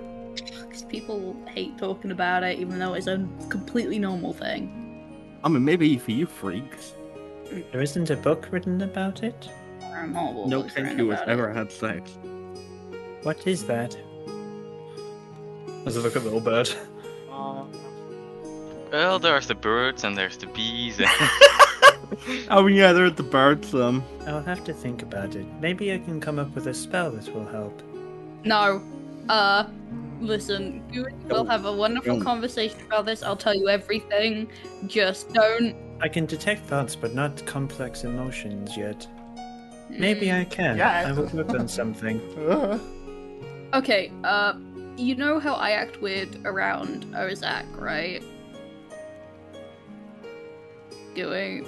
Because 0.75 0.91
people 0.91 1.37
hate 1.47 1.79
talking 1.79 2.11
about 2.11 2.43
it, 2.43 2.59
even 2.59 2.81
though 2.81 2.95
it's 2.95 3.07
a 3.07 3.25
completely 3.49 3.97
normal 3.97 4.33
thing. 4.33 5.39
I 5.45 5.49
mean, 5.49 5.65
maybe 5.65 5.97
for 5.99 6.11
you 6.11 6.27
freaks. 6.27 6.95
There 7.71 7.81
isn't 7.81 8.11
a 8.11 8.17
book 8.17 8.49
written 8.51 8.83
about 8.83 9.23
it? 9.23 9.49
There 9.79 9.91
are 9.91 10.07
multiple 10.07 10.49
No 10.49 10.63
books 10.63 10.75
written 10.75 10.99
Kenku 10.99 11.11
has 11.13 11.21
about 11.21 11.29
ever 11.29 11.53
had 11.53 11.71
sex. 11.71 12.19
What 13.23 13.47
is 13.47 13.65
that? 13.67 13.97
As 15.87 15.97
I 15.97 16.01
look 16.01 16.17
at 16.17 16.23
the 16.23 16.31
little 16.31 16.41
bird. 16.41 16.71
Well, 18.91 19.19
there's 19.19 19.47
the 19.47 19.55
birds 19.55 20.03
and 20.03 20.17
there's 20.17 20.37
the 20.37 20.47
bees. 20.49 21.01
Oh 22.49 22.67
yeah, 22.67 22.93
there's 22.93 23.15
the 23.15 23.25
birds. 23.25 23.75
Um, 23.75 24.05
I'll 24.27 24.43
have 24.43 24.63
to 24.65 24.73
think 24.73 25.03
about 25.03 25.35
it. 25.35 25.47
Maybe 25.61 25.93
I 25.93 25.99
can 25.99 26.21
come 26.21 26.39
up 26.39 26.55
with 26.55 26.69
a 26.69 26.75
spell 26.75 27.11
that 27.11 27.35
will 27.35 27.47
help. 27.47 27.83
No. 28.45 28.81
Uh, 29.29 29.65
listen, 30.21 30.83
Gooey, 30.93 31.13
we'll 31.29 31.45
have 31.45 31.65
a 31.67 31.73
wonderful 31.73 32.15
Don't. 32.17 32.25
conversation 32.25 32.81
about 32.87 33.07
this. 33.07 33.23
I'll 33.23 33.37
tell 33.37 33.55
you 33.55 33.69
everything. 33.69 34.49
Just 34.87 35.33
don't. 35.33 35.75
I 36.01 36.09
can 36.09 36.27
detect 36.27 36.67
thoughts, 36.67 36.97
but 36.97 37.15
not 37.15 37.45
complex 37.47 38.05
emotions 38.05 38.77
yet. 38.77 39.07
Maybe 39.91 40.27
Mm. 40.27 40.41
I 40.41 40.45
can. 40.45 40.77
Yeah. 40.77 41.05
I 41.09 41.13
will 41.13 41.27
work 41.29 41.51
on 41.51 41.69
something. 41.69 42.21
Uh, 42.39 42.79
Okay, 43.75 44.13
uh, 44.23 44.53
you 44.97 45.17
know 45.17 45.41
how 45.41 45.55
I 45.55 45.71
act 45.71 46.01
weird 46.01 46.29
around 46.45 47.07
Ozak, 47.17 47.65
right? 47.77 48.23
Gooey. 51.17 51.65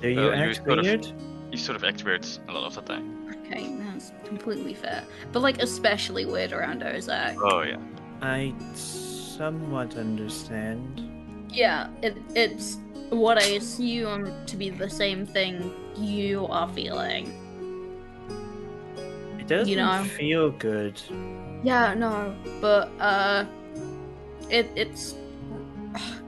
Do 0.00 0.08
you 0.08 0.20
Oh, 0.20 0.24
you 0.26 0.32
act 0.32 0.56
sort 0.64 0.78
of- 0.78 0.84
weird? 0.84 1.06
you 1.50 1.58
sort 1.58 1.74
of 1.76 1.82
act 1.84 2.04
weird 2.04 2.24
a 2.48 2.52
lot 2.52 2.64
of 2.64 2.74
the 2.76 2.82
time. 2.82 3.17
Okay, 3.50 3.74
that's 3.78 4.12
completely 4.24 4.74
fair. 4.74 5.04
But, 5.32 5.40
like, 5.40 5.62
especially 5.62 6.26
weird 6.26 6.52
around 6.52 6.82
Ozak. 6.82 7.38
Oh 7.42 7.62
yeah. 7.62 7.78
I 8.20 8.52
somewhat 8.74 9.96
understand. 9.96 11.02
Yeah, 11.50 11.88
it, 12.02 12.16
it's 12.34 12.78
what 13.10 13.38
I 13.38 13.46
assume 13.46 14.32
to 14.46 14.56
be 14.56 14.70
the 14.70 14.90
same 14.90 15.24
thing 15.24 15.72
you 15.96 16.46
are 16.46 16.68
feeling. 16.68 17.32
It 19.38 19.46
doesn't 19.46 19.68
you 19.68 19.76
know. 19.76 20.04
feel 20.04 20.50
good. 20.50 21.00
Yeah, 21.62 21.94
no, 21.94 22.36
but 22.60 22.90
uh, 23.00 23.46
it 24.50 24.70
it's 24.76 25.14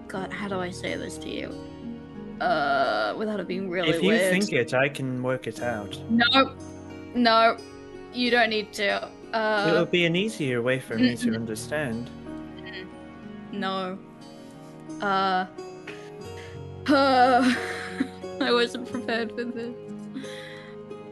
God, 0.09 0.33
how 0.33 0.49
do 0.49 0.59
I 0.59 0.71
say 0.71 0.97
this 0.97 1.19
to 1.19 1.29
you? 1.29 1.55
Uh, 2.41 3.15
without 3.19 3.39
it 3.39 3.47
being 3.47 3.69
really 3.69 3.91
weird. 3.91 3.97
if 3.97 4.03
you 4.03 4.09
weird. 4.09 4.31
think 4.31 4.53
it, 4.53 4.73
I 4.73 4.89
can 4.89 5.23
work 5.23 5.47
it 5.47 5.61
out. 5.61 5.99
No, 6.09 6.57
no, 7.15 7.57
you 8.13 8.31
don't 8.31 8.51
need 8.51 8.73
to. 8.75 9.09
Uh, 9.33 9.65
It'll 9.69 9.83
Uh, 9.83 9.85
be 9.85 10.05
an 10.07 10.17
easier 10.17 10.61
way 10.63 10.79
for 10.81 10.97
me 10.97 11.17
to 11.17 11.35
understand. 11.35 12.11
no. 13.53 13.99
Uh. 15.01 15.47
Uh. 16.87 17.55
I 18.41 18.53
wasn't 18.53 18.91
prepared 18.91 19.33
for 19.33 19.45
this. 19.45 19.75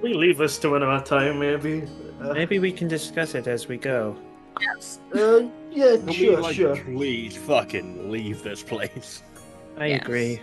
We 0.02 0.14
leave 0.14 0.38
this 0.38 0.58
to 0.60 0.74
another 0.76 1.04
time, 1.04 1.38
maybe. 1.40 1.82
Uh, 2.20 2.32
Maybe 2.32 2.58
we 2.58 2.72
can 2.72 2.88
discuss 2.88 3.34
it 3.34 3.46
as 3.46 3.68
we 3.68 3.76
go. 3.76 4.16
Yes. 4.60 4.98
uh, 5.14 5.42
yeah, 5.70 5.96
Can 5.96 6.06
we, 6.06 6.12
sure, 6.14 6.40
like, 6.40 6.56
sure. 6.56 6.76
please 6.76 7.36
fucking 7.36 8.10
leave 8.10 8.42
this 8.42 8.62
place? 8.62 9.22
I 9.76 9.86
Yes. 9.86 10.02
agree. 10.02 10.40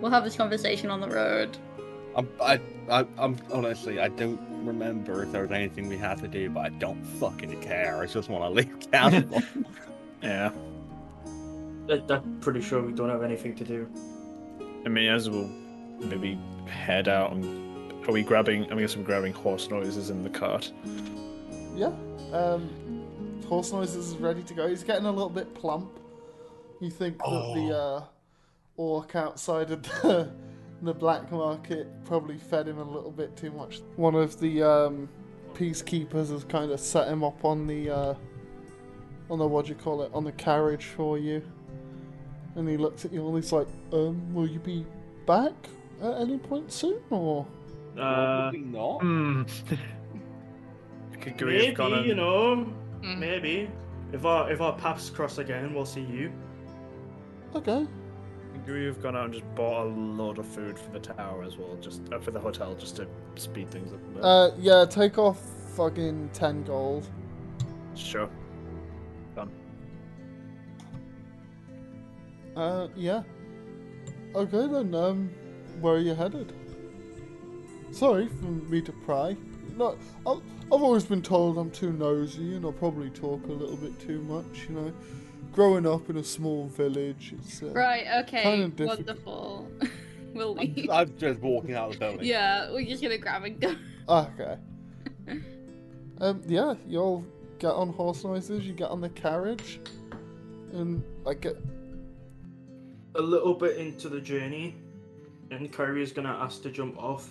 We'll 0.00 0.10
have 0.10 0.24
this 0.24 0.34
conversation 0.36 0.90
on 0.90 1.00
the 1.00 1.08
road. 1.08 1.56
I'm, 2.16 2.28
I, 2.42 2.58
I, 2.90 3.06
I'm 3.18 3.36
honestly, 3.52 4.00
I 4.00 4.08
don't 4.08 4.40
remember 4.66 5.22
if 5.22 5.32
there 5.32 5.42
was 5.42 5.52
anything 5.52 5.88
we 5.88 5.96
had 5.96 6.18
to 6.18 6.28
do, 6.28 6.50
but 6.50 6.60
I 6.60 6.68
don't 6.70 7.02
fucking 7.04 7.60
care. 7.60 7.98
I 8.02 8.06
just 8.06 8.28
want 8.28 8.42
to 8.44 8.48
leave 8.50 8.90
Castle. 8.92 9.42
Yeah. 10.22 10.50
I- 11.88 12.02
I'm 12.10 12.38
pretty 12.40 12.60
sure 12.60 12.82
we 12.82 12.92
don't 12.92 13.08
have 13.08 13.22
anything 13.22 13.54
to 13.56 13.64
do. 13.64 13.88
I 14.84 14.88
mean, 14.90 15.08
as 15.10 15.30
we'll 15.30 15.48
maybe 15.98 16.38
head 16.66 17.08
out 17.08 17.32
and 17.32 18.06
are 18.06 18.12
we 18.12 18.22
grabbing? 18.22 18.70
I 18.70 18.78
guess 18.78 18.94
I'm 18.96 19.02
grabbing 19.02 19.32
horse 19.32 19.70
noises 19.70 20.10
in 20.10 20.22
the 20.22 20.28
cart. 20.30 20.70
Yeah. 21.74 21.92
Um, 22.32 22.68
horse 23.48 23.72
noises 23.72 24.08
is 24.08 24.16
ready 24.16 24.42
to 24.42 24.52
go. 24.54 24.68
He's 24.68 24.84
getting 24.84 25.06
a 25.06 25.10
little 25.10 25.30
bit 25.30 25.54
plump. 25.54 25.90
You 26.80 26.90
think 26.90 27.16
that 27.18 27.52
the 27.54 27.76
uh, 27.76 28.04
orc 28.76 29.16
outside 29.16 29.70
of 29.70 29.82
the 29.82 30.30
the 30.82 30.94
black 30.94 31.30
market 31.30 31.86
probably 32.04 32.38
fed 32.38 32.66
him 32.68 32.78
a 32.78 32.84
little 32.84 33.10
bit 33.10 33.36
too 33.36 33.50
much. 33.50 33.80
One 33.96 34.14
of 34.14 34.38
the 34.40 34.62
um, 34.62 35.08
peacekeepers 35.54 36.30
has 36.30 36.44
kind 36.44 36.70
of 36.70 36.80
set 36.80 37.08
him 37.08 37.22
up 37.24 37.44
on 37.44 37.66
the 37.66 37.90
uh, 37.90 38.14
on 39.30 39.38
the 39.38 39.46
what 39.46 39.66
do 39.66 39.70
you 39.70 39.74
call 39.76 40.02
it 40.02 40.10
on 40.14 40.24
the 40.24 40.32
carriage 40.32 40.86
for 40.86 41.18
you, 41.18 41.42
and 42.56 42.68
he 42.68 42.76
looks 42.76 43.04
at 43.04 43.12
you 43.12 43.26
and 43.26 43.36
he's 43.36 43.52
like, 43.52 43.68
um, 43.92 44.32
will 44.34 44.46
you 44.48 44.58
be 44.58 44.84
back 45.26 45.52
at 46.02 46.14
any 46.20 46.38
point 46.38 46.72
soon 46.72 46.98
or? 47.10 47.46
Uh, 47.98 48.50
Probably 48.50 48.60
not. 48.60 49.00
Hmm. 49.00 49.42
Could 51.20 51.36
Guri 51.36 51.52
have 51.54 51.60
maybe, 51.62 51.72
gone 51.74 51.92
and- 51.94 52.06
you 52.06 52.14
know, 52.14 52.66
Mm. 53.02 53.18
maybe. 53.18 53.70
If 54.12 54.24
our 54.26 54.50
if 54.50 54.60
our 54.60 54.76
paths 54.76 55.08
cross 55.10 55.38
again, 55.38 55.72
we'll 55.72 55.84
see 55.86 56.02
you. 56.02 56.32
Okay. 57.54 57.86
Have 58.66 59.02
gone 59.02 59.16
out 59.16 59.26
and 59.26 59.34
just 59.34 59.54
bought 59.54 59.86
a 59.86 59.88
load 59.88 60.38
of 60.38 60.46
food 60.46 60.78
for 60.78 60.90
the 60.90 61.00
tower 61.00 61.42
as 61.42 61.56
well, 61.56 61.76
just 61.80 62.02
uh, 62.12 62.18
for 62.18 62.30
the 62.30 62.40
hotel, 62.40 62.74
just 62.74 62.96
to 62.96 63.06
speed 63.36 63.70
things 63.70 63.92
up 63.92 63.98
a 63.98 64.10
bit? 64.10 64.24
Uh, 64.24 64.50
yeah, 64.58 64.84
take 64.88 65.18
off 65.18 65.40
fucking 65.76 66.30
10 66.32 66.64
gold. 66.64 67.06
sure. 67.94 68.30
Done. 69.34 69.50
Uh, 72.56 72.88
yeah. 72.94 73.22
Okay 74.34 74.66
then, 74.68 74.94
um, 74.94 75.30
where 75.80 75.94
are 75.94 75.98
you 75.98 76.14
headed? 76.14 76.52
Sorry 77.90 78.28
for 78.28 78.46
me 78.46 78.80
to 78.82 78.92
pry. 78.92 79.36
No, 79.76 79.96
I've, 80.26 80.42
I've 80.72 80.82
always 80.82 81.04
been 81.04 81.22
told 81.22 81.58
I'm 81.58 81.70
too 81.70 81.92
nosy 81.92 82.54
and 82.54 82.64
I'll 82.64 82.72
probably 82.72 83.10
talk 83.10 83.44
a 83.48 83.52
little 83.52 83.76
bit 83.76 83.98
too 83.98 84.20
much, 84.22 84.68
you 84.68 84.74
know. 84.74 84.92
Growing 85.52 85.86
up 85.86 86.08
in 86.08 86.16
a 86.16 86.24
small 86.24 86.66
village, 86.68 87.34
it's. 87.36 87.62
Uh, 87.62 87.70
Right, 87.72 88.06
okay, 88.24 88.42
Kinda 88.42 88.86
wonderful. 88.86 89.68
we'll 90.32 90.58
I'm. 90.60 90.86
I'm 90.90 91.18
just 91.18 91.40
walking 91.40 91.74
out 91.74 91.88
of 91.88 91.92
the 91.94 91.98
building. 91.98 92.26
Yeah, 92.26 92.70
we're 92.70 92.86
just 92.86 93.02
gonna 93.02 93.18
grab 93.18 93.44
and 93.44 93.60
go. 93.60 93.74
Okay. 94.08 94.56
um, 96.20 96.42
yeah, 96.46 96.74
you 96.86 97.00
all 97.00 97.24
get 97.58 97.72
on 97.72 97.92
horse 97.92 98.24
noises, 98.24 98.64
you 98.64 98.72
get 98.72 98.90
on 98.90 99.00
the 99.00 99.08
carriage, 99.10 99.80
and 100.72 101.02
I 101.26 101.34
get. 101.34 101.56
A 103.16 103.20
little 103.20 103.54
bit 103.54 103.76
into 103.76 104.08
the 104.08 104.20
journey, 104.20 104.76
and 105.50 105.72
Kyrie 105.72 106.02
is 106.02 106.12
gonna 106.12 106.28
ask 106.40 106.62
to 106.62 106.70
jump 106.70 106.96
off, 106.96 107.28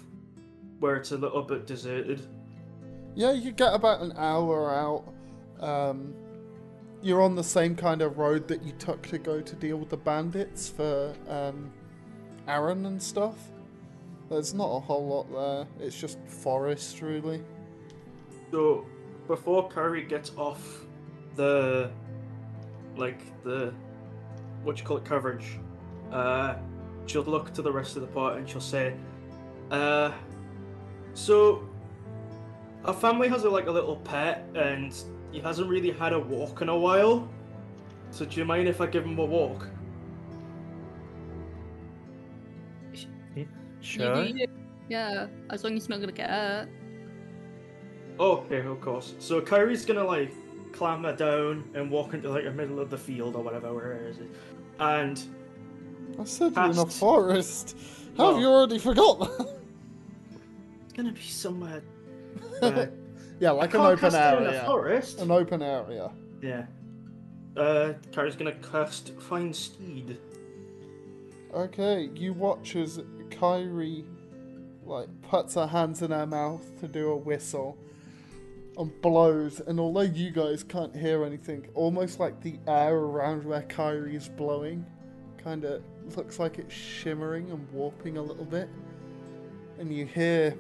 where 0.80 0.98
it's 0.98 1.12
a 1.12 1.18
little 1.18 1.42
bit 1.42 1.66
deserted. 1.66 2.22
Yeah, 3.16 3.32
you 3.32 3.52
get 3.54 3.74
about 3.74 4.02
an 4.02 4.12
hour 4.18 4.74
out. 4.74 5.14
Um, 5.66 6.14
you're 7.02 7.22
on 7.22 7.36
the 7.36 7.44
same 7.44 7.76
kind 7.76 8.02
of 8.02 8.18
road 8.18 8.48
that 8.48 8.64
you 8.64 8.72
took 8.74 9.02
to 9.08 9.18
go 9.18 9.42
to 9.42 9.56
deal 9.56 9.78
with 9.78 9.90
the 9.90 9.98
bandits 9.98 10.70
for 10.70 11.14
um, 11.28 11.72
Aaron 12.48 12.86
and 12.86 13.02
stuff. 13.02 13.36
There's 14.30 14.54
not 14.54 14.66
a 14.68 14.80
whole 14.80 15.08
lot 15.08 15.32
there. 15.32 15.68
It's 15.86 16.00
just 16.00 16.20
forest, 16.28 17.02
really. 17.02 17.42
So 18.52 18.86
before 19.28 19.70
Kyrie 19.70 20.04
gets 20.04 20.32
off 20.36 20.86
the 21.36 21.92
like 22.98 23.22
the 23.44 23.74
what 24.64 24.78
you 24.78 24.86
call 24.86 24.98
it 24.98 25.06
coverage, 25.06 25.58
uh 26.12 26.56
she'll 27.06 27.24
look 27.24 27.54
to 27.54 27.62
the 27.62 27.72
rest 27.72 27.96
of 27.96 28.02
the 28.02 28.08
party 28.08 28.40
and 28.40 28.50
she'll 28.50 28.62
say, 28.62 28.94
uh 29.72 30.12
so 31.14 31.68
our 32.86 32.94
family 32.94 33.28
has 33.28 33.44
a, 33.44 33.50
like 33.50 33.68
a 33.68 33.72
little 33.72 33.98
pet 33.98 34.46
and 34.56 34.96
he 35.32 35.40
hasn't 35.40 35.70
really 35.70 35.92
had 35.92 36.14
a 36.14 36.20
walk 36.20 36.62
in 36.62 36.70
a 36.70 36.78
while. 36.78 37.30
So 38.12 38.26
do 38.26 38.40
you 38.40 38.46
mind 38.46 38.68
if 38.68 38.82
I 38.82 38.88
give 38.88 39.06
him 39.06 39.20
a 39.20 39.26
walk? 39.26 39.68
Sure. 43.82 44.24
You 44.24 44.34
do 44.34 44.40
you. 44.40 44.48
Yeah, 44.90 45.28
as 45.50 45.64
long 45.64 45.74
as 45.74 45.84
he's 45.84 45.90
not 45.90 46.00
gonna 46.00 46.12
get 46.12 46.30
hurt. 46.30 46.70
Okay, 48.20 48.60
of 48.66 48.82
course. 48.82 49.14
So 49.20 49.40
Kyrie's 49.42 49.86
gonna 49.86 50.04
like 50.04 50.34
clamber 50.74 51.16
down 51.16 51.70
and 51.74 51.90
walk 51.90 52.14
into 52.14 52.30
like 52.30 52.44
the 52.44 52.52
middle 52.52 52.80
of 52.80 52.90
the 52.90 52.98
field 52.98 53.36
or 53.36 53.44
whatever 53.44 53.74
where 53.74 53.94
it 53.94 54.08
is. 54.08 54.18
And 54.80 55.22
I 56.20 56.24
said 56.26 56.54
you're 56.56 56.72
in 56.72 56.78
a 56.78 56.86
forest. 56.86 57.78
How 58.18 58.34
have 58.34 58.42
you 58.42 58.48
already 58.48 58.80
forgot 58.80 59.20
that? 59.20 59.60
it's 60.84 60.94
gonna 60.94 61.12
be 61.12 61.22
somewhere 61.22 61.82
uh, 62.62 62.88
yeah, 63.40 63.52
like 63.52 63.74
an 63.74 63.82
open 63.82 64.12
cast 64.12 64.16
it 64.16 64.42
in 64.42 64.48
a 64.48 64.50
area. 64.50 64.66
forest. 64.66 65.20
An 65.20 65.32
open 65.32 65.62
area. 65.62 66.12
Yeah. 66.42 66.66
Uh, 67.58 67.94
Kyrie's 68.14 68.36
gonna 68.36 68.54
cast 68.54 69.14
Find 69.20 69.56
Steed. 69.56 70.18
Okay, 71.54 72.10
you 72.16 72.34
watch 72.34 72.76
as 72.76 73.02
Kyrie 73.32 74.06
like 74.86 75.10
puts 75.22 75.56
her 75.56 75.68
hands 75.68 76.02
in 76.02 76.12
her 76.12 76.26
mouth 76.26 76.64
to 76.80 76.88
do 76.88 77.10
a 77.10 77.16
whistle 77.16 77.78
and 78.78 79.02
blows, 79.02 79.60
and 79.60 79.80
although 79.80 80.02
you 80.02 80.32
guys 80.32 80.64
can't 80.64 80.96
hear 80.96 81.26
anything, 81.26 81.68
almost 81.74 82.20
like 82.20 82.40
the 82.42 82.56
air 82.68 82.96
around 82.96 83.44
where 83.44 83.64
Kyrie 83.64 84.16
is 84.16 84.30
blowing 84.30 84.86
kind 85.38 85.66
of 85.66 85.82
looks 86.16 86.40
like 86.40 86.60
it's 86.60 86.74
shimmering 86.74 87.52
and 87.52 87.70
warping 87.72 88.18
a 88.18 88.22
little 88.22 88.46
bit, 88.46 88.70
and 89.80 89.94
you 89.94 90.06
hear 90.06 90.56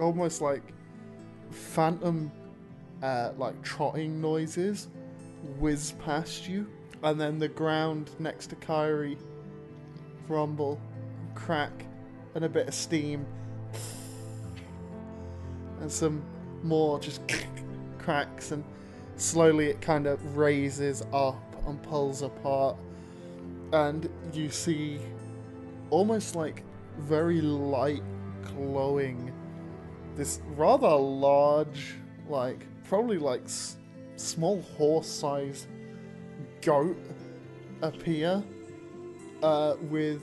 almost 0.00 0.40
like 0.40 0.62
phantom 1.52 2.30
uh, 3.02 3.32
like 3.36 3.60
trotting 3.62 4.20
noises 4.20 4.88
whiz 5.58 5.94
past 6.04 6.48
you, 6.48 6.66
and 7.02 7.20
then 7.20 7.38
the 7.38 7.48
ground 7.48 8.10
next 8.18 8.48
to 8.48 8.56
Kyrie 8.56 9.18
rumble, 10.28 10.80
crack, 11.34 11.84
and 12.34 12.44
a 12.44 12.48
bit 12.48 12.68
of 12.68 12.74
steam, 12.74 13.26
and 15.80 15.90
some 15.90 16.22
more 16.62 16.98
just 17.00 17.20
cracks, 17.98 18.52
and 18.52 18.62
slowly 19.16 19.66
it 19.66 19.80
kind 19.80 20.06
of 20.06 20.36
raises 20.36 21.02
up 21.12 21.42
and 21.66 21.82
pulls 21.82 22.22
apart, 22.22 22.76
and 23.72 24.08
you 24.32 24.48
see 24.48 24.98
almost 25.90 26.36
like 26.36 26.62
very 26.98 27.40
light 27.40 28.02
glowing 28.44 29.31
this 30.16 30.40
rather 30.56 30.88
large 30.88 31.94
like 32.28 32.66
probably 32.84 33.18
like 33.18 33.42
small 34.16 34.62
horse 34.76 35.08
size 35.08 35.66
goat 36.60 36.96
appear 37.82 38.42
uh, 39.42 39.74
with 39.90 40.22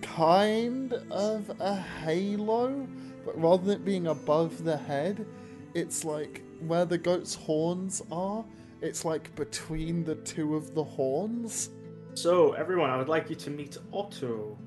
kind 0.00 0.92
of 1.10 1.50
a 1.60 1.76
halo, 1.76 2.86
but 3.24 3.40
rather 3.40 3.64
than 3.64 3.74
it 3.74 3.84
being 3.84 4.06
above 4.08 4.64
the 4.64 4.76
head, 4.76 5.26
it's 5.74 6.04
like 6.04 6.42
where 6.66 6.84
the 6.84 6.98
goat's 6.98 7.34
horns 7.34 8.02
are, 8.10 8.44
it's 8.80 9.04
like 9.04 9.34
between 9.36 10.04
the 10.04 10.16
two 10.16 10.56
of 10.56 10.74
the 10.74 10.84
horns. 10.84 11.70
So, 12.14 12.52
everyone, 12.52 12.90
I 12.90 12.96
would 12.98 13.08
like 13.08 13.30
you 13.30 13.36
to 13.36 13.50
meet 13.50 13.78
Otto. 13.92 14.58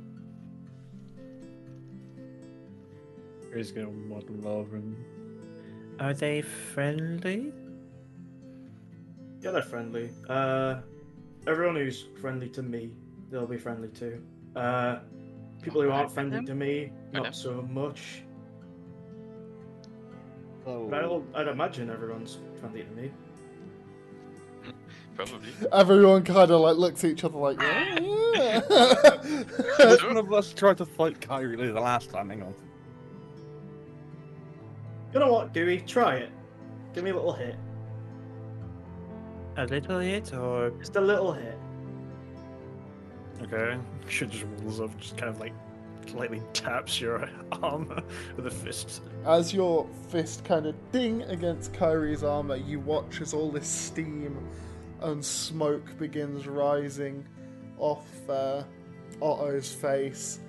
He's 3.56 3.72
gonna 3.72 3.90
waddle 3.90 4.48
over 4.48 4.76
and. 4.76 4.96
Are 6.00 6.14
they 6.14 6.42
friendly? 6.42 7.54
Yeah, 9.42 9.52
they're 9.52 9.62
friendly. 9.62 10.10
Uh, 10.28 10.82
everyone 11.48 11.76
who's 11.76 12.08
friendly 12.20 12.50
to 12.50 12.62
me, 12.62 12.92
they'll 13.32 13.48
be 13.48 13.58
friendly 13.58 13.88
too. 13.90 14.22
Uh, 14.56 15.00
people 15.62 15.82
who 15.82 15.90
aren't 15.90 16.12
friendly 16.12 16.44
to 16.46 16.54
me, 16.54 16.92
not 17.14 17.34
so 17.34 17.62
much. 17.72 18.24
Oh, 20.66 20.90
But 20.90 21.04
I'll, 21.04 21.24
I'd 21.34 21.48
imagine 21.48 21.90
everyone's 21.90 22.40
friendly 22.60 22.84
to 22.84 22.92
me. 22.92 23.12
Probably. 25.16 25.50
Everyone 25.72 26.24
kind 26.24 26.52
of 26.52 26.60
like 26.60 26.76
looks 26.76 27.04
at 27.06 27.12
each 27.12 27.24
other 27.24 27.38
like, 27.38 27.62
yeah. 27.62 28.00
yeah." 28.34 29.92
Which 29.92 30.04
one 30.08 30.18
of 30.18 30.34
us 30.34 30.52
tried 30.54 30.78
to 30.80 30.86
fight 30.86 31.22
Kyrie 31.22 31.56
the 31.56 31.80
last 31.80 32.10
time? 32.10 32.30
Hang 32.30 32.44
on. 32.44 32.54
You 35.16 35.22
know 35.22 35.32
what, 35.32 35.54
Dewey? 35.54 35.80
Try 35.80 36.16
it. 36.16 36.30
Give 36.94 37.06
me 37.06 37.12
a 37.12 37.16
little 37.16 37.32
hit. 37.32 37.56
A 39.56 39.66
little 39.66 40.00
hit 40.00 40.34
or 40.34 40.72
Just 40.72 40.98
a 40.98 41.02
little 41.02 41.32
hit. 41.32 41.58
okay? 43.44 43.80
Should 44.10 44.32
just 44.32 44.44
rolls 44.60 44.82
up, 44.82 44.96
just 45.00 45.16
kind 45.16 45.30
of 45.30 45.40
like 45.40 45.54
lightly 46.14 46.42
taps 46.52 47.00
your 47.00 47.30
arm 47.64 47.88
with 48.36 48.46
a 48.46 48.52
fist. 48.52 49.04
As 49.26 49.54
your 49.54 49.88
fist 50.10 50.44
kind 50.44 50.66
of 50.66 50.76
ding 50.92 51.22
against 51.24 51.72
Kyrie's 51.72 52.22
armor, 52.22 52.58
you 52.58 52.82
watch 52.82 53.22
as 53.22 53.34
all 53.34 53.50
this 53.50 53.70
steam 53.70 54.46
and 55.00 55.24
smoke 55.24 55.98
begins 55.98 56.46
rising 56.46 57.26
off 57.78 58.06
uh, 58.30 58.64
Otto's 59.22 59.74
face. 59.74 60.40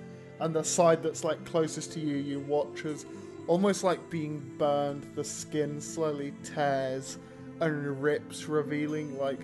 And 0.41 0.53
the 0.53 0.63
side 0.63 1.01
that's 1.01 1.23
like 1.23 1.45
closest 1.45 1.93
to 1.93 2.01
you, 2.01 2.17
you 2.17 2.41
watch 2.41 2.83
as 2.83 3.05
almost 3.47 3.83
like 3.83 4.09
being 4.09 4.39
burned, 4.57 5.09
the 5.15 5.23
skin 5.23 5.81
slowly 5.81 6.33
tears 6.43 7.17
and 7.59 8.01
rips, 8.01 8.47
revealing 8.47 9.17
like 9.17 9.39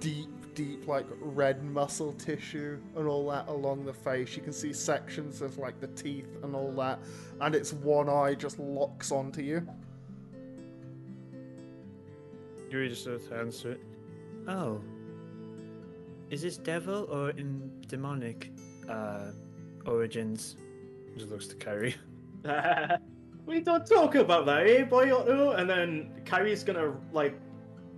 deep, 0.00 0.54
deep, 0.54 0.86
like 0.86 1.06
red 1.20 1.64
muscle 1.64 2.12
tissue 2.12 2.78
and 2.96 3.08
all 3.08 3.28
that 3.30 3.48
along 3.48 3.84
the 3.84 3.92
face. 3.92 4.36
You 4.36 4.42
can 4.42 4.52
see 4.52 4.72
sections 4.72 5.42
of 5.42 5.58
like 5.58 5.80
the 5.80 5.88
teeth 5.88 6.28
and 6.42 6.54
all 6.54 6.72
that, 6.72 7.00
and 7.40 7.54
its 7.54 7.72
one 7.72 8.08
eye 8.08 8.34
just 8.34 8.58
locks 8.58 9.10
onto 9.10 9.42
you. 9.42 9.66
Yuri 12.70 12.88
just 12.88 13.04
sort 13.04 13.16
of 13.16 13.28
turns 13.28 13.60
to 13.62 13.70
it. 13.70 13.80
Oh. 14.48 14.80
Is 16.30 16.42
this 16.42 16.56
devil 16.56 17.04
or 17.10 17.30
in 17.30 17.70
demonic 17.86 18.50
uh, 18.88 19.30
origins? 19.86 20.56
Just 21.16 21.30
looks 21.30 21.46
to 21.46 21.54
Kyrie. 21.56 21.94
we 23.46 23.60
don't 23.60 23.86
talk 23.86 24.14
about 24.14 24.46
that, 24.46 24.66
eh, 24.66 24.84
boy 24.84 25.14
Otto? 25.14 25.52
And 25.52 25.68
then 25.68 26.10
Kyrie's 26.24 26.64
gonna 26.64 26.94
like 27.12 27.38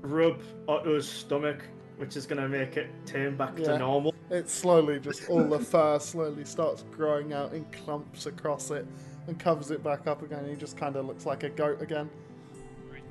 rub 0.02 0.40
Otto's 0.68 1.08
stomach, 1.08 1.64
which 1.96 2.16
is 2.16 2.26
gonna 2.26 2.48
make 2.48 2.76
it 2.76 2.90
turn 3.06 3.36
back 3.36 3.58
Yeah. 3.58 3.72
to 3.72 3.78
normal. 3.78 4.14
It 4.30 4.48
slowly 4.48 5.00
just 5.00 5.28
all 5.30 5.44
the 5.44 5.58
fur 5.58 5.98
slowly 5.98 6.44
starts 6.44 6.84
growing 6.90 7.32
out 7.32 7.54
in 7.54 7.64
clumps 7.66 8.26
across 8.26 8.70
it 8.70 8.86
and 9.26 9.38
covers 9.38 9.70
it 9.70 9.82
back 9.82 10.06
up 10.06 10.22
again. 10.22 10.46
He 10.48 10.54
just 10.54 10.76
kind 10.76 10.96
of 10.96 11.06
looks 11.06 11.26
like 11.26 11.44
a 11.44 11.50
goat 11.50 11.80
again. 11.80 12.10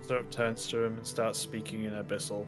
Sort 0.03 0.21
of 0.21 0.29
turns 0.29 0.67
to 0.67 0.83
him 0.83 0.97
and 0.97 1.05
starts 1.05 1.39
speaking 1.39 1.83
in 1.83 1.93
Abyssal. 1.93 2.45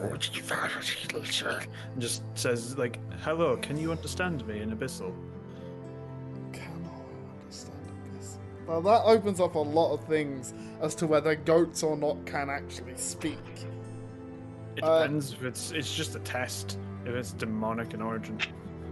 And 0.00 1.68
just 1.98 2.22
says 2.34 2.78
like, 2.78 3.00
"Hello, 3.22 3.56
can 3.56 3.76
you 3.76 3.90
understand 3.90 4.46
me 4.46 4.60
in 4.60 4.70
Abyssal?" 4.70 5.12
Now 8.68 8.80
that 8.80 9.02
opens 9.04 9.40
up 9.40 9.54
a 9.54 9.58
lot 9.58 9.94
of 9.94 10.04
things 10.04 10.52
as 10.82 10.94
to 10.96 11.06
whether 11.06 11.34
goats 11.34 11.82
or 11.82 11.96
not 11.96 12.24
can 12.26 12.50
actually 12.50 12.96
speak. 12.96 13.38
It 14.76 14.84
Uh, 14.84 15.02
depends 15.02 15.32
if 15.32 15.42
it's 15.42 15.70
it's 15.72 15.92
just 15.94 16.14
a 16.14 16.20
test. 16.20 16.78
If 17.04 17.14
it's 17.14 17.32
demonic 17.32 17.94
in 17.94 18.02
origin. 18.02 18.38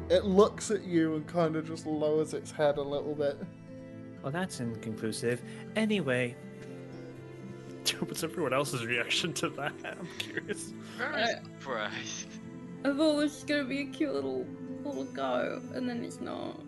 It 0.08 0.24
looks 0.24 0.70
at 0.70 0.84
you 0.84 1.16
and 1.16 1.26
kind 1.26 1.56
of 1.56 1.66
just 1.66 1.84
lowers 1.86 2.32
its 2.32 2.50
head 2.50 2.78
a 2.78 2.82
little 2.82 3.14
bit. 3.14 3.36
Well, 4.22 4.32
that's 4.32 4.60
inconclusive. 4.60 5.42
Anyway. 5.76 6.34
What's 8.00 8.24
everyone 8.24 8.52
else's 8.52 8.84
reaction 8.86 9.32
to 9.34 9.48
that? 9.50 9.72
I'm 9.84 10.08
curious. 10.18 10.72
Very 10.96 11.26
surprised. 11.26 12.28
I 12.84 12.88
thought 12.92 13.12
it 13.14 13.16
was 13.16 13.32
just 13.34 13.46
gonna 13.46 13.64
be 13.64 13.82
a 13.82 13.86
cute 13.86 14.14
little 14.14 14.46
little 14.84 15.04
goat, 15.04 15.62
and 15.74 15.88
then 15.88 16.02
it's 16.04 16.20
not. 16.20 16.60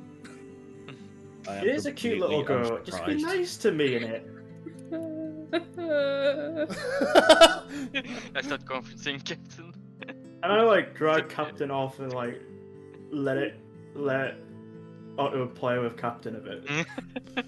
I 1.46 1.56
am 1.56 1.64
It 1.66 1.74
is 1.74 1.86
a 1.86 1.92
cute 1.92 2.18
little 2.18 2.42
girl. 2.42 2.80
Just 2.84 3.04
be 3.06 3.14
nice 3.22 3.56
to 3.58 3.70
me 3.72 3.96
in 3.96 4.02
it. 4.04 4.26
That's 8.32 8.48
not 8.48 8.64
conferencing, 8.64 9.24
Captain. 9.24 9.74
And 10.40 10.52
I 10.52 10.62
like 10.62 10.94
drag 10.94 11.28
Captain 11.28 11.68
off 11.72 11.98
and 11.98 12.12
like 12.12 12.40
let 13.10 13.38
it 13.38 13.58
let 13.96 14.36
Otto 15.18 15.46
play 15.48 15.80
with 15.80 15.96
Captain 15.96 16.36
a 16.36 16.38
bit. 16.38 16.64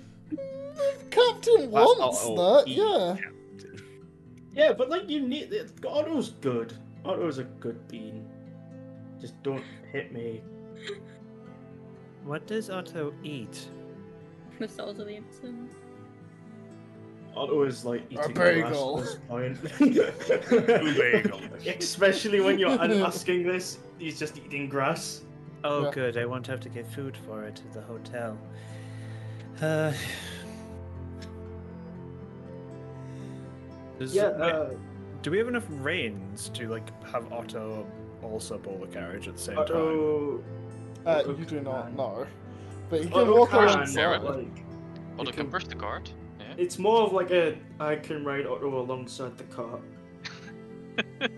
Captain 1.13 1.71
wants 1.71 2.25
that, 2.25 2.65
he- 2.67 2.75
yeah. 2.81 3.17
Yeah, 4.53 4.73
but 4.73 4.91
like 4.91 5.09
you 5.09 5.21
need 5.21 5.55
Otto's 5.87 6.31
good. 6.41 6.77
Otto's 7.05 7.39
a 7.39 7.45
good 7.45 7.87
bean. 7.87 8.29
Just 9.21 9.41
don't 9.45 9.63
hit 9.93 10.13
me. 10.13 10.43
What 12.25 12.49
does 12.49 12.71
Otto 12.71 13.15
eat? 13.23 13.69
The 14.61 14.69
souls 14.69 14.99
of 15.01 15.07
the 15.07 15.17
episode. 15.17 15.69
Otto 17.35 17.63
is 17.63 17.85
like 17.85 18.03
eating 18.11 18.35
bagel. 18.35 18.97
grass 18.99 19.17
at 19.31 19.61
this 19.63 20.99
bagel. 20.99 21.41
Especially 21.67 22.41
when 22.41 22.59
you're 22.59 22.71
a- 22.71 22.97
asking 23.07 23.47
this, 23.47 23.79
he's 23.99 24.19
just 24.19 24.39
eating 24.39 24.69
grass. 24.69 25.23
Oh, 25.65 25.85
Yeah. 25.85 25.91
good. 25.93 26.17
I 26.19 26.27
won't 26.27 26.47
have 26.47 26.61
to 26.61 26.69
get 26.69 26.87
food 26.87 27.17
for 27.27 27.45
it 27.45 27.61
at 27.67 27.73
the 27.73 27.81
hotel. 27.83 28.37
Uh. 29.61 29.93
Does- 33.99 34.15
Yeah, 34.15 34.31
wait, 34.31 34.53
uh, 34.53 34.71
do 35.23 35.31
we 35.31 35.39
have 35.39 35.49
enough 35.49 35.67
reins 35.69 36.49
to 36.55 36.69
like 36.69 36.89
have 37.07 37.31
Otto 37.33 37.87
also 38.23 38.59
pull 38.59 38.79
the 38.79 38.87
carriage 38.87 39.29
at 39.29 39.37
the 39.37 39.41
same 39.43 39.57
time? 39.57 39.65
Otto. 39.65 40.43
Uh, 41.07 41.23
you 41.39 41.45
do 41.45 41.61
not 41.61 41.95
know. 41.95 42.27
But 42.91 43.01
he 43.03 43.07
can 43.09 43.21
Otto 43.21 43.37
walk 43.39 43.51
can, 43.51 43.65
alongside. 43.65 44.21
but, 44.23 44.37
like, 44.39 44.47
Otto 45.19 45.25
You 45.25 45.25
can 45.25 45.33
can- 45.33 45.51
push 45.51 45.65
the 45.65 45.75
cart. 45.77 46.13
Yeah. 46.41 46.47
it's 46.59 46.79
more 46.79 47.03
of 47.03 47.13
like 47.13 47.31
a 47.31 47.57
I 47.79 47.97
can 47.97 48.25
ride 48.25 48.47
Otto 48.47 48.81
alongside 48.81 49.39
the 49.39 49.45
cart. 49.45 49.83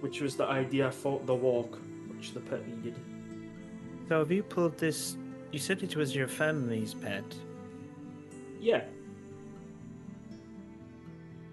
which 0.00 0.20
was 0.20 0.36
the 0.36 0.44
idea 0.46 0.90
for 0.90 1.20
the 1.26 1.34
walk, 1.34 1.78
which 2.08 2.32
the 2.32 2.40
pet 2.40 2.66
needed. 2.68 2.94
So 4.08 4.18
have 4.20 4.30
you 4.32 4.42
pulled 4.42 4.78
this? 4.78 5.16
You 5.52 5.58
said 5.58 5.82
it 5.82 5.94
was 5.96 6.14
your 6.14 6.26
family's 6.28 6.94
pet. 6.94 7.24
Yeah, 8.60 8.84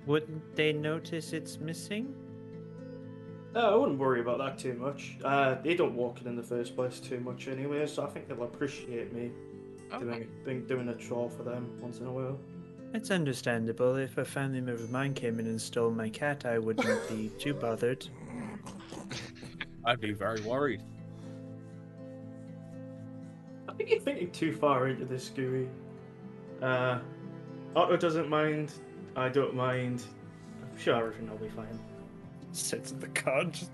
Wouldn't 0.06 0.56
they 0.56 0.72
notice 0.74 1.34
it's 1.34 1.58
missing? 1.60 2.14
Uh, 3.56 3.60
I 3.60 3.76
wouldn't 3.76 3.98
worry 3.98 4.22
about 4.22 4.38
that 4.40 4.58
too 4.58 4.74
much. 4.74 5.18
Uh, 5.24 5.56
they 5.64 5.74
don't 5.76 5.96
walk 5.96 6.22
it 6.22 6.28
in 6.28 6.36
the 6.36 6.44
first 6.44 6.76
place 6.76 7.00
too 7.00 7.20
much 7.20 7.48
anyway, 7.48 7.86
so 7.88 8.04
I 8.04 8.08
think 8.08 8.28
they'll 8.28 8.44
appreciate 8.44 9.14
me 9.14 9.32
Okay. 9.92 10.04
doing 10.04 10.28
doing- 10.44 10.66
doing 10.68 10.90
a 10.90 10.96
chore 10.96 11.30
for 11.30 11.44
them 11.44 11.70
once 11.82 12.00
in 12.00 12.08
a 12.08 12.12
while. 12.12 12.38
It's 12.94 13.10
understandable. 13.12 13.96
If 13.96 14.18
a 14.18 14.26
family 14.26 14.62
member 14.62 14.84
of 14.84 14.92
mine 14.92 15.14
came 15.14 15.40
in 15.40 15.48
and 15.48 15.60
stole 15.60 15.92
my 15.92 16.10
cat, 16.10 16.46
I 16.46 16.58
wouldn't 16.60 17.08
be 17.10 17.30
too 17.40 17.54
bothered. 17.54 18.08
I'd 19.86 20.00
be 20.02 20.12
very 20.14 20.42
worried. 20.42 20.82
I 23.70 23.74
think 23.74 23.90
you're 23.92 24.00
thinking 24.00 24.32
too 24.32 24.54
far 24.54 24.88
into 24.88 25.06
this, 25.06 25.30
Gooey. 25.30 25.68
Uh, 26.62 27.00
Otto 27.76 27.96
doesn't 27.98 28.30
mind. 28.30 28.74
I 29.16 29.30
don't 29.30 29.56
mind. 29.56 30.04
I'm 30.62 30.78
sure 30.78 30.96
everything 30.96 31.30
will 31.30 31.38
be 31.38 31.50
fine. 31.50 31.80
Sits 32.52 32.92
in 32.92 33.00
the 33.00 33.08
car. 33.10 33.44
Just... 33.46 33.72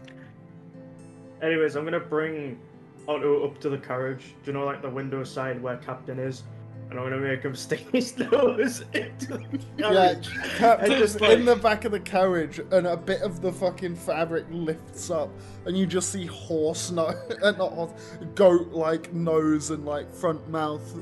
Anyways, 1.41 1.75
I'm 1.75 1.83
gonna 1.83 1.99
bring 1.99 2.59
Otto 3.07 3.45
up 3.45 3.59
to 3.61 3.69
the 3.69 3.77
carriage. 3.77 4.35
Do 4.43 4.51
you 4.51 4.57
know, 4.57 4.65
like 4.65 4.81
the 4.81 4.89
window 4.89 5.23
side 5.23 5.61
where 5.61 5.77
Captain 5.77 6.19
is? 6.19 6.43
And 6.89 6.99
I'm 6.99 7.09
gonna 7.09 7.21
make 7.21 7.41
him 7.41 7.55
stick 7.55 7.89
his 7.91 8.17
nose 8.17 8.83
into 8.93 9.37
the 9.37 9.59
Yeah, 9.77 9.89
carriage. 10.13 10.29
Captain's 10.57 10.99
just, 10.99 11.21
like- 11.21 11.31
in 11.31 11.45
the 11.45 11.55
back 11.55 11.85
of 11.85 11.91
the 11.91 11.99
carriage, 11.99 12.59
and 12.71 12.85
a 12.87 12.97
bit 12.97 13.21
of 13.21 13.41
the 13.41 13.51
fucking 13.51 13.95
fabric 13.95 14.45
lifts 14.51 15.09
up, 15.09 15.29
and 15.65 15.77
you 15.77 15.85
just 15.85 16.11
see 16.11 16.25
horse 16.25 16.91
nose, 16.91 17.15
uh, 17.41 17.51
not 17.51 17.71
horse, 17.73 17.91
goat 18.35 18.71
like 18.71 19.13
nose 19.13 19.69
and 19.71 19.85
like 19.85 20.13
front 20.13 20.47
mouth, 20.49 20.93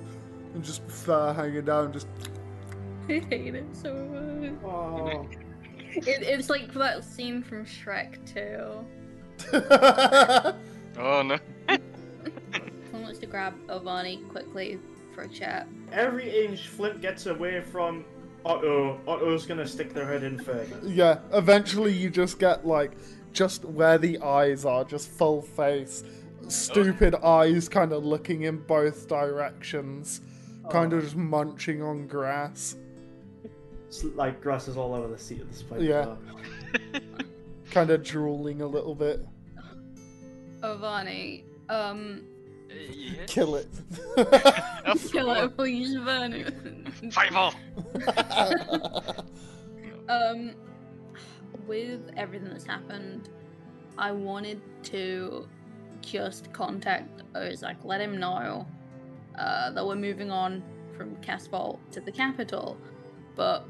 and 0.53 0.63
just 0.63 0.87
fur 0.89 1.33
hanging 1.33 1.65
down. 1.65 1.91
Just 1.93 2.07
I 3.09 3.13
hate 3.29 3.55
it 3.55 3.65
so 3.73 3.93
much. 3.93 4.63
Oh, 4.63 5.27
It, 5.93 6.23
it's 6.23 6.49
like 6.49 6.73
that 6.73 7.03
scene 7.03 7.43
from 7.43 7.65
Shrek 7.65 8.17
2. 8.33 8.85
Oh 10.97 11.21
no. 11.21 11.37
Someone 11.69 13.03
wants 13.03 13.19
to 13.19 13.25
grab 13.25 13.53
Ovani 13.69 14.17
quickly 14.29 14.79
for 15.15 15.23
a 15.23 15.27
chat. 15.27 15.67
every 15.91 16.45
inch 16.45 16.67
Flint 16.67 17.01
gets 17.01 17.25
away 17.25 17.61
from 17.61 18.05
Otto, 18.45 18.99
Otto's 19.07 19.45
gonna 19.45 19.67
stick 19.67 19.93
their 19.93 20.05
head 20.05 20.23
in 20.23 20.39
further. 20.39 20.79
yeah. 20.83 21.19
Eventually, 21.33 21.93
you 21.93 22.09
just 22.09 22.39
get 22.39 22.65
like 22.65 22.91
just 23.33 23.65
where 23.65 23.97
the 23.97 24.19
eyes 24.19 24.65
are, 24.65 24.83
just 24.83 25.09
full 25.09 25.41
face, 25.41 26.03
stupid 26.47 27.15
eyes, 27.15 27.69
kind 27.69 27.93
of 27.93 28.03
looking 28.03 28.43
in 28.43 28.57
both 28.57 29.07
directions, 29.07 30.21
kind 30.69 30.93
of 30.93 30.99
oh. 30.99 31.01
just 31.03 31.15
munching 31.15 31.81
on 31.81 32.07
grass. 32.07 32.75
S- 33.91 34.05
like 34.15 34.41
grasses 34.41 34.77
all 34.77 34.93
over 34.93 35.07
the 35.07 35.17
seat 35.17 35.41
of 35.41 35.49
the 35.51 35.55
spider 35.57 35.83
Yeah. 35.83 36.99
Kind 37.71 37.89
of 37.89 38.03
drooling 38.03 38.61
a 38.61 38.67
little 38.67 38.95
bit. 38.95 39.25
Ovani, 40.61 41.43
um, 41.69 42.23
yes. 42.69 43.29
Kill 43.31 43.55
it. 43.55 43.67
kill 45.11 45.31
it, 45.31 45.55
please, 45.55 45.95
Vanu. 45.95 47.13
Fireball! 47.13 47.53
um, 50.09 50.53
with 51.65 52.01
everything 52.17 52.49
that's 52.49 52.65
happened, 52.65 53.29
I 53.97 54.11
wanted 54.11 54.61
to 54.83 55.47
just 56.01 56.51
contact 56.53 57.23
Ozak, 57.33 57.77
let 57.83 58.01
him 58.01 58.19
know 58.19 58.67
uh, 59.39 59.71
that 59.71 59.85
we're 59.85 59.95
moving 59.95 60.29
on 60.31 60.61
from 60.97 61.15
Casvault 61.17 61.79
to 61.91 62.01
the 62.01 62.11
capital. 62.11 62.77
But 63.35 63.65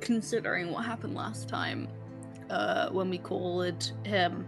considering 0.00 0.70
what 0.72 0.84
happened 0.84 1.14
last 1.14 1.48
time, 1.48 1.88
uh, 2.50 2.88
when 2.90 3.10
we 3.10 3.18
called 3.18 3.92
him, 4.04 4.46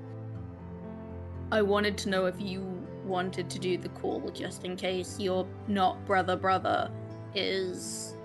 I 1.53 1.63
wanted 1.63 1.99
to 1.99 2.09
know 2.09 2.27
if 2.27 2.41
you 2.41 2.63
wanted 3.05 3.51
to 3.51 3.59
do 3.59 3.77
the 3.77 3.89
call 3.89 4.31
just 4.31 4.65
in 4.65 4.77
case 4.77 5.19
your 5.19 5.47
not 5.67 6.05
brother 6.07 6.37
brother 6.37 6.91
is 7.35 8.17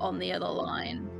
on 0.00 0.18
the 0.18 0.32
other 0.32 0.46
line. 0.46 1.10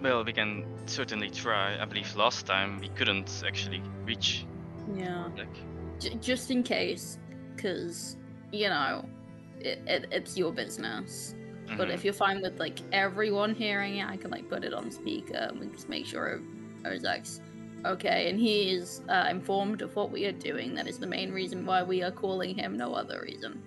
Well, 0.00 0.22
we 0.24 0.32
can 0.32 0.64
certainly 0.86 1.28
try. 1.28 1.80
I 1.80 1.84
believe 1.84 2.14
last 2.14 2.46
time 2.46 2.78
we 2.78 2.88
couldn't 2.90 3.42
actually 3.44 3.82
reach. 4.04 4.46
Yeah. 4.94 5.28
Like, 5.36 5.48
J- 5.98 6.14
just 6.20 6.50
in 6.50 6.62
case, 6.62 7.18
because 7.54 8.16
you 8.52 8.68
know, 8.68 9.04
it, 9.58 9.80
it, 9.86 10.06
it's 10.12 10.38
your 10.38 10.52
business. 10.52 11.34
But 11.76 11.88
mhm. 11.88 11.94
if 11.94 12.04
you're 12.04 12.14
fine 12.14 12.40
with 12.40 12.58
like 12.58 12.78
everyone 12.92 13.54
hearing 13.54 13.96
it, 13.96 14.06
I 14.08 14.16
can 14.16 14.30
like 14.30 14.48
put 14.48 14.64
it 14.64 14.72
on 14.72 14.90
speaker 14.90 15.36
and 15.50 15.60
we 15.60 15.66
just 15.68 15.88
make 15.88 16.06
sure 16.06 16.40
Ozak's 16.84 17.40
okay 17.84 18.28
and 18.28 18.40
he 18.40 18.70
is 18.70 19.02
uh, 19.08 19.26
informed 19.30 19.82
of 19.82 19.94
what 19.96 20.10
we 20.10 20.24
are 20.26 20.32
doing. 20.32 20.74
That 20.74 20.86
is 20.88 20.98
the 20.98 21.06
main 21.06 21.32
reason 21.32 21.64
why 21.66 21.82
we 21.82 22.02
are 22.02 22.10
calling 22.10 22.54
him. 22.54 22.76
No 22.76 22.94
other 22.94 23.20
reason. 23.22 23.62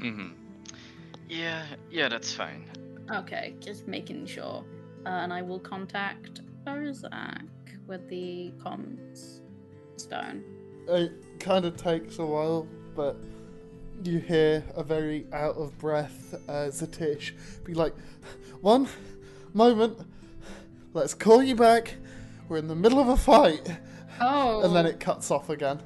hmm 0.00 0.28
Yeah, 1.28 1.64
yeah, 1.90 2.08
that's 2.08 2.32
fine. 2.32 2.70
Okay, 3.12 3.54
just 3.60 3.86
making 3.88 4.26
sure. 4.26 4.64
Uh, 5.04 5.08
and 5.08 5.32
I 5.32 5.42
will 5.42 5.60
contact 5.60 6.40
Ozak 6.66 7.46
with 7.86 8.08
the 8.08 8.52
comms 8.58 9.40
stone. 9.96 10.42
it 10.88 11.12
kind 11.40 11.64
of 11.64 11.76
takes 11.76 12.18
a 12.18 12.24
while, 12.26 12.66
but 12.94 13.16
you 14.04 14.18
hear 14.18 14.64
a 14.74 14.82
very 14.82 15.26
out 15.32 15.56
of 15.56 15.76
breath 15.78 16.34
uh, 16.48 16.68
Zatish 16.70 17.32
be 17.64 17.74
like, 17.74 17.94
"One 18.60 18.88
moment, 19.54 19.98
let's 20.92 21.14
call 21.14 21.42
you 21.42 21.54
back. 21.54 21.94
We're 22.48 22.58
in 22.58 22.68
the 22.68 22.74
middle 22.74 22.98
of 22.98 23.08
a 23.08 23.16
fight," 23.16 23.68
Oh, 24.20 24.62
and 24.62 24.74
then 24.74 24.86
it 24.86 24.98
cuts 25.00 25.30
off 25.30 25.50
again. 25.50 25.80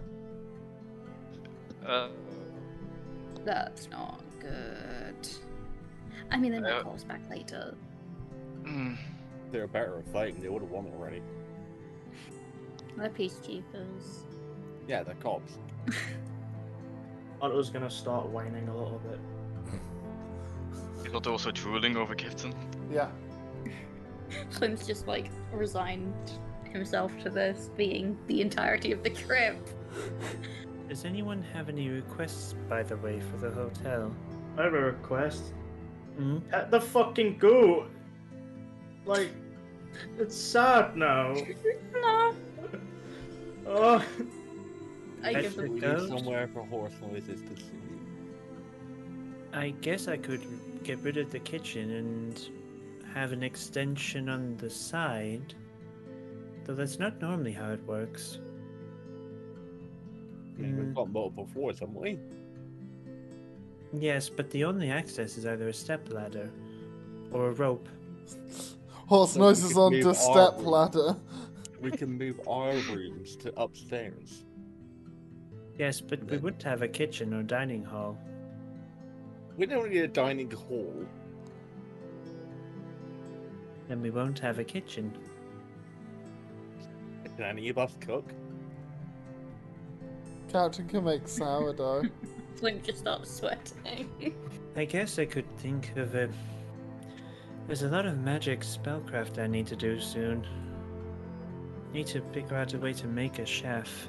Uh, 1.86 2.08
That's 3.44 3.88
not 3.90 4.22
good. 4.40 5.28
I 6.30 6.36
mean, 6.36 6.52
they 6.52 6.58
might 6.60 6.72
Uh, 6.72 6.82
call 6.82 6.94
us 6.94 7.04
back 7.04 7.20
later. 7.30 7.74
mm, 8.64 8.96
They're 9.52 9.68
better 9.68 9.98
at 9.98 10.08
fighting. 10.08 10.40
They 10.42 10.48
would 10.48 10.62
have 10.62 10.70
won 10.70 10.86
already. 10.96 11.22
They're 12.96 13.10
peacekeepers. 13.10 14.24
Yeah, 14.88 15.02
they're 15.04 15.14
cops. 15.16 15.58
Otto's 17.40 17.70
gonna 17.70 17.90
start 17.90 18.26
whining 18.28 18.68
a 18.68 18.76
little 18.76 19.00
bit. 19.00 19.20
is 21.06 21.14
Otto 21.14 21.32
also 21.32 21.50
drooling 21.50 21.96
over 21.96 22.14
Captain? 22.14 22.54
Yeah. 22.90 23.08
Clint's 24.52 24.86
just 24.86 25.06
like 25.06 25.30
resigned 25.52 26.32
himself 26.72 27.12
to 27.22 27.30
this 27.30 27.70
being 27.76 28.18
the 28.26 28.40
entirety 28.40 28.92
of 28.92 29.02
the 29.02 29.10
crib. 29.10 29.56
Does 30.88 31.04
anyone 31.04 31.42
have 31.52 31.68
any 31.68 31.88
requests, 31.88 32.54
by 32.68 32.82
the 32.82 32.96
way, 32.98 33.20
for 33.20 33.36
the 33.38 33.50
hotel? 33.50 34.14
I 34.56 34.64
have 34.64 34.74
a 34.74 34.80
request. 34.80 35.52
Hmm? 36.16 36.38
At 36.52 36.70
the 36.70 36.80
fucking 36.80 37.38
goat. 37.38 37.90
Like, 39.04 39.30
it's 40.18 40.36
sad 40.36 40.96
now. 40.96 41.34
No, 41.94 42.34
Oh, 43.66 44.04
I 45.26 45.32
That's 45.32 45.54
give 45.54 45.56
them. 45.56 45.74
We 45.74 45.80
need 45.80 46.08
somewhere 46.08 46.48
for 46.48 46.64
horse 46.64 46.92
noises 47.02 47.42
to 47.42 47.56
see. 47.56 47.72
I 49.52 49.70
guess 49.80 50.06
I 50.06 50.16
could 50.16 50.42
get 50.84 50.98
rid 51.00 51.16
of 51.16 51.30
the 51.32 51.40
kitchen 51.40 51.90
and 51.90 52.48
have 53.12 53.32
an 53.32 53.42
extension 53.42 54.28
on 54.28 54.56
the 54.58 54.70
side. 54.70 55.54
Though 56.64 56.74
that's 56.74 56.98
not 56.98 57.20
normally 57.20 57.52
how 57.52 57.70
it 57.72 57.82
works. 57.86 58.38
I 60.58 60.62
Mm. 60.62 60.76
We've 60.78 60.94
got 60.94 61.10
multiple 61.10 61.46
floors, 61.46 61.80
haven't 61.80 62.00
we? 62.00 62.18
Yes, 63.92 64.28
but 64.28 64.50
the 64.50 64.64
only 64.64 64.90
access 64.90 65.36
is 65.36 65.44
either 65.44 65.68
a 65.68 65.72
step 65.72 66.10
ladder 66.12 66.50
or 67.32 67.48
a 67.48 67.52
rope. 67.52 67.88
Horse 68.90 69.32
So 69.32 69.40
nose 69.40 69.62
we 69.62 69.68
is 69.68 69.74
could 69.74 69.80
on 69.80 69.92
the 70.00 70.08
our 70.08 70.14
step 70.14 70.64
ladder. 70.64 71.16
We 71.80 71.90
can 71.90 72.16
move 72.18 72.40
our 72.46 72.74
rooms 72.74 73.36
to 73.36 73.52
upstairs. 73.60 74.45
Yes, 75.78 76.00
but 76.00 76.24
we 76.24 76.38
wouldn't 76.38 76.62
have 76.62 76.82
a 76.82 76.88
kitchen 76.88 77.34
or 77.34 77.42
dining 77.42 77.84
hall. 77.84 78.16
We 79.56 79.66
don't 79.66 79.90
need 79.90 80.00
a 80.00 80.08
dining 80.08 80.50
hall. 80.50 81.06
Then 83.88 84.02
we 84.02 84.10
won't 84.10 84.38
have 84.38 84.58
a 84.58 84.64
kitchen. 84.64 85.12
Can 87.36 87.44
any 87.44 87.68
of 87.68 87.78
us 87.78 87.94
cook? 88.00 88.24
Captain 90.50 90.88
can 90.88 91.04
make 91.04 91.28
sourdough. 91.28 92.04
Clint 92.58 92.84
just 92.84 93.00
starts 93.00 93.30
sweating. 93.30 94.34
I 94.76 94.86
guess 94.86 95.18
I 95.18 95.26
could 95.26 95.46
think 95.58 95.94
of 95.96 96.14
a. 96.14 96.28
There's 97.66 97.82
a 97.82 97.88
lot 97.88 98.06
of 98.06 98.18
magic 98.18 98.60
spellcraft 98.60 99.38
I 99.38 99.46
need 99.46 99.66
to 99.66 99.76
do 99.76 100.00
soon. 100.00 100.46
Need 101.92 102.06
to 102.08 102.22
figure 102.32 102.56
out 102.56 102.72
a 102.72 102.78
way 102.78 102.92
to 102.94 103.06
make 103.06 103.38
a 103.38 103.46
chef. 103.46 104.08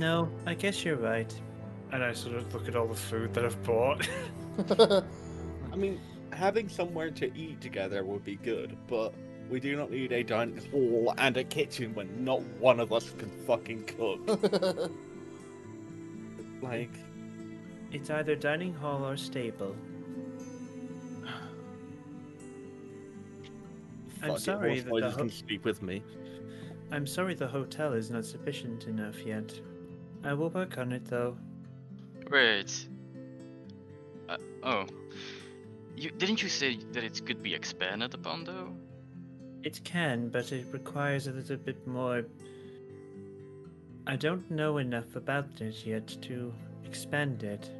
No, 0.00 0.30
I 0.46 0.54
guess 0.54 0.82
you're 0.82 0.96
right. 0.96 1.30
And 1.92 2.02
I 2.02 2.14
sort 2.14 2.36
of 2.36 2.54
look 2.54 2.66
at 2.66 2.74
all 2.74 2.86
the 2.86 2.94
food 2.94 3.34
that 3.34 3.44
I've 3.44 3.62
bought. 3.62 4.08
I 5.72 5.76
mean, 5.76 6.00
having 6.32 6.70
somewhere 6.70 7.10
to 7.10 7.30
eat 7.36 7.60
together 7.60 8.02
would 8.02 8.24
be 8.24 8.36
good, 8.36 8.78
but 8.88 9.12
we 9.50 9.60
do 9.60 9.76
not 9.76 9.90
need 9.90 10.10
a 10.12 10.22
dining 10.22 10.56
hall 10.70 11.12
and 11.18 11.36
a 11.36 11.44
kitchen 11.44 11.94
when 11.94 12.24
not 12.24 12.40
one 12.60 12.80
of 12.80 12.94
us 12.94 13.10
can 13.18 13.28
fucking 13.46 13.84
cook. 13.84 14.26
like, 16.62 16.94
It's 17.92 18.08
either 18.08 18.34
dining 18.34 18.72
hall 18.72 19.04
or 19.04 19.18
stable. 19.18 19.76
I'm 24.22 24.30
fuck 24.30 24.38
sorry 24.38 24.80
horse 24.80 24.84
that 24.84 24.86
the 24.86 24.90
noises 25.00 25.12
ho- 25.12 25.18
can 25.18 25.28
sleep 25.28 25.66
with 25.66 25.82
me. 25.82 26.02
I'm 26.90 27.06
sorry 27.06 27.34
the 27.34 27.48
hotel 27.48 27.92
is 27.92 28.10
not 28.10 28.24
sufficient 28.24 28.86
enough 28.86 29.26
yet. 29.26 29.60
I 30.24 30.34
will 30.34 30.50
work 30.50 30.78
on 30.78 30.92
it 30.92 31.04
though. 31.06 31.36
Wait. 32.30 32.86
Uh, 34.28 34.36
oh. 34.62 34.86
You 35.96 36.10
didn't 36.10 36.42
you 36.42 36.48
say 36.48 36.78
that 36.92 37.04
it 37.04 37.24
could 37.26 37.42
be 37.42 37.54
expanded 37.54 38.14
upon 38.14 38.44
though? 38.44 38.72
It 39.62 39.82
can, 39.84 40.28
but 40.30 40.52
it 40.52 40.66
requires 40.72 41.26
a 41.26 41.32
little 41.32 41.56
bit 41.56 41.86
more. 41.86 42.24
I 44.06 44.16
don't 44.16 44.50
know 44.50 44.78
enough 44.78 45.16
about 45.16 45.60
it 45.60 45.84
yet 45.84 46.06
to 46.22 46.52
expand 46.84 47.42
it. 47.42 47.70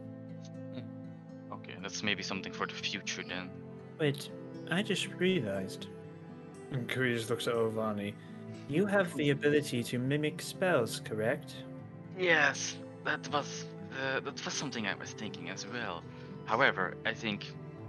Okay, 1.53 1.75
that's 1.83 2.03
maybe 2.03 2.23
something 2.23 2.53
for 2.53 2.67
the 2.67 2.75
future 2.75 3.23
then. 3.27 3.51
Wait, 3.99 4.31
I 4.71 4.83
just 4.83 5.09
realized. 5.15 5.87
and 6.73 6.89
Kui 6.89 7.15
just 7.15 7.31
looks 7.31 7.47
at 7.49 7.55
Ovani. 7.55 8.15
You 8.69 8.87
have 8.87 9.15
the 9.17 9.31
ability 9.31 9.83
to 9.85 9.99
mimic 9.99 10.41
spells, 10.43 11.01
correct? 11.01 11.55
Yes, 12.19 12.77
that 13.05 13.27
was 13.33 13.65
uh, 14.01 14.21
that 14.21 14.45
was 14.45 14.55
something 14.55 14.87
I 14.87 14.95
was 14.95 15.11
thinking 15.13 15.51
as 15.51 15.67
well. 15.67 16.03
However, 16.45 16.97
I 17.07 17.15
think 17.15 17.47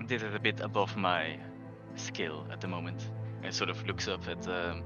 this 0.07 0.23
is 0.23 0.33
a 0.33 0.39
bit 0.39 0.59
above 0.59 0.95
my 0.97 1.37
skill 1.95 2.45
at 2.51 2.61
the 2.61 2.67
moment. 2.67 3.01
And 3.43 3.53
sort 3.53 3.69
of 3.71 3.85
looks 3.87 4.07
up 4.07 4.27
at 4.27 4.47
um, 4.47 4.83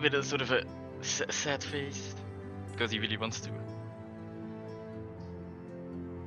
with 0.00 0.14
a 0.14 0.22
sort 0.22 0.42
of 0.42 0.50
a 0.52 0.64
s- 1.00 1.22
sad 1.30 1.62
face 1.62 2.14
because 2.72 2.90
he 2.90 2.98
really 2.98 3.16
wants 3.16 3.40
to. 3.40 3.50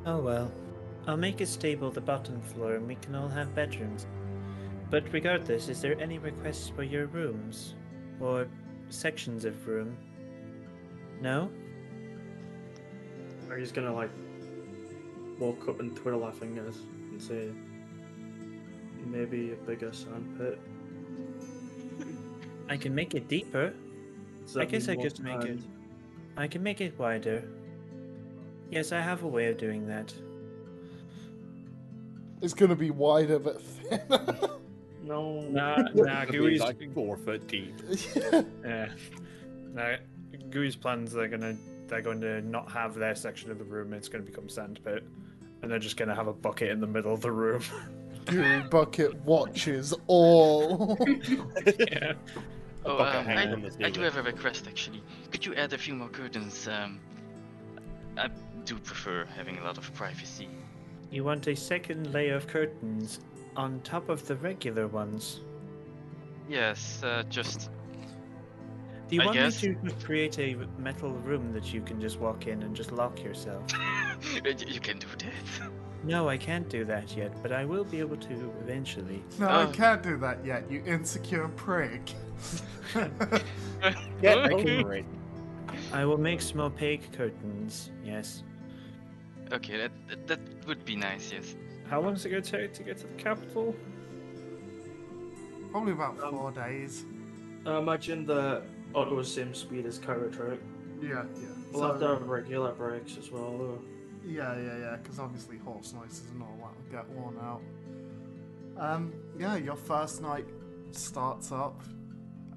Oh 0.05 0.19
well. 0.19 0.51
I'll 1.07 1.17
make 1.17 1.39
a 1.39 1.45
stable 1.45 1.91
the 1.91 2.01
bottom 2.01 2.41
floor 2.41 2.75
and 2.75 2.87
we 2.87 2.95
can 2.95 3.15
all 3.15 3.29
have 3.29 3.55
bedrooms. 3.55 4.05
But 4.89 5.11
regardless, 5.13 5.69
is 5.69 5.81
there 5.81 5.99
any 6.01 6.17
requests 6.17 6.69
for 6.69 6.83
your 6.83 7.05
rooms? 7.07 7.75
Or 8.19 8.47
sections 8.89 9.45
of 9.45 9.67
room? 9.67 9.97
No? 11.21 11.49
Are 13.49 13.57
you 13.57 13.63
just 13.63 13.73
gonna 13.73 13.93
like 13.93 14.11
walk 15.39 15.67
up 15.67 15.79
and 15.79 15.95
twiddle 15.95 16.23
our 16.23 16.33
fingers 16.33 16.77
and 17.11 17.21
say, 17.21 17.49
maybe 19.05 19.53
a 19.53 19.55
bigger 19.55 19.93
sandpit. 19.93 20.59
I 22.69 22.77
can 22.77 22.93
make 22.93 23.15
it 23.15 23.27
deeper. 23.27 23.73
I 24.57 24.65
guess 24.65 24.89
I 24.89 24.95
more 24.95 25.05
could 25.05 25.19
make 25.23 25.43
it. 25.43 25.59
I 26.35 26.47
can 26.47 26.63
make 26.63 26.81
it 26.81 26.97
wider. 26.99 27.43
Yes, 28.69 28.91
I 28.91 28.99
have 28.99 29.23
a 29.23 29.27
way 29.27 29.47
of 29.47 29.57
doing 29.57 29.87
that. 29.87 30.13
It's 32.41 32.53
gonna 32.53 32.75
be 32.75 32.91
wider 32.91 33.39
but 33.39 33.61
thinner. 33.61 34.49
No. 35.03 35.41
Nah, 35.41 35.77
nah, 35.95 36.23
It'll 36.23 36.33
Gooey's 36.33 36.59
like 36.59 36.93
four 36.93 37.17
foot 37.17 37.47
deep. 37.47 37.73
Yeah. 38.63 38.89
Now, 39.73 39.95
Gooey's 40.49 40.75
plans 40.75 41.11
they're 41.11 41.27
gonna 41.27 41.57
they're 41.87 42.01
going 42.01 42.21
to 42.21 42.41
not 42.41 42.71
have 42.71 42.95
their 42.95 43.15
section 43.15 43.51
of 43.51 43.57
the 43.57 43.63
room. 43.63 43.93
It's 43.93 44.09
going 44.09 44.23
to 44.23 44.29
become 44.29 44.49
sandpit, 44.49 45.03
and 45.61 45.71
they're 45.71 45.79
just 45.79 45.97
going 45.97 46.09
to 46.09 46.15
have 46.15 46.27
a 46.27 46.33
bucket 46.33 46.69
in 46.69 46.79
the 46.79 46.87
middle 46.87 47.13
of 47.13 47.21
the 47.21 47.31
room. 47.31 47.61
Gooey 48.25 48.61
Bucket 48.69 49.15
watches 49.21 49.93
all. 50.07 50.97
yeah. 51.79 52.13
Oh, 52.85 52.97
bucket 52.97 53.37
um, 53.37 53.65
I, 53.81 53.85
I, 53.85 53.89
do 53.89 54.01
have 54.01 54.17
a 54.17 54.23
request 54.23 54.67
actually. 54.67 55.01
Could 55.31 55.45
you 55.45 55.55
add 55.55 55.71
a 55.71 55.77
few 55.77 55.93
more 55.93 56.09
curtains? 56.09 56.67
Um, 56.67 56.99
I 58.17 58.29
do 58.65 58.77
prefer 58.79 59.25
having 59.35 59.57
a 59.59 59.63
lot 59.63 59.77
of 59.77 59.93
privacy. 59.93 60.49
You 61.09 61.23
want 61.23 61.47
a 61.47 61.55
second 61.55 62.13
layer 62.13 62.35
of 62.35 62.47
curtains 62.47 63.21
on 63.55 63.79
top 63.81 64.09
of 64.09 64.27
the 64.27 64.35
regular 64.35 64.87
ones. 64.87 65.39
Yes, 66.49 67.01
uh, 67.03 67.23
just 67.29 67.69
Do 69.07 69.15
you 69.15 69.21
I 69.21 69.25
want 69.25 69.37
guess. 69.37 69.63
me 69.63 69.75
to 69.87 69.91
create 70.05 70.37
a 70.39 70.55
metal 70.77 71.11
room 71.11 71.53
that 71.53 71.73
you 71.73 71.81
can 71.81 71.99
just 72.01 72.19
walk 72.19 72.47
in 72.47 72.61
and 72.63 72.75
just 72.75 72.91
lock 72.91 73.23
yourself? 73.23 73.63
you 74.33 74.41
you 74.67 74.79
can 74.79 74.99
do 74.99 75.07
that. 75.19 75.69
No, 76.03 76.27
I 76.29 76.37
can't 76.37 76.67
do 76.69 76.85
that 76.85 77.15
yet, 77.15 77.31
but 77.41 77.51
I 77.51 77.65
will 77.65 77.83
be 77.85 77.99
able 77.99 78.17
to 78.17 78.53
eventually. 78.61 79.23
No, 79.39 79.47
I 79.47 79.63
Oh. 79.63 79.67
can't 79.71 80.03
do 80.03 80.17
that 80.17 80.45
yet, 80.45 80.69
you 80.69 80.83
insecure 80.85 81.47
prig. 81.49 82.01
Get 84.21 84.37
I 84.37 84.47
can- 84.49 84.69
over 84.85 84.93
it. 84.95 85.05
I 85.93 86.05
will 86.05 86.17
make 86.17 86.41
some 86.41 86.59
opaque 86.61 87.11
curtains. 87.13 87.91
Yes. 88.03 88.43
Okay, 89.51 89.77
that, 89.77 89.91
that 90.09 90.27
that 90.27 90.39
would 90.67 90.83
be 90.85 90.95
nice. 90.95 91.31
Yes. 91.31 91.55
How 91.89 92.01
long 92.01 92.13
is 92.13 92.25
it 92.25 92.29
going 92.29 92.43
to 92.43 92.51
take 92.51 92.73
to 92.73 92.83
get 92.83 92.97
to 92.97 93.07
the 93.07 93.13
capital? 93.13 93.75
Probably 95.71 95.93
about 95.93 96.19
Um, 96.21 96.31
four 96.31 96.51
days. 96.51 97.05
I 97.65 97.77
imagine 97.79 98.25
the 98.25 98.63
Otto 98.97 99.19
is 99.19 99.31
same 99.31 99.53
speed 99.53 99.85
as 99.85 99.99
Carrot 99.99 100.35
right? 100.39 100.59
Yeah, 100.99 101.09
yeah. 101.09 101.47
We'll 101.71 101.81
So- 101.81 101.87
have 101.91 101.99
to 101.99 102.07
have 102.07 102.27
regular 102.27 102.71
brakes 102.73 103.17
as 103.17 103.31
well, 103.31 103.57
though. 103.57 103.81
Yeah, 104.25 104.57
yeah, 104.57 104.77
yeah, 104.77 104.95
because 104.97 105.19
obviously 105.19 105.57
horse 105.59 105.93
noises 105.93 106.23
and 106.31 106.41
all 106.41 106.57
that 106.57 106.75
will 106.75 106.91
get 106.91 107.09
worn 107.15 107.37
out. 107.37 107.61
Um, 108.75 109.13
yeah, 109.37 109.55
your 109.55 109.75
first 109.75 110.21
night 110.21 110.45
starts 110.91 111.51
up. 111.51 111.81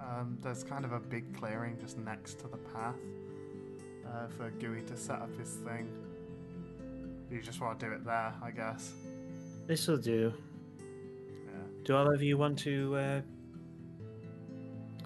Um, 0.01 0.39
there's 0.41 0.65
kind 0.65 0.85
of 0.85 0.93
a 0.93 0.99
big 1.01 1.37
clearing 1.37 1.79
just 1.79 1.99
next 1.99 2.41
to 2.41 2.49
the 2.49 2.57
path 2.57 2.97
uh, 4.07 4.27
for 4.29 4.51
Gooey 4.59 4.83
to 4.83 4.97
set 4.97 5.21
up 5.21 5.37
his 5.39 5.57
thing. 5.57 5.89
You 7.31 7.41
just 7.43 7.61
want 7.61 7.79
to 7.79 7.87
do 7.87 7.93
it 7.93 8.05
there, 8.05 8.35
I 8.43 8.51
guess. 8.51 8.93
This'll 9.67 9.99
do. 9.99 10.33
Yeah. 10.79 11.53
Do 11.85 11.95
all 11.97 12.13
of 12.13 12.23
you 12.23 12.37
want 12.39 12.59
to 12.61 12.97
uh, 12.97 13.21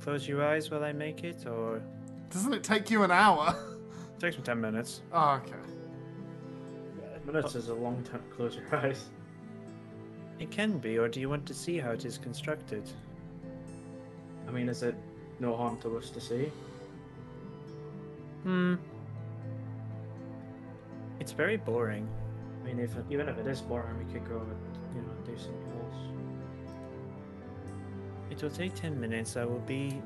close 0.05 0.29
your 0.29 0.45
eyes 0.45 0.71
while 0.71 0.85
I 0.85 0.93
make 0.93 1.25
it, 1.25 1.47
or 1.47 1.81
Doesn't 2.31 2.53
it 2.53 2.63
take 2.63 2.91
you 2.91 3.05
an 3.05 3.11
hour? 3.11 3.57
it 4.17 4.21
takes 4.21 4.37
me 4.37 4.43
ten 4.45 4.61
minutes? 4.61 5.01
oh, 5.13 5.41
okay. 5.43 5.57
Minutes 7.27 7.55
is 7.55 7.71
a 7.71 7.75
long 7.75 8.03
time 8.05 8.21
to 8.29 8.37
close 8.37 8.57
your 8.57 8.77
eyes. 8.77 9.07
It 10.41 10.51
can 10.51 10.79
be, 10.79 10.99
or 10.99 11.07
do 11.09 11.21
you 11.21 11.29
want 11.29 11.47
to 11.47 11.55
see 11.55 11.79
how 11.79 11.93
it 11.93 12.05
is 12.05 12.19
constructed? 12.19 12.83
I 14.49 14.51
mean, 14.51 14.69
is 14.69 14.83
it 14.83 14.97
no 15.39 15.57
harm 15.57 15.81
to 15.83 15.97
us 15.97 16.11
to 16.11 16.21
see? 16.21 16.51
Hmm. 18.43 18.75
It's 21.21 21.31
very 21.31 21.57
boring. 21.57 22.09
I 22.61 22.67
mean, 22.67 22.81
if 22.81 22.91
even 23.11 23.29
if 23.29 23.39
it 23.39 23.47
is 23.47 23.61
boring, 23.61 23.97
we 23.97 24.13
could 24.13 24.29
go 24.29 24.39
and 24.39 24.57
you 24.97 25.03
know 25.03 25.15
do 25.25 25.39
something 25.39 25.63
else. 25.63 25.64
It 28.35 28.43
will 28.43 28.51
take 28.51 28.75
ten 28.75 29.01
minutes. 29.01 29.37
I 29.37 29.45
will 29.45 29.61
be. 29.61 30.03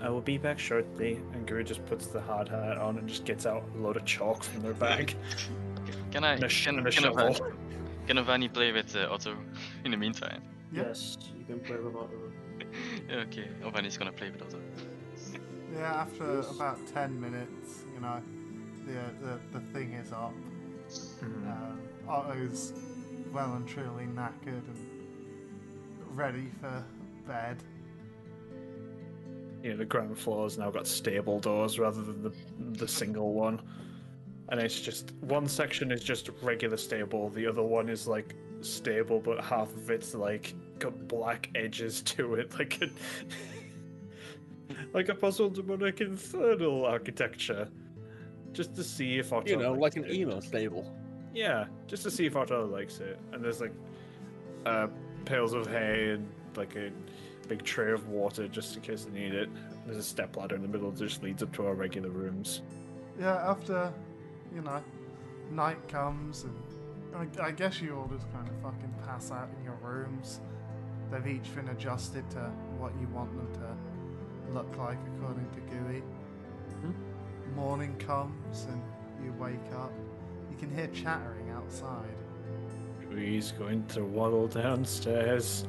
I 0.00 0.08
will 0.08 0.20
be 0.20 0.38
back 0.38 0.58
shortly. 0.58 1.20
And 1.32 1.46
Guru 1.46 1.64
just 1.64 1.84
puts 1.86 2.06
the 2.06 2.20
hard 2.20 2.48
hat 2.48 2.78
on 2.78 2.98
and 2.98 3.08
just 3.08 3.24
gets 3.24 3.46
out 3.46 3.64
a 3.74 3.78
load 3.78 3.96
of 3.96 4.04
chalk 4.04 4.42
from 4.44 4.62
their 4.62 4.74
bag. 4.74 5.16
Can 6.12 6.22
I 6.24 6.34
And 6.34 6.44
a 6.44 6.48
sh- 6.48 6.64
can, 6.66 6.78
and 6.78 6.86
a 6.86 6.90
can, 6.90 7.02
shovel. 7.02 7.28
Ovani, 7.28 7.56
can 8.06 8.18
Ovani 8.18 8.48
play 8.52 8.70
with 8.72 8.94
uh, 8.94 9.08
Otto 9.10 9.36
in 9.84 9.90
the 9.90 9.96
meantime? 9.96 10.42
Yeah. 10.72 10.84
Yes, 10.86 11.18
you 11.36 11.44
can 11.44 11.60
play 11.60 11.76
with 11.78 11.94
Otto. 11.96 12.32
okay, 13.10 13.48
Ovani's 13.62 13.96
gonna 13.96 14.12
play 14.12 14.30
with 14.30 14.42
Otto. 14.42 14.60
Yeah, 15.74 15.94
after 15.94 16.40
about 16.40 16.78
10 16.92 17.20
minutes, 17.20 17.84
you 17.94 18.00
know, 18.00 18.20
the, 18.86 19.26
the, 19.26 19.58
the 19.58 19.64
thing 19.72 19.92
is 19.94 20.12
up. 20.12 20.34
Um, 21.22 21.80
Otto's 22.08 22.72
well 23.32 23.54
and 23.54 23.66
truly 23.66 24.04
knackered 24.04 24.66
and 24.68 26.16
ready 26.16 26.50
for 26.60 26.84
bed. 27.26 27.62
you 29.62 29.70
know, 29.70 29.76
the 29.76 29.84
ground 29.84 30.18
floor's 30.18 30.58
now 30.58 30.70
got 30.70 30.86
stable 30.86 31.38
doors 31.38 31.78
rather 31.78 32.02
than 32.02 32.22
the 32.22 32.32
the 32.78 32.88
single 32.88 33.32
one. 33.32 33.60
And 34.48 34.60
it's 34.60 34.80
just 34.80 35.12
one 35.20 35.46
section 35.48 35.90
is 35.92 36.02
just 36.02 36.28
regular 36.42 36.76
stable, 36.76 37.30
the 37.30 37.46
other 37.46 37.62
one 37.62 37.88
is 37.88 38.06
like 38.06 38.34
stable, 38.60 39.20
but 39.20 39.42
half 39.42 39.74
of 39.74 39.90
it's 39.90 40.14
like 40.14 40.54
got 40.78 41.08
black 41.08 41.48
edges 41.54 42.02
to 42.02 42.34
it, 42.34 42.52
like 42.58 42.82
a 42.82 42.88
like 44.92 45.08
a 45.08 45.14
puzzle 45.14 45.48
demonic 45.48 46.00
infernal 46.00 46.84
architecture. 46.84 47.68
Just 48.52 48.74
to 48.76 48.84
see 48.84 49.18
if 49.18 49.32
Otto 49.32 49.48
You 49.48 49.56
know, 49.56 49.72
like 49.72 49.96
an 49.96 50.04
it. 50.04 50.12
emo 50.12 50.40
stable. 50.40 50.94
Yeah, 51.34 51.64
just 51.86 52.02
to 52.02 52.10
see 52.10 52.26
if 52.26 52.36
Otto 52.36 52.66
likes 52.66 53.00
it. 53.00 53.18
And 53.32 53.42
there's 53.42 53.60
like 53.62 53.72
uh, 54.66 54.88
pails 55.24 55.54
of 55.54 55.66
hay 55.66 56.10
and 56.10 56.28
like 56.56 56.76
a 56.76 56.90
big 57.48 57.62
tray 57.64 57.92
of 57.92 58.08
water 58.08 58.48
just 58.48 58.76
in 58.76 58.82
case 58.82 59.04
they 59.04 59.18
need 59.18 59.34
it. 59.34 59.48
There's 59.84 59.98
a 59.98 60.02
step 60.02 60.36
ladder 60.36 60.54
in 60.54 60.62
the 60.62 60.68
middle 60.68 60.90
that 60.90 60.98
just 60.98 61.22
leads 61.22 61.42
up 61.42 61.52
to 61.54 61.66
our 61.66 61.74
regular 61.74 62.10
rooms. 62.10 62.62
Yeah, 63.18 63.34
after, 63.34 63.92
you 64.54 64.62
know, 64.62 64.82
night 65.50 65.88
comes 65.88 66.44
and 66.44 66.54
I, 67.14 67.46
I 67.46 67.50
guess 67.50 67.80
you 67.80 67.96
all 67.96 68.08
just 68.08 68.30
kind 68.32 68.48
of 68.48 68.54
fucking 68.62 68.94
pass 69.04 69.30
out 69.30 69.48
in 69.58 69.64
your 69.64 69.78
rooms. 69.82 70.40
They've 71.10 71.26
each 71.26 71.54
been 71.54 71.68
adjusted 71.68 72.28
to 72.30 72.50
what 72.78 72.92
you 73.00 73.06
want 73.08 73.36
them 73.36 73.52
to 73.54 74.52
look 74.54 74.76
like 74.78 74.98
according 75.16 75.48
to 75.50 75.60
Gooey. 75.60 76.02
Hmm? 76.80 76.92
Morning 77.54 77.94
comes 77.96 78.66
and 78.70 78.82
you 79.22 79.32
wake 79.34 79.72
up. 79.74 79.92
You 80.50 80.56
can 80.56 80.74
hear 80.74 80.86
chattering 80.88 81.50
outside. 81.50 82.16
He's 83.14 83.52
going 83.52 83.84
to 83.88 84.04
waddle 84.04 84.48
downstairs. 84.48 85.66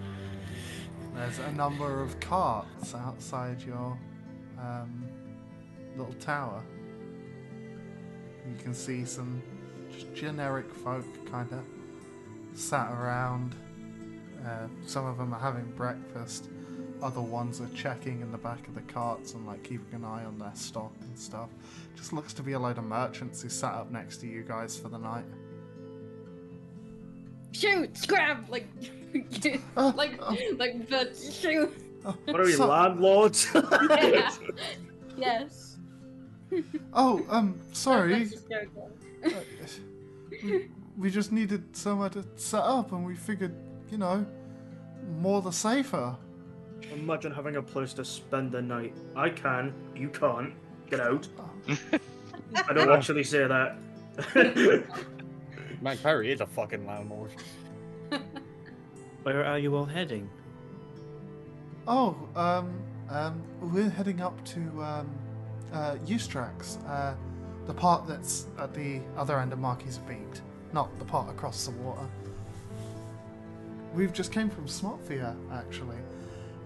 There's 1.16 1.40
a 1.40 1.52
number 1.54 2.02
of 2.02 2.20
carts 2.20 2.96
outside 2.96 3.62
your 3.62 3.98
um, 4.60 5.08
little 5.96 6.14
tower. 6.16 6.64
You 8.50 8.62
can 8.62 8.74
see 8.74 9.06
some 9.06 9.42
just 9.92 10.14
generic 10.14 10.74
folk 10.74 11.06
kind 11.30 11.52
of 11.52 11.64
sat 12.60 12.92
around. 12.92 13.56
Uh, 14.46 14.68
some 14.86 15.06
of 15.06 15.18
them 15.18 15.34
are 15.34 15.40
having 15.40 15.66
breakfast. 15.78 16.50
Other 17.02 17.22
ones 17.22 17.62
are 17.62 17.70
checking 17.76 18.22
in 18.22 18.32
the 18.32 18.38
back 18.38 18.68
of 18.68 18.76
the 18.76 18.82
carts 18.82 19.34
and 19.34 19.46
like 19.46 19.62
keeping 19.64 19.94
an 19.94 20.06
eye 20.06 20.26
on 20.26 20.40
their 20.40 20.56
stock 20.56 20.94
and 21.02 21.18
stuff. 21.18 21.50
Just 21.96 22.12
looks 22.12 22.34
to 22.34 22.44
be 22.44 22.54
a 22.54 22.60
load 22.60 22.78
of 22.78 22.86
merchants 22.86 23.42
who 23.42 23.50
sat 23.50 23.74
up 23.74 23.92
next 23.92 24.18
to 24.18 24.28
you 24.28 24.42
guys 24.42 24.78
for 24.78 24.90
the 24.90 24.98
night. 24.98 25.26
Shoot! 27.64 27.98
Scrap! 27.98 28.50
Like, 28.50 28.68
like, 29.76 30.20
like, 30.58 30.90
but 30.90 31.16
shoot! 31.16 31.72
What 32.26 32.40
are 32.42 32.44
we, 32.44 32.54
So- 32.54 32.68
landlords? 32.68 33.48
Yeah. 33.54 34.32
yes. 35.18 35.78
Oh, 36.94 37.24
um, 37.30 37.60
sorry. 37.72 38.26
That's 38.50 39.80
we, 40.44 40.70
we 40.98 41.10
just 41.12 41.32
needed 41.32 41.76
somewhere 41.78 42.10
to 42.10 42.26
set 42.36 42.64
up, 42.64 42.92
and 42.92 43.06
we 43.06 43.16
figured, 43.16 43.56
you 43.92 44.00
know, 44.00 44.26
more 45.20 45.42
the 45.42 45.52
safer. 45.52 46.18
Imagine 46.92 47.32
having 47.32 47.56
a 47.58 47.62
place 47.62 47.94
to 47.94 48.04
spend 48.04 48.52
the 48.52 48.62
night. 48.62 48.98
I 49.16 49.30
can, 49.30 49.74
you 49.96 50.10
can't. 50.10 50.54
Get 50.90 51.00
out. 51.00 51.28
I 52.68 52.74
don't 52.74 52.92
actually 52.92 53.24
say 53.24 53.48
that. 53.48 53.78
Man, 55.84 55.98
Perry 55.98 56.32
is 56.32 56.40
a 56.40 56.46
fucking 56.46 56.88
landlord. 56.88 57.32
Where 59.24 59.44
are 59.44 59.60
you 59.60 59.76
all 59.76 59.84
heading? 59.84 60.30
Oh, 61.86 62.16
um, 62.38 62.82
um, 63.10 63.44
we're 63.60 63.90
heading 63.90 64.22
up 64.22 64.42
to 64.46 64.60
um, 64.82 65.10
uh, 65.74 65.96
Eustrax, 66.06 66.78
uh, 66.88 67.16
the 67.66 67.74
part 67.74 68.08
that's 68.08 68.48
at 68.58 68.74
the 68.74 69.02
other 69.18 69.38
end 69.42 69.52
of 69.52 69.60
Marquis 69.60 69.90
of 69.90 70.08
Beat. 70.08 70.42
not 70.72 70.98
the 71.00 71.06
part 71.06 71.30
across 71.30 71.66
the 71.66 71.72
water. 71.72 72.08
We've 73.94 74.14
just 74.14 74.32
came 74.32 74.50
from 74.50 74.68
Smotfia, 74.68 75.36
actually. 75.52 75.98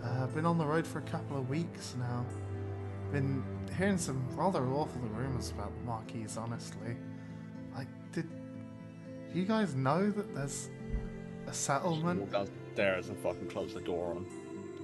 Uh, 0.03 0.27
been 0.27 0.45
on 0.45 0.59
the 0.59 0.65
road 0.65 0.85
for 0.85 0.99
a 0.99 1.09
couple 1.09 1.37
of 1.37 1.49
weeks 1.49 1.95
now. 1.97 2.23
Been 3.11 3.43
hearing 3.79 3.97
some 3.97 4.23
rather 4.37 4.63
awful 4.67 5.01
rumours 5.01 5.49
about 5.49 5.75
the 5.75 5.85
Marquise, 5.85 6.37
honestly. 6.37 6.95
Like, 7.75 7.87
did 8.11 8.29
do 8.29 8.46
you 9.37 9.45
guys 9.45 9.75
know 9.75 10.09
that 10.09 10.33
there's 10.35 10.69
a 11.47 11.53
settlement? 11.53 12.21
Walk 12.21 12.31
downstairs 12.31 13.09
and 13.09 13.17
fucking 13.19 13.47
close 13.47 13.73
the 13.73 13.81
door 13.81 14.11
on 14.11 14.17
him. 14.17 14.25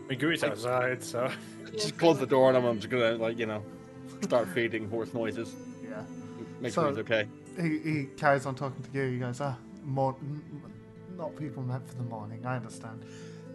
I 0.05 0.09
mean, 0.09 0.19
Gooey's 0.19 0.43
outside, 0.43 1.03
so. 1.03 1.31
Just 1.73 1.97
close 1.97 2.19
the 2.19 2.25
door 2.27 2.49
on 2.49 2.55
him. 2.55 2.65
I'm 2.65 2.77
just 2.80 2.89
gonna 2.91 3.15
like 3.15 3.38
you 3.39 3.45
know 3.47 3.63
start 4.21 4.47
feeding 4.49 4.88
horse 4.89 5.13
noises. 5.13 5.53
Yeah. 5.84 6.03
Make 6.61 6.71
So- 6.73 6.81
sure 6.84 6.89
he's 6.89 6.99
okay. 6.99 7.27
He, 7.59 7.77
he 7.80 8.05
carries 8.17 8.45
on 8.45 8.55
talking 8.55 8.84
to 8.84 8.89
you. 8.97 9.11
He 9.13 9.19
goes, 9.19 9.39
ah, 9.41 9.55
mor- 9.84 10.15
n- 10.21 10.41
not 11.17 11.35
people 11.35 11.61
meant 11.63 11.88
for 11.88 11.93
the 11.95 12.03
morning. 12.03 12.43
I 12.45 12.55
understand. 12.57 13.03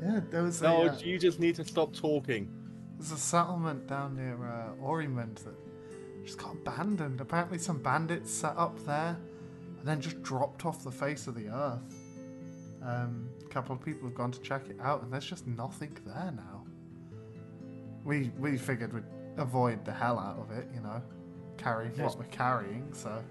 Yeah, 0.00 0.20
there 0.30 0.42
was 0.44 0.62
No, 0.62 0.82
a, 0.84 0.90
uh, 0.90 0.98
you 1.00 1.18
just 1.18 1.40
need 1.40 1.56
to 1.56 1.64
stop 1.64 1.92
talking. 1.92 2.48
there's 2.96 3.10
a 3.10 3.16
settlement 3.16 3.88
down 3.88 4.14
near 4.16 4.36
uh, 4.36 4.80
Aurymond 4.84 5.36
that 5.44 5.54
just 6.24 6.38
got 6.38 6.52
abandoned. 6.54 7.20
Apparently, 7.20 7.58
some 7.58 7.78
bandits 7.82 8.32
set 8.32 8.56
up 8.56 8.78
there 8.86 9.16
and 9.16 9.27
then 9.88 10.00
just 10.00 10.22
dropped 10.22 10.64
off 10.66 10.82
the 10.84 10.90
face 10.90 11.26
of 11.26 11.34
the 11.34 11.48
earth. 11.48 11.94
Um, 12.82 13.28
a 13.44 13.48
couple 13.48 13.74
of 13.74 13.82
people 13.84 14.08
have 14.08 14.14
gone 14.16 14.30
to 14.32 14.40
check 14.40 14.68
it 14.68 14.76
out, 14.80 15.02
and 15.02 15.12
there's 15.12 15.24
just 15.26 15.46
nothing 15.46 15.96
there 16.06 16.32
now. 16.34 16.64
We 18.04 18.30
we 18.38 18.56
figured 18.56 18.92
we'd 18.92 19.04
avoid 19.36 19.84
the 19.84 19.92
hell 19.92 20.18
out 20.18 20.38
of 20.38 20.50
it, 20.56 20.68
you 20.74 20.80
know, 20.80 21.02
carrying 21.56 21.92
Yes. 21.96 22.10
what 22.16 22.18
we're 22.18 22.32
carrying. 22.32 22.92
So 22.92 23.22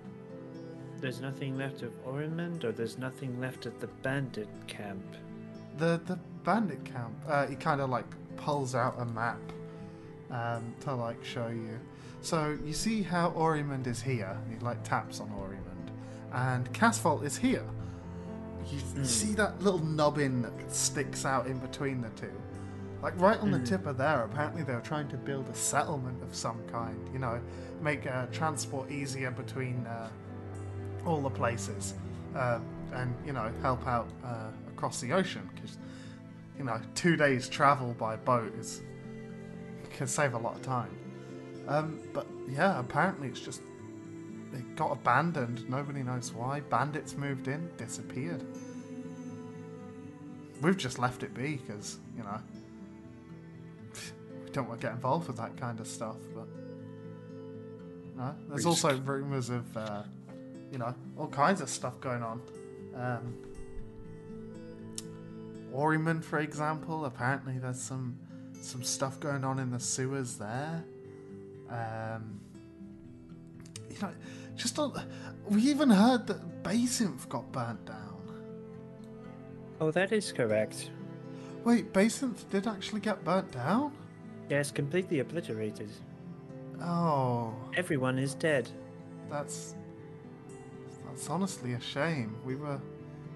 There's 0.99 1.21
nothing 1.21 1.57
left 1.57 1.83
of 1.83 1.91
Aurymond, 2.05 2.63
or 2.63 2.71
there's 2.71 2.97
nothing 2.97 3.39
left 3.39 3.65
at 3.65 3.79
the 3.79 3.87
bandit 4.03 4.49
camp. 4.67 5.03
the 5.77 6.01
the 6.05 6.17
bandit 6.43 6.83
camp, 6.85 7.13
uh, 7.27 7.45
he 7.45 7.55
kind 7.55 7.81
of 7.81 7.89
like 7.89 8.05
pulls 8.37 8.73
out 8.73 8.95
a 8.99 9.05
map 9.05 9.39
um, 10.31 10.73
to 10.81 10.93
like 10.95 11.23
show 11.23 11.47
you. 11.47 11.79
So 12.21 12.57
you 12.65 12.73
see 12.73 13.01
how 13.03 13.29
Aurymond 13.31 13.85
is 13.87 14.01
here. 14.01 14.37
and 14.43 14.53
He 14.53 14.59
like 14.65 14.81
taps 14.83 15.19
on 15.19 15.29
Aurymond, 15.29 15.66
and 16.33 16.71
Casfault 16.73 17.23
is 17.23 17.37
here. 17.37 17.63
You 18.71 18.79
Hmm. 18.79 19.03
see 19.03 19.33
that 19.35 19.61
little 19.61 19.79
nubbin 19.79 20.41
that 20.41 20.71
sticks 20.73 21.25
out 21.25 21.47
in 21.47 21.57
between 21.59 22.01
the 22.01 22.09
two, 22.09 22.31
like 23.01 23.19
right 23.19 23.39
on 23.39 23.51
the 23.51 23.59
Hmm. 23.59 23.63
tip 23.63 23.85
of 23.85 23.97
there. 23.97 24.23
Apparently, 24.23 24.63
they 24.63 24.73
were 24.75 24.81
trying 24.81 25.07
to 25.09 25.17
build 25.17 25.47
a 25.49 25.55
settlement 25.55 26.21
of 26.23 26.35
some 26.35 26.59
kind. 26.67 26.97
You 27.13 27.19
know, 27.19 27.39
make 27.81 28.05
uh, 28.05 28.25
transport 28.27 28.91
easier 28.91 29.31
between 29.31 29.85
uh, 29.85 30.09
all 31.05 31.21
the 31.21 31.29
places, 31.29 31.93
uh, 32.35 32.59
and 32.93 33.15
you 33.25 33.31
know, 33.33 33.51
help 33.61 33.87
out 33.87 34.07
uh, 34.25 34.49
across 34.69 34.99
the 34.99 35.13
ocean 35.13 35.49
because 35.55 35.77
you 36.57 36.63
know, 36.63 36.81
two 36.95 37.15
days 37.15 37.47
travel 37.47 37.93
by 37.93 38.15
boat 38.15 38.53
is 38.55 38.81
can 39.91 40.07
save 40.07 40.33
a 40.33 40.37
lot 40.37 40.55
of 40.55 40.61
time. 40.61 40.89
Um, 41.67 41.99
but 42.13 42.27
yeah, 42.47 42.79
apparently 42.79 43.27
it's 43.29 43.39
just 43.39 43.61
it 44.53 44.75
got 44.75 44.91
abandoned. 44.91 45.69
Nobody 45.69 46.03
knows 46.03 46.31
why. 46.33 46.59
Bandits 46.61 47.15
moved 47.15 47.47
in, 47.47 47.69
disappeared. 47.77 48.43
We've 50.61 50.77
just 50.77 50.97
left 50.99 51.23
it 51.23 51.33
be 51.33 51.57
because 51.57 51.99
you 52.15 52.23
know 52.23 52.39
we 54.45 54.49
don't 54.51 54.67
want 54.67 54.81
to 54.81 54.87
get 54.87 54.93
involved 54.93 55.27
with 55.27 55.37
that 55.37 55.55
kind 55.57 55.79
of 55.79 55.87
stuff. 55.87 56.17
But 56.33 56.47
no, 58.17 58.35
there's 58.47 58.65
We 58.65 58.71
just- 58.71 58.85
also 58.85 58.97
rumors 59.01 59.49
of 59.49 59.77
uh, 59.77 60.03
you 60.71 60.77
know 60.79 60.95
all 61.17 61.27
kinds 61.27 61.61
of 61.61 61.69
stuff 61.69 61.99
going 62.01 62.23
on. 62.23 62.41
Um, 62.95 63.33
Aurymond, 65.73 66.23
for 66.23 66.39
example, 66.39 67.05
apparently 67.05 67.59
there's 67.59 67.79
some 67.81 68.17
some 68.61 68.83
stuff 68.83 69.19
going 69.19 69.43
on 69.43 69.59
in 69.59 69.69
the 69.69 69.79
sewers 69.79 70.37
there. 70.37 70.83
Um, 71.69 72.39
you 74.01 74.07
know, 74.07 74.13
just 74.55 74.77
on, 74.79 74.93
we 75.49 75.61
even 75.63 75.89
heard 75.89 76.27
that 76.27 76.63
Basinth 76.63 77.27
got 77.29 77.51
burnt 77.51 77.85
down. 77.85 78.13
Oh, 79.79 79.91
that 79.91 80.11
is 80.11 80.31
correct. 80.31 80.89
Wait, 81.63 81.93
Basinth 81.93 82.49
did 82.49 82.67
actually 82.67 83.01
get 83.01 83.23
burnt 83.23 83.51
down? 83.51 83.91
Yes, 84.49 84.71
completely 84.71 85.19
obliterated. 85.19 85.89
Oh, 86.81 87.53
Everyone 87.75 88.17
is 88.19 88.33
dead. 88.35 88.69
that's 89.29 89.75
that's 91.05 91.29
honestly 91.29 91.73
a 91.73 91.81
shame. 91.81 92.35
We 92.45 92.55
were 92.55 92.79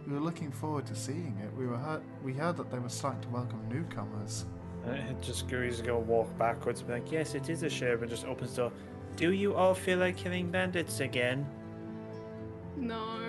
we 0.07 0.13
were 0.13 0.19
looking 0.19 0.51
forward 0.51 0.85
to 0.87 0.95
seeing 0.95 1.37
it. 1.43 1.51
We 1.57 1.65
were 1.67 1.77
heard, 1.77 2.01
we 2.23 2.33
heard 2.33 2.57
that 2.57 2.71
they 2.71 2.79
were 2.79 2.89
starting 2.89 3.21
to 3.21 3.29
welcome 3.29 3.59
newcomers. 3.69 4.45
Uh, 4.87 4.95
just 5.21 5.47
Gooey's 5.47 5.81
gonna 5.81 5.99
walk 5.99 6.35
backwards 6.39 6.79
and 6.81 6.87
be 6.87 6.93
like, 6.95 7.11
yes, 7.11 7.35
it 7.35 7.49
is 7.49 7.61
a 7.63 7.69
shame, 7.69 8.01
and 8.01 8.09
just 8.09 8.25
opens 8.25 8.51
the 8.55 8.63
door. 8.63 8.71
Do 9.21 9.31
you 9.33 9.53
all 9.53 9.75
feel 9.75 9.99
like 9.99 10.17
killing 10.17 10.49
bandits 10.49 10.99
again? 10.99 11.45
No. 12.75 13.19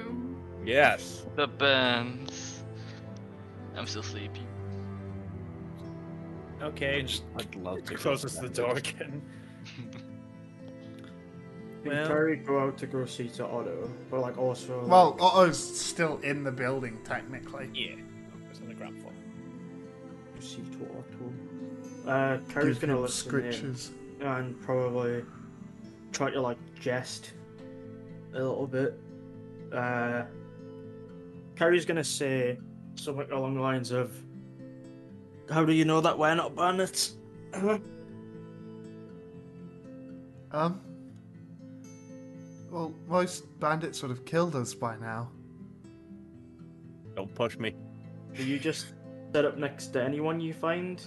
Yes. 0.65 1.27
The 1.37 1.47
bands. 1.47 2.63
I'm 3.77 3.87
still 3.87 4.03
sleepy. 4.03 4.41
Okay. 6.63 7.03
Just 7.03 7.25
I'd 7.37 7.55
love 7.57 7.85
to. 7.85 7.95
closes 7.95 8.39
the 8.39 8.49
door 8.49 8.77
again. 8.79 9.21
Can 9.67 10.01
Well- 11.85 12.07
Carrie 12.07 12.37
go 12.37 12.59
out 12.61 12.79
to 12.79 12.87
go 12.87 13.05
see 13.05 13.29
to 13.29 13.45
Otto? 13.47 13.91
But 14.11 14.21
like 14.21 14.39
also. 14.39 14.83
Well, 14.87 15.17
Otto's 15.21 15.59
still 15.59 16.19
in 16.21 16.43
the 16.43 16.53
building 16.53 17.01
technically. 17.05 17.69
Yeah. 17.75 17.97
It's 18.51 18.61
on 18.61 18.69
the 18.69 18.75
ground 18.75 18.99
floor. 19.03 19.13
like, 20.33 20.43
see 20.43 20.63
to 20.63 20.85
Otto. 20.87 22.09
Uh, 22.11 22.39
Carrie's 22.51 22.79
Give 22.79 22.89
gonna 22.89 22.95
him 22.95 23.03
listen 23.03 23.45
in 23.45 23.53
scritches. 23.53 23.91
and 24.21 24.59
probably 24.63 25.23
try 26.13 26.31
to 26.31 26.41
like 26.41 26.59
jest 26.81 27.33
a 28.35 28.39
little 28.39 28.67
bit. 28.67 28.99
Uh, 29.73 30.25
Carrie's 31.57 31.85
gonna 31.85 32.05
say 32.05 32.59
something 32.95 33.31
along 33.31 33.55
the 33.55 33.61
lines 33.61 33.91
of, 33.91 34.13
"How 35.51 35.65
do 35.65 35.73
you 35.73 35.85
know 35.85 36.01
that 36.01 36.19
we're 36.19 36.35
not 36.35 36.55
bandits?" 36.55 37.17
Um. 40.55 40.83
Well, 42.71 42.93
most 43.09 43.59
bandits 43.59 44.03
would 44.03 44.11
have 44.11 44.27
killed 44.27 44.55
us 44.55 44.75
by 44.75 44.97
now. 44.99 45.31
Don't 47.17 47.35
push 47.35 47.57
me. 47.59 47.75
Do 48.35 48.45
you 48.45 48.59
just 48.59 48.87
set 49.33 49.47
up 49.47 49.57
next 49.57 49.89
to 49.89 50.03
anyone 50.03 50.41
you 50.41 50.53
find? 50.53 51.03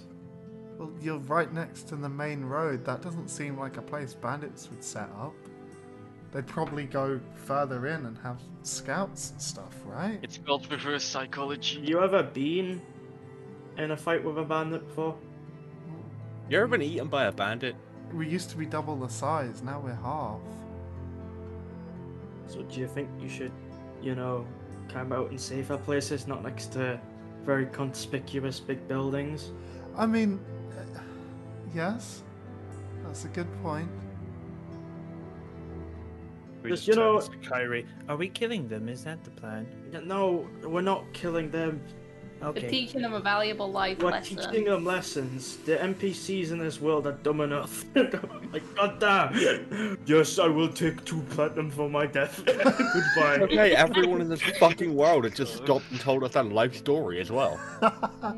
Well, 0.78 0.92
you're 1.02 1.20
right 1.20 1.52
next 1.54 1.84
to 1.90 1.96
the 1.96 2.10
main 2.10 2.44
road. 2.44 2.84
That 2.86 3.02
doesn't 3.02 3.30
seem 3.30 3.58
like 3.58 3.78
a 3.78 3.82
place 3.82 4.14
bandits 4.14 4.70
would 4.70 4.84
set 4.84 5.10
up. 5.18 5.34
They'd 6.32 6.48
probably 6.48 6.86
go 6.86 7.22
further 7.36 7.88
in 7.88 8.06
and 8.06 8.18
have 8.18 8.42
scouts 8.64 9.32
and 9.32 9.42
stuff, 9.42 9.74
right? 9.86 10.20
It's 10.22 10.38
called 10.38 10.70
reverse 10.70 11.06
psychology. 11.06 11.80
You 11.80 12.02
ever 12.02 12.24
been 12.24 12.82
in 13.78 13.92
a 13.92 13.98
fight 13.98 14.22
with 14.22 14.38
a 14.38 14.44
bandit 14.44 14.86
before? 14.86 15.18
You 16.50 16.58
ever 16.58 16.68
been 16.68 16.82
eaten 16.82 17.08
by 17.08 17.26
a 17.26 17.32
bandit? 17.32 17.76
We 18.14 18.28
used 18.28 18.50
to 18.50 18.58
be 18.58 18.66
double 18.66 18.98
the 18.98 19.08
size, 19.08 19.64
now 19.64 19.80
we're 19.80 19.96
half. 19.96 20.42
So 22.48 22.62
do 22.64 22.80
you 22.80 22.88
think 22.88 23.10
you 23.20 23.30
should, 23.30 23.52
you 24.02 24.14
know, 24.14 24.46
camp 24.90 25.14
out 25.14 25.32
in 25.32 25.38
safer 25.38 25.78
places, 25.78 26.28
not 26.28 26.44
next 26.44 26.74
to 26.74 27.00
very 27.46 27.66
conspicuous 27.68 28.60
big 28.60 28.88
buildings? 28.90 29.52
I 29.98 30.06
mean, 30.06 30.40
yes, 31.76 32.24
that's 33.04 33.26
a 33.26 33.28
good 33.30 33.48
point. 33.62 33.90
We 36.64 36.72
Just, 36.72 36.86
just 36.88 36.98
you 36.98 37.04
know- 37.04 37.22
Kyrie. 37.48 37.86
Are 38.10 38.16
we 38.18 38.28
killing 38.28 38.68
them? 38.68 38.90
Is 38.90 39.04
that 39.04 39.24
the 39.24 39.30
plan? 39.32 39.68
No, 40.04 40.48
we're 40.64 40.82
not 40.82 41.04
killing 41.14 41.52
them. 41.52 41.80
Okay. 42.44 42.64
We're 42.64 42.70
teaching 42.70 43.02
them 43.02 43.14
a 43.14 43.20
valuable 43.22 43.72
life 43.72 44.00
We're 44.00 44.12
lesson. 44.12 44.38
teaching 44.38 44.66
them 44.66 44.84
lessons. 44.84 45.58
The 45.58 45.78
NPCs 45.78 46.52
in 46.52 46.58
this 46.58 46.82
world 46.82 47.08
are 47.08 47.14
dumb 47.24 47.42
enough. 47.42 47.86
Oh 47.96 48.20
like, 48.52 48.76
goddamn. 48.76 49.98
Yes, 50.06 50.40
I 50.40 50.48
will 50.48 50.68
take 50.70 51.04
two 51.06 51.22
platinum 51.30 51.70
for 51.72 51.90
my 51.90 52.06
death. 52.06 52.42
Goodbye. 52.46 53.40
Okay, 53.42 53.76
everyone 53.76 54.22
in 54.22 54.30
this 54.30 54.42
fucking 54.60 54.96
world 54.96 55.24
has 55.26 55.34
just 55.34 55.56
stopped 55.58 55.86
and 55.92 56.00
told 56.00 56.24
us 56.24 56.32
that 56.34 56.48
life 56.48 56.76
story 56.76 57.20
as 57.22 57.32
well. 57.32 57.60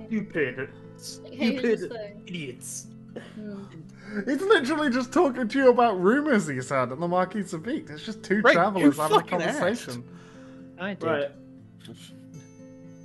You 0.10 0.24
paid 0.24 0.60
it. 0.60 0.70
Hey, 1.32 1.54
You 1.56 1.62
paid 1.62 1.80
it. 1.82 2.18
Idiots. 2.26 2.88
He's 4.26 4.42
literally 4.42 4.90
just 4.90 5.12
talking 5.12 5.48
to 5.48 5.58
you 5.58 5.70
about 5.70 6.00
rumors 6.02 6.48
he 6.48 6.62
said 6.62 6.92
at 6.92 7.00
the 7.00 7.08
Marquis 7.08 7.42
of 7.54 7.64
Beak. 7.64 7.88
It's 7.90 8.04
just 8.06 8.24
two 8.24 8.42
Right, 8.42 8.54
travelers 8.54 8.98
having 8.98 9.18
a 9.18 9.20
fucking 9.20 9.42
asked. 9.42 9.60
conversation. 9.60 10.04
I 10.80 10.94
did. 10.94 11.04
Right. 11.04 11.32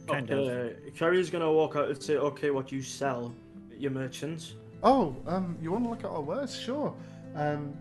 Kind 0.08 0.30
of. 0.30 0.38
okay. 0.38 0.74
Carrie's 0.96 1.30
gonna 1.30 1.50
walk 1.52 1.76
out 1.76 1.88
and 1.88 2.02
say, 2.02 2.16
okay, 2.16 2.50
what 2.50 2.68
do 2.68 2.76
you 2.76 2.82
sell, 2.82 3.34
your 3.76 3.90
merchants. 3.90 4.54
Oh, 4.82 5.14
um, 5.26 5.56
you 5.62 5.70
want 5.72 5.84
to 5.84 5.90
look 5.90 6.00
at 6.04 6.10
our 6.10 6.20
wares? 6.20 6.54
Sure. 6.58 6.92
Um, 7.36 7.72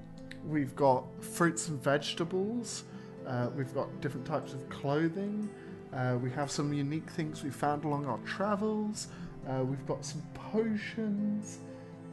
we've 0.48 0.76
got 0.76 1.04
fruits 1.24 1.68
and 1.68 1.82
vegetables, 1.84 2.84
Uh, 3.28 3.50
we've 3.56 3.74
got 3.74 3.88
different 4.02 4.26
types 4.26 4.54
of 4.54 4.68
clothing. 4.70 5.48
Uh, 5.94 6.18
we 6.22 6.32
have 6.32 6.50
some 6.50 6.74
unique 6.74 7.10
things 7.12 7.44
we 7.44 7.50
found 7.52 7.84
along 7.84 8.06
our 8.06 8.18
travels. 8.20 9.08
Uh, 9.48 9.64
we've 9.64 9.86
got 9.86 10.04
some 10.06 10.22
potions. 10.34 11.60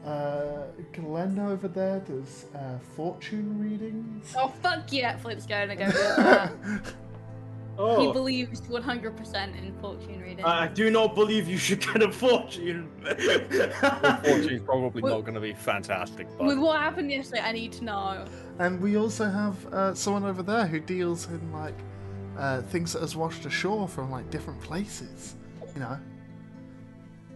Uh, 0.04 0.62
Glenn 0.92 1.38
over 1.38 1.68
there 1.68 2.00
does 2.00 2.46
uh, 2.54 2.78
fortune 2.96 3.58
readings. 3.60 4.32
Oh 4.36 4.48
fuck 4.62 4.92
yeah, 4.92 5.16
Flip's 5.18 5.44
going 5.46 5.68
to 5.68 5.76
go 5.76 5.86
with 5.86 5.94
that. 6.16 6.52
He 7.78 7.84
Oh, 7.84 8.12
believes 8.12 8.60
100% 8.62 9.56
in 9.56 9.72
fortune 9.80 10.20
reading. 10.20 10.44
I 10.44 10.66
do 10.66 10.90
not 10.90 11.14
believe 11.14 11.46
you 11.46 11.56
should 11.58 11.78
get 11.80 12.02
a 12.02 12.10
fortune. 12.10 12.88
Fortune's 13.04 14.62
probably 14.62 15.00
Well- 15.00 15.14
not 15.14 15.20
going 15.20 15.36
to 15.36 15.40
be 15.40 15.52
fantastic, 15.52 16.26
With 16.40 16.58
what 16.58 16.80
happened 16.80 17.08
yesterday, 17.12 17.40
I 17.42 17.52
need 17.52 17.70
to 17.74 17.84
know. 17.84 18.24
And 18.58 18.80
we 18.80 18.96
also 18.96 19.26
have 19.30 19.64
uh, 19.72 19.94
someone 19.94 20.24
over 20.24 20.42
there 20.42 20.66
who 20.66 20.80
deals 20.80 21.28
in 21.28 21.52
like 21.52 21.76
uh, 22.36 22.62
things 22.62 22.94
that 22.94 23.02
has 23.02 23.14
washed 23.14 23.46
ashore 23.46 23.86
from 23.86 24.10
like 24.10 24.28
different 24.28 24.60
places. 24.60 25.36
You 25.74 25.78
know. 25.82 25.98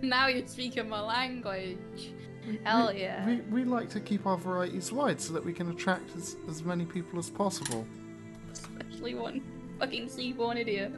Now 0.03 0.27
you're 0.27 0.45
speaking 0.49 0.89
my 0.89 1.03
language. 1.03 1.79
Hell 2.65 2.93
we, 2.93 3.01
yeah. 3.01 3.27
We, 3.27 3.37
we 3.43 3.65
like 3.65 3.89
to 3.91 4.01
keep 4.01 4.27
our 4.27 4.37
varieties 4.37 4.93
wide 4.93 5.21
so 5.21 5.33
that 5.33 5.45
we 5.45 5.53
can 5.53 5.71
attract 5.71 6.17
as, 6.17 6.37
as 6.49 6.65
many 6.65 6.85
people 6.85 7.19
as 7.19 7.31
possible. 7.31 7.87
Especially 8.53 9.15
one 9.15 9.43
fucking 9.79 10.09
seaborn 10.09 10.57
idiot. 10.57 10.93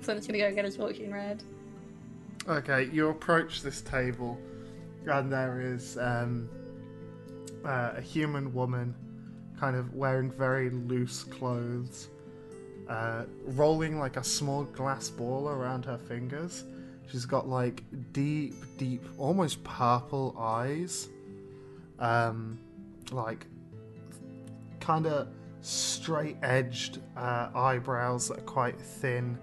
so 0.00 0.12
I'm 0.12 0.18
just 0.18 0.28
gonna 0.28 0.38
go 0.38 0.46
and 0.46 0.54
get 0.54 0.64
his 0.64 0.76
fortune 0.76 1.12
red. 1.12 1.42
Okay, 2.48 2.88
you 2.92 3.08
approach 3.08 3.62
this 3.62 3.80
table, 3.82 4.38
and 5.06 5.32
there 5.32 5.60
is 5.60 5.98
um, 5.98 6.48
uh, 7.64 7.92
a 7.96 8.00
human 8.00 8.52
woman, 8.52 8.94
kind 9.58 9.76
of 9.76 9.94
wearing 9.94 10.30
very 10.30 10.70
loose 10.70 11.24
clothes, 11.24 12.08
uh, 12.88 13.24
rolling 13.44 13.98
like 13.98 14.16
a 14.16 14.24
small 14.24 14.64
glass 14.64 15.10
ball 15.10 15.48
around 15.48 15.84
her 15.84 15.98
fingers. 15.98 16.64
She's 17.10 17.26
got 17.26 17.48
like 17.48 17.82
deep, 18.12 18.54
deep, 18.76 19.04
almost 19.18 19.64
purple 19.64 20.36
eyes, 20.38 21.08
um, 21.98 22.58
like 23.10 23.46
kind 24.78 25.06
of 25.06 25.28
straight-edged 25.60 27.00
uh, 27.16 27.50
eyebrows 27.54 28.28
that 28.28 28.38
are 28.38 28.42
quite 28.42 28.80
thin 28.80 29.38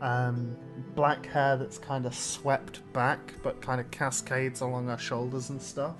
um, 0.00 0.56
black 0.94 1.26
hair 1.26 1.56
that's 1.56 1.76
kind 1.76 2.06
of 2.06 2.14
swept 2.14 2.80
back 2.92 3.34
but 3.42 3.60
kind 3.60 3.80
of 3.80 3.90
cascades 3.90 4.60
along 4.60 4.88
her 4.88 4.98
shoulders 4.98 5.50
and 5.50 5.60
stuff. 5.60 5.96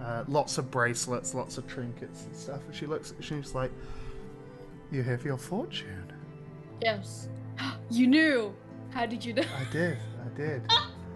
Uh, 0.00 0.24
lots 0.28 0.58
of 0.58 0.70
bracelets, 0.70 1.34
lots 1.34 1.58
of 1.58 1.66
trinkets 1.66 2.24
and 2.24 2.34
stuff. 2.34 2.60
And 2.66 2.74
she 2.74 2.86
looks, 2.86 3.12
she's 3.20 3.54
like, 3.54 3.70
"You 4.90 5.02
here 5.02 5.18
for 5.18 5.28
your 5.28 5.36
fortune?" 5.36 6.10
Yes. 6.80 7.28
you 7.90 8.06
knew! 8.06 8.54
How 8.90 9.06
did 9.06 9.24
you 9.24 9.32
know? 9.34 9.42
I 9.42 9.64
did, 9.72 9.98
I 10.24 10.36
did. 10.36 10.62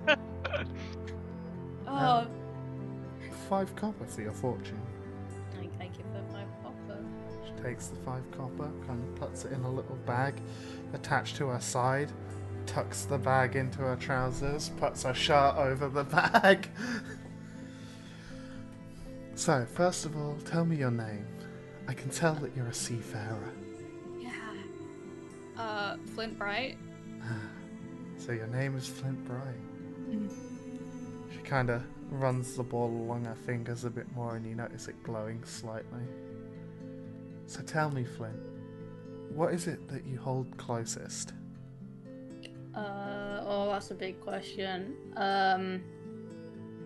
Oh. 1.87 2.27
Five 3.49 3.75
copper 3.77 4.05
for 4.07 4.23
your 4.23 4.33
fortune. 4.33 4.81
I 5.61 5.67
take 5.79 5.93
it 5.99 6.05
for 6.13 6.33
my 6.33 6.45
copper. 6.63 6.99
She 7.47 7.63
takes 7.63 7.87
the 7.89 7.97
five 8.01 8.23
copper, 8.33 8.69
kind 8.87 9.03
of 9.05 9.15
puts 9.15 9.45
it 9.45 9.53
in 9.53 9.63
a 9.63 9.71
little 9.71 9.97
bag 10.07 10.35
attached 10.93 11.37
to 11.37 11.49
her 11.49 11.61
side, 11.61 12.11
tucks 12.67 13.05
the 13.05 13.19
bag 13.19 13.55
into 13.55 13.79
her 13.79 13.97
trousers, 13.97 14.71
puts 14.71 15.03
her 15.05 15.15
shirt 15.15 15.57
over 15.57 15.89
the 15.89 16.05
bag. 16.43 16.69
so, 19.35 19.65
first 19.67 20.05
of 20.05 20.17
all, 20.17 20.37
tell 20.45 20.65
me 20.65 20.77
your 20.77 20.91
name. 20.91 21.27
I 21.87 21.93
can 21.95 22.09
tell 22.11 22.35
that 22.37 22.57
you're 22.57 22.67
a 22.69 22.75
seafarer. 22.75 23.53
Yeah. 24.19 24.33
Uh, 25.57 25.97
Flint 26.15 26.39
Bright. 26.39 26.77
So, 28.25 28.33
your 28.33 28.47
name 28.47 28.75
is 28.75 28.89
Flint 28.89 29.23
Bright. 29.27 30.09
Mhm. 30.09 30.31
She 31.31 31.43
kind 31.43 31.69
of 31.69 31.85
runs 32.11 32.57
the 32.57 32.63
ball 32.63 32.89
along 32.89 33.27
her 33.27 33.35
fingers 33.35 33.85
a 33.85 33.91
bit 33.91 34.11
more, 34.13 34.37
and 34.37 34.47
you 34.47 34.55
notice 34.55 34.89
it 34.89 35.03
glowing 35.03 35.45
slightly. 35.45 36.05
So, 37.47 37.61
tell 37.61 37.91
me, 37.91 38.03
Flint, 38.03 38.41
what 39.29 39.53
is 39.53 39.67
it 39.67 39.89
that 39.89 40.07
you 40.07 40.19
hold 40.19 40.57
closest? 40.57 41.35
Uh, 42.75 43.45
oh, 43.45 43.69
that's 43.73 43.91
a 43.91 43.95
big 43.95 44.19
question. 44.23 44.97
Um, 45.17 45.83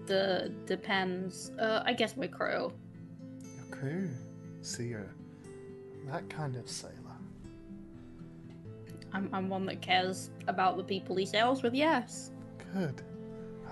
the 0.06 0.52
depends. 0.66 1.51
Uh, 1.51 1.85
I 1.86 1.93
guess 1.93 2.16
my 2.16 2.27
crew. 2.27 2.73
Your 3.44 3.65
crew. 3.70 4.10
See, 4.62 4.89
you're 4.89 5.15
that 6.06 6.28
kind 6.28 6.56
of 6.56 6.69
sailor. 6.69 6.97
I'm, 9.12 9.28
I'm 9.32 9.48
one 9.48 9.66
that 9.66 9.80
cares 9.80 10.30
about 10.47 10.76
the 10.76 10.85
people 10.85 11.16
he 11.16 11.26
sails 11.26 11.62
with. 11.62 11.74
Yes. 11.74 12.30
Good. 12.74 13.02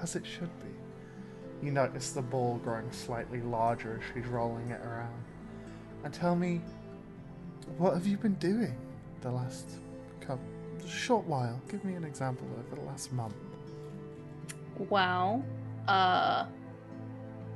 As 0.02 0.16
it 0.16 0.24
should 0.26 0.50
be. 0.60 1.66
You 1.66 1.72
notice 1.72 2.12
the 2.12 2.22
ball 2.22 2.60
growing 2.62 2.90
slightly 2.92 3.40
larger 3.40 4.00
as 4.00 4.14
she's 4.14 4.26
rolling 4.30 4.70
it 4.70 4.80
around. 4.80 5.24
And 6.04 6.12
tell 6.12 6.36
me, 6.36 6.60
what 7.78 7.94
have 7.94 8.06
you 8.06 8.16
been 8.16 8.34
doing 8.34 8.76
the 9.22 9.30
last 9.30 9.68
couple, 10.20 10.44
short 10.86 11.26
while? 11.26 11.60
Give 11.68 11.84
me 11.84 11.94
an 11.94 12.04
example 12.04 12.46
over 12.58 12.76
the 12.76 12.86
last 12.86 13.12
month. 13.12 13.34
Well, 14.90 15.44
uh, 15.88 16.46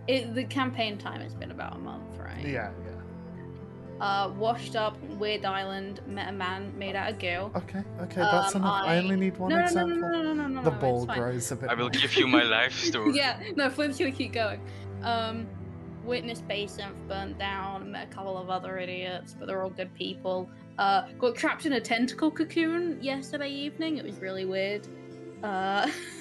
it, 0.08 0.34
the 0.34 0.44
campaign 0.44 0.98
time 0.98 1.20
has 1.20 1.34
been 1.34 1.50
about 1.50 1.76
a 1.76 1.78
month, 1.78 2.18
right? 2.18 2.44
Yeah, 2.44 2.70
yeah. 2.84 2.99
Uh, 4.00 4.30
washed 4.36 4.76
up 4.76 4.96
Weird 5.18 5.44
Island, 5.44 6.00
met 6.06 6.28
a 6.28 6.32
man 6.32 6.72
made 6.78 6.96
out 6.96 7.10
of 7.10 7.18
goo. 7.18 7.50
Okay, 7.54 7.82
okay, 8.00 8.20
that's 8.20 8.54
Um, 8.54 8.62
enough. 8.62 8.84
I... 8.86 8.96
only 8.96 9.16
need 9.16 9.36
one 9.36 9.50
no, 9.50 9.56
no, 9.56 9.60
no, 9.60 9.66
example. 9.66 9.96
No, 9.98 10.08
no, 10.08 10.22
no, 10.22 10.32
no, 10.32 10.46
no, 10.48 10.62
the 10.62 10.70
no, 10.70 10.76
ball 10.78 11.06
grows 11.06 11.52
a 11.52 11.56
bit. 11.56 11.68
I 11.68 11.74
will 11.74 11.82
more. 11.82 11.90
give 11.90 12.14
you 12.14 12.26
my 12.26 12.42
life 12.58 12.72
story. 12.74 13.14
yeah, 13.14 13.38
no, 13.56 13.68
Flint's 13.68 13.98
gonna 13.98 14.10
keep 14.12 14.32
going. 14.32 14.60
Um, 15.02 15.46
witness 16.04 16.40
Basinth 16.48 16.94
burnt 17.08 17.38
down, 17.38 17.90
met 17.92 18.08
a 18.10 18.14
couple 18.14 18.38
of 18.38 18.48
other 18.48 18.78
idiots, 18.78 19.36
but 19.38 19.46
they're 19.46 19.62
all 19.62 19.70
good 19.70 19.92
people. 19.94 20.48
Uh, 20.78 21.02
got 21.18 21.36
trapped 21.36 21.66
in 21.66 21.74
a 21.74 21.80
tentacle 21.80 22.30
cocoon 22.30 22.98
yesterday 23.02 23.50
evening. 23.50 23.98
It 23.98 24.04
was 24.04 24.16
really 24.18 24.46
weird. 24.46 24.88
Uh, 25.42 25.90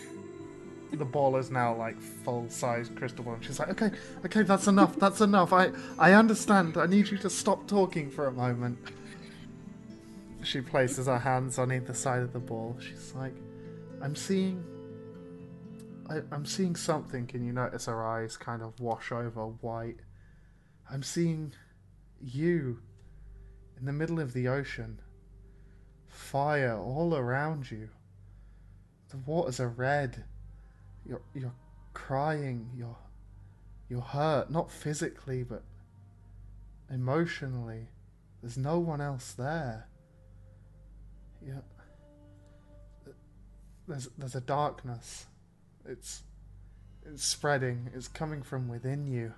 the 0.92 1.06
ball 1.06 1.38
is 1.38 1.52
now 1.52 1.76
like 1.76 2.00
full 2.00 2.50
size 2.50 2.90
crystal 2.96 3.24
ball. 3.24 3.36
And 3.36 3.44
she's 3.44 3.60
like 3.60 3.70
okay 3.70 3.92
okay 4.26 4.44
that's 4.44 4.68
enough 4.68 4.96
that's 4.98 5.22
enough. 5.22 5.54
I 5.54 5.72
i 5.98 6.14
understand. 6.14 6.78
I 6.78 6.86
need 6.86 7.10
you 7.10 7.18
to 7.20 7.30
stop 7.30 7.68
talking 7.68 8.10
for 8.10 8.28
a 8.28 8.32
moment. 8.32 8.78
She 10.44 10.62
places 10.62 11.08
her 11.08 11.20
hands 11.20 11.60
on 11.60 11.72
either 11.72 11.94
side 11.94 12.22
of 12.22 12.34
the 12.34 12.40
ball. 12.40 12.78
She's 12.80 13.14
like 13.16 13.34
i'm 14.02 14.16
seeing 14.16 14.64
I, 16.10 16.22
i'm 16.32 16.46
seeing 16.46 16.76
something. 16.76 17.28
Can 17.28 17.46
you 17.46 17.54
notice 17.54 17.86
her 17.86 18.06
eyes 18.06 18.38
kind 18.38 18.62
of 18.62 18.80
wash 18.80 19.12
over 19.12 19.46
white? 19.46 20.00
I'm 20.92 21.04
seeing 21.04 21.54
you 22.20 22.80
in 23.78 23.86
the 23.86 23.94
middle 23.94 24.20
of 24.20 24.34
the 24.34 24.48
ocean. 24.48 25.00
Fire 26.08 26.78
all 26.78 27.16
around 27.16 27.70
you. 27.70 27.90
The 29.10 29.18
waters 29.18 29.60
are 29.60 29.70
red 29.70 30.26
you're 31.10 31.22
you're 31.34 31.54
crying 31.94 32.70
you're 32.78 32.98
you're 33.90 34.00
hurt 34.00 34.50
not 34.50 34.72
physically 34.72 35.44
but 35.44 35.64
emotionally. 36.92 37.88
There's 38.42 38.58
no 38.58 38.80
one 38.80 39.02
else 39.02 39.34
there. 39.34 39.88
Yeah. 41.46 41.62
There's 43.88 44.08
there's 44.18 44.36
a 44.36 44.42
darkness. 44.42 45.26
It's 45.86 46.24
it's 47.06 47.24
spreading. 47.24 47.90
It's 47.94 48.08
coming 48.08 48.44
from 48.44 48.68
within 48.68 49.08
you. 49.08 49.34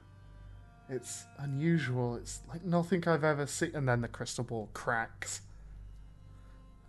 It's 0.89 1.25
unusual. 1.37 2.15
It's 2.15 2.41
like 2.49 2.65
nothing 2.65 3.07
i've 3.07 3.23
ever 3.23 3.47
seen. 3.47 3.71
And 3.73 3.87
then 3.87 4.01
the 4.01 4.07
crystal 4.07 4.43
ball 4.43 4.69
cracks. 4.73 5.41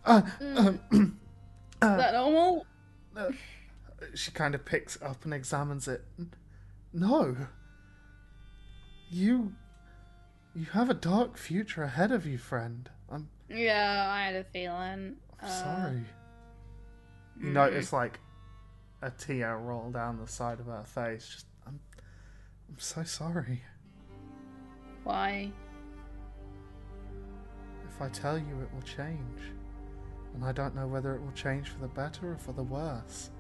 Uh, 0.05 0.23
um, 0.41 0.81
is 0.93 1.09
that 1.81 2.15
normal? 2.15 2.67
uh, 3.17 3.31
she 4.15 4.31
kind 4.31 4.55
of 4.55 4.65
picks 4.65 5.01
up 5.03 5.24
and 5.24 5.33
examines 5.35 5.89
it. 5.89 6.05
No. 6.93 7.37
You. 9.11 9.55
You 10.55 10.66
have 10.73 10.91
a 10.91 10.95
dark 10.95 11.37
future 11.39 11.83
ahead 11.83 12.12
of 12.12 12.27
you, 12.27 12.39
friend. 12.39 12.89
I'm, 13.11 13.29
Yeah, 13.49 14.09
I 14.11 14.24
had 14.27 14.35
a 14.37 14.45
feeling. 14.45 15.16
I'm 15.41 15.47
Uh, 15.47 15.49
sorry. 15.49 16.05
You 17.41 17.49
mm. 17.49 17.53
notice, 17.53 17.93
like, 17.93 18.20
a 19.01 19.11
tear 19.11 19.57
roll 19.59 19.91
down 19.91 20.19
the 20.19 20.27
side 20.29 20.61
of 20.61 20.66
her 20.66 20.85
face. 20.85 21.27
Just, 21.27 21.47
I'm. 21.66 21.81
I'm 22.69 22.79
so 22.79 23.03
sorry. 23.03 23.62
Why? 25.05 25.51
If 27.89 28.01
I 28.01 28.09
tell 28.09 28.39
you, 28.39 28.61
it 28.62 28.73
will 28.74 28.83
change. 28.83 29.41
And 30.35 30.45
I 30.45 30.53
don't 30.53 30.74
know 30.74 30.87
whether 30.87 31.15
it 31.15 31.20
will 31.20 31.33
change 31.33 31.69
for 31.69 31.81
the 31.81 31.89
better 31.89 32.33
or 32.33 32.37
for 32.39 32.53
the 32.53 32.62
worse. 32.62 33.31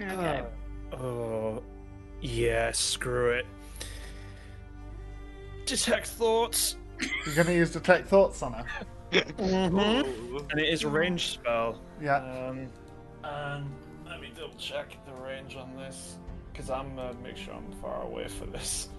Okay. 0.00 0.42
Uh, 0.92 0.96
oh, 0.96 1.62
yeah, 2.20 2.70
screw 2.72 3.30
it. 3.30 3.46
detect 5.64 6.06
thoughts. 6.08 6.76
You're 7.24 7.34
gonna 7.34 7.52
use 7.52 7.72
detect 7.72 8.08
thoughts 8.08 8.42
on 8.42 8.52
her. 8.54 8.64
Mm-hmm. 9.12 10.36
And 10.50 10.60
it 10.60 10.68
is 10.68 10.82
a 10.84 10.88
ranged 10.88 11.30
spell. 11.34 11.80
Yeah. 12.00 12.16
Um, 12.16 12.68
and 13.24 13.66
let 14.06 14.20
me 14.20 14.30
double 14.36 14.54
check 14.58 14.96
the 15.06 15.12
range 15.22 15.56
on 15.56 15.74
this, 15.76 16.16
because 16.52 16.70
I'm 16.70 16.94
gonna 16.96 17.14
make 17.22 17.36
sure 17.36 17.54
I'm 17.54 17.70
far 17.80 18.02
away 18.02 18.28
for 18.28 18.46
this. 18.46 18.88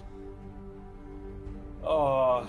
Oh, 1.83 2.45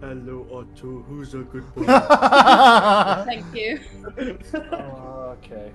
Hello, 0.00 0.46
Otto. 0.50 1.04
Who's 1.08 1.34
a 1.34 1.38
good 1.38 1.74
boy? 1.74 1.84
Thank 3.26 3.54
you. 3.54 3.80
oh, 4.54 5.36
okay. 5.36 5.70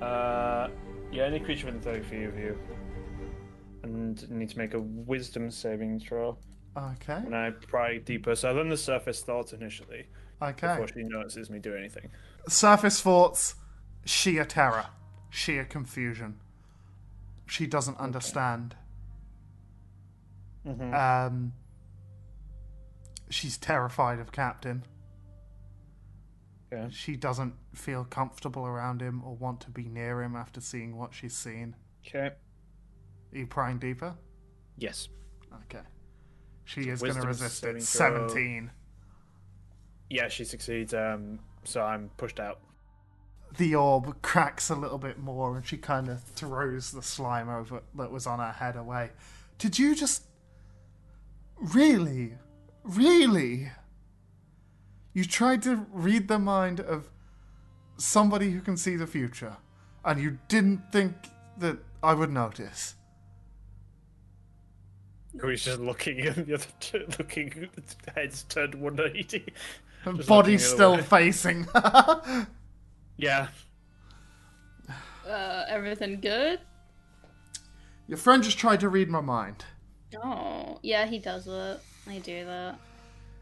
Uh, 0.00 0.68
yeah, 1.10 1.24
any 1.24 1.40
creature 1.40 1.66
within 1.66 1.80
30 1.80 2.02
feet 2.02 2.24
of 2.24 2.38
you. 2.38 2.58
And 3.82 4.28
need 4.30 4.50
to 4.50 4.58
make 4.58 4.74
a 4.74 4.80
wisdom 4.80 5.50
saving 5.50 6.00
throw. 6.00 6.36
Okay. 6.76 7.14
And 7.14 7.34
I 7.34 7.50
pry 7.50 7.98
deeper, 7.98 8.34
so 8.34 8.48
I 8.48 8.52
learn 8.52 8.68
the 8.68 8.76
surface 8.76 9.22
thoughts 9.22 9.52
initially. 9.52 10.06
Okay. 10.40 10.68
Before 10.68 10.88
she 10.88 11.02
notices 11.02 11.50
me 11.50 11.58
do 11.58 11.74
anything. 11.74 12.10
Surface 12.48 13.00
thoughts, 13.00 13.54
sheer 14.04 14.44
terror, 14.44 14.86
sheer 15.30 15.64
confusion. 15.64 16.40
She 17.46 17.66
doesn't 17.66 17.98
understand. 17.98 18.76
Mhm. 20.66 20.94
Um, 20.94 21.52
she's 23.30 23.56
terrified 23.56 24.18
of 24.18 24.32
Captain. 24.32 24.84
Okay. 26.72 26.86
She 26.92 27.16
doesn't 27.16 27.54
feel 27.74 28.04
comfortable 28.04 28.66
around 28.66 29.00
him 29.00 29.22
or 29.24 29.34
want 29.34 29.60
to 29.62 29.70
be 29.70 29.84
near 29.84 30.22
him 30.22 30.36
after 30.36 30.60
seeing 30.60 30.96
what 30.96 31.14
she's 31.14 31.34
seen. 31.34 31.74
Okay. 32.06 32.26
Are 33.32 33.38
you 33.38 33.46
prying 33.46 33.78
deeper? 33.78 34.14
Yes. 34.76 35.08
Okay. 35.64 35.84
She 36.64 36.82
is 36.82 37.00
going 37.00 37.14
to 37.14 37.26
resist 37.26 37.64
it. 37.64 37.72
throw. 37.82 38.26
17. 38.28 38.70
Yeah, 40.10 40.28
she 40.28 40.44
succeeds. 40.44 40.92
Um, 40.94 41.38
so 41.64 41.82
I'm 41.82 42.10
pushed 42.16 42.38
out. 42.40 42.60
the 43.56 43.74
orb 43.74 44.20
cracks 44.22 44.68
a 44.70 44.74
little 44.74 44.98
bit 44.98 45.18
more 45.18 45.56
and 45.56 45.66
she 45.66 45.76
kind 45.78 46.08
of 46.08 46.22
throws 46.22 46.92
the 46.92 47.02
slime 47.02 47.48
over 47.48 47.82
that 47.96 48.10
was 48.10 48.26
on 48.26 48.38
her 48.38 48.52
head 48.52 48.76
away. 48.76 49.10
Did 49.58 49.78
you 49.78 49.94
just. 49.94 50.24
Really? 51.56 52.34
Really? 52.84 53.70
You 55.18 55.24
tried 55.24 55.62
to 55.62 55.84
read 55.92 56.28
the 56.28 56.38
mind 56.38 56.78
of 56.78 57.10
somebody 57.96 58.52
who 58.52 58.60
can 58.60 58.76
see 58.76 58.94
the 58.94 59.08
future, 59.08 59.56
and 60.04 60.22
you 60.22 60.38
didn't 60.46 60.92
think 60.92 61.12
that 61.56 61.78
I 62.04 62.14
would 62.14 62.30
notice. 62.30 62.94
Who's 65.40 65.64
just 65.64 65.80
looking 65.80 66.20
at 66.20 66.46
the 66.46 66.54
other, 66.54 66.66
t- 66.78 67.04
looking, 67.18 67.68
heads 68.14 68.44
turned 68.44 68.76
180. 68.76 69.52
Her 70.04 70.12
Just 70.12 70.28
body's 70.28 70.64
still 70.64 70.94
away. 70.94 71.02
facing. 71.02 71.66
Yeah. 73.16 73.48
Uh, 75.28 75.64
everything 75.68 76.20
good? 76.20 76.60
Your 78.06 78.18
friend 78.18 78.44
just 78.44 78.56
tried 78.56 78.78
to 78.78 78.88
read 78.88 79.08
my 79.08 79.20
mind. 79.20 79.64
Oh, 80.22 80.78
yeah, 80.84 81.06
he 81.06 81.18
does 81.18 81.44
that. 81.46 81.80
I 82.08 82.18
do 82.20 82.44
that. 82.44 82.78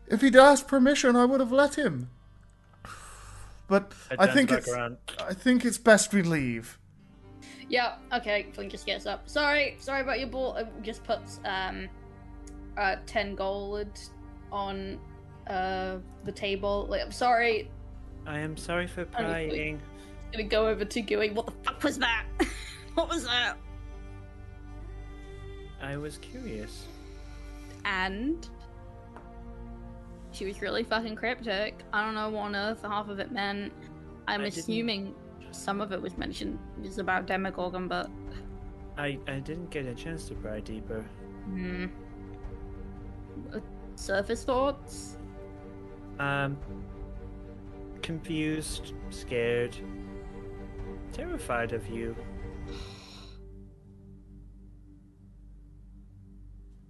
If 0.08 0.20
he'd 0.20 0.36
asked 0.36 0.68
permission, 0.68 1.16
I 1.16 1.24
would 1.24 1.40
have 1.40 1.52
let 1.52 1.76
him. 1.76 2.10
But 3.68 3.92
Head 4.08 4.18
I 4.20 4.26
think 4.28 4.52
it's 4.52 4.68
around. 4.68 4.98
I 5.26 5.34
think 5.34 5.64
it's 5.64 5.78
best 5.78 6.12
we 6.14 6.22
leave. 6.22 6.78
Yeah, 7.68 7.96
okay, 8.12 8.46
Flint 8.52 8.70
just 8.70 8.86
gets 8.86 9.06
up. 9.06 9.28
Sorry, 9.28 9.76
sorry 9.80 10.02
about 10.02 10.20
your 10.20 10.28
ball. 10.28 10.56
Just 10.82 11.02
puts 11.02 11.40
um, 11.44 11.88
uh, 12.76 12.96
10 13.06 13.34
gold 13.34 13.88
on 14.52 14.98
uh, 15.48 15.96
the 16.24 16.32
table. 16.32 16.86
Like, 16.88 17.02
I'm 17.02 17.10
sorry. 17.10 17.68
I 18.26 18.38
am 18.38 18.56
sorry 18.56 18.86
for 18.86 19.06
Honestly. 19.16 19.48
prying. 19.48 19.80
gonna 20.32 20.44
go 20.44 20.68
over 20.68 20.84
to 20.84 21.00
Gooey. 21.00 21.30
What 21.30 21.46
the 21.46 21.52
fuck 21.64 21.82
was 21.82 21.98
that? 21.98 22.24
what 22.94 23.08
was 23.08 23.24
that? 23.24 23.56
I 25.82 25.96
was 25.96 26.18
curious. 26.18 26.84
And 27.84 28.48
she 30.36 30.44
was 30.44 30.60
really 30.60 30.84
fucking 30.84 31.16
cryptic. 31.16 31.82
I 31.92 32.04
don't 32.04 32.14
know 32.14 32.28
what 32.28 32.40
on 32.40 32.56
earth 32.56 32.82
half 32.82 33.08
of 33.08 33.18
it 33.18 33.32
meant. 33.32 33.72
I'm 34.28 34.42
I 34.42 34.46
assuming 34.46 35.14
some 35.50 35.80
of 35.80 35.92
it 35.92 36.00
was 36.00 36.18
mentioned 36.18 36.58
was 36.82 36.98
about 36.98 37.26
Demogorgon, 37.26 37.88
but 37.88 38.10
I, 38.98 39.18
I 39.26 39.38
didn't 39.38 39.70
get 39.70 39.86
a 39.86 39.94
chance 39.94 40.28
to 40.28 40.34
pry 40.34 40.60
deeper. 40.60 41.04
hmm. 41.44 41.86
Uh, 43.54 43.60
Surface 43.94 44.44
thoughts? 44.44 45.16
Um, 46.18 46.58
confused, 48.02 48.92
scared, 49.10 49.74
terrified 51.12 51.72
of 51.72 51.88
you. 51.88 52.14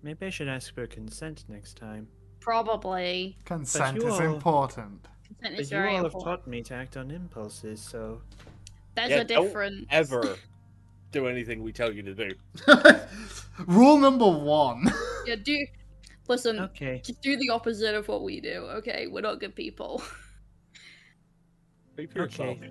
Maybe 0.02 0.26
I 0.26 0.30
should 0.30 0.48
ask 0.48 0.74
for 0.74 0.86
consent 0.86 1.44
next 1.48 1.76
time. 1.76 2.08
Probably. 2.46 3.36
Consent 3.44 3.98
is 3.98 4.04
all- 4.04 4.20
important. 4.20 5.02
Consent 5.26 5.56
But 5.56 5.60
is 5.60 5.68
you 5.72 5.76
very 5.76 5.88
all 5.90 5.96
have 5.96 6.04
important. 6.06 6.42
taught 6.42 6.46
me 6.46 6.62
to 6.62 6.74
act 6.74 6.96
on 6.96 7.10
impulses, 7.10 7.80
so 7.82 8.22
There's 8.94 9.10
Yeah, 9.10 9.16
a 9.22 9.24
don't 9.24 9.44
difference. 9.46 9.86
ever 9.90 10.36
do 11.10 11.26
anything 11.26 11.62
we 11.64 11.72
tell 11.72 11.92
you 11.92 12.02
to 12.04 12.14
do. 12.14 12.30
Rule 13.66 13.98
number 13.98 14.30
one. 14.30 14.84
Yeah, 15.26 15.34
do. 15.34 15.66
Listen, 16.28 16.60
okay. 16.60 17.02
just 17.04 17.20
do 17.20 17.36
the 17.36 17.50
opposite 17.50 17.94
of 17.96 18.06
what 18.08 18.22
we 18.22 18.40
do, 18.40 18.64
okay? 18.78 19.06
We're 19.08 19.20
not 19.22 19.40
good 19.40 19.54
people. 19.56 20.02
Speak 21.94 22.12
for 22.12 22.18
yourself. 22.20 22.58
Okay. 22.58 22.70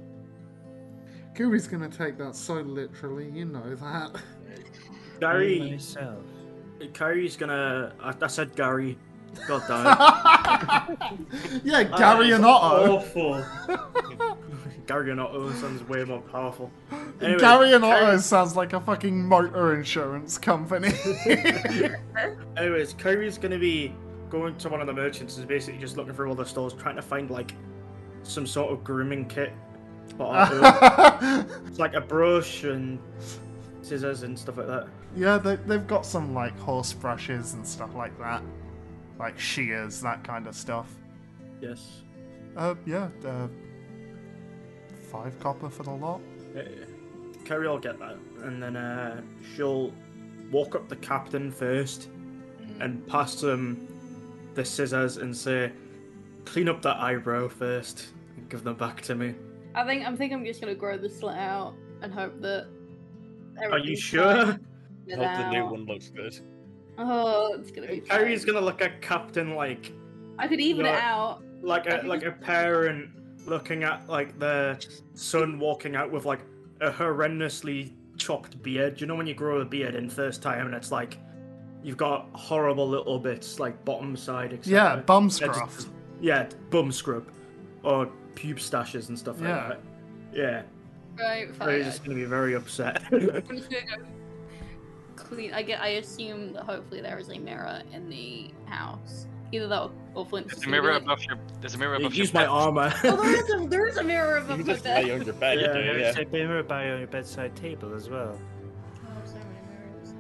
Gooey's 1.36 1.68
gonna 1.68 1.90
take 1.90 2.18
that 2.18 2.34
so 2.36 2.56
literally, 2.62 3.30
you 3.30 3.44
know 3.46 3.76
that. 3.76 4.22
Gary, 5.20 5.60
myself. 5.72 6.24
Gary's 6.94 7.36
gonna. 7.36 7.94
I, 8.02 8.14
I 8.22 8.28
said 8.28 8.56
Gary. 8.56 8.98
God 9.48 9.64
damn 9.68 10.92
it. 10.92 11.62
yeah, 11.64 11.84
Gary 11.84 12.32
and 12.32 12.46
Otto. 12.46 12.98
Awful. 12.98 13.46
Gary 14.88 15.12
and 15.12 15.20
Otto 15.20 15.52
sounds 15.54 15.84
way 15.88 16.04
more 16.04 16.22
powerful. 16.22 16.72
Anyway, 17.22 17.40
Gary 17.40 17.74
and 17.74 17.84
Otto 17.84 18.18
sounds 18.18 18.56
like 18.56 18.74
a 18.74 18.80
fucking 18.80 19.26
motor 19.26 19.74
insurance 19.74 20.38
company. 20.38 20.92
Anyways, 22.58 22.94
Kyrie's 22.94 23.38
gonna 23.38 23.58
be 23.58 23.94
going 24.30 24.56
to 24.58 24.70
one 24.70 24.82
of 24.82 24.88
the 24.88 24.94
merchants 24.94 25.38
and 25.38 25.48
basically 25.48 25.80
just 25.80 25.98
looking 25.98 26.14
through 26.14 26.30
all 26.30 26.36
the 26.36 26.46
stores, 26.46 26.74
trying 26.74 26.96
to 26.96 27.02
find 27.02 27.30
like 27.30 27.54
some 28.24 28.46
sort 28.46 28.72
of 28.72 28.84
grooming 28.84 29.26
kit. 29.28 29.54
it's 30.20 31.80
like 31.80 31.94
a 31.94 32.02
brush 32.02 32.64
and 32.64 33.00
scissors 33.82 34.24
and 34.24 34.38
stuff 34.38 34.58
like 34.58 34.68
that. 34.68 34.88
yeah, 35.16 35.38
they, 35.38 35.56
they've 35.58 35.88
got 35.88 36.06
some 36.06 36.34
like 36.34 36.58
horse 36.60 36.94
brushes 36.94 37.54
and 37.54 37.66
stuff 37.66 37.96
like 37.96 38.18
that. 38.20 38.42
Like 39.18 39.40
shears, 39.40 40.02
that 40.02 40.24
kind 40.24 40.48
of 40.48 40.56
stuff. 40.56 40.94
Yes. 41.62 42.02
Uh, 42.56 42.76
yeah, 42.86 43.10
uh, 43.26 43.48
five 45.12 45.38
copper 45.40 45.70
for 45.70 45.84
the 45.84 45.92
lot. 45.92 46.22
Yeah, 46.56 46.64
yeah. 46.64 46.86
Kyrie 47.46 47.68
will 47.68 47.80
get 47.80 48.00
that, 48.00 48.18
and 48.44 48.62
then 48.62 48.76
uh, 48.76 49.22
she'll 49.56 49.94
walk 50.52 50.76
up 50.76 50.90
the 50.90 50.96
captain 50.98 51.52
first 51.52 52.10
and 52.80 53.06
pass 53.08 53.42
him 53.42 53.88
the 54.56 54.66
scissors 54.66 55.18
and 55.18 55.36
say, 55.36 55.72
"Clean 56.46 56.68
up 56.68 56.82
that 56.82 56.98
eyebrow 56.98 57.48
first 57.48 58.08
and 58.36 58.50
give 58.50 58.64
them 58.64 58.76
back 58.76 59.02
to 59.02 59.16
me." 59.16 59.36
I 59.76 59.86
think 59.86 60.06
I'm 60.06 60.18
think 60.18 60.34
I'm 60.34 60.46
just 60.46 60.62
gonna 60.62 60.76
grow 60.76 60.98
the 60.98 61.10
slit 61.10 61.36
out 61.36 61.76
and 62.02 62.14
hope 62.14 62.42
that. 62.42 62.68
Are 63.72 63.80
you 63.80 63.96
sure? 63.96 64.46
fine 65.08 65.18
Hope 65.18 65.38
the 65.38 65.50
new 65.52 65.66
one 65.66 65.86
looks 65.86 66.10
good. 66.10 66.40
Oh, 66.98 67.56
it's 67.60 67.72
gonna 67.72 67.88
be. 67.88 68.00
Kyrie's 68.02 68.46
fine. 68.46 68.54
gonna 68.56 68.66
look 68.66 68.82
at 68.82 69.02
Captain 69.02 69.56
like 69.56 69.92
I 70.40 70.48
could 70.48 70.60
even 70.62 70.84
No. 70.86 70.92
it 70.94 70.96
out. 70.96 71.44
like 71.62 71.88
I 71.88 71.96
a 71.96 72.00
could 72.00 72.08
like 72.10 72.24
a 72.24 72.32
parent 72.32 73.10
looking 73.46 73.84
at 73.84 74.08
like 74.10 74.38
their 74.40 74.78
son 75.14 75.60
walking 75.60 75.96
out 75.96 76.12
with 76.12 76.26
like 76.26 76.42
a 76.82 76.92
horrendously 76.92 77.92
chopped 78.18 78.62
beard. 78.64 79.00
You 79.02 79.08
know 79.08 79.16
when 79.16 79.28
you 79.28 79.34
grow 79.34 79.60
a 79.62 79.66
beard 79.66 79.96
in 79.96 80.10
first 80.10 80.42
time 80.42 80.66
and 80.68 80.76
it's 80.76 80.92
like 80.92 81.18
you've 81.84 81.98
got 81.98 82.30
horrible 82.34 82.88
little 82.88 83.20
bits 83.20 83.60
like 83.60 83.84
bottom 83.86 84.16
side. 84.18 84.54
etc. 84.54 84.72
Yeah, 84.72 84.96
bum 85.02 85.28
They're 85.30 85.50
just- 85.50 85.90
Yeah, 86.22 86.48
bum 86.72 86.92
scrub 86.92 87.28
or 87.84 88.10
pube 88.36 88.56
stashes 88.58 89.10
and 89.10 89.20
stuff 89.20 89.40
like 89.40 89.50
Yeah. 89.50 89.68
that. 89.70 89.80
Yeah, 90.34 90.62
Right, 91.18 91.48
so 91.50 91.54
fine. 91.54 91.76
he's 91.78 91.86
just 91.86 92.04
gonna 92.04 92.16
be 92.16 92.24
very 92.26 92.56
upset. 92.56 93.04
clean. 95.16 95.54
I 95.54 95.62
get. 95.64 95.82
I 95.82 95.88
assume 95.90 96.54
that 96.54 96.64
hopefully 96.64 97.02
there 97.02 97.18
is 97.20 97.30
a 97.30 97.40
mirror 97.40 97.82
in 97.94 98.10
the 98.10 98.52
house. 98.66 99.28
Either 99.52 99.68
that 99.68 99.82
or, 99.82 99.92
or 100.16 100.26
Flint's. 100.26 100.54
There's 100.56 100.66
a 100.66 100.70
mirror 100.70 100.84
gonna 100.94 101.06
above 101.06 101.24
your. 101.24 101.38
There's 101.62 101.76
a 101.76 101.78
mirror 101.78 101.96
above 101.96 102.14
Use 102.16 102.34
your 102.34 102.42
my 102.42 102.48
armor. 102.48 102.94
Oh, 103.04 103.16
there 103.16 103.36
is 103.36 103.50
a 103.54 103.68
there 103.68 103.88
is 103.88 103.98
a 103.98 104.04
mirror 104.04 104.38
You 104.40 104.44
above 104.44 104.58
can 104.58 104.68
my 104.68 104.74
bed. 104.78 105.10
on 105.10 105.26
your 105.26 105.34
bed. 105.34 105.60
Yeah, 105.60 105.66
Yeah, 105.78 105.80
yeah, 105.98 106.14
yeah. 106.18 106.20
A 106.20 106.26
mirror 106.32 106.64
by 106.64 106.86
your 106.98 107.08
bedside 107.08 107.56
table 107.56 107.94
as 107.94 108.10
well. 108.10 108.38
Oh, 109.06 109.08
so 109.26 109.34
many 109.36 109.46
mirrors. 109.70 110.14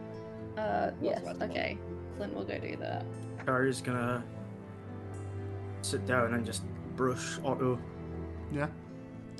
Uh, 0.57 0.91
yes. 1.01 1.21
Okay. 1.41 1.77
Flint 2.17 2.33
will 2.33 2.45
go 2.45 2.57
do 2.59 2.75
that. 2.77 3.05
Carrie's 3.45 3.81
gonna 3.81 4.23
sit 5.81 6.05
down 6.05 6.33
and 6.33 6.45
just 6.45 6.63
brush 6.95 7.39
Otto. 7.43 7.79
Yeah. 8.51 8.67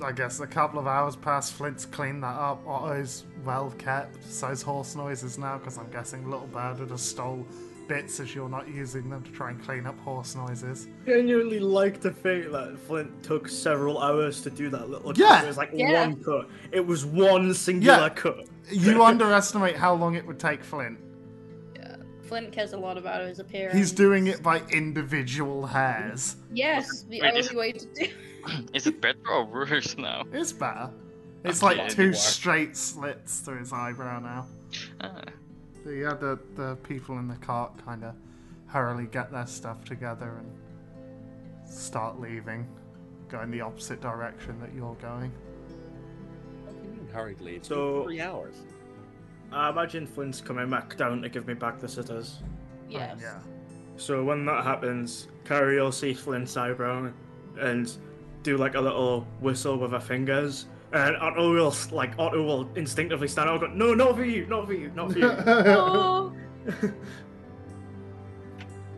I 0.02 0.12
guess 0.12 0.40
a 0.40 0.46
couple 0.46 0.78
of 0.78 0.86
hours 0.86 1.16
past, 1.16 1.54
Flint's 1.54 1.86
cleaned 1.86 2.22
that 2.22 2.36
up. 2.36 2.62
Otto's 2.66 3.24
well 3.44 3.72
kept. 3.78 4.22
So's 4.24 4.62
horse 4.62 4.94
noises 4.94 5.38
now, 5.38 5.58
because 5.58 5.78
I'm 5.78 5.90
guessing 5.90 6.28
Little 6.30 6.46
Bird 6.48 6.80
would 6.80 6.90
have 6.90 7.00
stole 7.00 7.46
bits 7.88 8.18
as 8.18 8.34
you're 8.34 8.48
not 8.48 8.66
using 8.68 9.08
them 9.08 9.22
to 9.22 9.30
try 9.30 9.50
and 9.50 9.62
clean 9.62 9.86
up 9.86 9.98
horse 10.00 10.34
noises. 10.34 10.88
I 11.06 11.10
genuinely 11.10 11.60
like 11.60 12.00
to 12.00 12.10
think 12.10 12.50
that 12.50 12.76
Flint 12.86 13.22
took 13.22 13.48
several 13.48 14.00
hours 14.02 14.40
to 14.42 14.50
do 14.50 14.68
that 14.70 14.90
little 14.90 15.12
Yeah. 15.16 15.28
cut. 15.36 15.44
It 15.44 15.46
was 15.46 15.56
like 15.56 15.70
Yeah. 15.72 16.06
one 16.06 16.22
cut. 16.24 16.48
It 16.72 16.84
was 16.84 17.06
one 17.06 17.54
singular 17.54 17.96
Yeah. 17.98 18.08
cut. 18.08 18.48
You 18.70 19.02
underestimate 19.04 19.76
how 19.76 19.94
long 19.94 20.16
it 20.16 20.26
would 20.26 20.40
take 20.40 20.64
Flint. 20.64 20.98
Yeah. 21.76 21.94
Flint 22.22 22.50
cares 22.50 22.72
a 22.72 22.76
lot 22.76 22.98
about 22.98 23.22
his 23.24 23.38
appearance. 23.38 23.76
He's 23.78 23.92
doing 23.92 24.26
it 24.26 24.42
by 24.42 24.62
individual 24.72 25.64
hairs. 25.66 26.34
Yes, 26.52 27.02
the 27.08 27.20
Wait, 27.22 27.34
only 27.36 27.56
way 27.56 27.70
to 27.72 27.86
do. 27.94 28.08
Is 28.74 28.86
it 28.86 29.00
better 29.00 29.18
or 29.30 29.44
worse 29.44 29.96
now? 29.96 30.24
It's 30.32 30.52
better. 30.52 30.90
It's 31.44 31.62
Okay, 31.62 31.76
like 31.78 31.90
you 31.90 31.94
two 31.94 32.10
are. 32.10 32.14
straight 32.14 32.76
slits 32.76 33.40
through 33.40 33.58
his 33.60 33.72
eyebrow 33.72 34.18
now. 34.20 34.46
Ah, 35.00 35.22
So 35.84 35.90
you 35.90 36.04
had 36.06 36.20
the, 36.20 36.38
the 36.56 36.76
people 36.82 37.18
in 37.18 37.28
the 37.28 37.36
cart 37.36 37.72
kind 37.84 38.04
of 38.04 38.14
hurriedly 38.66 39.06
get 39.06 39.30
their 39.30 39.46
stuff 39.46 39.84
together 39.84 40.40
and 40.40 41.70
start 41.70 42.20
leaving, 42.20 42.66
going 43.28 43.50
the 43.50 43.60
opposite 43.60 44.00
direction 44.00 44.58
that 44.60 44.74
you're 44.74 44.94
going. 44.96 45.32
What 46.64 46.82
do 46.82 46.88
you 46.88 46.94
mean 46.96 47.08
hurriedly? 47.12 47.56
It's 47.56 47.68
So- 47.68 48.04
three 48.04 48.20
hours. 48.20 48.56
I 49.52 49.70
imagine 49.70 50.08
Flint's 50.08 50.40
coming 50.40 50.68
back 50.68 50.96
down 50.96 51.22
to 51.22 51.28
give 51.28 51.46
me 51.46 51.54
back 51.54 51.78
the 51.78 51.88
sitters. 51.88 52.40
Yes. 52.88 53.18
Yeah. 53.22 53.38
So 53.96 54.24
when 54.24 54.44
that 54.46 54.64
happens, 54.64 55.28
Carrie 55.44 55.80
will 55.80 55.92
see 55.92 56.12
Flint's 56.12 56.56
eyebrow 56.56 57.12
and 57.58 57.96
do 58.46 58.56
like 58.56 58.74
a 58.76 58.80
little 58.80 59.26
whistle 59.40 59.76
with 59.76 59.90
her 59.92 60.00
fingers. 60.00 60.66
And 60.92 61.16
Otto 61.16 61.52
will 61.52 61.74
like 61.90 62.12
Otto 62.18 62.42
will 62.44 62.70
instinctively 62.76 63.26
stand 63.28 63.50
up 63.50 63.60
and 63.62 63.78
go, 63.78 63.86
No, 63.86 63.94
not 63.94 64.16
for 64.16 64.24
you, 64.24 64.46
not 64.46 64.66
for 64.66 64.72
you, 64.72 64.90
not 64.94 65.12
for 65.12 65.18
you. 65.18 65.28
Oh, 65.28 66.32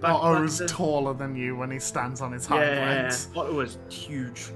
Back- 0.01 0.13
Otto's 0.15 0.59
back 0.61 0.69
to- 0.69 0.75
taller 0.75 1.15
than 1.15 1.35
you 1.35 1.57
when 1.57 1.71
he 1.71 1.79
stands 1.81 2.21
on 2.21 2.31
his 2.33 2.47
hind 2.47 2.63
Yeah, 2.63 3.03
legs. 3.03 3.29
Otto 3.35 3.59
is 3.61 3.79
huge. 3.89 4.51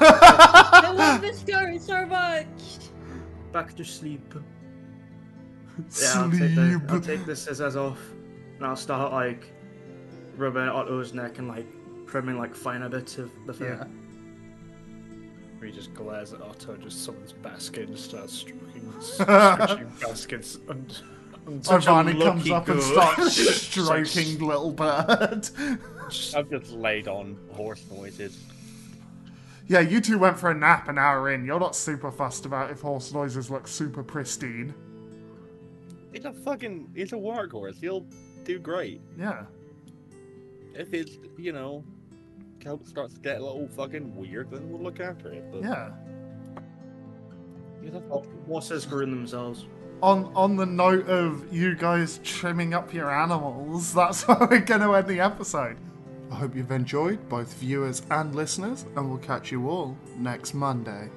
I 0.00 0.90
love 0.92 1.20
this 1.26 1.38
story 1.38 1.78
so 1.78 2.04
much. 2.06 2.46
Back 3.52 3.76
to 3.76 3.84
sleep. 3.84 4.34
Yeah, 6.02 6.12
I'll 6.16 6.30
take, 6.30 6.54
the, 6.56 6.82
I'll 6.88 7.00
Sleep. 7.02 7.04
take 7.18 7.26
the 7.26 7.36
scissors 7.36 7.76
off 7.76 8.00
and 8.56 8.66
I'll 8.66 8.74
start 8.74 9.12
like 9.12 9.52
rubbing 10.36 10.62
Otto's 10.68 11.14
neck 11.14 11.38
and 11.38 11.46
like 11.46 11.66
trimming 12.08 12.38
like 12.38 12.54
finer 12.54 12.88
bits 12.88 13.18
of 13.18 13.30
the 13.46 13.52
fur. 13.52 13.76
Yeah. 13.80 13.84
He 15.64 15.72
just 15.72 15.92
glares 15.92 16.32
at 16.32 16.40
Otto, 16.40 16.76
just 16.76 17.04
summons 17.04 17.34
Baskin, 17.42 17.96
starts 17.98 18.32
stroking, 18.32 18.92
stretching 19.00 19.86
Baskin's 20.00 20.56
And, 20.68 21.02
und- 21.46 21.66
Such 21.66 21.84
comes 21.86 22.14
lucky 22.14 22.52
up 22.52 22.68
and 22.68 22.80
starts 22.82 23.36
stroking 23.62 24.38
little 24.38 24.70
bird. 24.70 25.48
I've 26.36 26.48
just 26.48 26.70
laid 26.70 27.08
on 27.08 27.36
horse 27.52 27.84
noises. 27.90 28.38
yeah, 29.66 29.80
you 29.80 30.00
two 30.00 30.18
went 30.18 30.38
for 30.38 30.50
a 30.50 30.54
nap 30.54 30.88
an 30.88 30.96
hour 30.96 31.30
in. 31.30 31.44
You're 31.44 31.60
not 31.60 31.74
super 31.74 32.12
fussed 32.12 32.46
about 32.46 32.70
if 32.70 32.80
horse 32.80 33.12
noises 33.12 33.50
look 33.50 33.66
super 33.66 34.04
pristine. 34.04 34.72
It's 36.12 36.24
a 36.24 36.32
fucking, 36.32 36.90
it's 36.94 37.12
a 37.12 37.16
workhorse. 37.16 37.80
He'll 37.80 38.06
do 38.44 38.58
great. 38.60 39.00
Yeah. 39.18 39.44
If 40.74 40.92
his, 40.92 41.18
you 41.36 41.52
know, 41.52 41.84
coat 42.60 42.86
starts 42.86 43.14
to 43.14 43.20
get 43.20 43.40
a 43.40 43.44
little 43.44 43.68
fucking 43.68 44.14
weird, 44.16 44.50
then 44.50 44.70
we'll 44.70 44.82
look 44.82 45.00
after 45.00 45.32
it. 45.32 45.44
But 45.52 45.62
Yeah. 45.62 45.90
he's 47.82 47.94
a 47.94 48.02
Oh, 48.10 48.24
Horses 48.46 48.82
screwing 48.84 49.10
themselves. 49.10 49.66
On 50.02 50.30
on 50.36 50.56
the 50.56 50.66
note 50.66 51.08
of 51.08 51.52
you 51.52 51.74
guys 51.74 52.20
trimming 52.22 52.72
up 52.74 52.92
your 52.94 53.10
animals, 53.10 53.92
that's 54.00 54.22
how 54.22 54.38
we're 54.48 54.60
going 54.60 54.80
to 54.80 54.94
end 54.94 55.08
the 55.08 55.20
episode. 55.20 55.76
I 56.30 56.34
hope 56.36 56.54
you've 56.54 56.70
enjoyed, 56.70 57.26
both 57.28 57.54
viewers 57.54 58.02
and 58.10 58.34
listeners, 58.34 58.84
and 58.96 59.08
we'll 59.08 59.18
catch 59.18 59.50
you 59.50 59.68
all 59.68 59.96
next 60.18 60.52
Monday. 60.54 61.08